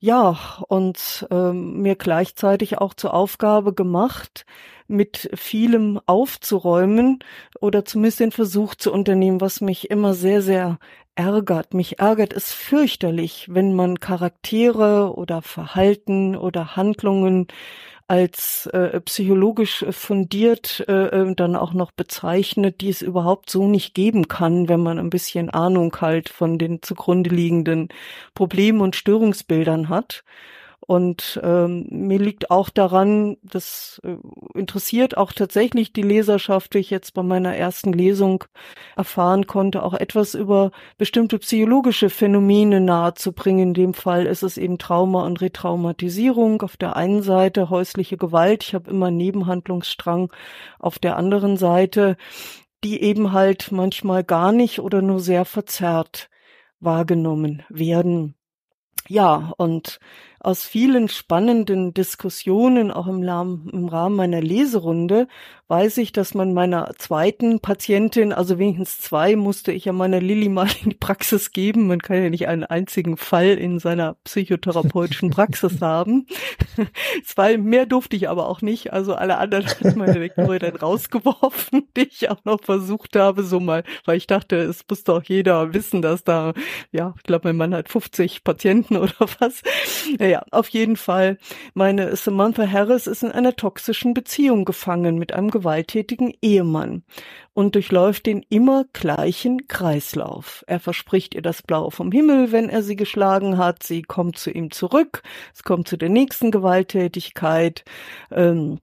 Ja, 0.02 0.38
und 0.68 1.26
ähm, 1.30 1.82
mir 1.82 1.94
gleichzeitig 1.94 2.78
auch 2.78 2.94
zur 2.94 3.12
Aufgabe 3.12 3.74
gemacht, 3.74 4.46
mit 4.88 5.30
vielem 5.34 6.00
aufzuräumen 6.06 7.18
oder 7.60 7.84
zumindest 7.84 8.20
den 8.20 8.32
Versuch 8.32 8.74
zu 8.74 8.92
unternehmen, 8.92 9.40
was 9.40 9.60
mich 9.60 9.90
immer 9.90 10.14
sehr, 10.14 10.42
sehr 10.42 10.78
ärgert. 11.20 11.74
Mich 11.74 11.98
ärgert 11.98 12.32
es 12.32 12.52
fürchterlich, 12.52 13.46
wenn 13.50 13.74
man 13.74 14.00
Charaktere 14.00 15.14
oder 15.14 15.42
Verhalten 15.42 16.34
oder 16.34 16.76
Handlungen 16.76 17.46
als 18.08 18.66
äh, 18.72 19.00
psychologisch 19.02 19.84
fundiert 19.90 20.82
äh, 20.88 21.08
äh, 21.08 21.34
dann 21.34 21.54
auch 21.56 21.74
noch 21.74 21.92
bezeichnet, 21.92 22.80
die 22.80 22.88
es 22.88 23.02
überhaupt 23.02 23.50
so 23.50 23.68
nicht 23.68 23.94
geben 23.94 24.28
kann, 24.28 24.68
wenn 24.68 24.80
man 24.80 24.98
ein 24.98 25.10
bisschen 25.10 25.50
Ahnung 25.50 25.94
halt 26.00 26.30
von 26.30 26.58
den 26.58 26.82
zugrunde 26.82 27.30
liegenden 27.30 27.88
Problemen 28.34 28.80
und 28.80 28.96
Störungsbildern 28.96 29.90
hat. 29.90 30.24
Und 30.90 31.38
ähm, 31.44 31.86
mir 31.88 32.18
liegt 32.18 32.50
auch 32.50 32.68
daran, 32.68 33.36
das 33.44 34.00
äh, 34.02 34.16
interessiert 34.58 35.16
auch 35.16 35.32
tatsächlich 35.32 35.92
die 35.92 36.02
Leserschaft, 36.02 36.74
wie 36.74 36.78
ich 36.78 36.90
jetzt 36.90 37.14
bei 37.14 37.22
meiner 37.22 37.54
ersten 37.54 37.92
Lesung 37.92 38.42
erfahren 38.96 39.46
konnte, 39.46 39.84
auch 39.84 39.94
etwas 39.94 40.34
über 40.34 40.72
bestimmte 40.98 41.38
psychologische 41.38 42.10
Phänomene 42.10 42.80
nahezubringen. 42.80 43.68
In 43.68 43.74
dem 43.74 43.94
Fall 43.94 44.26
ist 44.26 44.42
es 44.42 44.58
eben 44.58 44.78
Trauma 44.78 45.24
und 45.26 45.40
Retraumatisierung. 45.40 46.60
Auf 46.62 46.76
der 46.76 46.96
einen 46.96 47.22
Seite 47.22 47.70
häusliche 47.70 48.16
Gewalt. 48.16 48.64
Ich 48.64 48.74
habe 48.74 48.90
immer 48.90 49.12
Nebenhandlungsstrang. 49.12 50.32
Auf 50.80 50.98
der 50.98 51.16
anderen 51.16 51.56
Seite, 51.56 52.16
die 52.82 53.00
eben 53.00 53.30
halt 53.30 53.70
manchmal 53.70 54.24
gar 54.24 54.50
nicht 54.50 54.80
oder 54.80 55.02
nur 55.02 55.20
sehr 55.20 55.44
verzerrt 55.44 56.30
wahrgenommen 56.80 57.62
werden. 57.68 58.34
Ja, 59.08 59.52
und 59.56 59.98
aus 60.40 60.64
vielen 60.64 61.08
spannenden 61.08 61.92
Diskussionen, 61.92 62.90
auch 62.90 63.06
im, 63.06 63.22
im, 63.22 63.88
Rahmen 63.88 64.16
meiner 64.16 64.40
Leserunde, 64.40 65.28
weiß 65.68 65.98
ich, 65.98 66.12
dass 66.12 66.34
man 66.34 66.54
meiner 66.54 66.92
zweiten 66.98 67.60
Patientin, 67.60 68.32
also 68.32 68.58
wenigstens 68.58 69.00
zwei, 69.00 69.36
musste 69.36 69.70
ich 69.70 69.84
ja 69.84 69.92
meiner 69.92 70.20
Lilly 70.20 70.48
mal 70.48 70.66
in 70.82 70.90
die 70.90 70.96
Praxis 70.96 71.52
geben. 71.52 71.86
Man 71.86 72.00
kann 72.00 72.22
ja 72.22 72.30
nicht 72.30 72.48
einen 72.48 72.64
einzigen 72.64 73.16
Fall 73.16 73.50
in 73.50 73.78
seiner 73.78 74.14
psychotherapeutischen 74.24 75.30
Praxis 75.30 75.80
haben. 75.80 76.26
zwei, 77.24 77.58
mehr 77.58 77.86
durfte 77.86 78.16
ich 78.16 78.28
aber 78.28 78.48
auch 78.48 78.62
nicht. 78.62 78.92
Also 78.92 79.14
alle 79.14 79.38
anderen 79.38 79.66
hat 79.84 79.94
meine 79.94 80.18
Lektorin 80.18 80.58
dann 80.58 80.76
rausgeworfen, 80.76 81.86
die 81.96 82.08
ich 82.10 82.30
auch 82.30 82.44
noch 82.44 82.60
versucht 82.62 83.14
habe, 83.14 83.44
so 83.44 83.60
mal, 83.60 83.84
weil 84.06 84.16
ich 84.16 84.26
dachte, 84.26 84.56
es 84.56 84.84
muss 84.88 85.04
doch 85.04 85.22
jeder 85.22 85.74
wissen, 85.74 86.02
dass 86.02 86.24
da, 86.24 86.54
ja, 86.90 87.14
ich 87.18 87.22
glaube, 87.24 87.48
mein 87.48 87.56
Mann 87.56 87.74
hat 87.74 87.90
50 87.90 88.42
Patienten 88.42 88.96
oder 88.96 89.14
was 89.38 89.62
naja, 90.30 90.44
auf 90.52 90.68
jeden 90.68 90.96
Fall. 90.96 91.38
Meine 91.74 92.14
Samantha 92.14 92.64
Harris 92.64 93.08
ist 93.08 93.24
in 93.24 93.32
einer 93.32 93.56
toxischen 93.56 94.14
Beziehung 94.14 94.64
gefangen 94.64 95.18
mit 95.18 95.32
einem 95.32 95.50
gewalttätigen 95.50 96.32
Ehemann 96.40 97.02
und 97.52 97.74
durchläuft 97.74 98.26
den 98.26 98.44
immer 98.48 98.84
gleichen 98.92 99.66
Kreislauf. 99.66 100.62
Er 100.68 100.78
verspricht 100.78 101.34
ihr 101.34 101.42
das 101.42 101.62
Blaue 101.62 101.90
vom 101.90 102.12
Himmel, 102.12 102.52
wenn 102.52 102.68
er 102.68 102.84
sie 102.84 102.94
geschlagen 102.94 103.58
hat. 103.58 103.82
Sie 103.82 104.02
kommt 104.02 104.38
zu 104.38 104.52
ihm 104.52 104.70
zurück. 104.70 105.22
Es 105.52 105.64
kommt 105.64 105.88
zu 105.88 105.96
der 105.96 106.10
nächsten 106.10 106.52
Gewalttätigkeit. 106.52 107.84
Ähm, 108.30 108.78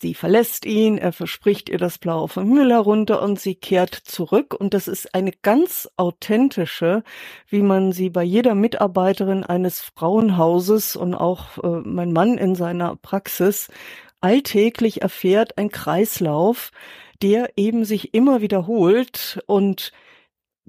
Sie 0.00 0.14
verlässt 0.14 0.64
ihn, 0.64 0.98
er 0.98 1.12
verspricht 1.12 1.68
ihr 1.68 1.78
das 1.78 1.98
Blaue 1.98 2.28
vom 2.28 2.44
Himmel 2.44 2.72
herunter 2.72 3.22
und 3.22 3.40
sie 3.40 3.54
kehrt 3.54 3.94
zurück. 3.94 4.54
Und 4.54 4.74
das 4.74 4.88
ist 4.88 5.14
eine 5.14 5.32
ganz 5.42 5.88
authentische, 5.96 7.04
wie 7.46 7.62
man 7.62 7.92
sie 7.92 8.10
bei 8.10 8.24
jeder 8.24 8.54
Mitarbeiterin 8.54 9.44
eines 9.44 9.80
Frauenhauses 9.80 10.96
und 10.96 11.14
auch 11.14 11.58
äh, 11.58 11.80
mein 11.84 12.12
Mann 12.12 12.38
in 12.38 12.54
seiner 12.54 12.96
Praxis 12.96 13.68
alltäglich 14.20 15.02
erfährt, 15.02 15.56
ein 15.58 15.70
Kreislauf, 15.70 16.72
der 17.22 17.52
eben 17.56 17.84
sich 17.84 18.14
immer 18.14 18.40
wiederholt 18.40 19.40
und 19.46 19.92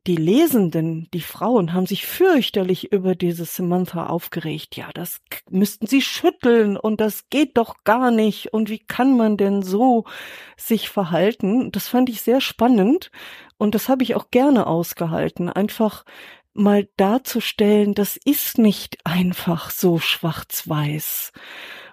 die 0.10 0.16
Lesenden, 0.16 1.08
die 1.14 1.22
Frauen, 1.22 1.72
haben 1.74 1.86
sich 1.86 2.08
fürchterlich 2.08 2.92
über 2.92 3.14
diese 3.14 3.46
Samantha 3.46 4.08
aufgeregt. 4.08 4.76
Ja, 4.76 4.90
das 4.92 5.22
müssten 5.52 5.86
sie 5.86 6.02
schütteln 6.02 6.78
und 6.78 7.00
das 7.00 7.30
geht 7.30 7.58
doch 7.58 7.84
gar 7.84 8.10
nicht. 8.10 8.52
Und 8.52 8.72
wie 8.72 8.80
kann 8.80 9.16
man 9.16 9.38
denn 9.38 9.62
so 9.62 10.06
sich 10.58 10.90
verhalten? 10.90 11.72
Das 11.72 11.88
fand 11.88 12.10
ich 12.10 12.24
sehr 12.24 12.42
spannend 12.42 13.12
und 13.60 13.76
das 13.76 13.88
habe 13.88 14.02
ich 14.02 14.16
auch 14.16 14.32
gerne 14.32 14.66
ausgehalten. 14.66 15.48
Einfach 15.48 16.06
mal 16.56 16.90
darzustellen, 16.98 17.94
das 17.94 18.18
ist 18.18 18.58
nicht 18.58 18.98
einfach 19.06 19.70
so 19.70 20.00
schwarz-weiß. 20.00 21.34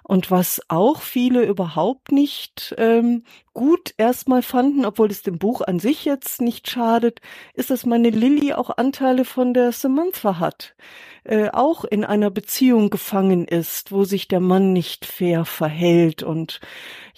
Und 0.01 0.31
was 0.31 0.59
auch 0.69 1.01
viele 1.01 1.43
überhaupt 1.43 2.11
nicht 2.11 2.73
ähm, 2.79 3.25
gut 3.57 3.95
erstmal 3.97 4.43
fanden, 4.43 4.85
obwohl 4.85 5.09
es 5.09 5.23
dem 5.23 5.39
Buch 5.39 5.61
an 5.61 5.79
sich 5.79 6.05
jetzt 6.05 6.41
nicht 6.41 6.69
schadet, 6.69 7.21
ist, 7.55 7.71
dass 7.71 7.87
meine 7.87 8.11
Lilly 8.11 8.53
auch 8.53 8.77
Anteile 8.77 9.25
von 9.25 9.55
der 9.55 9.71
Samantha 9.71 10.37
hat. 10.37 10.75
Äh, 11.23 11.49
auch 11.49 11.83
in 11.83 12.05
einer 12.05 12.29
Beziehung 12.29 12.91
gefangen 12.91 13.45
ist, 13.45 13.91
wo 13.91 14.03
sich 14.05 14.27
der 14.27 14.39
Mann 14.39 14.73
nicht 14.73 15.05
fair 15.05 15.43
verhält 15.43 16.21
und 16.21 16.61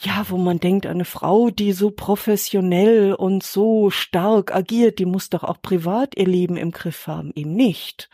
ja, 0.02 0.26
wo 0.30 0.38
man 0.38 0.60
denkt, 0.60 0.86
eine 0.88 1.04
Frau, 1.04 1.50
die 1.50 1.74
so 1.74 1.92
professionell 1.92 3.14
und 3.14 3.44
so 3.44 3.90
stark 3.90 4.56
agiert, 4.56 4.98
die 4.98 5.06
muss 5.06 5.30
doch 5.30 5.44
auch 5.44 5.62
privat 5.62 6.18
ihr 6.18 6.26
Leben 6.26 6.56
im 6.56 6.72
Griff 6.72 7.06
haben. 7.06 7.34
Eben 7.36 7.54
nicht. 7.54 8.10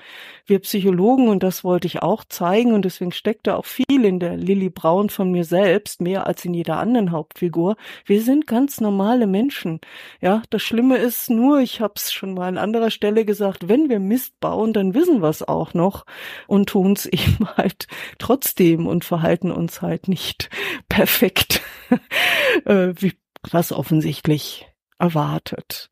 Wir 0.48 0.60
Psychologen, 0.60 1.28
und 1.28 1.44
das 1.44 1.64
wollte 1.64 1.86
ich 1.86 2.02
auch 2.02 2.24
zeigen, 2.24 2.74
und 2.74 2.86
deswegen 2.86 3.12
steckt 3.12 3.46
da 3.46 3.56
auch 3.56 3.66
viel 3.66 4.04
in 4.04 4.20
der 4.20 4.36
Lilly 4.36 4.70
Braun 4.70 5.10
von 5.12 5.32
mir 5.32 5.44
selbst, 5.44 6.02
mehr 6.02 6.26
als 6.26 6.44
in 6.44 6.56
jeder 6.56 6.78
anderen 6.78 7.12
Hauptfigur. 7.12 7.78
Wir 8.06 8.15
sind 8.20 8.48
ganz 8.48 8.82
normale 8.82 9.28
Menschen. 9.28 9.80
Ja, 10.22 10.44
das 10.50 10.62
Schlimme 10.62 10.98
ist 10.98 11.30
nur, 11.30 11.60
ich 11.60 11.82
habe 11.82 11.94
es 11.96 12.12
schon 12.12 12.34
mal 12.34 12.48
an 12.48 12.58
anderer 12.58 12.92
Stelle 12.92 13.26
gesagt, 13.26 13.68
wenn 13.68 13.90
wir 13.90 14.00
Mist 14.00 14.40
bauen, 14.40 14.74
dann 14.74 14.94
wissen 14.94 15.22
wir 15.22 15.30
es 15.30 15.42
auch 15.42 15.74
noch 15.74 16.06
und 16.48 16.70
tun 16.70 16.94
es 16.94 17.06
eben 17.12 17.48
halt 17.58 17.88
trotzdem 18.20 18.88
und 18.88 19.06
verhalten 19.06 19.52
uns 19.52 19.82
halt 19.82 20.08
nicht 20.08 20.50
perfekt. 20.90 21.62
äh, 22.66 22.94
wie 22.96 23.14
was 23.52 23.72
offensichtlich 23.72 24.68
erwartet. 24.98 25.90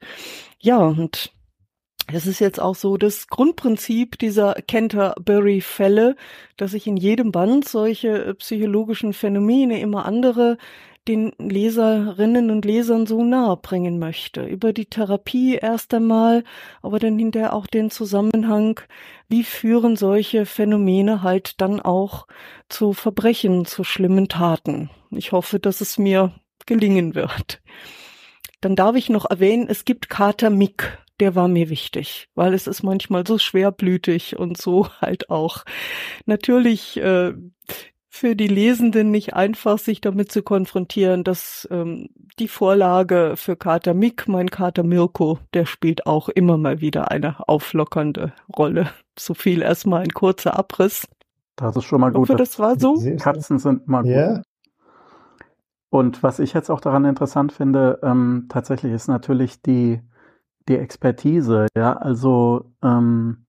Ja, 0.59 0.77
und 0.77 1.31
es 2.11 2.25
ist 2.27 2.39
jetzt 2.39 2.59
auch 2.59 2.75
so 2.75 2.97
das 2.97 3.27
Grundprinzip 3.27 4.17
dieser 4.19 4.55
Canterbury-Fälle, 4.55 6.15
dass 6.57 6.73
ich 6.73 6.85
in 6.85 6.97
jedem 6.97 7.31
Band 7.31 7.67
solche 7.67 8.25
äh, 8.25 8.33
psychologischen 8.33 9.13
Phänomene, 9.13 9.79
immer 9.79 10.05
andere, 10.05 10.57
den 11.07 11.33
Leserinnen 11.37 12.49
und 12.49 12.65
Lesern 12.65 13.05
so 13.05 13.23
nahe 13.23 13.57
bringen 13.57 13.99
möchte. 13.99 14.45
Über 14.45 14.73
die 14.73 14.85
Therapie 14.85 15.55
erst 15.55 15.93
einmal, 15.93 16.43
aber 16.81 16.99
dann 16.99 17.17
hinterher 17.19 17.53
auch 17.53 17.67
den 17.67 17.91
Zusammenhang, 17.91 18.79
wie 19.27 19.43
führen 19.43 19.95
solche 19.95 20.45
Phänomene 20.45 21.23
halt 21.23 21.59
dann 21.61 21.79
auch 21.79 22.27
zu 22.69 22.93
Verbrechen, 22.93 23.65
zu 23.65 23.83
schlimmen 23.83 24.29
Taten. 24.29 24.89
Ich 25.11 25.31
hoffe, 25.31 25.59
dass 25.59 25.81
es 25.81 25.97
mir 25.97 26.33
gelingen 26.65 27.15
wird. 27.15 27.61
Dann 28.61 28.75
darf 28.75 28.95
ich 28.95 29.09
noch 29.09 29.29
erwähnen, 29.29 29.67
es 29.67 29.83
gibt 29.85 30.09
Kater 30.09 30.49
Mick. 30.49 30.97
Der 31.19 31.35
war 31.35 31.47
mir 31.47 31.69
wichtig, 31.69 32.29
weil 32.33 32.53
es 32.53 32.65
ist 32.65 32.81
manchmal 32.81 33.25
so 33.27 33.37
schwerblütig 33.37 34.37
und 34.37 34.57
so 34.57 34.87
halt 35.01 35.29
auch. 35.29 35.63
Natürlich 36.25 36.97
äh, 36.97 37.33
für 38.15 38.35
die 38.35 38.47
Lesenden 38.47 39.09
nicht 39.09 39.33
einfach, 39.33 39.79
sich 39.79 39.99
damit 39.99 40.31
zu 40.31 40.43
konfrontieren, 40.43 41.23
dass 41.23 41.67
ähm, 41.71 42.09
die 42.37 42.47
Vorlage 42.47 43.33
für 43.37 43.55
Kater 43.55 43.95
Mick, 43.95 44.27
mein 44.27 44.51
Kater 44.51 44.83
Mirko, 44.83 45.39
der 45.55 45.65
spielt 45.65 46.05
auch 46.05 46.29
immer 46.29 46.59
mal 46.59 46.79
wieder 46.79 47.09
eine 47.09 47.49
auflockernde 47.49 48.33
Rolle. 48.55 48.91
So 49.17 49.33
viel 49.33 49.63
erstmal 49.63 50.03
ein 50.03 50.13
kurzer 50.13 50.55
Abriss. 50.59 51.07
Das 51.55 51.75
ist 51.75 51.85
schon 51.85 52.01
mal 52.01 52.11
gut. 52.11 52.25
Ich 52.25 52.29
hoffe, 52.29 52.37
das 52.37 52.59
war 52.59 52.79
so. 52.79 53.01
Katzen 53.17 53.57
sind 53.57 53.87
mal 53.87 54.03
gut. 54.03 54.11
Ja. 54.11 54.43
Und 55.89 56.21
was 56.21 56.37
ich 56.37 56.53
jetzt 56.53 56.69
auch 56.69 56.81
daran 56.81 57.05
interessant 57.05 57.51
finde, 57.51 57.99
ähm, 58.03 58.45
tatsächlich 58.47 58.93
ist 58.93 59.07
natürlich 59.07 59.63
die, 59.63 59.99
die 60.69 60.77
Expertise, 60.77 61.65
ja, 61.75 61.93
also 61.93 62.71
ähm, 62.83 63.47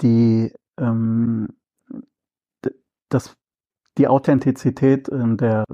die, 0.00 0.50
ähm, 0.78 1.48
das, 3.10 3.36
die 4.00 4.08
Authentizität 4.08 5.10
ähm, 5.10 5.36
der, 5.36 5.64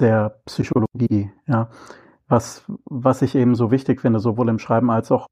der 0.00 0.40
Psychologie, 0.46 1.30
ja, 1.46 1.68
was, 2.26 2.64
was 2.86 3.20
ich 3.20 3.34
eben 3.34 3.54
so 3.54 3.70
wichtig 3.70 4.00
finde, 4.00 4.20
sowohl 4.20 4.48
im 4.48 4.58
Schreiben 4.58 4.90
als 4.90 5.12
auch 5.12 5.26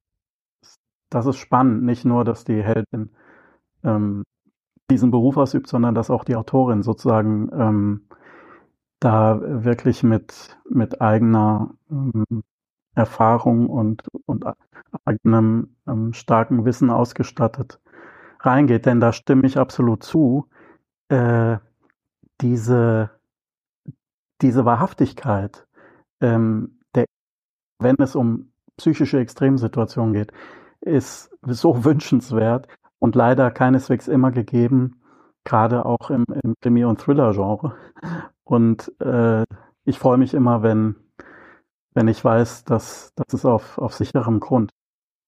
das 1.09 1.25
ist 1.25 1.39
spannend. 1.39 1.83
Nicht 1.83 2.05
nur, 2.05 2.25
dass 2.25 2.45
die 2.45 2.63
Heldin 2.63 3.11
ähm, 3.83 4.23
diesen 4.91 5.11
Beruf 5.11 5.39
ausübt, 5.39 5.67
sondern 5.67 5.95
dass 5.95 6.11
auch 6.11 6.25
die 6.25 6.37
Autorin 6.37 6.83
sozusagen 6.83 7.49
ähm, 7.55 8.07
da 9.01 9.41
wirklich 9.43 10.03
mit, 10.03 10.59
mit 10.69 11.01
eigener 11.01 11.71
ähm, 11.91 12.43
Erfahrung 12.95 13.71
und, 13.71 14.07
und 14.27 14.45
eigenem 15.07 15.75
ähm, 15.89 16.13
starken 16.13 16.67
Wissen 16.67 16.91
ausgestattet 16.91 17.81
reingeht. 18.41 18.85
Denn 18.85 19.01
da 19.01 19.15
stimme 19.15 19.47
ich 19.47 19.57
absolut 19.57 20.03
zu. 20.03 20.51
Äh, 21.09 21.57
diese, 22.41 23.11
diese 24.41 24.65
Wahrhaftigkeit, 24.65 25.67
ähm, 26.21 26.81
der, 26.95 27.05
wenn 27.79 27.97
es 27.99 28.15
um 28.15 28.53
psychische 28.77 29.19
Extremsituationen 29.19 30.15
geht, 30.15 30.33
ist 30.81 31.31
so 31.43 31.85
wünschenswert 31.85 32.69
und 32.99 33.15
leider 33.15 33.51
keineswegs 33.51 34.09
immer 34.09 34.31
gegeben, 34.31 35.03
gerade 35.45 35.85
auch 35.87 36.11
im, 36.11 36.25
im 36.43 36.55
Krimi- 36.61 36.85
und 36.85 37.01
Thriller-Genre. 37.01 37.77
Und 38.45 38.93
äh, 39.01 39.45
ich 39.85 39.99
freue 39.99 40.19
mich 40.19 40.35
immer, 40.35 40.63
wenn, 40.63 40.97
wenn 41.95 42.09
ich 42.09 42.25
weiß, 42.25 42.65
dass 42.65 43.13
das 43.15 43.35
ist 43.35 43.45
auf, 43.45 43.79
auf 43.79 43.95
sicherem 43.95 44.41
Grund. 44.41 44.71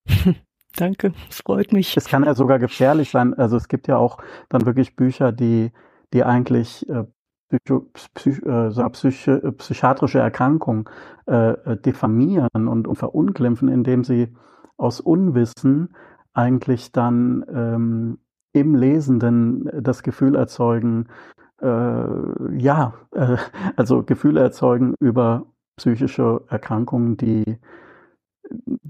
Danke, 0.75 1.13
es 1.29 1.41
freut 1.41 1.71
mich. 1.71 1.95
Es 1.95 2.07
kann 2.07 2.23
ja 2.23 2.33
sogar 2.33 2.57
gefährlich 2.57 3.11
sein. 3.11 3.35
Also 3.35 3.57
es 3.57 3.67
gibt 3.67 3.87
ja 3.87 3.97
auch 3.97 4.17
dann 4.49 4.65
wirklich 4.65 4.95
Bücher, 4.95 5.31
die, 5.31 5.71
die 6.13 6.23
eigentlich 6.23 6.87
äh, 6.89 7.05
psych, 8.05 8.41
äh, 8.45 8.89
psych, 8.89 9.27
äh, 9.27 9.51
psychiatrische 9.51 10.19
Erkrankungen 10.19 10.85
äh, 11.27 11.51
äh, 11.51 11.77
diffamieren 11.77 12.67
und, 12.67 12.87
und 12.87 12.95
verunglimpfen, 12.95 13.69
indem 13.69 14.03
sie 14.03 14.33
aus 14.77 14.99
Unwissen 14.99 15.95
eigentlich 16.33 16.91
dann 16.91 17.45
ähm, 17.53 18.17
im 18.53 18.75
Lesenden 18.75 19.69
das 19.81 20.03
Gefühl 20.03 20.35
erzeugen, 20.35 21.07
äh, 21.61 22.57
ja, 22.57 22.93
äh, 23.11 23.37
also 23.75 24.03
Gefühle 24.03 24.41
erzeugen 24.41 24.95
über 24.99 25.45
psychische 25.77 26.41
Erkrankungen, 26.49 27.17
die, 27.17 27.57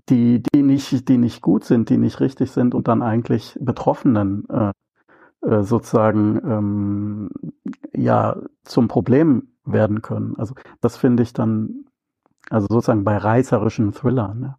die, 0.10 0.42
die 0.42 0.64
nicht, 0.64 1.08
die 1.08 1.18
nicht 1.18 1.42
gut 1.42 1.64
sind, 1.64 1.90
die 1.90 1.98
nicht 1.98 2.20
richtig 2.20 2.52
sind 2.52 2.76
und 2.76 2.88
dann 2.88 3.02
eigentlich 3.02 3.58
Betroffenen 3.62 4.48
äh, 4.50 4.72
äh, 5.44 5.64
sozusagen 5.64 6.42
ähm, 6.46 7.30
ja 7.94 8.38
zum 8.64 8.88
Problem 8.88 9.50
werden 9.66 10.02
können. 10.02 10.36
Also 10.38 10.56
das 10.82 10.98
finde 10.98 11.24
ich 11.24 11.34
dann, 11.34 11.86
also 12.50 12.68
sozusagen 12.70 13.04
bei 13.04 13.18
reißerischen 13.18 13.94
Thrillern. 13.94 14.42
Ja. 14.42 14.58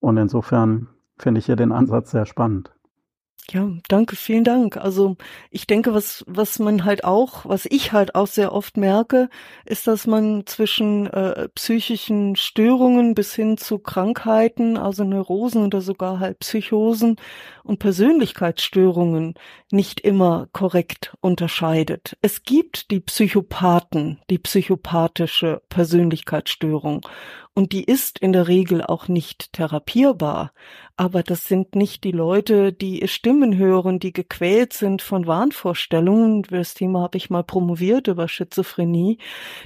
Und 0.00 0.16
insofern 0.16 0.88
finde 1.18 1.38
ich 1.38 1.46
hier 1.46 1.56
den 1.56 1.72
Ansatz 1.72 2.10
sehr 2.10 2.26
spannend. 2.26 2.74
Ja, 3.52 3.70
danke, 3.88 4.16
vielen 4.16 4.42
Dank. 4.42 4.76
Also 4.76 5.16
ich 5.50 5.68
denke, 5.68 5.94
was, 5.94 6.24
was 6.26 6.58
man 6.58 6.84
halt 6.84 7.04
auch, 7.04 7.44
was 7.46 7.64
ich 7.66 7.92
halt 7.92 8.16
auch 8.16 8.26
sehr 8.26 8.52
oft 8.52 8.76
merke, 8.76 9.28
ist, 9.64 9.86
dass 9.86 10.08
man 10.08 10.46
zwischen 10.46 11.06
äh, 11.06 11.48
psychischen 11.50 12.34
Störungen 12.34 13.14
bis 13.14 13.36
hin 13.36 13.56
zu 13.56 13.78
Krankheiten, 13.78 14.76
also 14.76 15.04
Neurosen 15.04 15.64
oder 15.64 15.80
sogar 15.80 16.18
halt 16.18 16.40
Psychosen 16.40 17.16
und 17.62 17.78
Persönlichkeitsstörungen 17.78 19.34
nicht 19.70 20.00
immer 20.00 20.48
korrekt 20.52 21.16
unterscheidet. 21.20 22.16
Es 22.22 22.42
gibt 22.42 22.90
die 22.90 23.00
Psychopathen, 23.00 24.18
die 24.28 24.38
psychopathische 24.38 25.62
Persönlichkeitsstörung 25.68 27.06
und 27.56 27.72
die 27.72 27.84
ist 27.84 28.18
in 28.18 28.34
der 28.34 28.48
Regel 28.48 28.84
auch 28.84 29.08
nicht 29.08 29.54
therapierbar. 29.54 30.52
Aber 30.98 31.22
das 31.22 31.48
sind 31.48 31.74
nicht 31.74 32.04
die 32.04 32.12
Leute, 32.12 32.70
die 32.70 33.08
Stimmen 33.08 33.56
hören, 33.56 33.98
die 33.98 34.12
gequält 34.12 34.74
sind 34.74 35.00
von 35.00 35.26
Wahnvorstellungen. 35.26 36.42
Das 36.42 36.74
Thema 36.74 37.00
habe 37.00 37.16
ich 37.16 37.30
mal 37.30 37.44
promoviert 37.44 38.08
über 38.08 38.28
Schizophrenie. 38.28 39.16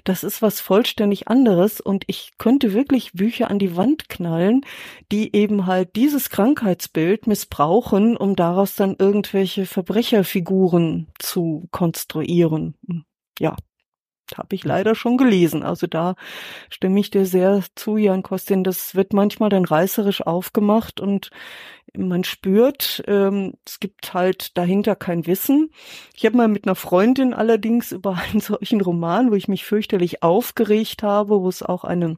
Das 0.04 0.22
ist 0.22 0.40
was 0.40 0.60
vollständig 0.60 1.26
anderes. 1.26 1.80
Und 1.80 2.04
ich 2.06 2.30
könnte 2.38 2.74
wirklich 2.74 3.12
Bücher 3.12 3.50
an 3.50 3.58
die 3.58 3.76
Wand 3.76 4.08
knallen, 4.08 4.60
die 5.10 5.34
eben 5.34 5.66
halt 5.66 5.96
dieses 5.96 6.30
Krankheitsbild 6.30 7.26
missbrauchen, 7.26 8.16
um 8.16 8.36
daraus 8.36 8.76
dann 8.76 8.94
irgendwelche 8.96 9.66
Verbrecherfiguren 9.66 11.08
zu 11.18 11.66
konstruieren. 11.72 12.76
Ja, 13.40 13.56
habe 14.38 14.54
ich 14.54 14.64
leider 14.64 14.94
schon 14.94 15.16
gelesen. 15.16 15.62
Also 15.62 15.86
da 15.86 16.14
stimme 16.70 17.00
ich 17.00 17.10
dir 17.10 17.26
sehr 17.26 17.62
zu, 17.74 17.96
Jan 17.96 18.22
Kostin. 18.22 18.64
Das 18.64 18.94
wird 18.94 19.12
manchmal 19.12 19.50
dann 19.50 19.64
reißerisch 19.64 20.22
aufgemacht 20.22 21.00
und 21.00 21.30
man 21.96 22.24
spürt, 22.24 23.02
ähm, 23.06 23.54
es 23.66 23.80
gibt 23.80 24.14
halt 24.14 24.56
dahinter 24.56 24.94
kein 24.96 25.26
Wissen. 25.26 25.70
Ich 26.14 26.24
habe 26.24 26.36
mal 26.36 26.48
mit 26.48 26.64
einer 26.66 26.76
Freundin 26.76 27.34
allerdings 27.34 27.92
über 27.92 28.14
einen 28.14 28.40
solchen 28.40 28.80
Roman, 28.80 29.30
wo 29.30 29.34
ich 29.34 29.48
mich 29.48 29.64
fürchterlich 29.64 30.22
aufgeregt 30.22 31.02
habe, 31.02 31.40
wo 31.40 31.48
es 31.48 31.62
auch 31.62 31.84
eine 31.84 32.16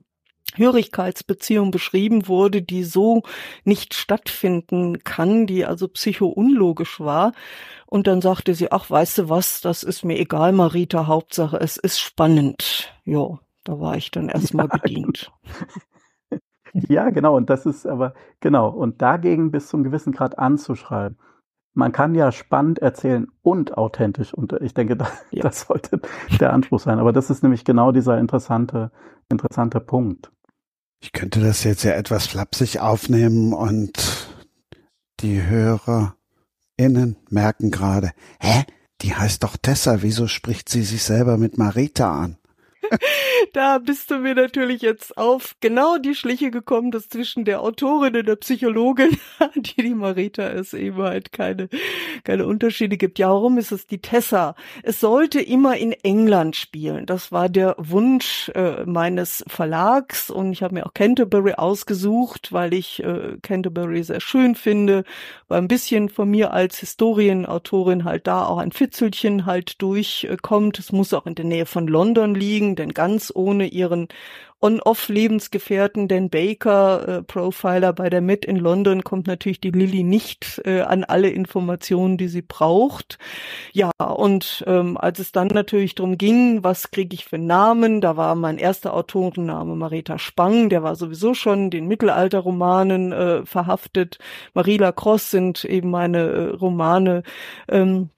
Hörigkeitsbeziehung 0.57 1.71
beschrieben 1.71 2.29
wurde, 2.29 2.63
die 2.63 2.85
so 2.85 3.23
nicht 3.65 3.95
stattfinden 3.95 5.05
kann, 5.05 5.47
die 5.47 5.65
also 5.65 5.89
psychounlogisch 5.89 7.01
war. 7.01 7.33
Und 7.87 8.07
dann 8.07 8.21
sagte 8.21 8.55
sie, 8.55 8.73
ach, 8.73 8.91
weißt 8.91 9.19
du 9.19 9.29
was, 9.29 9.61
das 9.61 9.83
ist 9.83 10.05
mir 10.05 10.19
egal, 10.19 10.53
Marita, 10.53 11.07
Hauptsache, 11.07 11.59
es 11.59 11.77
ist 11.77 12.01
spannend. 12.01 12.93
Ja, 13.05 13.39
da 13.65 13.81
war 13.81 13.97
ich 13.97 14.11
dann 14.11 14.29
erstmal 14.29 14.69
ja, 14.73 14.79
bedient. 14.79 15.31
Ja, 16.73 17.11
genau, 17.11 17.37
und 17.37 17.51
das 17.51 17.67
ist 17.67 17.87
aber, 17.87 18.15
genau, 18.41 18.71
und 18.71 19.03
dagegen 19.03 19.51
bis 19.51 19.69
zum 19.69 19.85
gewissen 19.85 20.13
Grad 20.13 20.39
anzuschreiben. 20.39 21.19
Man 21.75 21.93
kann 21.93 22.15
ja 22.15 22.33
spannend 22.33 22.79
erzählen 22.81 23.29
und 23.43 23.79
authentisch. 23.79 24.35
Und 24.35 24.53
ich 24.61 24.75
denke, 24.75 24.97
das, 24.97 25.11
ja. 25.31 25.43
das 25.43 25.63
sollte 25.63 26.01
der 26.41 26.53
Anspruch 26.53 26.81
sein. 26.81 26.99
Aber 26.99 27.13
das 27.13 27.31
ist 27.31 27.43
nämlich 27.43 27.65
genau 27.65 27.93
dieser 27.93 28.19
interessante, 28.19 28.91
interessante 29.31 29.81
Punkt. 29.81 30.31
Ich 31.03 31.11
könnte 31.11 31.41
das 31.41 31.65
jetzt 31.65 31.83
ja 31.83 31.93
etwas 31.93 32.29
flapsig 32.29 32.79
aufnehmen 32.79 33.53
und 33.53 34.29
die 35.19 35.43
HörerInnen 35.43 37.17
merken 37.29 37.73
gerade, 37.73 38.13
hä? 38.41 38.65
Die 39.01 39.13
heißt 39.13 39.43
doch 39.43 39.57
Tessa, 39.57 40.03
wieso 40.03 40.29
spricht 40.29 40.69
sie 40.69 40.85
sich 40.85 41.03
selber 41.03 41.39
mit 41.39 41.59
Marita 41.59 42.21
an? 42.21 42.37
da 43.53 43.79
bist 43.79 44.13
du 44.13 44.19
mir 44.19 44.37
natürlich 44.37 44.81
jetzt 44.83 45.17
auf 45.17 45.57
genau 45.61 45.99
die 45.99 46.15
Schliche 46.15 46.53
gekommen, 46.53 46.93
dass 46.93 47.09
zwischen 47.09 47.45
der 47.45 47.63
Autorin 47.63 48.17
und 48.17 48.27
der 48.27 48.37
Psychologin, 48.37 49.19
die 49.57 49.83
die 49.83 49.95
Marita 49.95 50.47
ist, 50.49 50.73
eben 50.73 50.99
halt 50.99 51.33
keine, 51.33 51.69
keine 52.25 52.47
Unterschiede 52.47 52.97
gibt. 52.97 53.19
Ja, 53.19 53.31
warum 53.31 53.59
ist 53.59 53.73
es 53.73 53.87
die 53.87 54.01
Tessa? 54.01 54.55
Es 54.83 55.01
sollte 55.01 55.41
immer 55.41 55.77
in 55.77 55.93
England 55.93 56.57
spielen. 56.57 57.07
Das 57.07 57.33
war 57.33 57.49
der 57.49 57.75
Wunsch 57.79 58.51
äh, 58.55 58.85
meines 58.85 59.45
Verlags 59.47 60.29
und 60.31 60.53
ich 60.53 60.63
habe 60.63 60.75
mir 60.75 60.87
auch 60.87 60.95
Canterbury 60.95 61.55
ausgesucht, 61.55 62.53
weil 62.53 62.75
ich 62.75 63.03
äh, 63.03 63.39
Canterbury 63.43 64.03
sehr 64.03 64.21
schön 64.21 64.55
finde, 64.55 65.05
weil 65.49 65.59
ein 65.59 65.69
bisschen 65.69 66.09
von 66.09 66.31
mir 66.31 66.53
als 66.53 66.79
Historienautorin 66.79 68.05
halt 68.05 68.27
da 68.27 68.45
auch 68.45 68.59
ein 68.59 68.73
Fitzelchen 68.73 69.47
halt 69.47 69.81
durchkommt. 69.81 70.79
Es 70.79 70.93
muss 70.93 71.15
auch 71.15 71.27
in 71.27 71.35
der 71.35 71.45
Nähe 71.45 71.67
von 71.67 71.87
London 71.87 72.35
liegen 72.35 72.77
denn 72.77 72.93
ganz 72.95 73.33
ohne 73.35 73.67
ihren 73.67 74.09
On-Off-Lebensgefährten, 74.63 76.09
Dan 76.09 76.31
Baker, 76.31 77.09
äh, 77.09 77.23
Profiler 77.23 77.93
bei 77.93 78.09
der 78.09 78.21
Met 78.21 78.45
in 78.45 78.57
London, 78.57 79.03
kommt 79.03 79.27
natürlich 79.27 79.61
die 79.61 79.71
Lilly 79.71 80.05
nicht 80.05 80.63
äh, 80.65 80.83
an 80.83 81.05
alle 81.05 81.31
Informationen, 81.31 82.17
die 82.17 82.29
sie 82.29 82.43
braucht. 82.43 83.19
Ja, 83.73 83.91
und 83.99 84.63
ähm, 84.67 84.97
als 84.97 85.19
es 85.19 85.33
dann 85.33 85.49
natürlich 85.49 85.97
darum 85.97 86.17
ging, 86.17 86.63
was 86.63 86.93
kriege 86.93 87.15
ich 87.15 87.25
für 87.25 87.39
Namen, 87.39 88.01
da 88.01 88.17
war 88.17 88.35
mein 88.37 88.59
erster 88.59 88.95
Autorenname 88.95 89.75
Marita 89.75 90.19
Spang, 90.19 90.69
der 90.69 90.83
war 90.83 90.95
sowieso 90.95 91.35
schon 91.35 91.71
den 91.71 91.89
Mittelalterromanen 91.89 93.13
äh, 93.13 93.45
verhaftet. 93.45 94.19
Marie 94.55 94.77
Lacrosse 94.77 95.31
sind 95.31 95.65
eben 95.65 95.91
meine 95.91 96.19
äh, 96.19 96.49
Romane. 96.51 97.25
Ähm, 97.69 98.11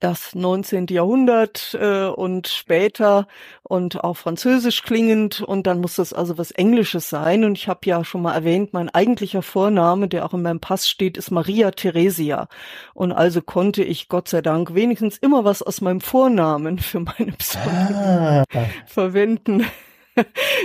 das 0.00 0.34
19. 0.34 0.86
Jahrhundert 0.88 1.76
äh, 1.80 2.06
und 2.06 2.48
später 2.48 3.26
und 3.62 4.02
auch 4.02 4.16
französisch 4.16 4.82
klingend 4.82 5.40
und 5.40 5.66
dann 5.66 5.80
muss 5.80 5.96
das 5.96 6.12
also 6.12 6.38
was 6.38 6.50
Englisches 6.50 7.08
sein 7.08 7.44
und 7.44 7.58
ich 7.58 7.68
habe 7.68 7.80
ja 7.84 8.04
schon 8.04 8.22
mal 8.22 8.34
erwähnt, 8.34 8.72
mein 8.72 8.88
eigentlicher 8.88 9.42
Vorname, 9.42 10.08
der 10.08 10.24
auch 10.24 10.34
in 10.34 10.42
meinem 10.42 10.60
Pass 10.60 10.88
steht, 10.88 11.16
ist 11.16 11.30
Maria 11.30 11.70
Theresia 11.70 12.48
und 12.94 13.12
also 13.12 13.42
konnte 13.42 13.82
ich 13.82 14.08
Gott 14.08 14.28
sei 14.28 14.42
Dank 14.42 14.74
wenigstens 14.74 15.18
immer 15.18 15.44
was 15.44 15.62
aus 15.62 15.80
meinem 15.80 16.00
Vornamen 16.00 16.78
für 16.78 17.00
meine 17.00 17.32
Pseudonym 17.32 17.96
ah. 17.96 18.44
verwenden. 18.86 19.64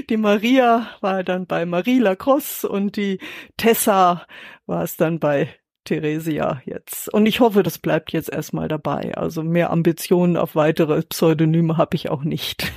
Die 0.09 0.17
Maria 0.17 0.87
war 0.99 1.23
dann 1.23 1.45
bei 1.45 1.65
Marie 1.65 1.99
Lacrosse 1.99 2.67
und 2.67 2.97
die 2.97 3.19
Tessa 3.55 4.25
war 4.65 4.83
es 4.83 4.97
dann 4.97 5.19
bei 5.19 5.47
Theresia 5.87 6.61
jetzt. 6.65 7.11
Und 7.13 7.25
ich 7.25 7.39
hoffe, 7.39 7.63
das 7.63 7.77
bleibt 7.79 8.11
jetzt 8.11 8.29
erstmal 8.29 8.67
dabei. 8.67 9.15
Also 9.15 9.41
mehr 9.41 9.71
Ambitionen 9.71 10.35
auf 10.37 10.55
weitere 10.55 11.01
Pseudonyme 11.01 11.77
habe 11.77 11.95
ich 11.95 12.09
auch 12.09 12.23
nicht. 12.23 12.71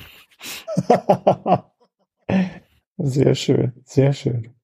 sehr 2.98 3.34
schön, 3.34 3.72
sehr 3.84 4.12
schön. 4.12 4.54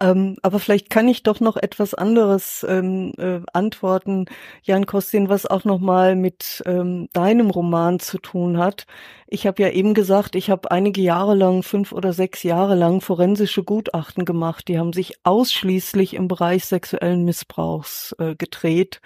Ähm, 0.00 0.36
aber 0.42 0.58
vielleicht 0.58 0.90
kann 0.90 1.08
ich 1.08 1.22
doch 1.22 1.40
noch 1.40 1.56
etwas 1.56 1.94
anderes 1.94 2.64
ähm, 2.68 3.12
äh, 3.18 3.40
antworten, 3.52 4.26
Jan 4.62 4.86
Kostin, 4.86 5.28
was 5.28 5.46
auch 5.46 5.64
nochmal 5.64 6.16
mit 6.16 6.62
ähm, 6.66 7.08
deinem 7.12 7.50
Roman 7.50 8.00
zu 8.00 8.18
tun 8.18 8.58
hat. 8.58 8.86
Ich 9.26 9.46
habe 9.46 9.62
ja 9.62 9.70
eben 9.70 9.94
gesagt, 9.94 10.36
ich 10.36 10.50
habe 10.50 10.70
einige 10.70 11.00
Jahre 11.00 11.34
lang, 11.34 11.62
fünf 11.62 11.92
oder 11.92 12.12
sechs 12.12 12.42
Jahre 12.42 12.74
lang 12.74 13.00
forensische 13.00 13.64
Gutachten 13.64 14.24
gemacht. 14.24 14.68
Die 14.68 14.78
haben 14.78 14.92
sich 14.92 15.14
ausschließlich 15.24 16.14
im 16.14 16.28
Bereich 16.28 16.66
sexuellen 16.66 17.24
Missbrauchs 17.24 18.14
äh, 18.18 18.34
gedreht. 18.36 19.00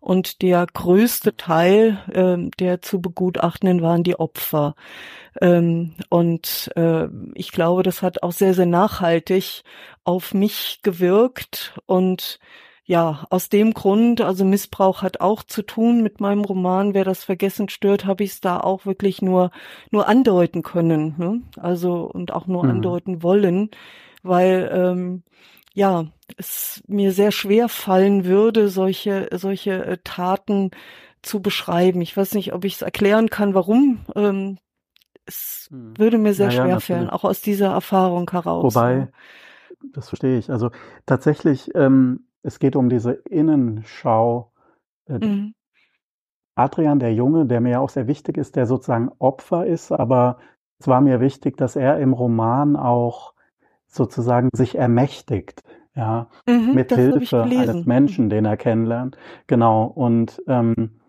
Und 0.00 0.42
der 0.42 0.66
größte 0.72 1.36
Teil 1.36 1.98
äh, 2.12 2.50
der 2.58 2.82
zu 2.82 3.00
begutachtenden 3.00 3.82
waren 3.82 4.02
die 4.02 4.18
Opfer. 4.18 4.74
Ähm, 5.40 5.94
und 6.08 6.70
äh, 6.74 7.06
ich 7.34 7.52
glaube, 7.52 7.82
das 7.82 8.02
hat 8.02 8.22
auch 8.22 8.32
sehr, 8.32 8.54
sehr 8.54 8.66
nachhaltig 8.66 9.62
auf 10.04 10.34
mich 10.34 10.80
gewirkt 10.82 11.78
und 11.86 12.38
ja, 12.84 13.26
aus 13.28 13.50
dem 13.50 13.74
Grund, 13.74 14.22
also 14.22 14.46
Missbrauch 14.46 15.02
hat 15.02 15.20
auch 15.20 15.42
zu 15.42 15.60
tun 15.60 16.02
mit 16.02 16.22
meinem 16.22 16.42
Roman, 16.42 16.94
wer 16.94 17.04
das 17.04 17.22
Vergessen 17.22 17.68
stört, 17.68 18.06
habe 18.06 18.24
ich 18.24 18.30
es 18.30 18.40
da 18.40 18.58
auch 18.58 18.86
wirklich 18.86 19.20
nur 19.20 19.50
nur 19.90 20.08
andeuten 20.08 20.62
können, 20.62 21.14
ne? 21.18 21.42
also 21.60 22.10
und 22.10 22.32
auch 22.32 22.46
nur 22.46 22.64
mhm. 22.64 22.70
andeuten 22.70 23.22
wollen, 23.22 23.70
weil 24.22 24.70
ähm, 24.72 25.22
ja 25.74 26.06
es 26.38 26.82
mir 26.86 27.12
sehr 27.12 27.30
schwer 27.30 27.68
fallen 27.68 28.24
würde, 28.24 28.70
solche 28.70 29.28
solche 29.32 29.84
äh, 29.84 29.98
Taten 30.02 30.70
zu 31.20 31.42
beschreiben. 31.42 32.00
Ich 32.00 32.16
weiß 32.16 32.34
nicht, 32.34 32.54
ob 32.54 32.64
ich 32.64 32.76
es 32.76 32.82
erklären 32.82 33.28
kann, 33.28 33.52
warum. 33.52 34.00
Ähm, 34.14 34.58
es 35.26 35.68
hm. 35.70 35.96
würde 35.98 36.18
mir 36.18 36.32
sehr 36.32 36.46
ja, 36.46 36.52
schwer 36.52 36.68
ja, 36.68 36.80
fallen, 36.80 37.10
auch 37.10 37.24
aus 37.24 37.42
dieser 37.42 37.72
Erfahrung 37.72 38.30
heraus. 38.30 38.74
Wobei, 38.74 39.08
das 39.92 40.08
verstehe 40.08 40.38
ich. 40.38 40.50
Also 40.50 40.70
tatsächlich, 41.06 41.74
ähm, 41.74 42.26
es 42.42 42.58
geht 42.58 42.76
um 42.76 42.88
diese 42.88 43.12
Innenschau. 43.12 44.52
Äh, 45.06 45.18
mhm. 45.18 45.54
Adrian, 46.54 46.98
der 46.98 47.14
Junge, 47.14 47.46
der 47.46 47.60
mir 47.60 47.80
auch 47.80 47.90
sehr 47.90 48.08
wichtig 48.08 48.36
ist, 48.36 48.56
der 48.56 48.66
sozusagen 48.66 49.10
Opfer 49.18 49.66
ist, 49.66 49.92
aber 49.92 50.38
es 50.80 50.88
war 50.88 51.00
mir 51.00 51.20
wichtig, 51.20 51.56
dass 51.56 51.76
er 51.76 51.98
im 51.98 52.12
Roman 52.12 52.76
auch 52.76 53.34
sozusagen 53.86 54.50
sich 54.52 54.76
ermächtigt, 54.76 55.62
ja, 55.94 56.28
mhm, 56.46 56.74
mit 56.74 56.92
Hilfe 56.92 57.42
eines 57.42 57.86
Menschen, 57.86 58.28
den 58.28 58.44
er 58.44 58.56
kennenlernt. 58.56 59.16
Genau. 59.46 59.84
Und 59.84 60.42
ähm, 60.46 61.00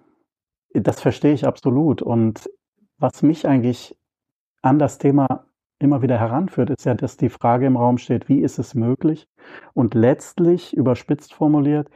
das 0.74 1.02
verstehe 1.02 1.34
ich 1.34 1.46
absolut. 1.46 2.02
Und 2.02 2.50
was 2.98 3.22
mich 3.22 3.48
eigentlich 3.48 3.98
an 4.62 4.80
das 4.80 4.98
Thema 4.98 5.46
immer 5.80 6.02
wieder 6.02 6.20
heranführt, 6.20 6.70
ist 6.70 6.86
ja, 6.86 6.94
dass 6.94 7.18
die 7.18 7.30
Frage 7.30 7.66
im 7.66 7.78
Raum 7.78 7.98
steht, 7.98 8.30
wie 8.30 8.42
ist 8.42 8.60
es 8.60 8.76
möglich? 8.76 9.28
Und 9.74 9.94
letztlich, 9.94 10.76
überspitzt 10.76 11.34
formuliert, 11.34 11.90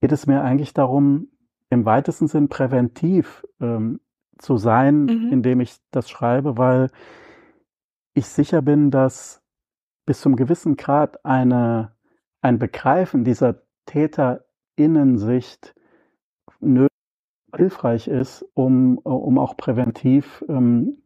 geht 0.00 0.12
es 0.12 0.26
mir 0.26 0.42
eigentlich 0.42 0.74
darum, 0.74 1.28
im 1.70 1.86
weitesten 1.86 2.26
Sinn 2.26 2.48
präventiv 2.48 3.46
ähm, 3.60 4.00
zu 4.38 4.56
sein, 4.58 5.04
mhm. 5.04 5.28
indem 5.32 5.60
ich 5.60 5.76
das 5.90 6.10
schreibe, 6.10 6.58
weil 6.58 6.90
ich 8.14 8.26
sicher 8.26 8.60
bin, 8.60 8.90
dass 8.90 9.40
bis 10.04 10.20
zum 10.20 10.36
gewissen 10.36 10.76
Grad 10.76 11.24
eine, 11.24 11.94
ein 12.40 12.58
Begreifen 12.58 13.24
dieser 13.24 13.62
Täterinnensicht 13.86 15.74
hilfreich 17.54 18.08
ist, 18.08 18.44
um, 18.54 18.98
um 18.98 19.38
auch 19.38 19.56
präventiv 19.56 20.44
ähm, 20.48 21.01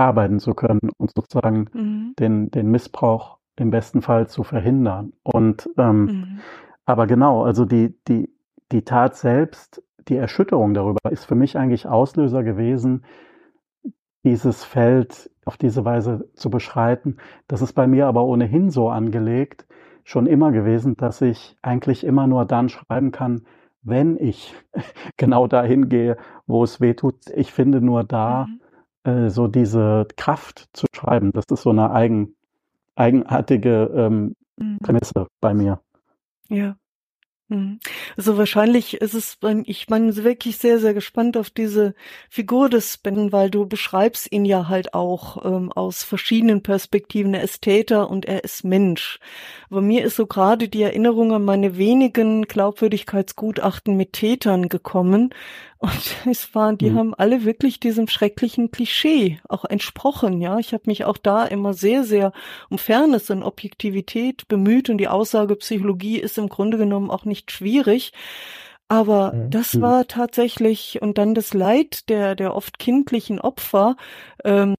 arbeiten 0.00 0.40
zu 0.40 0.54
können 0.54 0.80
und 0.96 1.12
sozusagen 1.14 1.66
mhm. 1.72 2.14
den, 2.18 2.50
den 2.50 2.70
Missbrauch 2.70 3.38
im 3.56 3.70
besten 3.70 4.00
Fall 4.00 4.26
zu 4.28 4.42
verhindern. 4.42 5.12
Und 5.22 5.68
ähm, 5.76 6.04
mhm. 6.04 6.40
aber 6.86 7.06
genau, 7.06 7.44
also 7.44 7.66
die, 7.66 7.94
die, 8.08 8.34
die 8.72 8.82
Tat 8.82 9.16
selbst, 9.16 9.82
die 10.08 10.16
Erschütterung 10.16 10.72
darüber 10.72 11.12
ist 11.12 11.26
für 11.26 11.34
mich 11.34 11.58
eigentlich 11.58 11.86
Auslöser 11.86 12.42
gewesen, 12.42 13.04
dieses 14.24 14.64
Feld 14.64 15.30
auf 15.44 15.58
diese 15.58 15.84
Weise 15.84 16.30
zu 16.34 16.48
beschreiten. 16.50 17.18
Das 17.46 17.60
ist 17.60 17.74
bei 17.74 17.86
mir 17.86 18.06
aber 18.06 18.24
ohnehin 18.24 18.70
so 18.70 18.88
angelegt, 18.88 19.66
schon 20.04 20.26
immer 20.26 20.50
gewesen, 20.50 20.96
dass 20.96 21.20
ich 21.20 21.56
eigentlich 21.60 22.04
immer 22.04 22.26
nur 22.26 22.46
dann 22.46 22.70
schreiben 22.70 23.12
kann, 23.12 23.42
wenn 23.82 24.16
ich 24.18 24.54
genau 25.18 25.46
dahin 25.46 25.90
gehe, 25.90 26.16
wo 26.46 26.64
es 26.64 26.80
weh 26.80 26.94
tut. 26.94 27.28
Ich 27.34 27.52
finde 27.52 27.82
nur 27.82 28.04
da 28.04 28.46
mhm. 28.46 28.60
Äh, 29.04 29.30
so 29.30 29.46
diese 29.48 30.06
Kraft 30.16 30.68
zu 30.72 30.86
schreiben. 30.94 31.32
Das 31.32 31.44
ist 31.50 31.62
so 31.62 31.70
eine 31.70 31.90
eigen, 31.92 32.36
eigenartige 32.96 33.90
ähm, 33.94 34.36
mhm. 34.56 34.78
Prämisse 34.78 35.26
bei 35.40 35.54
mir. 35.54 35.80
Ja. 36.48 36.76
Mhm. 37.48 37.80
Also 38.16 38.36
wahrscheinlich 38.36 38.94
ist 39.00 39.14
es, 39.14 39.38
ich 39.64 39.88
meine, 39.88 40.14
wirklich 40.16 40.58
sehr, 40.58 40.78
sehr 40.78 40.94
gespannt 40.94 41.36
auf 41.36 41.50
diese 41.50 41.94
Figur 42.28 42.68
des 42.68 42.98
Ben, 42.98 43.32
weil 43.32 43.50
du 43.50 43.66
beschreibst 43.66 44.30
ihn 44.30 44.44
ja 44.44 44.68
halt 44.68 44.94
auch 44.94 45.44
ähm, 45.44 45.72
aus 45.72 46.04
verschiedenen 46.04 46.62
Perspektiven. 46.62 47.34
Er 47.34 47.42
ist 47.42 47.62
Täter 47.62 48.08
und 48.08 48.26
er 48.26 48.44
ist 48.44 48.64
Mensch. 48.64 49.18
Aber 49.68 49.80
mir 49.80 50.04
ist 50.04 50.16
so 50.16 50.26
gerade 50.26 50.68
die 50.68 50.82
Erinnerung 50.82 51.32
an 51.32 51.44
meine 51.44 51.76
wenigen 51.76 52.42
Glaubwürdigkeitsgutachten 52.42 53.96
mit 53.96 54.12
Tätern 54.12 54.68
gekommen, 54.68 55.34
und 55.80 56.16
es 56.30 56.54
waren, 56.54 56.76
die 56.78 56.90
mhm. 56.90 56.98
haben 56.98 57.14
alle 57.14 57.44
wirklich 57.44 57.80
diesem 57.80 58.06
schrecklichen 58.06 58.70
Klischee 58.70 59.40
auch 59.48 59.64
entsprochen, 59.64 60.40
ja. 60.40 60.58
Ich 60.58 60.72
habe 60.72 60.84
mich 60.86 61.04
auch 61.04 61.16
da 61.16 61.44
immer 61.44 61.72
sehr, 61.72 62.04
sehr 62.04 62.32
um 62.68 62.78
Fairness 62.78 63.30
und 63.30 63.42
Objektivität 63.42 64.46
bemüht 64.46 64.90
und 64.90 64.98
die 64.98 65.08
Aussage 65.08 65.56
Psychologie 65.56 66.18
ist 66.18 66.38
im 66.38 66.48
Grunde 66.48 66.76
genommen 66.76 67.10
auch 67.10 67.24
nicht 67.24 67.50
schwierig. 67.50 68.12
Aber 68.88 69.32
mhm. 69.32 69.50
das 69.50 69.80
war 69.80 70.06
tatsächlich, 70.06 71.00
und 71.00 71.16
dann 71.16 71.34
das 71.34 71.54
Leid 71.54 72.08
der, 72.08 72.34
der 72.34 72.54
oft 72.54 72.78
kindlichen 72.78 73.40
Opfer, 73.40 73.96
ähm, 74.44 74.74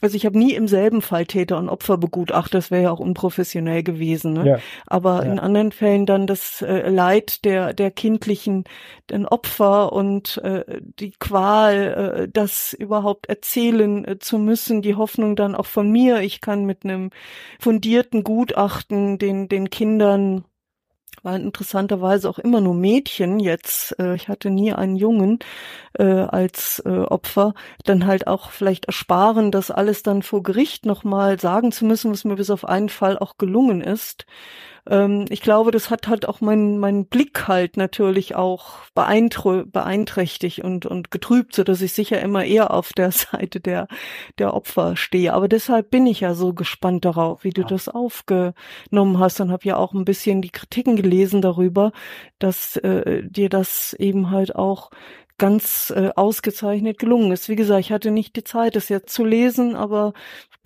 also 0.00 0.16
ich 0.16 0.26
habe 0.26 0.38
nie 0.38 0.54
im 0.54 0.68
selben 0.68 1.02
Fall 1.02 1.26
Täter 1.26 1.58
und 1.58 1.68
Opfer 1.68 1.98
begutachtet, 1.98 2.54
das 2.54 2.70
wäre 2.70 2.84
ja 2.84 2.90
auch 2.90 3.00
unprofessionell 3.00 3.82
gewesen. 3.82 4.32
Ne? 4.32 4.46
Ja. 4.46 4.58
Aber 4.86 5.24
ja. 5.24 5.32
in 5.32 5.38
anderen 5.38 5.72
Fällen 5.72 6.06
dann 6.06 6.26
das 6.26 6.62
äh, 6.62 6.88
Leid 6.88 7.44
der 7.44 7.72
der 7.72 7.90
kindlichen 7.90 8.64
den 9.10 9.26
Opfer 9.26 9.92
und 9.92 10.38
äh, 10.38 10.64
die 11.00 11.12
Qual, 11.18 12.24
äh, 12.24 12.28
das 12.32 12.72
überhaupt 12.72 13.26
erzählen 13.26 14.04
äh, 14.04 14.18
zu 14.18 14.38
müssen, 14.38 14.82
die 14.82 14.94
Hoffnung 14.94 15.34
dann 15.34 15.54
auch 15.54 15.66
von 15.66 15.90
mir, 15.90 16.20
ich 16.20 16.40
kann 16.40 16.64
mit 16.64 16.84
einem 16.84 17.10
fundierten 17.58 18.22
Gutachten 18.22 19.18
den 19.18 19.48
den 19.48 19.70
Kindern 19.70 20.44
waren 21.22 21.42
interessanterweise 21.42 22.28
auch 22.28 22.38
immer 22.38 22.60
nur 22.60 22.74
Mädchen 22.74 23.40
jetzt, 23.40 23.98
äh, 23.98 24.14
ich 24.14 24.28
hatte 24.28 24.50
nie 24.50 24.72
einen 24.72 24.96
Jungen 24.96 25.38
äh, 25.94 26.04
als 26.04 26.82
äh, 26.84 26.90
Opfer, 26.90 27.54
dann 27.84 28.06
halt 28.06 28.26
auch 28.26 28.50
vielleicht 28.50 28.86
ersparen, 28.86 29.50
das 29.50 29.70
alles 29.70 30.02
dann 30.02 30.22
vor 30.22 30.42
Gericht 30.42 30.86
nochmal 30.86 31.38
sagen 31.40 31.72
zu 31.72 31.84
müssen, 31.84 32.10
was 32.12 32.24
mir 32.24 32.36
bis 32.36 32.50
auf 32.50 32.64
einen 32.64 32.88
Fall 32.88 33.18
auch 33.18 33.38
gelungen 33.38 33.80
ist 33.80 34.26
ähm, 34.88 35.26
ich 35.28 35.40
glaube, 35.42 35.70
das 35.70 35.90
hat 35.90 36.08
halt 36.08 36.26
auch 36.26 36.40
meinen 36.40 36.78
mein 36.78 37.06
Blick 37.06 37.46
halt 37.46 37.76
natürlich 37.76 38.34
auch 38.34 38.86
beeinträchtigt 38.94 40.60
und, 40.60 40.86
und 40.86 41.10
getrübt, 41.10 41.54
so 41.54 41.64
dass 41.64 41.82
ich 41.82 41.92
sicher 41.92 42.20
immer 42.20 42.44
eher 42.44 42.72
auf 42.72 42.92
der 42.92 43.10
Seite 43.12 43.60
der, 43.60 43.88
der 44.38 44.54
Opfer 44.54 44.96
stehe. 44.96 45.34
Aber 45.34 45.48
deshalb 45.48 45.90
bin 45.90 46.06
ich 46.06 46.20
ja 46.20 46.34
so 46.34 46.54
gespannt 46.54 47.04
darauf, 47.04 47.44
wie 47.44 47.50
du 47.50 47.62
ja. 47.62 47.68
das 47.68 47.88
aufgenommen 47.88 49.18
hast 49.18 49.40
und 49.40 49.52
habe 49.52 49.64
ja 49.64 49.76
auch 49.76 49.92
ein 49.92 50.04
bisschen 50.04 50.42
die 50.42 50.50
Kritiken 50.50 50.96
gelesen 50.96 51.42
darüber, 51.42 51.92
dass 52.38 52.76
äh, 52.76 53.22
dir 53.24 53.48
das 53.48 53.94
eben 53.98 54.30
halt 54.30 54.56
auch 54.56 54.90
ganz 55.38 55.92
äh, 55.94 56.10
ausgezeichnet 56.16 56.98
gelungen 56.98 57.30
ist. 57.30 57.48
Wie 57.48 57.56
gesagt, 57.56 57.80
ich 57.80 57.92
hatte 57.92 58.10
nicht 58.10 58.34
die 58.34 58.44
Zeit, 58.44 58.74
es 58.74 58.88
jetzt 58.88 59.14
zu 59.14 59.24
lesen, 59.24 59.76
aber 59.76 60.12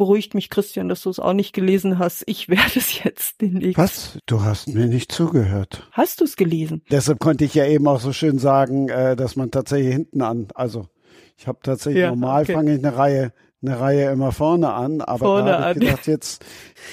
beruhigt 0.02 0.34
mich, 0.34 0.50
Christian, 0.50 0.88
dass 0.88 1.02
du 1.02 1.10
es 1.10 1.20
auch 1.20 1.32
nicht 1.32 1.52
gelesen 1.52 2.00
hast. 2.00 2.24
Ich 2.26 2.48
werde 2.48 2.72
es 2.74 3.04
jetzt 3.04 3.40
demnächst. 3.40 3.78
Was? 3.78 4.18
Du 4.26 4.42
hast 4.42 4.66
mir 4.66 4.88
nicht 4.88 5.12
zugehört. 5.12 5.88
Hast 5.92 6.20
du 6.20 6.24
es 6.24 6.34
gelesen? 6.34 6.82
Deshalb 6.90 7.20
konnte 7.20 7.44
ich 7.44 7.54
ja 7.54 7.66
eben 7.66 7.86
auch 7.86 8.00
so 8.00 8.12
schön 8.12 8.40
sagen, 8.40 8.88
äh, 8.88 9.14
dass 9.14 9.36
man 9.36 9.52
tatsächlich 9.52 9.92
hinten 9.92 10.22
an, 10.22 10.48
also 10.56 10.88
ich 11.36 11.46
habe 11.46 11.60
tatsächlich 11.62 12.02
ja, 12.02 12.10
normal 12.10 12.42
okay. 12.42 12.54
fange 12.54 12.74
ich 12.74 12.84
eine 12.84 12.96
Reihe 12.96 13.32
eine 13.64 13.78
Reihe 13.78 14.10
immer 14.10 14.32
vorne 14.32 14.72
an, 14.72 15.00
aber 15.00 15.26
vorne 15.26 15.50
da 15.50 15.60
habe 15.60 15.78
ich 15.78 15.86
gedacht, 15.86 16.06
jetzt. 16.06 16.44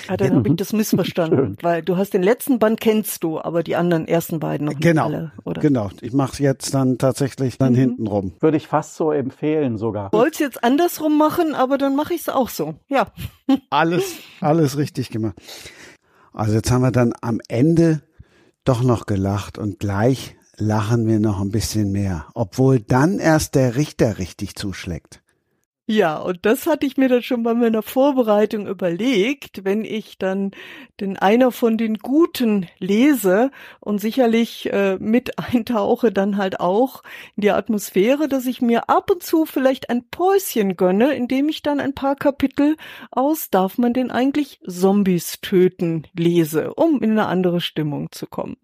Ah, 0.07 0.17
dann 0.17 0.35
habe 0.35 0.49
ich 0.49 0.55
das 0.55 0.71
missverstanden, 0.71 1.57
weil 1.61 1.81
du 1.81 1.97
hast 1.97 2.13
den 2.13 2.21
letzten 2.21 2.59
Band 2.59 2.79
kennst 2.79 3.23
du, 3.23 3.39
aber 3.41 3.63
die 3.63 3.75
anderen 3.75 4.07
ersten 4.07 4.39
beiden 4.39 4.67
noch 4.67 4.79
genau, 4.79 5.09
nicht 5.09 5.17
alle, 5.17 5.31
oder? 5.45 5.61
Genau, 5.61 5.89
ich 6.01 6.13
mache 6.13 6.43
jetzt 6.43 6.73
dann 6.73 6.97
tatsächlich 6.97 7.57
dann 7.57 7.73
mhm. 7.73 7.77
hinten 7.77 8.07
rum. 8.07 8.33
Würde 8.39 8.57
ich 8.57 8.67
fast 8.67 8.95
so 8.95 9.11
empfehlen 9.11 9.77
sogar. 9.77 10.13
Wollt's 10.13 10.39
jetzt 10.39 10.63
andersrum 10.63 11.17
machen, 11.17 11.55
aber 11.55 11.77
dann 11.77 11.95
mache 11.95 12.13
ich 12.13 12.21
es 12.21 12.29
auch 12.29 12.49
so. 12.49 12.75
Ja. 12.87 13.07
Alles, 13.71 14.17
alles 14.41 14.77
richtig 14.77 15.09
gemacht. 15.09 15.35
Also 16.33 16.53
jetzt 16.53 16.69
haben 16.69 16.81
wir 16.81 16.91
dann 16.91 17.13
am 17.21 17.39
Ende 17.47 18.01
doch 18.63 18.83
noch 18.83 19.07
gelacht 19.07 19.57
und 19.57 19.79
gleich 19.79 20.35
lachen 20.57 21.07
wir 21.07 21.19
noch 21.19 21.41
ein 21.41 21.51
bisschen 21.51 21.91
mehr, 21.91 22.27
obwohl 22.35 22.79
dann 22.79 23.17
erst 23.17 23.55
der 23.55 23.75
Richter 23.75 24.19
richtig 24.19 24.55
zuschlägt. 24.55 25.21
Ja, 25.91 26.19
und 26.19 26.45
das 26.45 26.67
hatte 26.67 26.85
ich 26.85 26.97
mir 26.97 27.09
dann 27.09 27.23
schon 27.23 27.41
bei 27.41 27.55
meiner 27.55 27.81
Vorbereitung 27.81 28.67
überlegt, 28.67 29.65
wenn 29.65 29.83
ich 29.83 30.19
dann 30.19 30.51
den 30.99 31.17
einer 31.17 31.51
von 31.51 31.79
den 31.79 31.95
Guten 31.95 32.67
lese 32.77 33.49
und 33.79 33.97
sicherlich 33.97 34.71
äh, 34.71 34.97
mit 34.99 35.39
eintauche, 35.51 36.11
dann 36.11 36.37
halt 36.37 36.59
auch 36.59 37.01
in 37.35 37.41
die 37.41 37.49
Atmosphäre, 37.49 38.27
dass 38.27 38.45
ich 38.45 38.61
mir 38.61 38.87
ab 38.87 39.09
und 39.09 39.23
zu 39.23 39.47
vielleicht 39.47 39.89
ein 39.89 40.07
Päuschen 40.11 40.77
gönne, 40.77 41.15
indem 41.15 41.49
ich 41.49 41.63
dann 41.63 41.79
ein 41.79 41.95
paar 41.95 42.15
Kapitel 42.15 42.77
aus 43.09 43.49
Darf 43.49 43.79
man 43.79 43.95
denn 43.95 44.11
eigentlich 44.11 44.59
Zombies 44.67 45.41
töten 45.41 46.05
lese, 46.13 46.75
um 46.75 47.01
in 47.01 47.13
eine 47.13 47.25
andere 47.25 47.61
Stimmung 47.61 48.11
zu 48.11 48.27
kommen. 48.27 48.57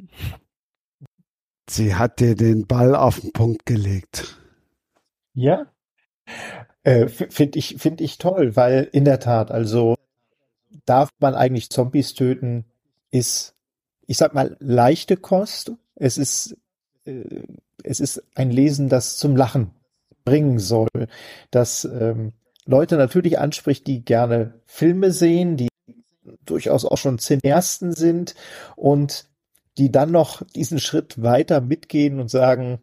Sie 1.68 1.95
hat 1.95 2.19
dir 2.19 2.35
den 2.35 2.68
Ball 2.68 2.95
auf 2.95 3.19
den 3.19 3.31
Punkt 3.31 3.65
gelegt. 3.65 4.39
Ja, 5.34 5.65
äh, 6.86 7.07
finde 7.07 7.57
ich, 7.57 7.78
finde 7.80 8.03
ich 8.03 8.20
toll, 8.20 8.56
weil 8.56 8.88
in 8.91 9.06
der 9.06 9.20
Tat, 9.20 9.52
also 9.52 9.95
darf 10.86 11.10
man 11.20 11.34
eigentlich 11.34 11.72
Zombies 11.72 12.14
töten, 12.14 12.66
ist, 13.10 13.56
ich 14.06 14.18
sag 14.18 14.34
mal, 14.36 14.56
leichte 14.60 15.18
Kost. 15.18 15.74
Es 15.95 16.18
ist, 16.18 16.56
äh, 17.06 17.44
es 17.84 17.99
ist 17.99 18.24
ein 18.36 18.52
Lesen, 18.52 18.88
das 18.88 19.18
zum 19.18 19.36
Lachen 19.36 19.72
bringen 20.26 20.60
soll, 20.60 20.90
das 21.52 21.86
ähm, 21.86 22.34
Leute 22.66 22.98
natürlich 22.98 23.40
anspricht, 23.40 23.86
die 23.88 24.03
gerne 24.03 24.60
Filme 24.66 25.12
sehen, 25.12 25.57
die 25.57 25.70
durchaus 26.45 26.86
auch 26.86 26.98
schon 26.98 27.20
Cineasten 27.20 27.94
sind 27.94 28.36
und 28.76 29.28
die 29.78 29.91
dann 29.91 30.12
noch 30.12 30.44
diesen 30.56 30.80
Schritt 30.80 31.22
weiter 31.22 31.62
mitgehen 31.62 32.20
und 32.20 32.30
sagen, 32.30 32.80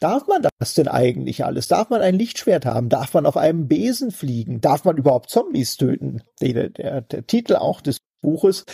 Darf 0.00 0.26
man 0.28 0.46
das 0.58 0.74
denn 0.74 0.88
eigentlich 0.88 1.44
alles? 1.44 1.68
Darf 1.68 1.90
man 1.90 2.00
ein 2.00 2.14
Lichtschwert 2.14 2.66
haben? 2.66 2.88
Darf 2.88 3.14
man 3.14 3.26
auf 3.26 3.36
einem 3.36 3.66
Besen 3.66 4.10
fliegen? 4.10 4.60
Darf 4.60 4.84
man 4.84 4.96
überhaupt 4.96 5.30
Zombies 5.30 5.76
töten? 5.76 6.22
Der, 6.40 6.68
der, 6.68 7.00
der 7.00 7.26
Titel 7.26 7.56
auch 7.56 7.80
des 7.80 7.98
Buches. 8.20 8.64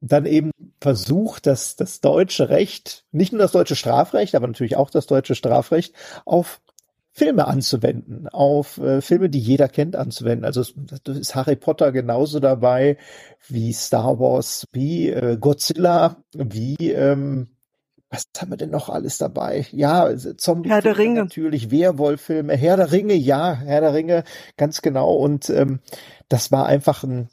Und 0.00 0.12
dann 0.12 0.26
eben 0.26 0.50
versucht, 0.80 1.46
dass 1.46 1.76
das 1.76 2.00
deutsche 2.00 2.48
Recht, 2.48 3.04
nicht 3.12 3.32
nur 3.32 3.40
das 3.40 3.52
deutsche 3.52 3.76
Strafrecht, 3.76 4.34
aber 4.34 4.46
natürlich 4.46 4.76
auch 4.76 4.90
das 4.90 5.06
deutsche 5.06 5.34
Strafrecht 5.34 5.94
auf 6.24 6.60
Filme 7.12 7.46
anzuwenden, 7.46 8.28
auf 8.28 8.78
äh, 8.78 9.00
Filme, 9.02 9.28
die 9.28 9.40
jeder 9.40 9.68
kennt, 9.68 9.96
anzuwenden. 9.96 10.44
Also 10.44 10.64
das 11.04 11.18
ist 11.18 11.34
Harry 11.34 11.56
Potter 11.56 11.92
genauso 11.92 12.40
dabei 12.40 12.96
wie 13.48 13.72
Star 13.72 14.18
Wars, 14.20 14.64
wie 14.72 15.10
äh, 15.10 15.36
Godzilla, 15.38 16.22
wie 16.32 16.76
ähm, 16.92 17.48
was 18.10 18.24
haben 18.38 18.50
wir 18.50 18.56
denn 18.56 18.70
noch 18.70 18.88
alles 18.88 19.18
dabei? 19.18 19.66
Ja, 19.70 20.10
Zombie 20.36 20.68
Herr 20.68 20.82
der 20.82 20.98
Ringe. 20.98 21.20
natürlich, 21.20 21.70
Werwolf-Filme, 21.70 22.56
Herr 22.56 22.76
der 22.76 22.90
Ringe, 22.90 23.14
ja, 23.14 23.54
Herr 23.54 23.80
der 23.80 23.94
Ringe, 23.94 24.24
ganz 24.56 24.82
genau. 24.82 25.14
Und 25.14 25.48
ähm, 25.48 25.78
das 26.28 26.50
war 26.50 26.66
einfach 26.66 27.04
eine 27.04 27.28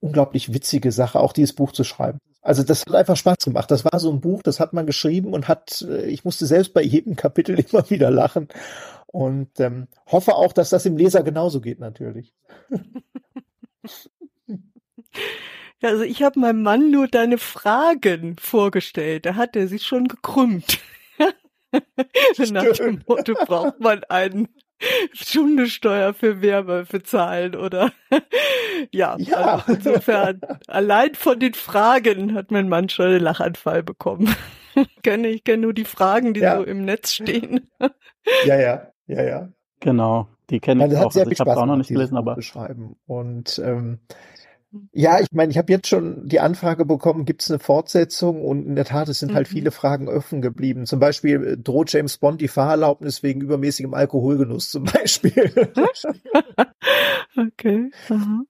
unglaublich 0.00 0.54
witzige 0.54 0.90
Sache, 0.90 1.20
auch 1.20 1.34
dieses 1.34 1.54
Buch 1.54 1.72
zu 1.72 1.84
schreiben. 1.84 2.18
Also 2.40 2.62
das 2.62 2.84
hat 2.86 2.94
einfach 2.94 3.16
Spaß 3.16 3.38
gemacht. 3.44 3.70
Das 3.70 3.84
war 3.84 4.00
so 4.00 4.10
ein 4.10 4.20
Buch, 4.20 4.42
das 4.42 4.60
hat 4.60 4.72
man 4.72 4.86
geschrieben 4.86 5.34
und 5.34 5.48
hat, 5.48 5.82
äh, 5.82 6.06
ich 6.06 6.24
musste 6.24 6.46
selbst 6.46 6.72
bei 6.72 6.82
jedem 6.82 7.16
Kapitel 7.16 7.58
immer 7.70 7.88
wieder 7.90 8.10
lachen 8.10 8.48
und 9.06 9.60
ähm, 9.60 9.88
hoffe 10.06 10.34
auch, 10.34 10.54
dass 10.54 10.70
das 10.70 10.84
dem 10.84 10.96
Leser 10.96 11.22
genauso 11.22 11.60
geht 11.60 11.78
natürlich. 11.78 12.32
Also 15.84 16.02
ich 16.02 16.22
habe 16.22 16.40
meinem 16.40 16.62
Mann 16.62 16.90
nur 16.90 17.08
deine 17.08 17.38
Fragen 17.38 18.36
vorgestellt. 18.38 19.26
Da 19.26 19.34
hat 19.34 19.54
er 19.54 19.68
sich 19.68 19.84
schon 19.84 20.08
gekrümmt. 20.08 20.78
Nach 22.50 22.72
dem 22.72 23.02
Motto 23.06 23.34
braucht 23.34 23.80
man 23.80 24.04
einen 24.04 24.48
Stundesteuer 25.12 26.14
für 26.14 26.42
Werwölfe 26.42 27.02
zahlen 27.02 27.54
oder 27.54 27.92
ja, 28.92 29.16
ja. 29.18 29.62
Also 29.66 29.72
insofern 29.72 30.40
allein 30.66 31.14
von 31.14 31.38
den 31.38 31.54
Fragen 31.54 32.34
hat 32.34 32.50
mein 32.50 32.68
Mann 32.68 32.88
schon 32.88 33.06
einen 33.06 33.20
Lachanfall 33.20 33.82
bekommen. 33.82 34.34
ich 34.74 35.02
kenne 35.02 35.28
ich 35.28 35.44
kenne 35.44 35.62
nur 35.62 35.74
die 35.74 35.84
Fragen, 35.84 36.34
die 36.34 36.40
ja. 36.40 36.56
so 36.56 36.64
im 36.64 36.84
Netz 36.84 37.12
stehen. 37.12 37.70
ja, 38.44 38.60
ja, 38.60 38.88
ja, 39.06 39.22
ja. 39.22 39.48
Genau, 39.80 40.28
die 40.50 40.60
kenne 40.60 40.86
ich 40.86 40.96
auch. 40.96 41.06
Also 41.06 41.30
ich 41.30 41.40
habe 41.40 41.50
es 41.50 41.56
auch 41.56 41.66
noch 41.66 41.76
nicht 41.76 41.88
gelesen, 41.88 42.16
aber 42.16 42.34
beschreiben 42.34 42.96
und 43.06 43.60
ähm, 43.64 44.00
ja, 44.92 45.20
ich 45.20 45.28
meine, 45.32 45.50
ich 45.50 45.58
habe 45.58 45.72
jetzt 45.72 45.88
schon 45.88 46.26
die 46.28 46.40
Anfrage 46.40 46.84
bekommen, 46.84 47.24
gibt 47.24 47.42
es 47.42 47.50
eine 47.50 47.58
Fortsetzung? 47.58 48.44
Und 48.44 48.66
in 48.66 48.76
der 48.76 48.84
Tat, 48.84 49.08
es 49.08 49.18
sind 49.18 49.28
halt 49.28 49.34
mhm. 49.34 49.36
halt 49.36 49.48
viele 49.48 49.70
Fragen 49.70 50.08
offen 50.08 50.42
geblieben. 50.42 50.86
Zum 50.86 51.00
Beispiel 51.00 51.44
äh, 51.44 51.56
droht 51.56 51.92
James 51.92 52.18
Bond 52.18 52.40
die 52.40 52.48
Fahrerlaubnis 52.48 53.22
wegen 53.22 53.40
übermäßigem 53.40 53.94
Alkoholgenuss 53.94 54.70
zum 54.70 54.84
Beispiel. 54.92 55.52
okay. 57.36 57.90
Aha. 58.08 58.42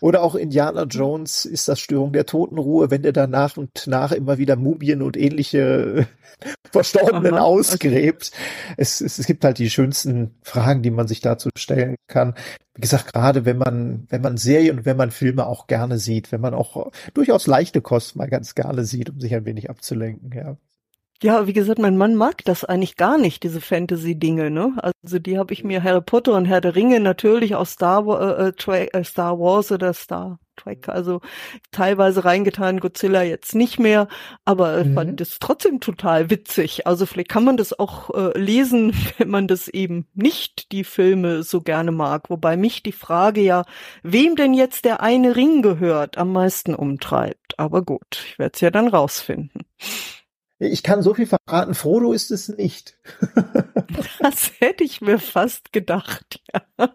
Oder 0.00 0.22
auch 0.22 0.34
Indiana 0.34 0.84
Jones 0.84 1.44
ist 1.44 1.68
das 1.68 1.80
Störung 1.80 2.12
der 2.12 2.26
Totenruhe, 2.26 2.90
wenn 2.90 3.02
der 3.02 3.12
da 3.12 3.26
nach 3.26 3.56
und 3.56 3.86
nach 3.86 4.12
immer 4.12 4.38
wieder 4.38 4.56
Mumien 4.56 5.02
und 5.02 5.16
ähnliche 5.16 6.06
Verstorbenen 6.70 7.34
Aha, 7.34 7.42
ausgräbt. 7.42 8.30
Okay. 8.32 8.74
Es, 8.76 9.00
es, 9.00 9.18
es 9.18 9.26
gibt 9.26 9.44
halt 9.44 9.58
die 9.58 9.70
schönsten 9.70 10.34
Fragen, 10.42 10.82
die 10.82 10.90
man 10.90 11.08
sich 11.08 11.20
dazu 11.20 11.48
stellen 11.56 11.96
kann 12.08 12.34
wie 12.76 12.82
gesagt, 12.82 13.12
gerade 13.12 13.44
wenn 13.44 13.58
man, 13.58 14.06
wenn 14.10 14.20
man 14.20 14.36
Serien 14.36 14.78
und 14.78 14.84
wenn 14.84 14.96
man 14.96 15.10
Filme 15.10 15.46
auch 15.46 15.66
gerne 15.66 15.98
sieht, 15.98 16.30
wenn 16.30 16.40
man 16.40 16.54
auch 16.54 16.92
durchaus 17.14 17.46
leichte 17.46 17.80
Kost 17.80 18.16
mal 18.16 18.28
ganz 18.28 18.54
gerne 18.54 18.84
sieht, 18.84 19.10
um 19.10 19.18
sich 19.18 19.34
ein 19.34 19.46
wenig 19.46 19.70
abzulenken, 19.70 20.30
ja. 20.32 20.56
Ja, 21.22 21.46
wie 21.46 21.52
gesagt, 21.52 21.78
mein 21.78 21.96
Mann 21.96 22.14
mag 22.14 22.44
das 22.44 22.64
eigentlich 22.64 22.96
gar 22.96 23.18
nicht, 23.18 23.42
diese 23.42 23.60
Fantasy-Dinge, 23.60 24.50
ne? 24.50 24.74
Also 25.02 25.18
die 25.18 25.38
habe 25.38 25.52
ich 25.52 25.64
mir 25.64 25.82
Harry 25.82 26.02
Potter 26.02 26.34
und 26.34 26.44
Herr 26.44 26.60
der 26.60 26.74
Ringe 26.74 27.00
natürlich 27.00 27.54
aus 27.54 27.72
Star, 27.72 28.46
äh, 28.46 28.48
äh, 28.50 29.04
Star 29.04 29.38
Wars 29.38 29.72
oder 29.72 29.94
Star 29.94 30.38
Trek, 30.56 30.88
also 30.88 31.20
teilweise 31.70 32.24
reingetan, 32.24 32.80
Godzilla 32.80 33.22
jetzt 33.22 33.54
nicht 33.54 33.78
mehr, 33.78 34.08
aber 34.44 34.84
mhm. 34.84 34.94
fand 34.94 35.20
das 35.20 35.38
trotzdem 35.38 35.80
total 35.80 36.30
witzig. 36.30 36.86
Also 36.86 37.06
vielleicht 37.06 37.28
kann 37.28 37.44
man 37.44 37.56
das 37.56 37.78
auch 37.78 38.10
äh, 38.10 38.38
lesen, 38.38 38.92
wenn 39.18 39.28
man 39.28 39.46
das 39.46 39.68
eben 39.68 40.06
nicht 40.14 40.72
die 40.72 40.84
Filme 40.84 41.42
so 41.42 41.60
gerne 41.60 41.92
mag. 41.92 42.30
Wobei 42.30 42.56
mich 42.56 42.82
die 42.82 42.92
Frage 42.92 43.40
ja, 43.40 43.64
wem 44.02 44.36
denn 44.36 44.54
jetzt 44.54 44.84
der 44.84 45.00
eine 45.02 45.36
Ring 45.36 45.62
gehört, 45.62 46.18
am 46.18 46.32
meisten 46.32 46.74
umtreibt. 46.74 47.58
Aber 47.58 47.82
gut, 47.82 48.24
ich 48.26 48.38
werde 48.38 48.52
es 48.54 48.60
ja 48.60 48.70
dann 48.70 48.88
rausfinden. 48.88 49.62
Ich 50.58 50.82
kann 50.82 51.02
so 51.02 51.12
viel 51.12 51.26
verraten, 51.26 51.74
Frodo 51.74 52.12
ist 52.12 52.30
es 52.30 52.48
nicht. 52.48 52.98
das 54.20 54.52
hätte 54.58 54.84
ich 54.84 55.00
mir 55.00 55.18
fast 55.18 55.72
gedacht, 55.72 56.40
ja. 56.52 56.90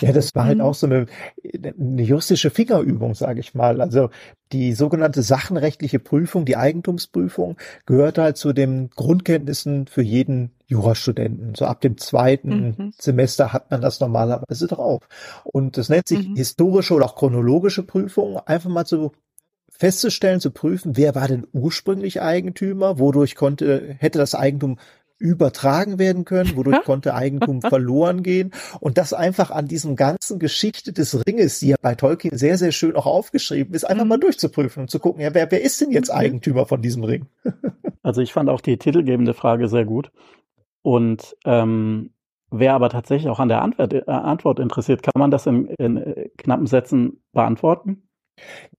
Ja, 0.00 0.12
das 0.12 0.34
war 0.34 0.46
halt 0.46 0.58
mhm. 0.58 0.64
auch 0.64 0.74
so 0.74 0.86
eine, 0.86 1.06
eine 1.54 2.02
juristische 2.02 2.50
Fingerübung, 2.50 3.14
sage 3.14 3.40
ich 3.40 3.54
mal. 3.54 3.80
Also 3.80 4.10
die 4.52 4.72
sogenannte 4.72 5.22
sachenrechtliche 5.22 5.98
Prüfung, 5.98 6.44
die 6.44 6.56
Eigentumsprüfung, 6.56 7.56
gehört 7.86 8.18
halt 8.18 8.36
zu 8.36 8.52
den 8.52 8.90
Grundkenntnissen 8.90 9.86
für 9.86 10.02
jeden 10.02 10.52
Jurastudenten. 10.66 11.54
So 11.54 11.66
ab 11.66 11.80
dem 11.80 11.98
zweiten 11.98 12.74
mhm. 12.76 12.92
Semester 12.98 13.52
hat 13.52 13.70
man 13.70 13.80
das 13.80 14.00
normalerweise 14.00 14.66
drauf. 14.66 15.02
Und 15.44 15.76
das 15.76 15.88
nennt 15.88 16.08
sich 16.08 16.28
mhm. 16.28 16.36
historische 16.36 16.94
oder 16.94 17.04
auch 17.04 17.16
chronologische 17.16 17.82
Prüfung. 17.82 18.38
Einfach 18.38 18.70
mal 18.70 18.86
zu 18.86 19.12
festzustellen, 19.80 20.40
zu 20.40 20.50
prüfen, 20.50 20.98
wer 20.98 21.14
war 21.14 21.26
denn 21.26 21.46
ursprünglich 21.52 22.20
Eigentümer, 22.20 22.98
wodurch 22.98 23.34
konnte, 23.34 23.96
hätte 23.98 24.18
das 24.18 24.34
Eigentum 24.34 24.78
übertragen 25.18 25.98
werden 25.98 26.26
können, 26.26 26.54
wodurch 26.54 26.82
konnte 26.84 27.14
Eigentum 27.14 27.62
verloren 27.62 28.22
gehen 28.22 28.52
und 28.80 28.98
das 28.98 29.14
einfach 29.14 29.50
an 29.50 29.68
diesem 29.68 29.96
ganzen 29.96 30.38
Geschichte 30.38 30.92
des 30.92 31.26
Ringes, 31.26 31.60
die 31.60 31.68
ja 31.68 31.76
bei 31.80 31.94
Tolkien 31.94 32.36
sehr, 32.36 32.58
sehr 32.58 32.72
schön 32.72 32.94
auch 32.94 33.06
aufgeschrieben 33.06 33.74
ist, 33.74 33.84
einfach 33.84 34.04
mhm. 34.04 34.10
mal 34.10 34.18
durchzuprüfen 34.18 34.82
und 34.82 34.90
zu 34.90 34.98
gucken, 34.98 35.22
ja, 35.22 35.32
wer, 35.32 35.50
wer 35.50 35.62
ist 35.62 35.80
denn 35.80 35.92
jetzt 35.92 36.10
Eigentümer 36.10 36.66
von 36.66 36.82
diesem 36.82 37.04
Ring? 37.04 37.26
also 38.02 38.20
ich 38.20 38.34
fand 38.34 38.50
auch 38.50 38.60
die 38.60 38.76
titelgebende 38.76 39.32
Frage 39.32 39.68
sehr 39.68 39.86
gut 39.86 40.10
und 40.82 41.36
ähm, 41.46 42.10
Wer 42.52 42.74
aber 42.74 42.88
tatsächlich 42.88 43.30
auch 43.30 43.38
an 43.38 43.48
der 43.48 43.62
Antwort, 43.62 43.92
äh, 43.92 44.02
Antwort 44.06 44.58
interessiert, 44.58 45.04
kann 45.04 45.12
man 45.16 45.30
das 45.30 45.46
in, 45.46 45.66
in 45.78 45.96
äh, 45.96 46.30
knappen 46.36 46.66
Sätzen 46.66 47.22
beantworten? 47.32 48.09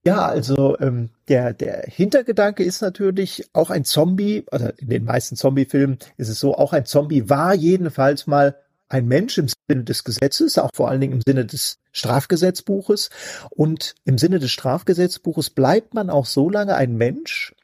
Ja, 0.04 0.26
also 0.26 0.78
ähm, 0.80 1.10
der, 1.28 1.52
der 1.52 1.84
Hintergedanke 1.86 2.64
ist 2.64 2.82
natürlich 2.82 3.48
auch 3.52 3.70
ein 3.70 3.84
Zombie, 3.84 4.44
also 4.50 4.68
in 4.78 4.88
den 4.88 5.04
meisten 5.04 5.36
Zombie-Filmen 5.36 5.98
ist 6.16 6.28
es 6.28 6.40
so, 6.40 6.56
auch 6.56 6.72
ein 6.72 6.86
Zombie 6.86 7.28
war 7.28 7.54
jedenfalls 7.54 8.26
mal 8.26 8.56
ein 8.88 9.06
Mensch 9.06 9.38
im 9.38 9.46
Sinne 9.48 9.84
des 9.84 10.04
Gesetzes, 10.04 10.58
auch 10.58 10.70
vor 10.74 10.90
allen 10.90 11.00
Dingen 11.00 11.14
im 11.14 11.22
Sinne 11.26 11.46
des 11.46 11.78
Strafgesetzbuches. 11.92 13.08
Und 13.50 13.94
im 14.04 14.18
Sinne 14.18 14.38
des 14.38 14.50
Strafgesetzbuches 14.50 15.50
bleibt 15.50 15.94
man 15.94 16.10
auch 16.10 16.26
so 16.26 16.50
lange 16.50 16.74
ein 16.74 16.96
Mensch, 16.96 17.54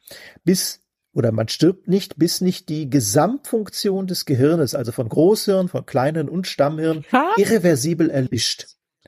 bis 0.43 0.81
oder 1.13 1.31
man 1.31 1.47
stirbt 1.47 1.87
nicht, 1.87 2.17
bis 2.17 2.39
nicht 2.39 2.69
die 2.69 2.89
Gesamtfunktion 2.89 4.07
des 4.07 4.25
Gehirnes, 4.25 4.75
also 4.75 4.91
von 4.91 5.09
Großhirn, 5.09 5.67
von 5.67 5.85
Kleinen 5.85 6.29
und 6.29 6.47
Stammhirn, 6.47 7.03
irreversibel 7.37 8.09
erlischt. 8.09 8.67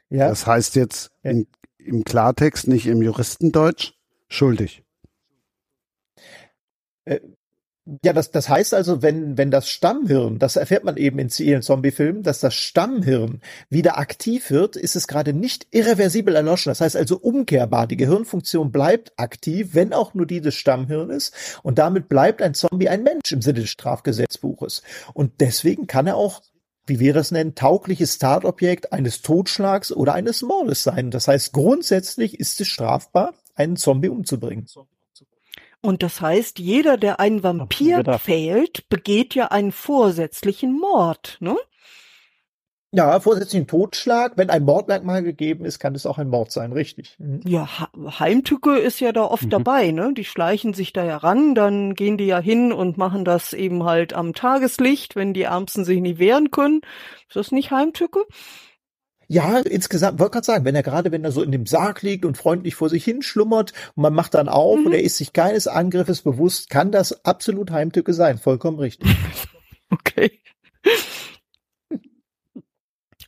Ja? 0.10 0.28
Das 0.28 0.46
heißt 0.46 0.76
jetzt 0.76 1.12
in 1.24 1.48
im 1.86 2.04
Klartext, 2.04 2.68
nicht 2.68 2.88
im 2.88 3.02
Juristendeutsch, 3.02 3.94
schuldig. 4.30 4.84
Äh, 7.06 7.20
Ja, 8.06 8.14
das, 8.14 8.30
das 8.30 8.48
heißt 8.48 8.76
also, 8.76 9.02
wenn, 9.02 9.40
wenn 9.40 9.50
das 9.50 9.68
Stammhirn, 9.68 10.38
das 10.38 10.56
erfährt 10.56 10.84
man 10.84 10.98
eben 10.98 11.18
in 11.18 11.32
vielen 11.32 11.64
Zombie-Filmen, 11.64 12.22
dass 12.22 12.40
das 12.40 12.54
Stammhirn 12.54 13.42
wieder 13.70 13.98
aktiv 13.98 14.52
wird, 14.52 14.76
ist 14.76 14.96
es 14.96 15.08
gerade 15.08 15.34
nicht 15.34 15.66
irreversibel 15.72 16.36
erloschen. 16.36 16.70
Das 16.70 16.80
heißt 16.80 16.96
also 16.96 17.18
umkehrbar. 17.18 17.88
Die 17.88 17.98
Gehirnfunktion 17.98 18.72
bleibt 18.72 19.14
aktiv, 19.18 19.70
wenn 19.74 19.94
auch 19.94 20.14
nur 20.14 20.28
die 20.28 20.42
des 20.42 20.54
Stammhirnes. 20.54 21.32
Und 21.64 21.80
damit 21.80 22.08
bleibt 22.08 22.44
ein 22.44 22.54
Zombie 22.54 22.88
ein 22.88 23.02
Mensch 23.02 23.32
im 23.32 23.42
Sinne 23.42 23.62
des 23.62 23.72
Strafgesetzbuches. 23.72 24.84
Und 25.16 25.42
deswegen 25.42 25.88
kann 25.88 26.06
er 26.06 26.18
auch 26.18 26.44
wie 26.86 27.00
wir 27.00 27.16
es 27.16 27.32
nennen, 27.32 27.56
taugliches 27.56 28.18
Tatobjekt 28.18 28.92
eines 28.94 29.22
Totschlags 29.22 29.92
oder 29.92 30.14
eines 30.14 30.42
Mordes 30.42 30.84
sein. 30.84 31.12
Das 31.12 31.28
heißt, 31.28 31.54
grundsätzlich 31.54 32.40
ist 32.40 32.60
es 32.62 32.68
strafbar, 32.68 33.34
einen 33.56 33.78
Zombie 33.78 34.10
umzubringen. 34.10 34.68
Und 35.82 36.04
das 36.04 36.22
heißt, 36.22 36.60
jeder, 36.60 36.98
der 36.98 37.20
einen 37.20 37.44
Vampir 37.44 38.20
fehlt, 38.20 38.88
begeht 38.90 39.34
ja 39.34 39.48
einen 39.48 39.72
vorsätzlichen 39.72 40.78
Mord, 40.78 41.38
ne? 41.40 41.58
Ja, 42.94 43.22
vorsätzlichen 43.22 43.68
Totschlag. 43.68 44.34
Wenn 44.36 44.50
ein 44.50 44.64
Mordmerkmal 44.64 45.24
gegeben 45.24 45.64
ist, 45.64 45.80
kann 45.80 45.96
es 45.96 46.06
auch 46.06 46.18
ein 46.18 46.28
Mord 46.28 46.52
sein, 46.52 46.74
richtig. 46.74 47.16
Mhm. 47.20 47.40
Ja, 47.46 47.70
Heimtücke 48.20 48.78
ist 48.78 49.00
ja 49.00 49.14
da 49.14 49.24
oft 49.24 49.46
mhm. 49.46 49.50
dabei, 49.50 49.92
ne? 49.92 50.14
Die 50.14 50.26
schleichen 50.26 50.74
sich 50.74 50.92
da 50.92 51.06
ja 51.06 51.16
ran, 51.16 51.56
dann 51.56 51.96
gehen 51.96 52.18
die 52.18 52.26
ja 52.26 52.40
hin 52.40 52.74
und 52.74 52.98
machen 52.98 53.24
das 53.24 53.54
eben 53.54 53.86
halt 53.86 54.14
am 54.14 54.34
Tageslicht, 54.34 55.16
wenn 55.16 55.34
die 55.34 55.44
Ärmsten 55.44 55.86
sich 55.86 56.02
nicht 56.02 56.20
wehren 56.20 56.52
können. 56.52 56.82
Ist 57.28 57.38
das 57.38 57.52
nicht 57.54 57.72
Heimtücke? 57.72 58.26
Ja, 59.30 59.60
insgesamt, 59.60 60.20
wollte 60.20 60.34
gerade 60.34 60.46
sagen, 60.46 60.66
wenn 60.66 60.76
er 60.76 60.84
gerade, 60.84 61.14
wenn 61.14 61.24
er 61.24 61.32
so 61.32 61.42
in 61.42 61.54
dem 61.54 61.66
Sarg 61.66 62.02
liegt 62.02 62.26
und 62.26 62.36
freundlich 62.36 62.76
vor 62.76 62.90
sich 62.90 63.06
hin 63.06 63.22
schlummert 63.22 63.72
und 63.96 64.02
man 64.04 64.14
macht 64.14 64.34
dann 64.34 64.50
auf 64.50 64.78
mhm. 64.78 64.88
und 64.88 64.92
er 64.92 65.02
ist 65.02 65.16
sich 65.16 65.32
keines 65.32 65.70
Angriffes 65.70 66.24
bewusst, 66.24 66.70
kann 66.70 66.92
das 66.92 67.24
absolut 67.24 67.72
Heimtücke 67.72 68.14
sein. 68.14 68.38
Vollkommen 68.38 68.80
richtig. 68.80 69.16
okay. 69.90 70.42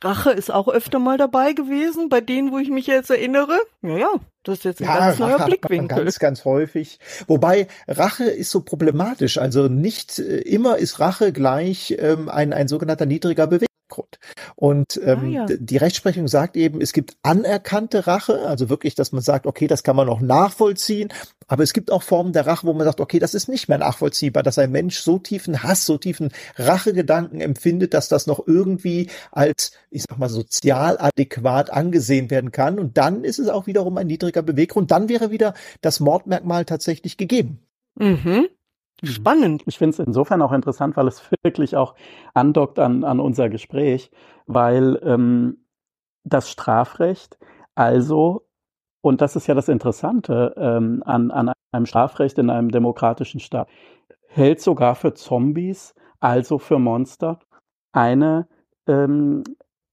Rache 0.04 0.30
ist 0.30 0.52
auch 0.52 0.68
öfter 0.68 0.98
mal 0.98 1.18
dabei 1.18 1.52
gewesen, 1.52 2.08
bei 2.08 2.20
denen, 2.20 2.52
wo 2.52 2.58
ich 2.58 2.70
mich 2.70 2.86
jetzt 2.86 3.10
erinnere. 3.10 3.58
Naja, 3.80 4.10
das 4.42 4.58
ist 4.58 4.64
jetzt 4.64 4.80
ein 4.82 4.88
ja, 4.88 4.98
ganz 4.98 5.18
neuer 5.18 5.36
Rache 5.36 5.46
Blickwinkel. 5.46 6.04
Ganz, 6.04 6.18
ganz 6.18 6.44
häufig. 6.44 6.98
Wobei 7.26 7.68
Rache 7.88 8.24
ist 8.24 8.50
so 8.50 8.60
problematisch. 8.60 9.38
Also 9.38 9.68
nicht 9.68 10.18
äh, 10.18 10.38
immer 10.40 10.78
ist 10.78 11.00
Rache 11.00 11.32
gleich 11.32 11.96
ähm, 11.98 12.28
ein, 12.28 12.52
ein 12.52 12.68
sogenannter 12.68 13.06
niedriger 13.06 13.46
Beweggrund. 13.94 14.18
Und 14.56 15.00
ähm, 15.02 15.20
ah, 15.20 15.28
ja. 15.28 15.46
die 15.48 15.76
Rechtsprechung 15.76 16.28
sagt 16.28 16.56
eben, 16.56 16.80
es 16.80 16.92
gibt 16.92 17.16
anerkannte 17.22 18.06
Rache, 18.06 18.46
also 18.46 18.68
wirklich, 18.68 18.94
dass 18.94 19.12
man 19.12 19.22
sagt, 19.22 19.46
okay, 19.46 19.66
das 19.66 19.82
kann 19.82 19.96
man 19.96 20.06
noch 20.06 20.20
nachvollziehen, 20.20 21.12
aber 21.46 21.62
es 21.62 21.72
gibt 21.72 21.90
auch 21.90 22.02
Formen 22.02 22.32
der 22.32 22.46
Rache, 22.46 22.66
wo 22.66 22.72
man 22.72 22.86
sagt, 22.86 23.00
okay, 23.00 23.18
das 23.18 23.34
ist 23.34 23.48
nicht 23.48 23.68
mehr 23.68 23.78
nachvollziehbar, 23.78 24.42
dass 24.42 24.58
ein 24.58 24.72
Mensch 24.72 24.98
so 24.98 25.18
tiefen 25.18 25.62
Hass, 25.62 25.86
so 25.86 25.98
tiefen 25.98 26.30
Rachegedanken 26.56 27.40
empfindet, 27.40 27.94
dass 27.94 28.08
das 28.08 28.26
noch 28.26 28.46
irgendwie 28.46 29.10
als, 29.30 29.72
ich 29.90 30.04
sag 30.08 30.18
mal, 30.18 30.28
sozial 30.28 30.98
adäquat 30.98 31.70
angesehen 31.70 32.30
werden 32.30 32.50
kann. 32.50 32.78
Und 32.78 32.96
dann 32.96 33.24
ist 33.24 33.38
es 33.38 33.48
auch 33.48 33.66
wiederum 33.66 33.96
ein 33.98 34.06
niedriger 34.06 34.42
Beweggrund. 34.42 34.90
Dann 34.90 35.08
wäre 35.08 35.30
wieder 35.30 35.54
das 35.82 36.00
Mordmerkmal 36.00 36.64
tatsächlich 36.64 37.16
gegeben. 37.16 37.60
Mhm. 37.96 38.48
Mhm. 39.02 39.06
Spannend. 39.06 39.62
Ich 39.66 39.78
finde 39.78 39.90
es 39.90 39.98
insofern 40.06 40.42
auch 40.42 40.52
interessant, 40.52 40.96
weil 40.96 41.08
es 41.08 41.22
wirklich 41.42 41.76
auch 41.76 41.94
andockt 42.34 42.78
an, 42.78 43.04
an 43.04 43.20
unser 43.20 43.48
Gespräch, 43.48 44.10
weil 44.46 45.00
ähm, 45.04 45.66
das 46.24 46.50
Strafrecht 46.50 47.38
also, 47.74 48.46
und 49.02 49.20
das 49.20 49.36
ist 49.36 49.46
ja 49.46 49.54
das 49.54 49.68
Interessante 49.68 50.54
ähm, 50.56 51.02
an, 51.04 51.30
an 51.30 51.52
einem 51.72 51.86
Strafrecht 51.86 52.38
in 52.38 52.50
einem 52.50 52.70
demokratischen 52.70 53.40
Staat, 53.40 53.68
hält 54.28 54.60
sogar 54.60 54.94
für 54.94 55.14
Zombies, 55.14 55.94
also 56.20 56.58
für 56.58 56.78
Monster, 56.78 57.40
eine, 57.92 58.48
ähm, 58.86 59.44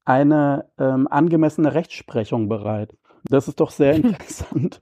eine 0.06 0.70
ähm, 0.78 1.08
angemessene 1.10 1.74
Rechtsprechung 1.74 2.50
bereit. 2.50 2.96
Das 3.24 3.48
ist 3.48 3.60
doch 3.60 3.72
sehr 3.72 3.94
interessant, 3.96 4.80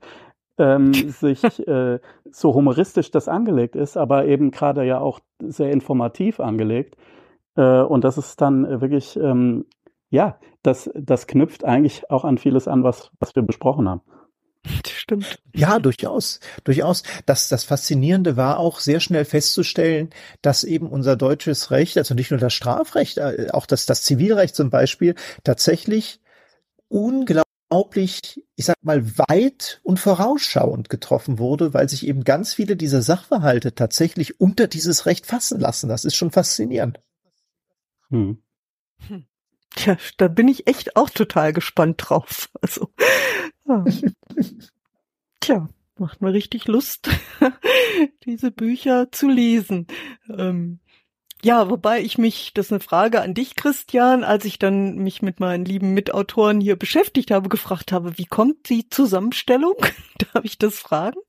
ähm, 0.58 0.92
sich 1.08 1.44
äh, 1.66 1.98
so 2.30 2.54
humoristisch 2.54 3.10
das 3.10 3.28
angelegt 3.28 3.76
ist, 3.76 3.96
aber 3.96 4.26
eben 4.26 4.50
gerade 4.50 4.84
ja 4.84 5.00
auch 5.00 5.20
sehr 5.40 5.70
informativ 5.70 6.40
angelegt. 6.40 6.96
Äh, 7.56 7.82
und 7.82 8.04
das 8.04 8.18
ist 8.18 8.40
dann 8.40 8.80
wirklich, 8.80 9.16
ähm, 9.16 9.66
ja, 10.10 10.38
das, 10.62 10.90
das 10.94 11.26
knüpft 11.26 11.64
eigentlich 11.64 12.10
auch 12.10 12.24
an 12.24 12.38
vieles 12.38 12.68
an, 12.68 12.84
was, 12.84 13.10
was 13.18 13.34
wir 13.34 13.42
besprochen 13.42 13.88
haben. 13.88 14.02
Stimmt. 14.86 15.38
Ja, 15.54 15.78
durchaus, 15.78 16.38
durchaus. 16.64 17.02
Das, 17.24 17.48
das 17.48 17.64
Faszinierende 17.64 18.36
war 18.36 18.58
auch 18.58 18.78
sehr 18.78 19.00
schnell 19.00 19.24
festzustellen, 19.24 20.10
dass 20.42 20.64
eben 20.64 20.86
unser 20.86 21.16
deutsches 21.16 21.70
Recht, 21.70 21.96
also 21.96 22.14
nicht 22.14 22.30
nur 22.30 22.38
das 22.38 22.52
Strafrecht, 22.52 23.18
äh, 23.18 23.48
auch 23.52 23.66
das, 23.66 23.86
das 23.86 24.02
Zivilrecht 24.02 24.54
zum 24.54 24.68
Beispiel, 24.68 25.14
tatsächlich 25.44 26.20
unglaublich 26.88 27.49
unglaublich, 27.70 28.42
ich 28.56 28.64
sag 28.64 28.76
mal, 28.82 29.18
weit 29.18 29.80
und 29.82 29.98
vorausschauend 29.98 30.88
getroffen 30.88 31.38
wurde, 31.38 31.72
weil 31.72 31.88
sich 31.88 32.06
eben 32.06 32.24
ganz 32.24 32.52
viele 32.54 32.76
dieser 32.76 33.00
Sachverhalte 33.00 33.74
tatsächlich 33.74 34.40
unter 34.40 34.66
dieses 34.66 35.06
Recht 35.06 35.26
fassen 35.26 35.60
lassen. 35.60 35.88
Das 35.88 36.04
ist 36.04 36.16
schon 36.16 36.32
faszinierend. 36.32 37.00
Hm. 38.10 38.42
Hm. 39.08 39.24
Tja, 39.76 39.96
da 40.16 40.26
bin 40.26 40.48
ich 40.48 40.66
echt 40.66 40.96
auch 40.96 41.10
total 41.10 41.52
gespannt 41.52 42.02
drauf. 42.08 42.50
Also, 42.60 42.92
ja. 43.66 43.84
tja, 45.40 45.68
macht 45.96 46.20
mir 46.20 46.32
richtig 46.32 46.66
Lust, 46.66 47.08
diese 48.24 48.50
Bücher 48.50 49.12
zu 49.12 49.28
lesen. 49.28 49.86
Ähm, 50.28 50.80
ja, 51.42 51.70
wobei 51.70 52.00
ich 52.00 52.18
mich, 52.18 52.52
das 52.54 52.66
ist 52.66 52.72
eine 52.72 52.80
Frage 52.80 53.22
an 53.22 53.34
dich, 53.34 53.56
Christian, 53.56 54.24
als 54.24 54.44
ich 54.44 54.58
dann 54.58 54.96
mich 54.96 55.22
mit 55.22 55.40
meinen 55.40 55.64
lieben 55.64 55.94
Mitautoren 55.94 56.60
hier 56.60 56.76
beschäftigt 56.76 57.30
habe, 57.30 57.48
gefragt 57.48 57.92
habe, 57.92 58.18
wie 58.18 58.26
kommt 58.26 58.68
die 58.68 58.88
Zusammenstellung? 58.88 59.76
Darf 60.32 60.44
ich 60.44 60.58
das 60.58 60.78
fragen? 60.78 61.20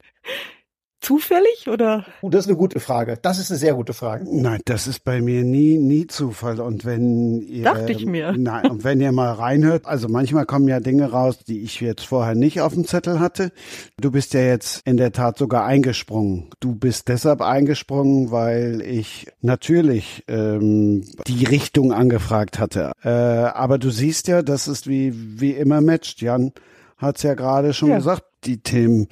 Zufällig 1.02 1.68
oder? 1.68 2.06
Oh, 2.22 2.30
das 2.30 2.46
ist 2.46 2.50
eine 2.50 2.58
gute 2.58 2.80
Frage. 2.80 3.18
Das 3.22 3.40
ist 3.40 3.52
eine 3.52 3.58
sehr 3.58 3.74
gute 3.74 3.94
Frage. 3.94 4.26
Nein, 4.30 4.62
das 4.66 4.88
ist 4.88 5.04
bei 5.04 5.20
mir 5.20 5.44
nie, 5.44 5.78
nie 5.78 6.08
Zufall. 6.08 6.62
Und 6.62 6.86
wenn 6.86 7.42
ihr, 7.42 7.64
dachte 7.64 7.92
ich 7.92 8.06
mir. 8.06 8.34
Nein, 8.38 8.70
und 8.70 8.84
wenn 8.84 9.02
ihr 9.02 9.12
mal 9.12 9.34
reinhört, 9.34 9.86
also 9.88 10.08
manchmal 10.08 10.46
kommen 10.46 10.68
ja 10.68 10.80
Dinge 10.80 11.12
raus, 11.12 11.40
die 11.40 11.62
ich 11.62 11.82
jetzt 11.82 12.06
vorher 12.06 12.36
nicht 12.36 12.62
auf 12.62 12.74
dem 12.74 12.86
Zettel 12.86 13.20
hatte. 13.20 13.52
Du 14.00 14.12
bist 14.12 14.34
ja 14.34 14.42
jetzt 14.42 14.82
in 14.86 14.98
der 14.98 15.12
Tat 15.12 15.38
sogar 15.38 15.66
eingesprungen. 15.66 16.50
Du 16.60 16.76
bist 16.76 17.08
deshalb 17.08 17.42
eingesprungen, 17.42 18.32
weil 18.32 18.82
ich 18.82 19.28
natürlich 19.42 20.24
ähm, 20.28 21.04
die 21.28 21.46
Richtung 21.46 21.92
angefragt 21.94 22.60
hatte. 22.60 22.92
Äh, 23.04 23.10
aber 23.10 23.80
du 23.80 23.90
siehst 23.90 24.28
ja, 24.28 24.44
das 24.44 24.68
ist 24.68 24.88
wie 24.88 25.14
wie 25.42 25.52
immer 25.52 25.82
matcht. 25.82 26.22
Jan 26.22 26.54
hat's 26.98 27.24
ja 27.24 27.34
gerade 27.34 27.74
schon 27.74 27.90
ja. 27.90 27.98
gesagt. 27.98 28.24
Die 28.46 28.58
Themen 28.58 29.08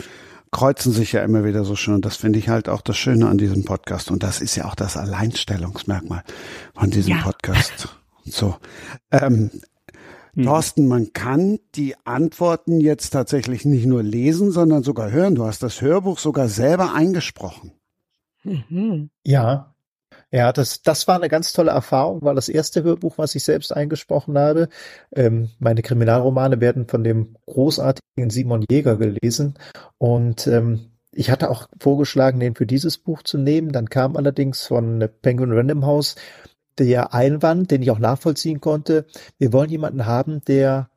kreuzen 0.52 0.92
sich 0.92 1.12
ja 1.14 1.24
immer 1.24 1.44
wieder 1.44 1.64
so 1.64 1.76
schön. 1.76 1.96
Und 1.96 2.06
das 2.06 2.16
finde 2.16 2.40
ich 2.40 2.50
halt 2.50 2.70
auch 2.70 2.82
das 2.82 2.98
Schöne 2.98 3.28
an 3.28 3.38
diesem 3.38 3.66
Podcast. 3.66 4.12
Und 4.12 4.24
das 4.24 4.42
ist 4.42 4.56
ja 4.56 4.66
auch 4.66 4.76
das 4.76 4.98
Alleinstellungsmerkmal 4.98 6.24
von 6.74 6.90
diesem 6.90 7.18
ja. 7.18 7.22
Podcast. 7.22 7.90
So. 8.26 8.56
Ähm, 9.12 9.52
hm. 10.34 10.44
Thorsten, 10.44 10.88
man 10.88 11.14
kann 11.14 11.60
die 11.76 11.96
Antworten 12.06 12.80
jetzt 12.80 13.12
tatsächlich 13.12 13.66
nicht 13.66 13.86
nur 13.86 14.04
lesen, 14.04 14.52
sondern 14.52 14.84
sogar 14.84 15.12
hören. 15.12 15.36
Du 15.36 15.46
hast 15.46 15.64
das 15.64 15.82
Hörbuch 15.82 16.20
sogar 16.20 16.48
selber 16.48 16.94
eingesprochen. 16.94 17.74
Mhm. 18.44 19.10
Ja, 19.24 19.69
ja, 20.32 20.54
das, 20.54 20.82
das 20.82 21.08
war 21.08 21.16
eine 21.16 21.30
ganz 21.30 21.54
tolle 21.54 21.72
Erfahrung, 21.72 22.22
war 22.22 22.36
das 22.36 22.50
erste 22.50 22.84
Hörbuch, 22.84 23.18
was 23.18 23.36
ich 23.36 23.44
selbst 23.44 23.76
eingesprochen 23.76 24.38
habe. 24.38 24.70
Ähm, 25.16 25.50
meine 25.60 25.82
Kriminalromane 25.82 26.62
werden 26.62 26.88
von 26.88 27.04
dem 27.04 27.36
großartigen 27.48 28.30
Simon 28.30 28.66
Jäger 28.70 28.98
gelesen 28.98 29.56
und 29.98 30.46
ähm, 30.48 30.92
ich 31.12 31.32
hatte 31.32 31.50
auch 31.50 31.68
vorgeschlagen, 31.80 32.40
den 32.40 32.56
für 32.56 32.68
dieses 32.68 32.98
Buch 32.98 33.24
zu 33.24 33.38
nehmen. 33.38 33.72
Dann 33.72 33.90
kam 33.90 34.16
allerdings 34.16 34.68
von 34.68 35.10
Penguin 35.22 35.52
Random 35.52 35.86
House 35.86 36.16
der 36.78 37.14
Einwand, 37.14 37.72
den 37.72 37.82
ich 37.82 37.92
auch 37.92 38.00
nachvollziehen 38.00 38.62
konnte. 38.62 39.06
Wir 39.38 39.52
wollen 39.52 39.70
jemanden 39.70 40.06
haben, 40.06 40.42
der 40.46 40.90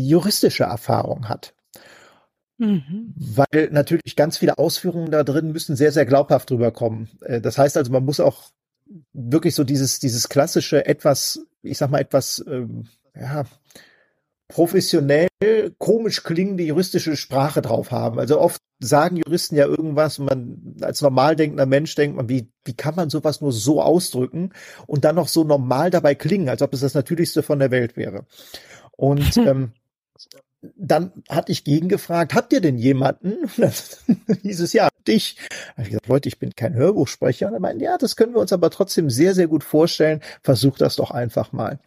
juristische 0.00 0.64
Erfahrung 0.64 1.28
hat. 1.28 1.54
Mhm. 2.58 3.12
Weil 3.16 3.68
natürlich 3.70 4.16
ganz 4.16 4.38
viele 4.38 4.56
Ausführungen 4.58 5.10
da 5.10 5.24
drin 5.24 5.52
müssen 5.52 5.76
sehr, 5.76 5.92
sehr 5.92 6.06
glaubhaft 6.06 6.50
drüber 6.50 6.70
kommen. 6.70 7.10
Äh, 7.20 7.40
das 7.40 7.58
heißt 7.58 7.76
also, 7.76 7.92
man 7.92 8.04
muss 8.04 8.20
auch 8.20 8.50
wirklich 9.12 9.54
so 9.54 9.64
dieses, 9.64 9.98
dieses 9.98 10.28
klassische, 10.28 10.86
etwas, 10.86 11.40
ich 11.62 11.78
sag 11.78 11.90
mal, 11.90 12.00
etwas, 12.00 12.44
ähm, 12.48 12.84
ja, 13.14 13.44
professionell, 14.48 15.28
komisch 15.78 16.22
klingende 16.22 16.62
juristische 16.62 17.16
Sprache 17.16 17.62
drauf 17.62 17.90
haben. 17.90 18.18
Also 18.18 18.40
oft 18.40 18.62
sagen 18.78 19.16
Juristen 19.16 19.56
ja 19.56 19.66
irgendwas 19.66 20.18
und 20.18 20.26
man 20.26 20.76
als 20.82 21.00
normal 21.00 21.34
denkender 21.34 21.66
Mensch 21.66 21.94
denkt 21.94 22.16
man, 22.16 22.28
wie, 22.28 22.48
wie 22.64 22.74
kann 22.74 22.94
man 22.94 23.10
sowas 23.10 23.40
nur 23.40 23.52
so 23.52 23.82
ausdrücken 23.82 24.52
und 24.86 25.04
dann 25.04 25.16
noch 25.16 25.28
so 25.28 25.44
normal 25.44 25.90
dabei 25.90 26.14
klingen, 26.14 26.48
als 26.48 26.62
ob 26.62 26.72
es 26.74 26.80
das 26.80 26.94
Natürlichste 26.94 27.42
von 27.42 27.58
der 27.58 27.70
Welt 27.70 27.96
wäre. 27.96 28.26
Und 28.92 29.36
ähm, 29.36 29.72
dann 30.76 31.12
hatte 31.28 31.52
ich 31.52 31.64
gegengefragt, 31.64 32.34
habt 32.34 32.52
ihr 32.52 32.60
denn 32.60 32.78
jemanden? 32.78 33.34
Das 33.56 34.04
hieß 34.42 34.60
es 34.60 34.72
ja, 34.72 34.88
dich. 35.06 35.36
Da 35.76 35.82
ich 35.82 35.88
gesagt, 35.88 36.08
Leute, 36.08 36.28
ich 36.28 36.38
bin 36.38 36.54
kein 36.54 36.74
Hörbuchsprecher. 36.74 37.48
Und 37.48 37.54
er 37.54 37.60
meinte, 37.60 37.84
ja, 37.84 37.96
das 37.98 38.16
können 38.16 38.34
wir 38.34 38.40
uns 38.40 38.52
aber 38.52 38.70
trotzdem 38.70 39.10
sehr, 39.10 39.34
sehr 39.34 39.46
gut 39.46 39.64
vorstellen. 39.64 40.20
Versuch 40.42 40.78
das 40.78 40.96
doch 40.96 41.10
einfach 41.10 41.52
mal. 41.52 41.78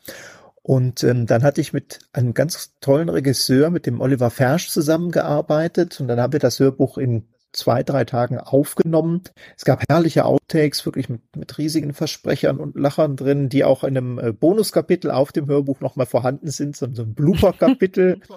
Und 0.61 1.03
ähm, 1.03 1.25
dann 1.25 1.43
hatte 1.43 1.61
ich 1.61 1.73
mit 1.73 1.99
einem 2.13 2.33
ganz 2.33 2.75
tollen 2.81 3.09
Regisseur, 3.09 3.69
mit 3.69 3.85
dem 3.85 4.01
Oliver 4.01 4.29
Fersch, 4.29 4.69
zusammengearbeitet. 4.69 5.99
Und 5.99 6.07
dann 6.07 6.19
haben 6.19 6.33
wir 6.33 6.39
das 6.39 6.59
Hörbuch 6.59 6.97
in 6.97 7.27
zwei, 7.51 7.83
drei 7.83 8.05
Tagen 8.05 8.39
aufgenommen. 8.39 9.23
Es 9.57 9.65
gab 9.65 9.83
herrliche 9.89 10.25
Outtakes, 10.25 10.85
wirklich 10.85 11.09
mit, 11.09 11.21
mit 11.35 11.57
riesigen 11.57 11.93
Versprechern 11.93 12.57
und 12.57 12.75
Lachern 12.75 13.15
drin, 13.15 13.49
die 13.49 13.63
auch 13.63 13.83
in 13.83 13.97
einem 13.97 14.19
äh, 14.19 14.31
Bonuskapitel 14.31 15.11
auf 15.11 15.31
dem 15.31 15.47
Hörbuch 15.47 15.79
nochmal 15.79 16.05
vorhanden 16.05 16.49
sind, 16.51 16.75
so, 16.75 16.87
so 16.93 17.03
ein 17.03 17.13
Blooper-Kapitel. 17.13 18.21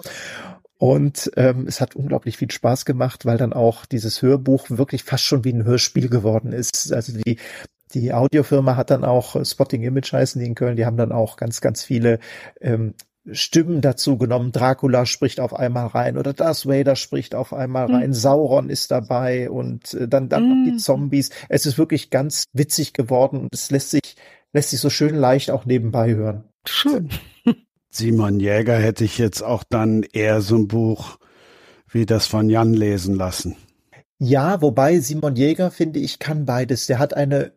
Und 0.79 1.31
ähm, 1.37 1.65
es 1.65 1.79
hat 1.79 1.95
unglaublich 1.95 2.35
viel 2.35 2.51
Spaß 2.51 2.83
gemacht, 2.83 3.25
weil 3.25 3.37
dann 3.37 3.53
auch 3.53 3.85
dieses 3.85 4.21
Hörbuch 4.21 4.65
wirklich 4.69 5.03
fast 5.03 5.23
schon 5.23 5.45
wie 5.45 5.53
ein 5.53 5.63
Hörspiel 5.63 6.09
geworden 6.09 6.51
ist. 6.51 6.91
Also 6.91 7.13
die, 7.13 7.37
die 7.93 8.13
Audiofirma 8.13 8.75
hat 8.75 8.89
dann 8.89 9.05
auch 9.05 9.37
äh, 9.37 9.45
Spotting 9.45 9.83
Image 9.83 10.11
heißen 10.11 10.41
die 10.41 10.47
in 10.47 10.55
Köln, 10.55 10.75
die 10.75 10.85
haben 10.85 10.97
dann 10.97 11.13
auch 11.13 11.37
ganz, 11.37 11.61
ganz 11.61 11.83
viele 11.83 12.19
ähm, 12.59 12.95
Stimmen 13.31 13.81
dazu 13.81 14.17
genommen. 14.17 14.51
Dracula 14.51 15.05
spricht 15.05 15.39
auf 15.39 15.53
einmal 15.53 15.87
rein 15.87 16.17
oder 16.17 16.33
Darth 16.33 16.65
Vader 16.65 16.95
spricht 16.95 17.35
auf 17.35 17.53
einmal 17.53 17.91
rein. 17.91 18.09
Mhm. 18.09 18.13
Sauron 18.13 18.69
ist 18.69 18.91
dabei 18.91 19.49
und 19.49 19.93
äh, 19.93 20.07
dann 20.07 20.29
dann 20.29 20.43
mhm. 20.43 20.49
noch 20.49 20.71
die 20.71 20.77
Zombies. 20.77 21.29
Es 21.49 21.65
ist 21.65 21.77
wirklich 21.77 22.09
ganz 22.09 22.45
witzig 22.53 22.93
geworden 22.93 23.39
und 23.39 23.53
es 23.53 23.71
lässt 23.71 23.91
sich 23.91 24.15
lässt 24.51 24.71
sich 24.71 24.79
so 24.79 24.89
schön 24.89 25.15
leicht 25.15 25.51
auch 25.51 25.65
nebenbei 25.65 26.13
hören. 26.13 26.43
Schön. 26.65 27.09
Simon 27.89 28.39
Jäger 28.39 28.77
hätte 28.77 29.03
ich 29.03 29.17
jetzt 29.17 29.41
auch 29.41 29.63
dann 29.63 30.03
eher 30.03 30.41
so 30.41 30.55
ein 30.55 30.67
Buch 30.67 31.17
wie 31.89 32.05
das 32.05 32.25
von 32.25 32.49
Jan 32.49 32.73
lesen 32.73 33.15
lassen. 33.15 33.55
Ja, 34.17 34.61
wobei 34.61 34.99
Simon 34.99 35.35
Jäger, 35.35 35.69
finde 35.69 35.99
ich, 35.99 36.19
kann 36.19 36.45
beides. 36.45 36.87
Der 36.87 36.97
hat 36.97 37.13
eine 37.13 37.51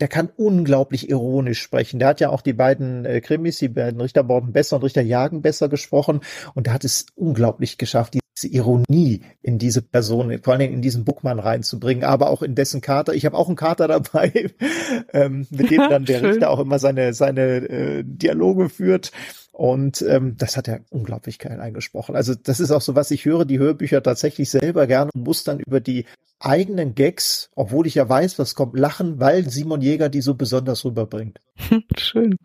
der 0.00 0.08
kann 0.08 0.30
unglaublich 0.36 1.08
ironisch 1.08 1.60
sprechen. 1.60 1.98
Der 1.98 2.08
hat 2.08 2.20
ja 2.20 2.30
auch 2.30 2.42
die 2.42 2.52
beiden 2.52 3.04
äh, 3.04 3.20
Krimis, 3.20 3.58
die 3.58 3.68
beiden 3.68 4.00
Richterborden 4.00 4.52
besser 4.52 4.76
und 4.76 4.84
Richter 4.84 5.02
Jagen 5.02 5.42
besser 5.42 5.68
gesprochen 5.68 6.20
und 6.54 6.66
der 6.66 6.74
hat 6.74 6.84
es 6.84 7.06
unglaublich 7.14 7.78
geschafft, 7.78 8.14
diese 8.36 8.52
Ironie 8.52 9.22
in 9.42 9.58
diese 9.58 9.82
Person, 9.82 10.38
vor 10.42 10.52
allen 10.52 10.60
Dingen 10.60 10.74
in 10.74 10.82
diesen 10.82 11.04
Buckmann 11.04 11.38
reinzubringen, 11.38 12.04
aber 12.04 12.30
auch 12.30 12.42
in 12.42 12.54
dessen 12.54 12.80
Kater. 12.80 13.14
Ich 13.14 13.24
habe 13.24 13.36
auch 13.36 13.48
einen 13.48 13.56
Kater 13.56 13.88
dabei, 13.88 14.50
ähm, 15.12 15.46
mit 15.50 15.70
dem 15.70 15.80
dann 15.88 16.04
der 16.04 16.22
Richter 16.22 16.50
auch 16.50 16.60
immer 16.60 16.78
seine 16.78 17.14
seine 17.14 17.56
äh, 17.56 18.02
Dialoge 18.04 18.68
führt. 18.68 19.12
Und 19.52 20.02
ähm, 20.02 20.36
das 20.36 20.58
hat 20.58 20.68
er 20.68 20.80
unglaublich 20.90 21.38
geil 21.38 21.60
eingesprochen. 21.62 22.14
Also 22.14 22.34
das 22.34 22.60
ist 22.60 22.70
auch 22.70 22.82
so, 22.82 22.94
was 22.94 23.10
ich 23.10 23.24
höre, 23.24 23.46
die 23.46 23.58
Hörbücher 23.58 24.02
tatsächlich 24.02 24.50
selber 24.50 24.86
gerne 24.86 25.10
und 25.14 25.24
muss 25.24 25.44
dann 25.44 25.60
über 25.60 25.80
die 25.80 26.04
eigenen 26.38 26.94
Gags, 26.94 27.48
obwohl 27.54 27.86
ich 27.86 27.94
ja 27.94 28.06
weiß, 28.06 28.38
was 28.38 28.54
kommt, 28.54 28.78
lachen, 28.78 29.18
weil 29.18 29.48
Simon 29.48 29.80
Jäger 29.80 30.10
die 30.10 30.20
so 30.20 30.34
besonders 30.34 30.84
rüberbringt. 30.84 31.40
Schön. 31.96 32.36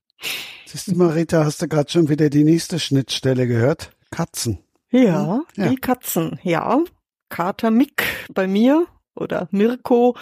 Siehst 0.66 0.88
du, 0.88 0.96
Marita, 0.96 1.44
hast 1.44 1.62
du 1.62 1.68
gerade 1.68 1.92
schon 1.92 2.08
wieder 2.08 2.30
die 2.30 2.46
nächste 2.46 2.80
Schnittstelle 2.80 3.46
gehört? 3.46 3.92
Katzen. 4.12 4.60
Ja, 4.92 5.42
ja, 5.56 5.70
die 5.70 5.78
Katzen, 5.78 6.40
ja. 6.44 6.80
Kater 7.30 7.72
Mick 7.72 8.04
bei 8.34 8.48
mir 8.48 8.88
oder 9.16 9.48
Mirko. 9.52 10.16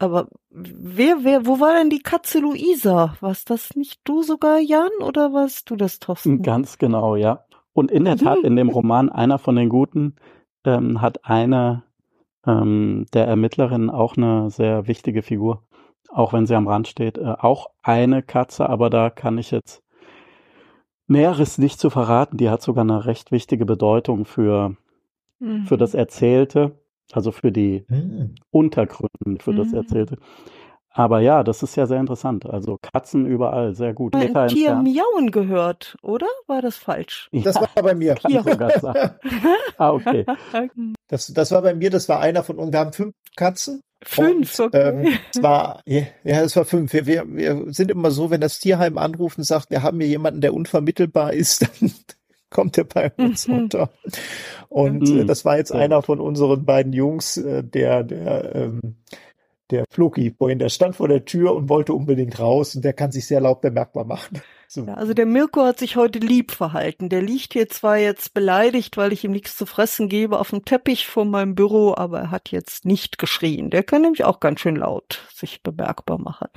Aber 0.00 0.28
wer, 0.50 1.24
wer, 1.24 1.46
wo 1.46 1.60
war 1.60 1.74
denn 1.74 1.90
die 1.90 2.02
Katze 2.02 2.40
Luisa? 2.40 3.16
Warst 3.20 3.50
das 3.50 3.74
nicht 3.74 4.00
du 4.04 4.22
sogar, 4.22 4.58
Jan, 4.58 4.90
oder 5.00 5.32
warst 5.32 5.70
du 5.70 5.76
das, 5.76 5.98
Thorsten? 5.98 6.42
Ganz 6.42 6.78
genau, 6.78 7.16
ja. 7.16 7.44
Und 7.72 7.90
in 7.90 8.04
der 8.04 8.16
Tat, 8.16 8.38
in 8.38 8.56
dem 8.56 8.70
Roman 8.70 9.08
Einer 9.08 9.38
von 9.38 9.54
den 9.54 9.68
Guten 9.68 10.16
ähm, 10.64 11.00
hat 11.00 11.24
eine 11.24 11.84
ähm, 12.46 13.06
der 13.12 13.26
Ermittlerin 13.26 13.90
auch 13.90 14.16
eine 14.16 14.50
sehr 14.50 14.86
wichtige 14.88 15.22
Figur, 15.22 15.62
auch 16.08 16.32
wenn 16.32 16.46
sie 16.46 16.54
am 16.54 16.66
Rand 16.66 16.88
steht. 16.88 17.18
Äh, 17.18 17.34
auch 17.38 17.68
eine 17.82 18.22
Katze, 18.22 18.68
aber 18.68 18.90
da 18.90 19.10
kann 19.10 19.38
ich 19.38 19.50
jetzt 19.50 19.82
Näheres 21.08 21.58
nicht 21.58 21.80
zu 21.80 21.90
verraten. 21.90 22.36
Die 22.36 22.50
hat 22.50 22.62
sogar 22.62 22.82
eine 22.82 23.06
recht 23.06 23.32
wichtige 23.32 23.66
Bedeutung 23.66 24.24
für, 24.24 24.76
mhm. 25.38 25.66
für 25.66 25.76
das 25.76 25.94
Erzählte, 25.94 26.72
also 27.12 27.32
für 27.32 27.50
die 27.50 27.84
mhm. 27.88 28.34
Untergründe, 28.50 29.42
für 29.42 29.52
mhm. 29.52 29.56
das 29.56 29.72
Erzählte. 29.72 30.18
Aber 30.90 31.20
ja, 31.20 31.44
das 31.44 31.62
ist 31.62 31.76
ja 31.76 31.86
sehr 31.86 32.00
interessant. 32.00 32.44
Also 32.46 32.78
Katzen 32.82 33.24
überall, 33.26 33.74
sehr 33.74 33.94
gut. 33.94 34.16
Ein 34.16 34.48
Tier 34.48 34.74
miauen 34.74 35.30
gehört, 35.30 35.96
oder? 36.02 36.26
War 36.46 36.60
das 36.60 36.76
falsch? 36.76 37.28
Das 37.32 37.54
war 37.54 37.68
bei 37.74 37.94
mir. 37.94 38.14
Kann 38.22 38.42
sogar 38.42 38.80
sagen. 38.80 39.14
ah, 39.78 39.92
okay. 39.92 40.26
Das, 41.06 41.32
das 41.32 41.52
war 41.52 41.62
bei 41.62 41.74
mir, 41.74 41.90
das 41.90 42.08
war 42.08 42.20
einer 42.20 42.42
von 42.42 42.58
uns. 42.58 42.72
Wir 42.72 42.80
haben 42.80 42.92
fünf 42.92 43.14
Katzen. 43.36 43.80
Fünf, 44.02 44.58
und, 44.58 44.66
okay. 44.66 44.88
Ähm, 44.88 45.18
es 45.34 45.42
war, 45.42 45.82
ja, 45.86 46.04
es 46.22 46.54
war 46.56 46.64
fünf. 46.64 46.92
Wir, 46.92 47.06
wir, 47.06 47.24
wir 47.26 47.64
sind 47.72 47.90
immer 47.90 48.10
so, 48.10 48.30
wenn 48.30 48.40
das 48.40 48.60
Tierheim 48.60 48.96
anruft 48.96 49.38
und 49.38 49.44
sagt, 49.44 49.70
wir 49.70 49.82
haben 49.82 50.00
hier 50.00 50.08
jemanden, 50.08 50.40
der 50.40 50.54
unvermittelbar 50.54 51.32
ist, 51.32 51.62
dann 51.80 51.92
kommt 52.50 52.78
er 52.78 52.84
bei 52.84 53.12
uns 53.16 53.48
mhm. 53.48 53.54
unter. 53.54 53.90
Und 54.68 55.08
mhm. 55.08 55.20
äh, 55.20 55.24
das 55.24 55.44
war 55.44 55.56
jetzt 55.56 55.70
ja. 55.70 55.80
einer 55.80 56.02
von 56.02 56.20
unseren 56.20 56.64
beiden 56.64 56.92
Jungs, 56.92 57.36
äh, 57.36 57.64
der, 57.64 58.04
der 58.04 58.54
ähm, 58.54 58.96
der 59.70 59.84
Floki 59.90 60.34
vorhin, 60.36 60.58
der 60.58 60.68
stand 60.68 60.96
vor 60.96 61.08
der 61.08 61.24
Tür 61.24 61.54
und 61.54 61.68
wollte 61.68 61.92
unbedingt 61.92 62.38
raus 62.38 62.74
und 62.74 62.84
der 62.84 62.92
kann 62.92 63.12
sich 63.12 63.26
sehr 63.26 63.40
laut 63.40 63.60
bemerkbar 63.60 64.04
machen. 64.04 64.40
So. 64.70 64.84
Ja, 64.84 64.94
also 64.94 65.14
der 65.14 65.24
Mirko 65.24 65.64
hat 65.64 65.78
sich 65.78 65.96
heute 65.96 66.18
lieb 66.18 66.52
verhalten. 66.52 67.08
Der 67.08 67.22
liegt 67.22 67.54
hier 67.54 67.70
zwar 67.70 67.96
jetzt 67.96 68.34
beleidigt, 68.34 68.98
weil 68.98 69.14
ich 69.14 69.24
ihm 69.24 69.30
nichts 69.30 69.56
zu 69.56 69.64
fressen 69.64 70.10
gebe 70.10 70.38
auf 70.38 70.50
dem 70.50 70.66
Teppich 70.66 71.06
vor 71.06 71.24
meinem 71.24 71.54
Büro, 71.54 71.94
aber 71.96 72.20
er 72.20 72.30
hat 72.30 72.50
jetzt 72.50 72.84
nicht 72.84 73.16
geschrien. 73.16 73.70
Der 73.70 73.82
kann 73.82 74.02
nämlich 74.02 74.24
auch 74.24 74.40
ganz 74.40 74.60
schön 74.60 74.76
laut 74.76 75.26
sich 75.34 75.62
bemerkbar 75.62 76.18
machen. 76.18 76.48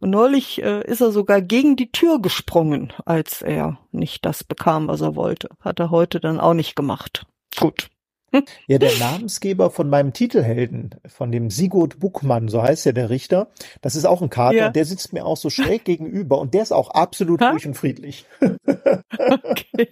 Und 0.00 0.08
neulich 0.08 0.62
äh, 0.62 0.82
ist 0.86 1.02
er 1.02 1.12
sogar 1.12 1.42
gegen 1.42 1.76
die 1.76 1.92
Tür 1.92 2.22
gesprungen, 2.22 2.94
als 3.04 3.42
er 3.42 3.78
nicht 3.92 4.24
das 4.24 4.44
bekam, 4.44 4.88
was 4.88 5.02
er 5.02 5.14
wollte. 5.14 5.50
Hat 5.60 5.78
er 5.78 5.90
heute 5.90 6.20
dann 6.20 6.40
auch 6.40 6.54
nicht 6.54 6.74
gemacht. 6.74 7.26
Gut. 7.58 7.90
Ja, 8.66 8.78
der 8.78 8.92
Namensgeber 8.98 9.70
von 9.70 9.88
meinem 9.88 10.12
Titelhelden, 10.12 10.94
von 11.06 11.32
dem 11.32 11.50
Sigurd 11.50 11.98
Buckmann, 11.98 12.48
so 12.48 12.62
heißt 12.62 12.84
ja 12.86 12.92
der 12.92 13.10
Richter, 13.10 13.48
das 13.80 13.96
ist 13.96 14.04
auch 14.04 14.20
ein 14.20 14.30
Kater, 14.30 14.56
ja. 14.56 14.70
der 14.70 14.84
sitzt 14.84 15.12
mir 15.12 15.24
auch 15.24 15.36
so 15.36 15.50
schräg 15.50 15.84
gegenüber 15.84 16.38
und 16.38 16.54
der 16.54 16.62
ist 16.62 16.72
auch 16.72 16.90
absolut 16.90 17.40
ruhig 17.40 17.66
und 17.66 17.74
friedlich. 17.74 18.26
okay. 18.40 19.88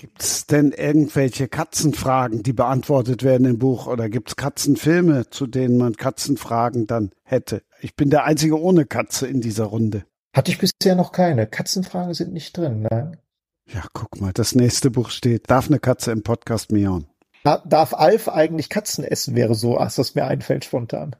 Gibt 0.00 0.22
es 0.22 0.46
denn 0.46 0.72
irgendwelche 0.72 1.46
Katzenfragen, 1.46 2.42
die 2.42 2.54
beantwortet 2.54 3.22
werden 3.22 3.46
im 3.46 3.58
Buch 3.58 3.86
oder 3.86 4.08
gibt 4.08 4.30
es 4.30 4.36
Katzenfilme, 4.36 5.28
zu 5.28 5.46
denen 5.46 5.76
man 5.76 5.94
Katzenfragen 5.94 6.86
dann 6.86 7.10
hätte? 7.22 7.62
Ich 7.82 7.96
bin 7.96 8.08
der 8.08 8.24
einzige 8.24 8.58
ohne 8.58 8.86
Katze 8.86 9.26
in 9.26 9.42
dieser 9.42 9.64
Runde. 9.64 10.06
Hatte 10.34 10.52
ich 10.52 10.58
bisher 10.58 10.94
noch 10.94 11.12
keine. 11.12 11.46
Katzenfragen 11.46 12.14
sind 12.14 12.32
nicht 12.32 12.56
drin, 12.56 12.86
nein. 12.90 13.18
Ja, 13.66 13.84
guck 13.92 14.22
mal, 14.22 14.32
das 14.32 14.54
nächste 14.54 14.90
Buch 14.90 15.10
steht, 15.10 15.50
darf 15.50 15.68
eine 15.68 15.78
Katze 15.78 16.12
im 16.12 16.22
Podcast 16.22 16.72
miauen? 16.72 17.09
Darf 17.42 17.94
Alf 17.94 18.28
eigentlich 18.28 18.68
Katzen 18.68 19.04
essen, 19.04 19.34
wäre 19.34 19.54
so, 19.54 19.76
als 19.78 19.96
das 19.96 20.14
mir 20.14 20.26
einfällt 20.26 20.64
spontan. 20.64 21.16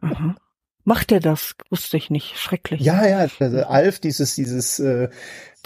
Mhm. 0.00 0.36
Macht 0.84 1.10
er 1.10 1.20
das? 1.20 1.56
Wusste 1.68 1.96
ich 1.96 2.10
nicht. 2.10 2.38
Schrecklich. 2.38 2.80
Ja, 2.80 3.06
ja, 3.06 3.18
also 3.18 3.64
Alf, 3.64 3.98
dieses, 3.98 4.36
dieses, 4.36 4.78
äh, 4.78 5.08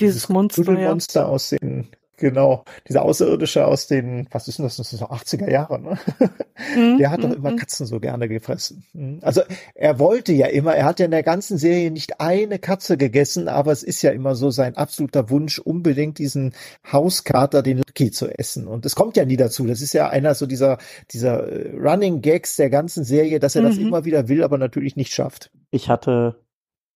dieses, 0.00 0.26
dieses 0.26 0.28
Monster, 0.30 1.20
ja. 1.20 1.26
aus 1.26 1.50
den 1.50 1.88
Genau, 2.20 2.66
dieser 2.86 3.02
Außerirdische 3.02 3.66
aus 3.66 3.86
den, 3.86 4.28
was 4.30 4.46
ist 4.46 4.58
denn 4.58 4.66
das, 4.66 4.76
das 4.76 4.92
ist 4.92 5.00
noch 5.00 5.10
80er 5.10 5.50
Jahre, 5.50 5.80
ne? 5.80 5.98
Mhm, 6.76 6.98
der 6.98 7.10
hat 7.10 7.24
doch 7.24 7.30
mhm, 7.30 7.36
immer 7.36 7.52
mhm. 7.52 7.56
Katzen 7.56 7.86
so 7.86 7.98
gerne 7.98 8.28
gefressen. 8.28 8.84
Mhm. 8.92 9.20
Also 9.22 9.40
er 9.74 9.98
wollte 9.98 10.34
ja 10.34 10.46
immer, 10.48 10.74
er 10.74 10.84
hat 10.84 10.98
ja 10.98 11.06
in 11.06 11.12
der 11.12 11.22
ganzen 11.22 11.56
Serie 11.56 11.90
nicht 11.90 12.20
eine 12.20 12.58
Katze 12.58 12.98
gegessen, 12.98 13.48
aber 13.48 13.72
es 13.72 13.82
ist 13.82 14.02
ja 14.02 14.10
immer 14.10 14.34
so 14.34 14.50
sein 14.50 14.76
absoluter 14.76 15.30
Wunsch, 15.30 15.58
unbedingt 15.58 16.18
diesen 16.18 16.52
Hauskater, 16.92 17.62
den 17.62 17.78
Lucky 17.78 18.10
zu 18.10 18.28
essen. 18.28 18.66
Und 18.66 18.84
es 18.84 18.94
kommt 18.94 19.16
ja 19.16 19.24
nie 19.24 19.38
dazu. 19.38 19.66
Das 19.66 19.80
ist 19.80 19.94
ja 19.94 20.10
einer 20.10 20.34
so 20.34 20.44
dieser, 20.44 20.76
dieser 21.12 21.48
äh, 21.50 21.74
Running 21.74 22.20
Gags 22.20 22.56
der 22.56 22.68
ganzen 22.68 23.02
Serie, 23.02 23.40
dass 23.40 23.56
er 23.56 23.62
das 23.62 23.78
immer 23.78 24.04
wieder 24.04 24.28
will, 24.28 24.44
aber 24.44 24.58
natürlich 24.58 24.94
nicht 24.94 25.14
schafft. 25.14 25.50
Ich 25.70 25.88
hatte 25.88 26.36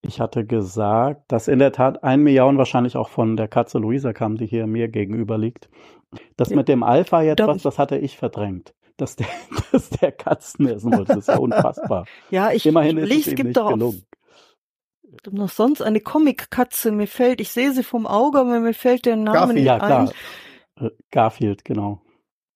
ich 0.05 0.21
hatte 0.21 0.45
gesagt, 0.45 1.23
dass 1.29 1.49
in 1.49 1.59
der 1.59 1.73
Tat 1.73 2.05
ein 2.05 2.23
Miauen 2.23 2.59
wahrscheinlich 2.59 2.97
auch 2.97 3.09
von 3.09 3.37
der 3.37 3.49
Katze 3.49 3.79
Luisa 3.79 4.13
kam, 4.13 4.37
die 4.37 4.47
hier 4.47 4.67
mir 4.67 4.89
gegenüber 4.89 5.39
liegt. 5.39 5.69
Das 6.37 6.51
mit 6.51 6.69
dem 6.69 6.83
Alpha 6.83 7.23
jetzt 7.23 7.41
was, 7.41 7.63
das 7.63 7.79
hatte 7.79 7.97
ich 7.99 8.17
verdrängt. 8.17 8.75
Dass 8.97 9.17
der, 9.17 9.27
dass 9.73 9.91
der 9.91 10.13
Katzen 10.13 10.69
essen 10.69 10.93
wollte, 10.93 11.15
das 11.15 11.19
ist 11.19 11.29
ja 11.29 11.39
unfassbar. 11.39 12.07
ja, 12.31 12.53
ich 12.53 12.67
Immerhin 12.67 12.99
ist 12.99 13.27
es, 13.27 13.35
gibt 13.35 13.57
doch 13.57 13.71
gelungen. 13.71 14.05
noch 15.31 15.49
sonst 15.49 15.83
eine 15.83 16.01
Comic-Katze. 16.01 16.93
Mir 16.93 17.09
fällt, 17.09 17.41
ich 17.41 17.51
sehe 17.51 17.73
sie 17.73 17.83
vom 17.83 18.07
Auge, 18.07 18.39
aber 18.39 18.61
mir 18.61 18.75
fällt 18.75 19.07
der 19.07 19.17
Name 19.17 19.33
Garfield, 19.33 19.55
nicht 19.57 19.67
ja, 19.67 19.79
klar. 19.79 20.13
ein. 20.79 20.87
Äh, 20.87 20.91
Garfield, 21.11 21.65
genau. 21.65 22.04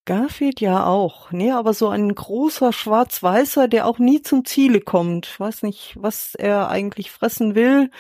Garfield 0.08 0.62
ja 0.62 0.86
auch. 0.86 1.30
Nee, 1.32 1.50
aber 1.50 1.74
so 1.74 1.90
ein 1.90 2.14
großer 2.14 2.72
Schwarz-Weißer, 2.72 3.68
der 3.68 3.86
auch 3.86 3.98
nie 3.98 4.22
zum 4.22 4.46
Ziele 4.46 4.80
kommt. 4.80 5.26
Ich 5.26 5.38
weiß 5.38 5.62
nicht, 5.64 5.96
was 5.98 6.34
er 6.34 6.70
eigentlich 6.70 7.10
fressen 7.10 7.54
will. 7.54 7.90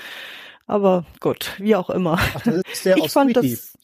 Aber 0.66 1.04
gut, 1.20 1.54
wie 1.58 1.76
auch 1.76 1.90
immer. 1.90 2.18
Ach, 2.18 2.40
das 2.40 2.62
ist 2.72 2.84
der 2.86 2.96
ich 3.04 3.12
fand 3.12 3.34
Tweety. 3.34 3.50
das. 3.50 3.78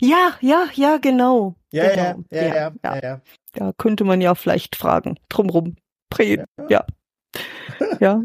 Ja, 0.00 0.32
ja, 0.40 0.66
ja, 0.74 0.96
genau. 0.96 1.54
Ja, 1.70 1.88
genau. 1.88 2.24
ja, 2.30 2.42
ja, 2.42 2.48
ja, 2.48 2.72
ja, 2.82 3.00
ja. 3.00 3.20
Da 3.52 3.72
könnte 3.78 4.02
man 4.02 4.20
ja 4.20 4.34
vielleicht 4.34 4.74
fragen. 4.74 5.16
Drumrum. 5.28 5.76
Drehen. 6.10 6.46
Ja. 6.68 6.84
Ja. 7.78 7.86
ja. 8.00 8.22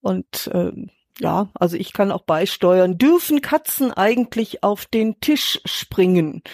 Und 0.00 0.48
ähm, 0.54 0.90
ja, 1.18 1.48
also 1.54 1.76
ich 1.76 1.92
kann 1.92 2.12
auch 2.12 2.22
beisteuern. 2.22 2.98
Dürfen 2.98 3.40
Katzen 3.40 3.90
eigentlich 3.90 4.62
auf 4.62 4.86
den 4.86 5.18
Tisch 5.18 5.60
springen? 5.64 6.44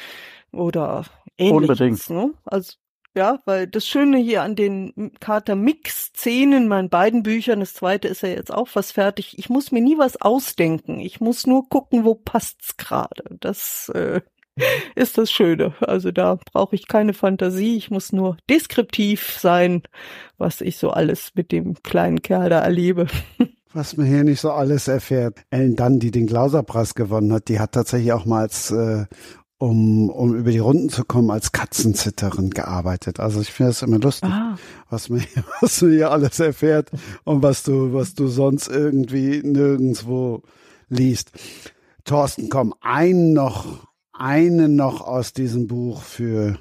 Oder 0.52 1.04
ähnliches. 1.40 2.08
Unbedingt. 2.08 2.10
Ne? 2.10 2.32
Also 2.44 2.74
ja, 3.16 3.40
weil 3.44 3.66
das 3.66 3.86
Schöne 3.88 4.18
hier 4.18 4.42
an 4.42 4.54
den 4.54 5.12
Kater 5.18 5.56
Mix-Szenen, 5.56 6.68
meinen 6.68 6.90
beiden 6.90 7.24
Büchern, 7.24 7.58
das 7.58 7.74
zweite 7.74 8.06
ist 8.06 8.22
ja 8.22 8.28
jetzt 8.28 8.52
auch 8.52 8.68
fast 8.68 8.92
fertig, 8.92 9.36
ich 9.36 9.50
muss 9.50 9.72
mir 9.72 9.80
nie 9.80 9.98
was 9.98 10.20
ausdenken. 10.20 11.00
Ich 11.00 11.20
muss 11.20 11.44
nur 11.46 11.68
gucken, 11.68 12.04
wo 12.04 12.14
passt's 12.14 12.76
gerade. 12.76 13.24
Das 13.40 13.90
äh, 13.94 14.20
ist 14.94 15.18
das 15.18 15.30
Schöne. 15.32 15.74
Also 15.80 16.12
da 16.12 16.36
brauche 16.52 16.76
ich 16.76 16.86
keine 16.86 17.12
Fantasie. 17.12 17.76
Ich 17.76 17.90
muss 17.90 18.12
nur 18.12 18.36
deskriptiv 18.48 19.36
sein, 19.40 19.82
was 20.38 20.60
ich 20.60 20.76
so 20.76 20.90
alles 20.90 21.32
mit 21.34 21.50
dem 21.50 21.82
kleinen 21.82 22.22
Kerl 22.22 22.48
da 22.50 22.60
erlebe. 22.60 23.06
Was 23.72 23.96
man 23.96 24.06
hier 24.06 24.24
nicht 24.24 24.40
so 24.40 24.50
alles 24.50 24.88
erfährt. 24.88 25.44
Ellen 25.50 25.76
Dunn, 25.76 26.00
die 26.00 26.10
den 26.10 26.26
Glauserpreis 26.26 26.96
gewonnen 26.96 27.32
hat, 27.32 27.46
die 27.46 27.60
hat 27.60 27.70
tatsächlich 27.70 28.12
auch 28.12 28.24
mal 28.24 28.40
als 28.40 28.72
äh, 28.72 29.06
um, 29.60 30.08
um 30.08 30.34
über 30.34 30.50
die 30.50 30.58
Runden 30.58 30.88
zu 30.88 31.04
kommen, 31.04 31.30
als 31.30 31.52
Katzenzitterin 31.52 32.48
gearbeitet. 32.48 33.20
Also 33.20 33.42
ich 33.42 33.52
finde 33.52 33.72
es 33.72 33.82
immer 33.82 33.98
lustig, 33.98 34.30
Ah. 34.30 34.56
was 34.88 35.10
man, 35.10 35.20
hier, 35.20 35.44
was 35.60 35.82
man 35.82 35.92
hier 35.92 36.10
alles 36.10 36.40
erfährt 36.40 36.90
und 37.24 37.42
was 37.42 37.62
du, 37.62 37.92
was 37.92 38.14
du 38.14 38.28
sonst 38.28 38.68
irgendwie 38.68 39.42
nirgendwo 39.44 40.42
liest. 40.88 41.32
Thorsten, 42.04 42.48
komm, 42.48 42.74
einen 42.80 43.34
noch, 43.34 43.86
einen 44.14 44.76
noch 44.76 45.02
aus 45.02 45.34
diesem 45.34 45.66
Buch 45.66 46.02
für 46.02 46.58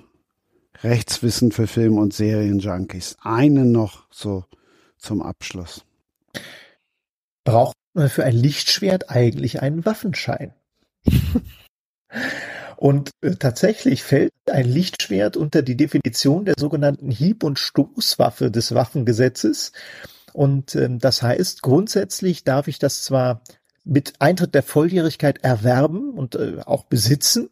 Rechtswissen 0.84 1.54
für 1.54 1.68
Film- 1.68 1.98
und 2.00 2.14
Serienjunkies. 2.14 3.16
Einen 3.22 3.72
noch 3.72 4.08
so 4.12 4.44
zum 4.98 5.22
Abschluss. 5.22 5.86
Braucht 7.46 7.78
man 7.94 8.10
für 8.10 8.26
ein 8.26 8.36
Lichtschwert 8.36 9.10
eigentlich 9.10 9.62
einen 9.62 9.86
Waffenschein? 9.86 10.54
Und 12.80 13.12
äh, 13.20 13.32
tatsächlich 13.32 14.04
fällt 14.04 14.32
ein 14.50 14.66
Lichtschwert 14.66 15.36
unter 15.36 15.62
die 15.64 15.76
Definition 15.76 16.46
der 16.46 16.54
sogenannten 16.58 17.12
Hieb- 17.12 17.44
und 17.44 17.60
Stoßwaffe 17.60 18.52
des 18.52 18.74
Waffengesetzes. 18.74 19.74
Und 20.32 20.76
ähm, 20.76 20.98
das 20.98 21.22
heißt, 21.22 21.62
grundsätzlich 21.62 22.46
darf 22.46 22.70
ich 22.70 22.80
das 22.80 23.04
zwar 23.04 23.42
mit 23.84 24.14
Eintritt 24.20 24.56
der 24.56 24.64
Volljährigkeit 24.64 25.44
erwerben 25.44 26.12
und 26.12 26.36
äh, 26.36 26.60
auch 26.66 26.86
besitzen, 26.86 27.50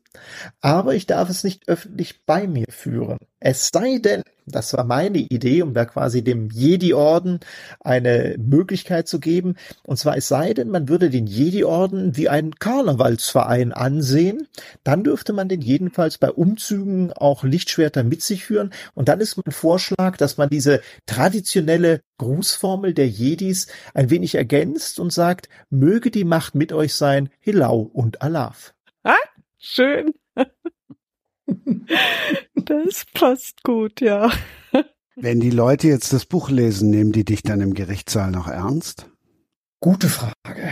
aber 0.62 0.96
ich 0.96 1.06
darf 1.06 1.30
es 1.30 1.44
nicht 1.44 1.68
öffentlich 1.68 2.26
bei 2.26 2.48
mir 2.48 2.66
führen. 2.70 3.18
Es 3.40 3.70
sei 3.72 4.00
denn, 4.00 4.24
das 4.48 4.74
war 4.74 4.84
meine 4.84 5.20
Idee, 5.20 5.62
um 5.62 5.74
da 5.74 5.86
quasi 5.86 6.24
dem 6.24 6.50
Jedi-Orden 6.50 7.40
eine 7.80 8.36
Möglichkeit 8.40 9.08
zu 9.08 9.20
geben, 9.20 9.56
und 9.84 9.98
zwar 9.98 10.18
es 10.18 10.28
sei 10.28 10.54
denn, 10.54 10.70
man 10.70 10.90
würde 10.90 11.10
den 11.10 11.28
Jedi-Orden 11.28 12.18
wie 12.18 12.30
einen 12.30 12.56
Karnevalsverein 12.56 13.74
ansehen, 13.74 14.48
dann 14.84 15.04
dürfte 15.04 15.34
man 15.34 15.50
den 15.50 15.62
jedenfalls 15.62 16.18
bei 16.18 16.32
Umzügen 16.32 17.14
auch 17.14 17.44
Lichtschwerter 17.44 18.04
mit 18.04 18.24
sich 18.24 18.46
führen, 18.46 18.72
und 18.96 19.08
dann 19.08 19.20
ist 19.20 19.38
mein 19.38 19.52
Vorschlag, 19.52 20.18
dass 20.18 20.38
man 20.38 20.50
diese 20.50 20.82
traditionelle 21.06 22.02
Grußformel 22.18 22.94
der 22.94 23.08
Jedis 23.08 23.68
ein 23.94 24.10
wenig 24.10 24.36
ergänzt 24.36 25.00
und 25.00 25.14
sagt, 25.14 25.50
möge 25.70 26.10
die 26.10 26.26
Macht 26.26 26.56
mit 26.56 26.74
euch 26.74 26.96
sein, 26.96 27.30
Hilau 27.40 27.82
und 27.82 28.22
Alaf. 28.22 28.74
Schön. 29.58 30.14
Das 32.56 33.06
passt 33.14 33.64
gut, 33.64 34.02
ja. 34.02 34.32
Wenn 35.16 35.40
die 35.40 35.50
Leute 35.50 35.88
jetzt 35.88 36.14
das 36.14 36.26
Buch 36.26 36.50
lesen, 36.50 36.90
nehmen 36.90 37.12
die 37.12 37.26
dich 37.26 37.42
dann 37.42 37.62
im 37.62 37.74
Gerichtssaal 37.74 38.30
noch 38.30 38.48
ernst? 38.48 39.10
Gute 39.80 40.10
Frage. 40.10 40.34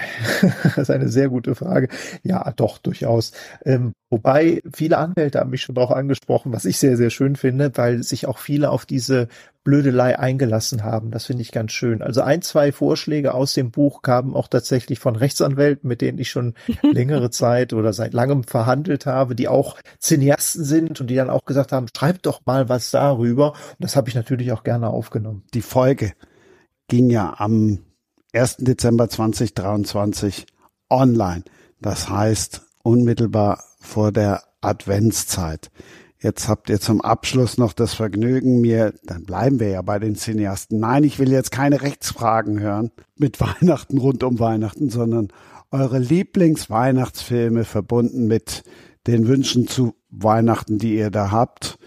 Das 0.63 0.77
ist 0.77 0.89
eine 0.89 1.09
sehr 1.09 1.29
gute 1.29 1.55
Frage. 1.55 1.89
Ja, 2.23 2.51
doch, 2.55 2.79
durchaus. 2.79 3.31
Ähm, 3.63 3.93
wobei 4.09 4.61
viele 4.73 4.97
Anwälte 4.97 5.39
haben 5.39 5.51
mich 5.51 5.61
schon 5.61 5.75
darauf 5.75 5.91
angesprochen, 5.91 6.51
was 6.53 6.65
ich 6.65 6.77
sehr, 6.79 6.97
sehr 6.97 7.09
schön 7.09 7.35
finde, 7.35 7.71
weil 7.75 8.03
sich 8.03 8.27
auch 8.27 8.39
viele 8.39 8.69
auf 8.71 8.85
diese 8.85 9.27
Blödelei 9.63 10.17
eingelassen 10.19 10.83
haben. 10.83 11.11
Das 11.11 11.25
finde 11.25 11.43
ich 11.43 11.51
ganz 11.51 11.71
schön. 11.71 12.01
Also 12.01 12.21
ein, 12.21 12.41
zwei 12.41 12.71
Vorschläge 12.71 13.33
aus 13.33 13.53
dem 13.53 13.71
Buch 13.71 14.01
kamen 14.01 14.33
auch 14.33 14.47
tatsächlich 14.47 14.99
von 14.99 15.15
Rechtsanwälten, 15.15 15.87
mit 15.87 16.01
denen 16.01 16.17
ich 16.17 16.29
schon 16.29 16.55
längere 16.81 17.29
Zeit 17.29 17.73
oder 17.73 17.93
seit 17.93 18.13
langem 18.13 18.43
verhandelt 18.43 19.05
habe, 19.05 19.35
die 19.35 19.47
auch 19.47 19.77
Cineasten 19.99 20.63
sind 20.63 20.99
und 20.99 21.07
die 21.07 21.15
dann 21.15 21.29
auch 21.29 21.45
gesagt 21.45 21.71
haben, 21.71 21.87
schreib 21.95 22.23
doch 22.23 22.41
mal 22.45 22.69
was 22.69 22.91
darüber. 22.91 23.51
Und 23.51 23.79
das 23.79 23.95
habe 23.95 24.09
ich 24.09 24.15
natürlich 24.15 24.51
auch 24.51 24.63
gerne 24.63 24.89
aufgenommen. 24.89 25.43
Die 25.53 25.61
Folge 25.61 26.13
ging 26.87 27.09
ja 27.09 27.35
am 27.37 27.84
1. 28.35 28.57
Dezember 28.57 29.07
2023 29.07 30.45
online. 30.89 31.43
Das 31.79 32.09
heißt 32.09 32.63
unmittelbar 32.83 33.63
vor 33.79 34.11
der 34.11 34.43
Adventszeit. 34.59 35.71
Jetzt 36.19 36.49
habt 36.49 36.69
ihr 36.69 36.81
zum 36.81 36.99
Abschluss 36.99 37.57
noch 37.57 37.71
das 37.71 37.93
Vergnügen, 37.93 38.59
mir, 38.59 38.93
dann 39.03 39.23
bleiben 39.23 39.59
wir 39.59 39.69
ja 39.69 39.81
bei 39.81 39.99
den 39.99 40.15
Cineasten. 40.15 40.79
Nein, 40.79 41.03
ich 41.03 41.17
will 41.17 41.31
jetzt 41.31 41.51
keine 41.51 41.81
Rechtsfragen 41.81 42.59
hören 42.59 42.91
mit 43.15 43.39
Weihnachten 43.61 43.97
rund 43.97 44.23
um 44.23 44.39
Weihnachten, 44.39 44.89
sondern 44.89 45.29
eure 45.71 45.99
Lieblingsweihnachtsfilme 45.99 47.63
verbunden 47.63 48.27
mit 48.27 48.63
den 49.07 49.27
Wünschen 49.27 49.67
zu 49.67 49.95
Weihnachten, 50.09 50.77
die 50.77 50.97
ihr 50.97 51.09
da 51.09 51.31
habt. 51.31 51.77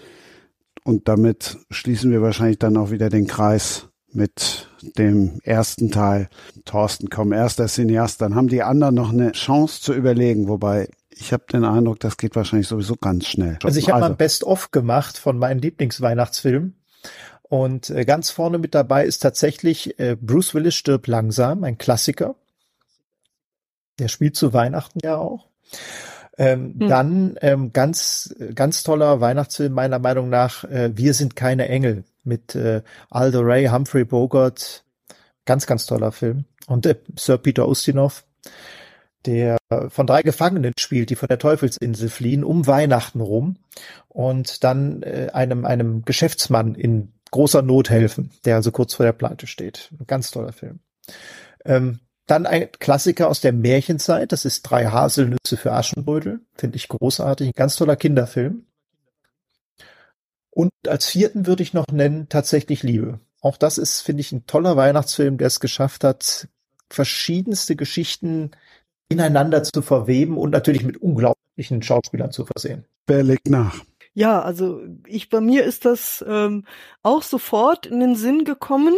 Und 0.83 1.09
damit 1.09 1.59
schließen 1.71 2.11
wir 2.11 2.23
wahrscheinlich 2.23 2.59
dann 2.59 2.79
auch 2.79 2.91
wieder 2.91 3.11
den 3.11 3.27
Kreis 3.27 3.88
mit 4.13 4.69
dem 4.97 5.41
ersten 5.43 5.91
Teil. 5.91 6.29
Thorsten, 6.65 7.11
komm, 7.11 7.33
erster 7.33 7.67
Cineast, 7.67 8.21
dann 8.21 8.35
haben 8.35 8.49
die 8.49 8.63
anderen 8.63 8.95
noch 8.95 9.13
eine 9.13 9.33
Chance 9.33 9.81
zu 9.81 9.93
überlegen, 9.93 10.49
wobei 10.49 10.89
ich 11.11 11.33
habe 11.33 11.45
den 11.53 11.65
Eindruck, 11.65 12.01
das 12.01 12.17
geht 12.17 12.37
wahrscheinlich 12.37 12.69
sowieso 12.69 12.95
ganz 12.95 13.27
schnell. 13.27 13.59
Also 13.65 13.79
ich 13.79 13.91
habe 13.91 14.01
mal 14.01 14.11
ein 14.11 14.17
Best-of 14.17 14.71
gemacht 14.71 15.19
von 15.19 15.39
meinen 15.39 15.61
Lieblingsweihnachtsfilmen. 15.61 16.77
Und 17.43 17.91
äh, 17.91 18.05
ganz 18.05 18.31
vorne 18.31 18.59
mit 18.59 18.75
dabei 18.75 19.05
ist 19.07 19.21
tatsächlich 19.21 19.99
äh, 19.99 20.17
Bruce 20.21 20.55
Willis 20.55 20.75
stirbt 20.75 21.07
langsam, 21.07 21.65
ein 21.65 21.79
Klassiker. 21.79 22.35
Der 23.99 24.09
spielt 24.09 24.37
zu 24.37 24.53
Weihnachten 24.53 25.01
ja 25.03 25.17
auch. 25.17 25.49
Ähm, 26.37 26.77
Hm. 26.79 26.89
Dann 26.89 27.39
ähm, 27.41 27.73
ganz 27.73 28.35
ganz 28.55 28.85
toller 28.85 29.21
Weihnachtsfilm 29.21 29.73
meiner 29.73 29.99
Meinung 29.99 30.29
nach 30.29 30.63
äh, 30.65 30.93
Wir 30.95 31.15
sind 31.15 31.35
keine 31.35 31.69
Engel 31.69 32.05
mit 32.29 32.55
äh, 32.55 32.83
Aldo 33.11 33.41
Ray, 33.41 33.67
Humphrey 33.67 34.05
Bogart. 34.05 34.85
Ganz 35.45 35.67
ganz 35.67 35.87
toller 35.87 36.13
Film 36.13 36.45
und 36.67 36.87
äh, 36.87 36.97
Sir 37.19 37.39
Peter 37.39 37.69
Ustinov, 37.69 38.25
der 39.25 39.57
von 39.89 40.07
drei 40.07 40.23
Gefangenen 40.23 40.75
spielt, 40.79 41.11
die 41.11 41.17
von 41.17 41.29
der 41.29 41.39
Teufelsinsel 41.39 42.09
fliehen 42.09 42.45
um 42.45 42.67
Weihnachten 42.67 43.21
rum 43.21 43.57
und 44.09 44.63
dann 44.63 45.03
äh, 45.03 45.31
einem 45.33 45.65
einem 45.65 46.05
Geschäftsmann 46.05 46.75
in 46.75 47.13
großer 47.31 47.63
Not 47.63 47.91
helfen, 47.91 48.31
der 48.45 48.57
also 48.57 48.71
kurz 48.71 48.95
vor 48.95 49.07
der 49.07 49.13
Pleite 49.13 49.47
steht. 49.47 49.91
Ein 49.99 50.07
ganz 50.07 50.31
toller 50.31 50.53
Film. 50.53 50.81
Ähm, 51.65 52.01
dann 52.27 52.47
ein 52.47 52.69
Klassiker 52.79 53.29
aus 53.29 53.41
der 53.41 53.53
Märchenzeit, 53.53 54.33
das 54.33 54.45
ist 54.45 54.63
Drei 54.63 54.87
Haselnüsse 54.87 55.57
für 55.57 55.73
Aschenbrödel, 55.73 56.41
finde 56.55 56.77
ich 56.77 56.89
großartig, 56.89 57.49
ein 57.49 57.53
ganz 57.57 57.77
toller 57.77 57.97
Kinderfilm. 57.97 58.67
Und 60.59 60.73
als 60.89 61.07
vierten 61.07 61.47
würde 61.47 61.63
ich 61.63 61.73
noch 61.73 61.87
nennen 61.93 62.29
tatsächlich 62.29 62.83
Liebe. 62.83 63.21
Auch 63.41 63.57
das 63.57 63.79
ist, 63.79 64.01
finde 64.01 64.23
ich, 64.23 64.33
ein 64.33 64.45
toller 64.47 64.77
Weihnachtsfilm, 64.77 65.39
der 65.39 65.47
es 65.47 65.61
geschafft 65.61 66.03
hat, 66.03 66.49
verschiedenste 66.91 67.77
Geschichten 67.77 68.51
ineinander 69.09 69.63
zu 69.63 69.83
verweben 69.83 70.37
und 70.37 70.51
natürlich 70.51 70.83
mit 70.83 70.97
unglaublichen 70.97 71.81
Schauspielern 71.81 72.33
zu 72.33 72.45
versehen. 72.45 72.87
Wer 73.07 73.23
legt 73.23 73.49
nach? 73.49 73.85
Ja, 74.15 74.43
also 74.43 74.81
ich 75.07 75.29
bei 75.29 75.41
mir 75.41 75.63
ist 75.63 75.85
das 75.85 76.25
ähm, 76.27 76.65
auch 77.05 77.23
sofort 77.23 77.87
in 77.87 78.01
den 78.01 78.17
Sinn 78.17 78.43
gekommen. 78.43 78.97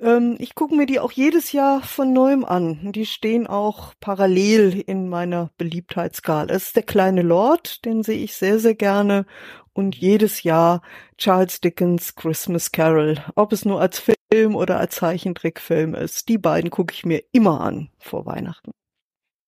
Ähm, 0.00 0.36
ich 0.38 0.54
gucke 0.54 0.74
mir 0.74 0.86
die 0.86 1.00
auch 1.00 1.12
jedes 1.12 1.52
Jahr 1.52 1.82
von 1.82 2.14
neuem 2.14 2.46
an. 2.46 2.92
Die 2.92 3.04
stehen 3.04 3.46
auch 3.46 3.92
parallel 4.00 4.82
in 4.86 5.10
meiner 5.10 5.50
Beliebtheitsskala. 5.58 6.54
Es 6.54 6.68
ist 6.68 6.76
der 6.76 6.82
kleine 6.82 7.20
Lord, 7.20 7.84
den 7.84 8.02
sehe 8.02 8.24
ich 8.24 8.36
sehr, 8.36 8.58
sehr 8.58 8.74
gerne. 8.74 9.26
Und 9.74 9.96
jedes 9.96 10.42
Jahr 10.42 10.80
Charles 11.18 11.60
Dickens 11.60 12.14
Christmas 12.14 12.72
Carol, 12.72 13.18
ob 13.34 13.52
es 13.52 13.64
nur 13.64 13.80
als 13.80 13.98
Film 14.32 14.56
oder 14.56 14.78
als 14.78 14.96
Zeichentrickfilm 14.96 15.94
ist. 15.94 16.28
Die 16.28 16.38
beiden 16.38 16.70
gucke 16.70 16.94
ich 16.94 17.04
mir 17.04 17.22
immer 17.32 17.60
an 17.60 17.90
vor 17.98 18.24
Weihnachten. 18.24 18.70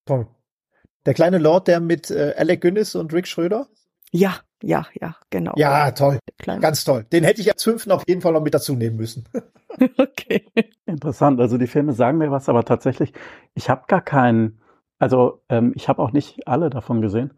Toll. 0.04 0.26
Der 1.06 1.14
kleine 1.14 1.38
Lord, 1.38 1.68
der 1.68 1.80
mit 1.80 2.10
äh, 2.10 2.34
Alec 2.36 2.60
Guinness 2.60 2.94
und 2.94 3.14
Rick 3.14 3.28
Schröder? 3.28 3.68
Ja, 4.10 4.36
ja, 4.62 4.86
ja, 5.00 5.16
genau. 5.30 5.54
Ja, 5.56 5.90
toll. 5.92 6.18
Ganz 6.44 6.84
toll. 6.84 7.06
Den 7.12 7.24
hätte 7.24 7.40
ich 7.40 7.50
als 7.52 7.62
fünften 7.62 7.92
auf 7.92 8.02
jeden 8.06 8.20
Fall 8.20 8.32
noch 8.32 8.42
mit 8.42 8.54
dazu 8.54 8.74
nehmen 8.74 8.96
müssen. 8.96 9.28
okay. 9.98 10.46
Interessant. 10.86 11.40
Also 11.40 11.58
die 11.58 11.66
Filme 11.66 11.92
sagen 11.92 12.18
mir 12.18 12.30
was, 12.30 12.48
aber 12.48 12.64
tatsächlich, 12.64 13.12
ich 13.54 13.68
habe 13.70 13.84
gar 13.86 14.00
keinen, 14.00 14.60
also 14.98 15.42
ähm, 15.48 15.72
ich 15.74 15.88
habe 15.88 16.02
auch 16.02 16.12
nicht 16.12 16.46
alle 16.46 16.70
davon 16.70 17.00
gesehen. 17.00 17.34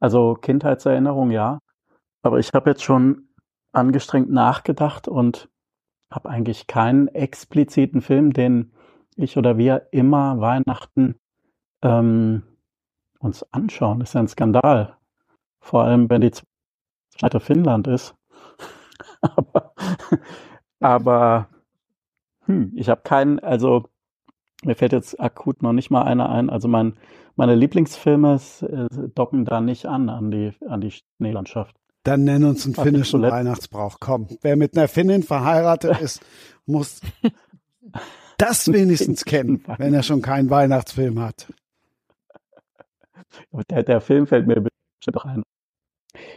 Also 0.00 0.34
Kindheitserinnerung, 0.34 1.30
ja. 1.30 1.58
Aber 2.24 2.38
ich 2.38 2.50
habe 2.54 2.70
jetzt 2.70 2.82
schon 2.82 3.28
angestrengt 3.72 4.30
nachgedacht 4.30 5.08
und 5.08 5.50
habe 6.10 6.30
eigentlich 6.30 6.66
keinen 6.66 7.08
expliziten 7.08 8.00
Film, 8.00 8.32
den 8.32 8.72
ich 9.14 9.36
oder 9.36 9.58
wir 9.58 9.88
immer 9.92 10.40
Weihnachten 10.40 11.16
ähm, 11.82 12.42
uns 13.18 13.42
anschauen. 13.52 14.00
Das 14.00 14.10
ist 14.10 14.14
ja 14.14 14.20
ein 14.20 14.28
Skandal. 14.28 14.96
Vor 15.60 15.84
allem, 15.84 16.08
wenn 16.08 16.22
die 16.22 16.32
zweite 17.10 17.40
Finnland 17.40 17.86
ist. 17.88 18.14
aber 19.20 19.74
aber 20.80 21.48
hm, 22.46 22.72
ich 22.74 22.88
habe 22.88 23.02
keinen, 23.02 23.38
also 23.40 23.84
mir 24.64 24.76
fällt 24.76 24.92
jetzt 24.92 25.20
akut 25.20 25.62
noch 25.62 25.74
nicht 25.74 25.90
mal 25.90 26.02
einer 26.04 26.30
ein. 26.30 26.48
Also 26.48 26.68
mein, 26.68 26.96
meine 27.36 27.54
Lieblingsfilme 27.54 28.40
äh, 28.62 29.08
docken 29.14 29.44
da 29.44 29.60
nicht 29.60 29.84
an, 29.84 30.08
an 30.08 30.30
die, 30.30 30.52
an 30.66 30.80
die 30.80 30.92
Schneelandschaft. 30.92 31.76
Dann 32.04 32.24
nenn 32.24 32.44
uns 32.44 32.66
einen 32.66 32.74
finnischen 32.74 33.22
Weihnachtsbrauch. 33.22 33.96
Komm, 33.98 34.28
wer 34.42 34.56
mit 34.56 34.76
einer 34.76 34.88
Finnin 34.88 35.22
verheiratet 35.22 36.00
ist, 36.00 36.24
muss 36.66 37.00
das 38.38 38.72
wenigstens 38.72 39.24
kennen, 39.24 39.64
wenn 39.78 39.94
er 39.94 40.02
schon 40.02 40.22
keinen 40.22 40.50
Weihnachtsfilm 40.50 41.20
hat. 41.20 41.52
Der, 43.70 43.82
der 43.82 44.00
Film 44.00 44.26
fällt 44.26 44.46
mir 44.46 44.62
bestimmt 45.00 45.24
rein. 45.24 45.42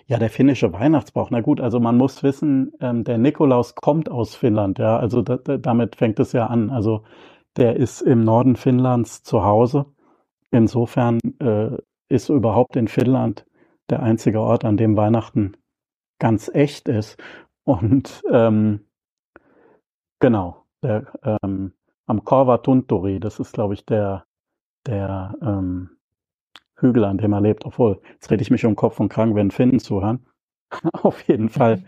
Ja, 0.08 0.18
der 0.18 0.30
finnische 0.30 0.74
Weihnachtsbrauch. 0.74 1.30
Na 1.30 1.42
gut, 1.42 1.62
also 1.62 1.80
man 1.80 1.98
muss 1.98 2.24
wissen, 2.24 2.72
ähm, 2.80 3.04
der 3.04 3.18
Nikolaus 3.18 3.76
kommt 3.76 4.10
aus 4.10 4.36
Finnland, 4.36 4.80
ja. 4.80 4.98
Also 4.98 5.22
da, 5.22 5.38
da, 5.38 5.58
damit 5.58 5.96
fängt 5.96 6.20
es 6.20 6.32
ja 6.32 6.48
an. 6.48 6.72
Also 6.72 7.04
der 7.58 7.76
ist 7.76 8.02
im 8.02 8.24
Norden 8.24 8.56
Finnlands 8.56 9.22
zu 9.22 9.44
Hause. 9.44 9.86
Insofern 10.50 11.20
äh, 11.40 11.78
ist 12.10 12.30
überhaupt 12.30 12.76
in 12.76 12.88
Finnland 12.88 13.46
der 13.90 14.02
einzige 14.02 14.42
Ort, 14.42 14.66
an 14.66 14.78
dem 14.78 14.98
Weihnachten 14.98 15.58
ganz 16.20 16.50
echt 16.54 16.88
ist. 16.88 17.22
Und 17.64 18.24
ähm, 18.32 18.86
genau, 20.20 20.66
der, 20.82 21.12
ähm, 21.44 21.74
am 22.06 22.24
Korva 22.24 22.58
Tunturi, 22.60 23.20
das 23.20 23.40
ist, 23.40 23.54
glaube 23.54 23.74
ich, 23.74 23.86
der, 23.86 24.26
der 24.86 25.36
ähm, 25.42 25.98
Hügel, 26.76 27.04
an 27.06 27.18
dem 27.18 27.34
er 27.34 27.42
lebt. 27.42 27.66
Obwohl, 27.66 28.02
jetzt 28.14 28.32
rede 28.32 28.42
ich 28.42 28.52
mich 28.52 28.66
um 28.66 28.76
Kopf 28.76 29.00
und 29.00 29.10
Kragen, 29.10 29.36
wenn 29.36 29.52
Finnen 29.52 29.80
zuhören. 29.80 30.26
Auf 30.94 31.22
jeden 31.28 31.50
Fall 31.50 31.84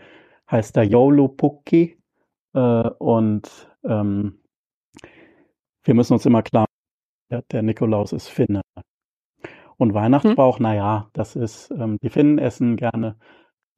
heißt 0.50 0.76
er 0.76 0.84
Joulupukki 0.84 1.98
äh, 2.54 2.88
und 2.98 3.70
ähm, 3.84 4.40
wir 5.84 5.94
müssen 5.94 6.12
uns 6.12 6.26
immer 6.26 6.42
klar, 6.42 6.66
der, 7.30 7.42
der 7.42 7.62
Nikolaus 7.62 8.12
ist 8.12 8.28
Finne. 8.28 8.62
Und 9.80 9.94
Weihnachtsbrauch, 9.94 10.58
hm. 10.58 10.64
naja, 10.64 11.08
das 11.14 11.36
ist, 11.36 11.70
ähm, 11.70 11.96
die 12.02 12.10
Finnen 12.10 12.36
essen 12.36 12.76
gerne 12.76 13.16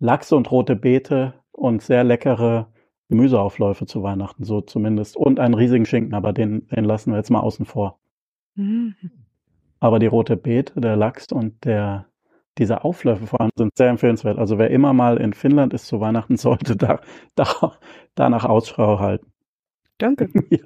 Lachs 0.01 0.33
und 0.33 0.51
rote 0.51 0.75
Beete 0.75 1.35
und 1.53 1.81
sehr 1.81 2.03
leckere 2.03 2.73
Gemüseaufläufe 3.09 3.87
zu 3.87 4.03
Weihnachten, 4.03 4.43
so 4.43 4.61
zumindest. 4.63 5.17
Und 5.17 5.39
einen 5.39 5.55
riesigen 5.55 5.87
Schinken, 5.87 6.15
aber 6.15 6.33
den, 6.33 6.67
den 6.67 6.85
lassen 6.87 7.13
wir 7.13 7.19
jetzt 7.19 7.31
mal 7.31 7.39
außen 7.39 7.67
vor. 7.67 8.01
Mhm. 8.57 8.97
Aber 9.79 10.01
die 10.01 10.09
rote 10.09 10.37
Beete, 10.37 10.81
der 10.81 10.97
Lachs 10.97 11.31
und 11.31 11.65
der, 11.65 12.07
diese 12.59 12.83
Aufläufe 12.83 13.29
vor 13.29 13.41
allem 13.41 13.53
sind 13.57 13.77
sehr 13.77 13.91
empfehlenswert. 13.91 14.39
Also 14.39 14.59
wer 14.59 14.71
immer 14.71 14.93
mal 14.93 15.19
in 15.19 15.35
Finnland 15.35 15.73
ist 15.73 15.87
zu 15.87 16.01
Weihnachten, 16.01 16.37
sollte 16.37 16.75
da, 16.75 17.01
da 17.37 17.79
danach 18.17 18.45
Ausschau 18.45 18.99
halten. 18.99 19.33
Danke. 19.99 20.31
ja. 20.51 20.59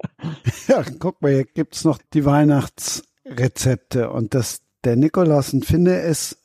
ja, 0.67 0.83
guck 0.97 1.21
mal, 1.21 1.31
hier 1.31 1.45
gibt's 1.45 1.85
noch 1.85 1.99
die 2.11 2.25
Weihnachtsrezepte 2.25 4.09
und 4.09 4.33
das 4.33 4.66
der 4.83 4.95
Nikolaus 4.95 5.53
ein 5.53 5.63
Finne 5.63 5.99
ist, 5.99 6.37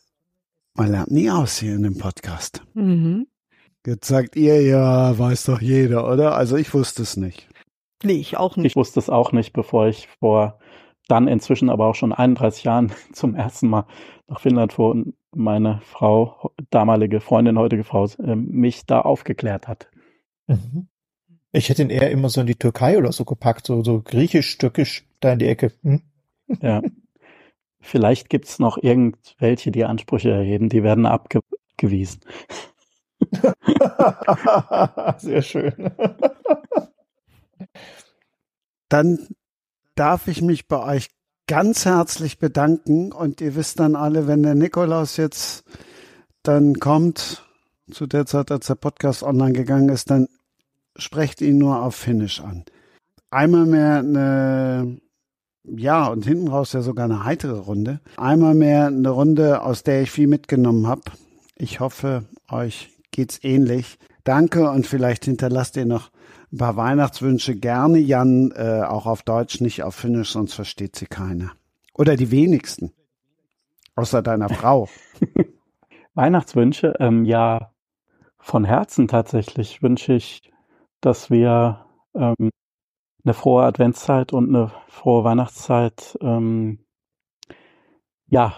man 0.75 0.91
lernt 0.91 1.11
nie 1.11 1.31
aus 1.31 1.59
hier 1.59 1.75
in 1.75 1.83
dem 1.83 1.99
Podcast. 1.99 2.63
Mhm. 2.75 3.27
Jetzt 3.87 4.07
sagt 4.07 4.37
ihr, 4.37 4.63
ja, 4.63 5.19
weiß 5.19 5.45
doch 5.45 5.61
jeder, 5.61 6.11
oder? 6.11 6.37
Also 6.37 6.57
ich 6.57 6.73
wusste 6.73 7.03
es 7.03 7.17
nicht. 7.17 7.49
Nee, 8.03 8.15
ich 8.15 8.37
auch 8.37 8.57
nicht. 8.57 8.67
Ich 8.67 8.77
wusste 8.77 9.01
es 9.01 9.11
auch 9.11 9.33
nicht, 9.33 9.53
bevor 9.53 9.89
ich 9.89 10.09
vor 10.21 10.59
dann 11.09 11.29
inzwischen 11.29 11.69
aber 11.69 11.87
auch 11.87 11.95
schon 11.95 12.13
31 12.13 12.65
Jahren 12.65 12.93
zum 13.13 13.35
ersten 13.35 13.69
Mal 13.69 13.87
nach 14.29 14.41
Finnland 14.41 14.73
fuhr 14.73 14.91
und 14.91 15.15
meine 15.35 15.81
Frau, 15.85 16.53
damalige 16.71 17.21
Freundin, 17.21 17.59
heutige 17.59 17.85
Frau, 17.85 18.07
ähm, 18.23 18.49
mich 18.51 18.87
da 18.87 19.01
aufgeklärt 19.01 19.67
hat. 19.67 19.89
Mhm. 20.47 20.89
Ich 21.53 21.69
hätte 21.69 21.83
ihn 21.83 21.91
eher 21.91 22.11
immer 22.11 22.29
so 22.29 22.41
in 22.41 22.47
die 22.47 22.55
Türkei 22.55 22.99
oder 22.99 23.13
so 23.13 23.25
gepackt, 23.25 23.67
so, 23.67 23.83
so 23.83 24.01
griechisch, 24.01 24.57
türkisch, 24.59 25.05
da 25.21 25.33
in 25.33 25.39
die 25.39 25.49
Ecke. 25.49 25.73
Hm? 25.83 26.03
Ja. 26.61 26.83
Vielleicht 27.83 28.31
gibt 28.31 28.47
es 28.47 28.59
noch 28.59 28.79
irgendwelche, 28.79 29.71
die 29.73 29.85
Ansprüche 29.85 30.31
erheben, 30.31 30.69
die 30.69 30.83
werden 30.83 31.05
abgewiesen. 31.05 32.21
Sehr 35.19 35.43
schön. 35.43 35.75
Dann 38.89 39.29
darf 39.95 40.29
ich 40.29 40.43
mich 40.43 40.69
bei 40.69 40.97
euch 40.97 41.11
ganz 41.47 41.85
herzlich 41.85 42.39
bedanken 42.39 43.13
und 43.13 43.41
ihr 43.41 43.57
wisst 43.57 43.81
dann 43.81 43.97
alle, 43.97 44.27
wenn 44.27 44.43
der 44.43 44.55
Nikolaus 44.55 45.17
jetzt 45.17 45.65
dann 46.43 46.75
kommt, 46.75 47.45
zu 47.91 48.07
der 48.07 48.27
Zeit, 48.27 48.51
als 48.51 48.69
der 48.69 48.77
Podcast 48.77 49.23
online 49.23 49.53
gegangen 49.53 49.89
ist, 49.89 50.11
dann 50.11 50.29
sprecht 50.97 51.41
ihn 51.41 51.59
nur 51.59 51.83
auf 51.83 51.95
Finnisch 51.95 52.41
an. 52.41 52.65
Einmal 53.31 53.67
mehr 53.67 53.99
eine, 53.99 55.01
ja, 55.65 56.07
und 56.07 56.27
hinten 56.27 56.49
raus 56.49 56.73
ja 56.73 56.83
sogar 56.83 57.05
eine 57.05 57.25
heitere 57.25 57.59
Runde. 57.59 58.01
Einmal 58.17 58.55
mehr 58.55 58.87
eine 58.87 59.11
Runde, 59.11 59.63
aus 59.63 59.83
der 59.83 60.03
ich 60.03 60.11
viel 60.11 60.27
mitgenommen 60.27 60.87
habe. 60.87 61.03
Ich 61.57 61.81
hoffe, 61.81 62.25
euch 62.51 62.91
geht's 63.11 63.39
ähnlich. 63.43 63.99
Danke 64.25 64.71
und 64.71 64.87
vielleicht 64.87 65.25
hinterlasst 65.25 65.77
ihr 65.77 65.87
noch 65.87 66.11
ein 66.53 66.59
paar 66.59 66.77
Weihnachtswünsche 66.77 67.57
gerne, 67.57 67.99
Jan, 67.99 68.53
äh, 68.55 68.83
auch 68.87 69.07
auf 69.07 69.23
Deutsch, 69.23 69.61
nicht 69.61 69.83
auf 69.83 69.95
Finnisch, 69.95 70.33
sonst 70.33 70.55
versteht 70.55 70.97
sie 70.97 71.07
keiner. 71.07 71.53
Oder 71.95 72.17
die 72.17 72.31
wenigsten. 72.31 72.93
Außer 73.95 74.23
deiner 74.23 74.49
Frau. 74.49 74.89
Weihnachtswünsche, 76.15 76.95
ähm, 76.99 77.25
ja, 77.25 77.73
von 78.39 78.65
Herzen 78.65 79.09
tatsächlich 79.09 79.83
wünsche 79.83 80.15
ich 80.15 80.53
dass 81.03 81.31
wir 81.31 81.85
ähm, 82.15 82.51
eine 83.25 83.35
frohe 83.35 83.63
Adventszeit 83.65 84.33
und 84.33 84.49
eine 84.49 84.73
frohe 84.89 85.25
Weihnachtszeit 85.25 86.19
ähm, 86.21 86.85
ja 88.27 88.55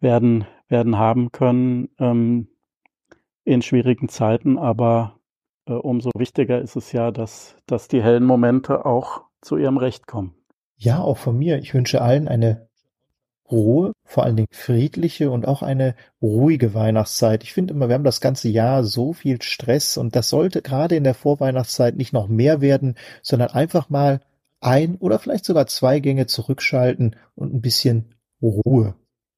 werden 0.00 0.46
werden 0.68 0.98
haben 0.98 1.32
können 1.32 1.88
ähm, 1.98 2.48
in 3.44 3.62
schwierigen 3.62 4.08
Zeiten, 4.08 4.58
aber 4.58 5.20
äh, 5.66 5.72
umso 5.72 6.10
wichtiger 6.16 6.60
ist 6.60 6.76
es 6.76 6.92
ja, 6.92 7.10
dass 7.10 7.56
dass 7.66 7.88
die 7.88 8.02
hellen 8.02 8.24
Momente 8.24 8.84
auch 8.84 9.22
zu 9.40 9.56
ihrem 9.56 9.76
Recht 9.78 10.06
kommen. 10.06 10.34
Ja, 10.76 11.00
auch 11.00 11.16
von 11.16 11.38
mir. 11.38 11.58
Ich 11.58 11.72
wünsche 11.72 12.02
allen 12.02 12.28
eine 12.28 12.65
Ruhe, 13.50 13.92
vor 14.04 14.24
allen 14.24 14.36
Dingen 14.36 14.48
friedliche 14.50 15.30
und 15.30 15.46
auch 15.46 15.62
eine 15.62 15.94
ruhige 16.20 16.74
Weihnachtszeit. 16.74 17.42
Ich 17.42 17.52
finde 17.52 17.74
immer, 17.74 17.88
wir 17.88 17.94
haben 17.94 18.04
das 18.04 18.20
ganze 18.20 18.48
Jahr 18.48 18.84
so 18.84 19.12
viel 19.12 19.40
Stress 19.42 19.96
und 19.96 20.16
das 20.16 20.28
sollte 20.28 20.62
gerade 20.62 20.96
in 20.96 21.04
der 21.04 21.14
Vorweihnachtszeit 21.14 21.96
nicht 21.96 22.12
noch 22.12 22.28
mehr 22.28 22.60
werden, 22.60 22.96
sondern 23.22 23.50
einfach 23.50 23.88
mal 23.88 24.20
ein 24.60 24.96
oder 24.96 25.18
vielleicht 25.18 25.44
sogar 25.44 25.66
zwei 25.66 26.00
Gänge 26.00 26.26
zurückschalten 26.26 27.16
und 27.34 27.54
ein 27.54 27.60
bisschen 27.60 28.14
Ruhe 28.42 28.94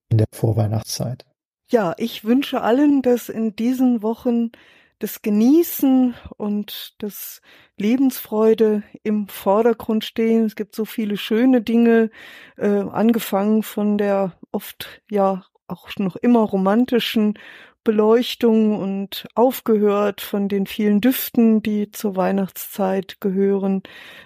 in 0.09 0.19
der 0.19 0.29
Vorweihnachtszeit. 0.33 1.27
Ja, 1.71 1.95
ich 1.99 2.25
wünsche 2.25 2.63
allen, 2.63 3.03
dass 3.03 3.29
in 3.29 3.55
diesen 3.55 4.03
Wochen 4.03 4.53
das 4.99 5.23
Genießen 5.23 6.15
und 6.37 6.95
das 6.99 7.41
Lebensfreude 7.77 8.83
im 9.03 9.29
Vordergrund 9.29 10.05
stehen. 10.05 10.45
Es 10.45 10.57
gibt 10.57 10.75
so 10.75 10.85
viele 10.85 11.17
schöne 11.17 11.61
Dinge, 11.61 12.11
äh, 12.57 12.67
angefangen 12.67 13.63
von 13.63 13.99
der 13.99 14.33
oft 14.51 15.03
ja 15.11 15.45
auch 15.69 15.89
noch 15.99 16.17
immer 16.17 16.41
romantischen 16.41 17.39
Beleuchtung 17.85 18.79
und 18.79 19.27
aufgehört 19.35 20.21
von 20.21 20.49
den 20.49 20.67
vielen 20.67 21.01
Düften, 21.01 21.63
die 21.63 21.91
zur 21.91 22.17
Weihnachtszeit 22.17 23.21
gehören, 23.21 23.83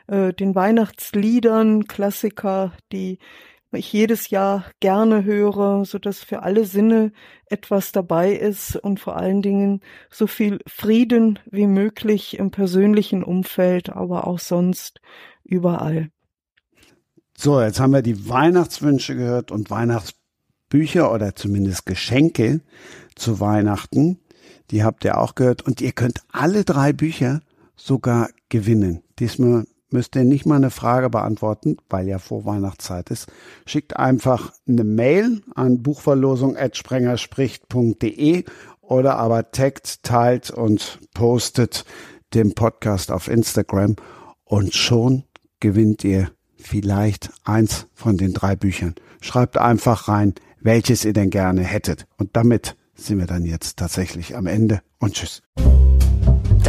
äh, 0.09 0.33
den 0.33 0.55
Weihnachtsliedern, 0.55 1.87
Klassiker, 1.87 2.73
die 2.93 3.19
ich 3.79 3.93
jedes 3.93 4.31
Jahr 4.31 4.65
gerne 4.81 5.25
höre, 5.25 5.85
so 5.85 5.99
dass 5.99 6.21
für 6.21 6.43
alle 6.43 6.65
Sinne 6.65 7.13
etwas 7.47 7.93
dabei 7.93 8.33
ist 8.33 8.77
und 8.77 9.01
vor 9.01 9.17
allen 9.17 9.43
Dingen 9.43 9.81
so 10.11 10.27
viel 10.27 10.61
Frieden 10.67 11.39
wie 11.51 11.67
möglich 11.67 12.39
im 12.39 12.51
persönlichen 12.51 13.23
Umfeld, 13.23 13.91
aber 13.91 14.27
auch 14.27 14.39
sonst 14.39 15.01
überall. 15.45 16.11
So, 17.37 17.61
jetzt 17.61 17.81
haben 17.81 17.93
wir 17.93 18.03
die 18.03 18.29
Weihnachtswünsche 18.29 19.17
gehört 19.17 19.51
und 19.51 19.71
Weihnachtsbücher 19.71 21.13
oder 21.13 21.35
zumindest 21.35 21.87
Geschenke 21.87 22.61
zu 23.17 23.41
Weihnachten. 23.41 24.19
Die 24.71 24.85
habt 24.85 25.05
ihr 25.05 25.19
auch 25.19 25.35
gehört 25.35 25.63
und 25.63 25.81
ihr 25.81 25.93
könnt 25.93 26.21
alle 26.31 26.65
drei 26.65 26.93
Bücher 26.93 27.41
sogar 27.75 28.29
gewinnen. 28.49 29.03
Diesmal 29.19 29.67
müsst 29.93 30.17
ihr 30.17 30.25
nicht 30.25 30.47
mal 30.47 30.57
eine 30.57 30.71
Frage 30.71 31.11
beantworten, 31.11 31.77
weil 31.89 32.09
ja 32.09 32.19
Vorweihnachtszeit 32.19 33.11
ist. 33.11 33.31
Schickt 33.67 33.97
einfach 33.97 34.53
eine 34.69 34.85
Mail 34.85 35.43
an 35.55 35.83
buchverlosung.sprengerspricht.de 35.83 38.45
oder 38.81 39.17
aber 39.17 39.51
taggt, 39.51 40.03
teilt 40.03 40.51
und 40.51 40.99
postet 41.15 41.85
den 42.35 42.55
Podcast 42.55 43.13
auf 43.13 43.29
Instagram 43.29 43.97
und 44.45 44.75
schon 44.75 45.25
gewinnt 45.61 46.05
ihr 46.05 46.31
vielleicht 46.57 47.31
eins 47.45 47.87
von 47.95 48.17
den 48.17 48.33
drei 48.33 48.57
Büchern. 48.57 48.95
Schreibt 49.21 49.57
einfach 49.57 50.09
rein, 50.09 50.35
welches 50.61 51.05
ihr 51.05 51.13
denn 51.13 51.31
gerne 51.31 51.63
hättet. 51.63 52.07
Und 52.17 52.37
damit 52.37 52.77
sind 52.95 53.19
wir 53.19 53.27
dann 53.27 53.45
jetzt 53.45 53.79
tatsächlich 53.79 54.37
am 54.37 54.47
Ende 54.47 54.81
und 54.99 55.15
tschüss. 55.15 55.43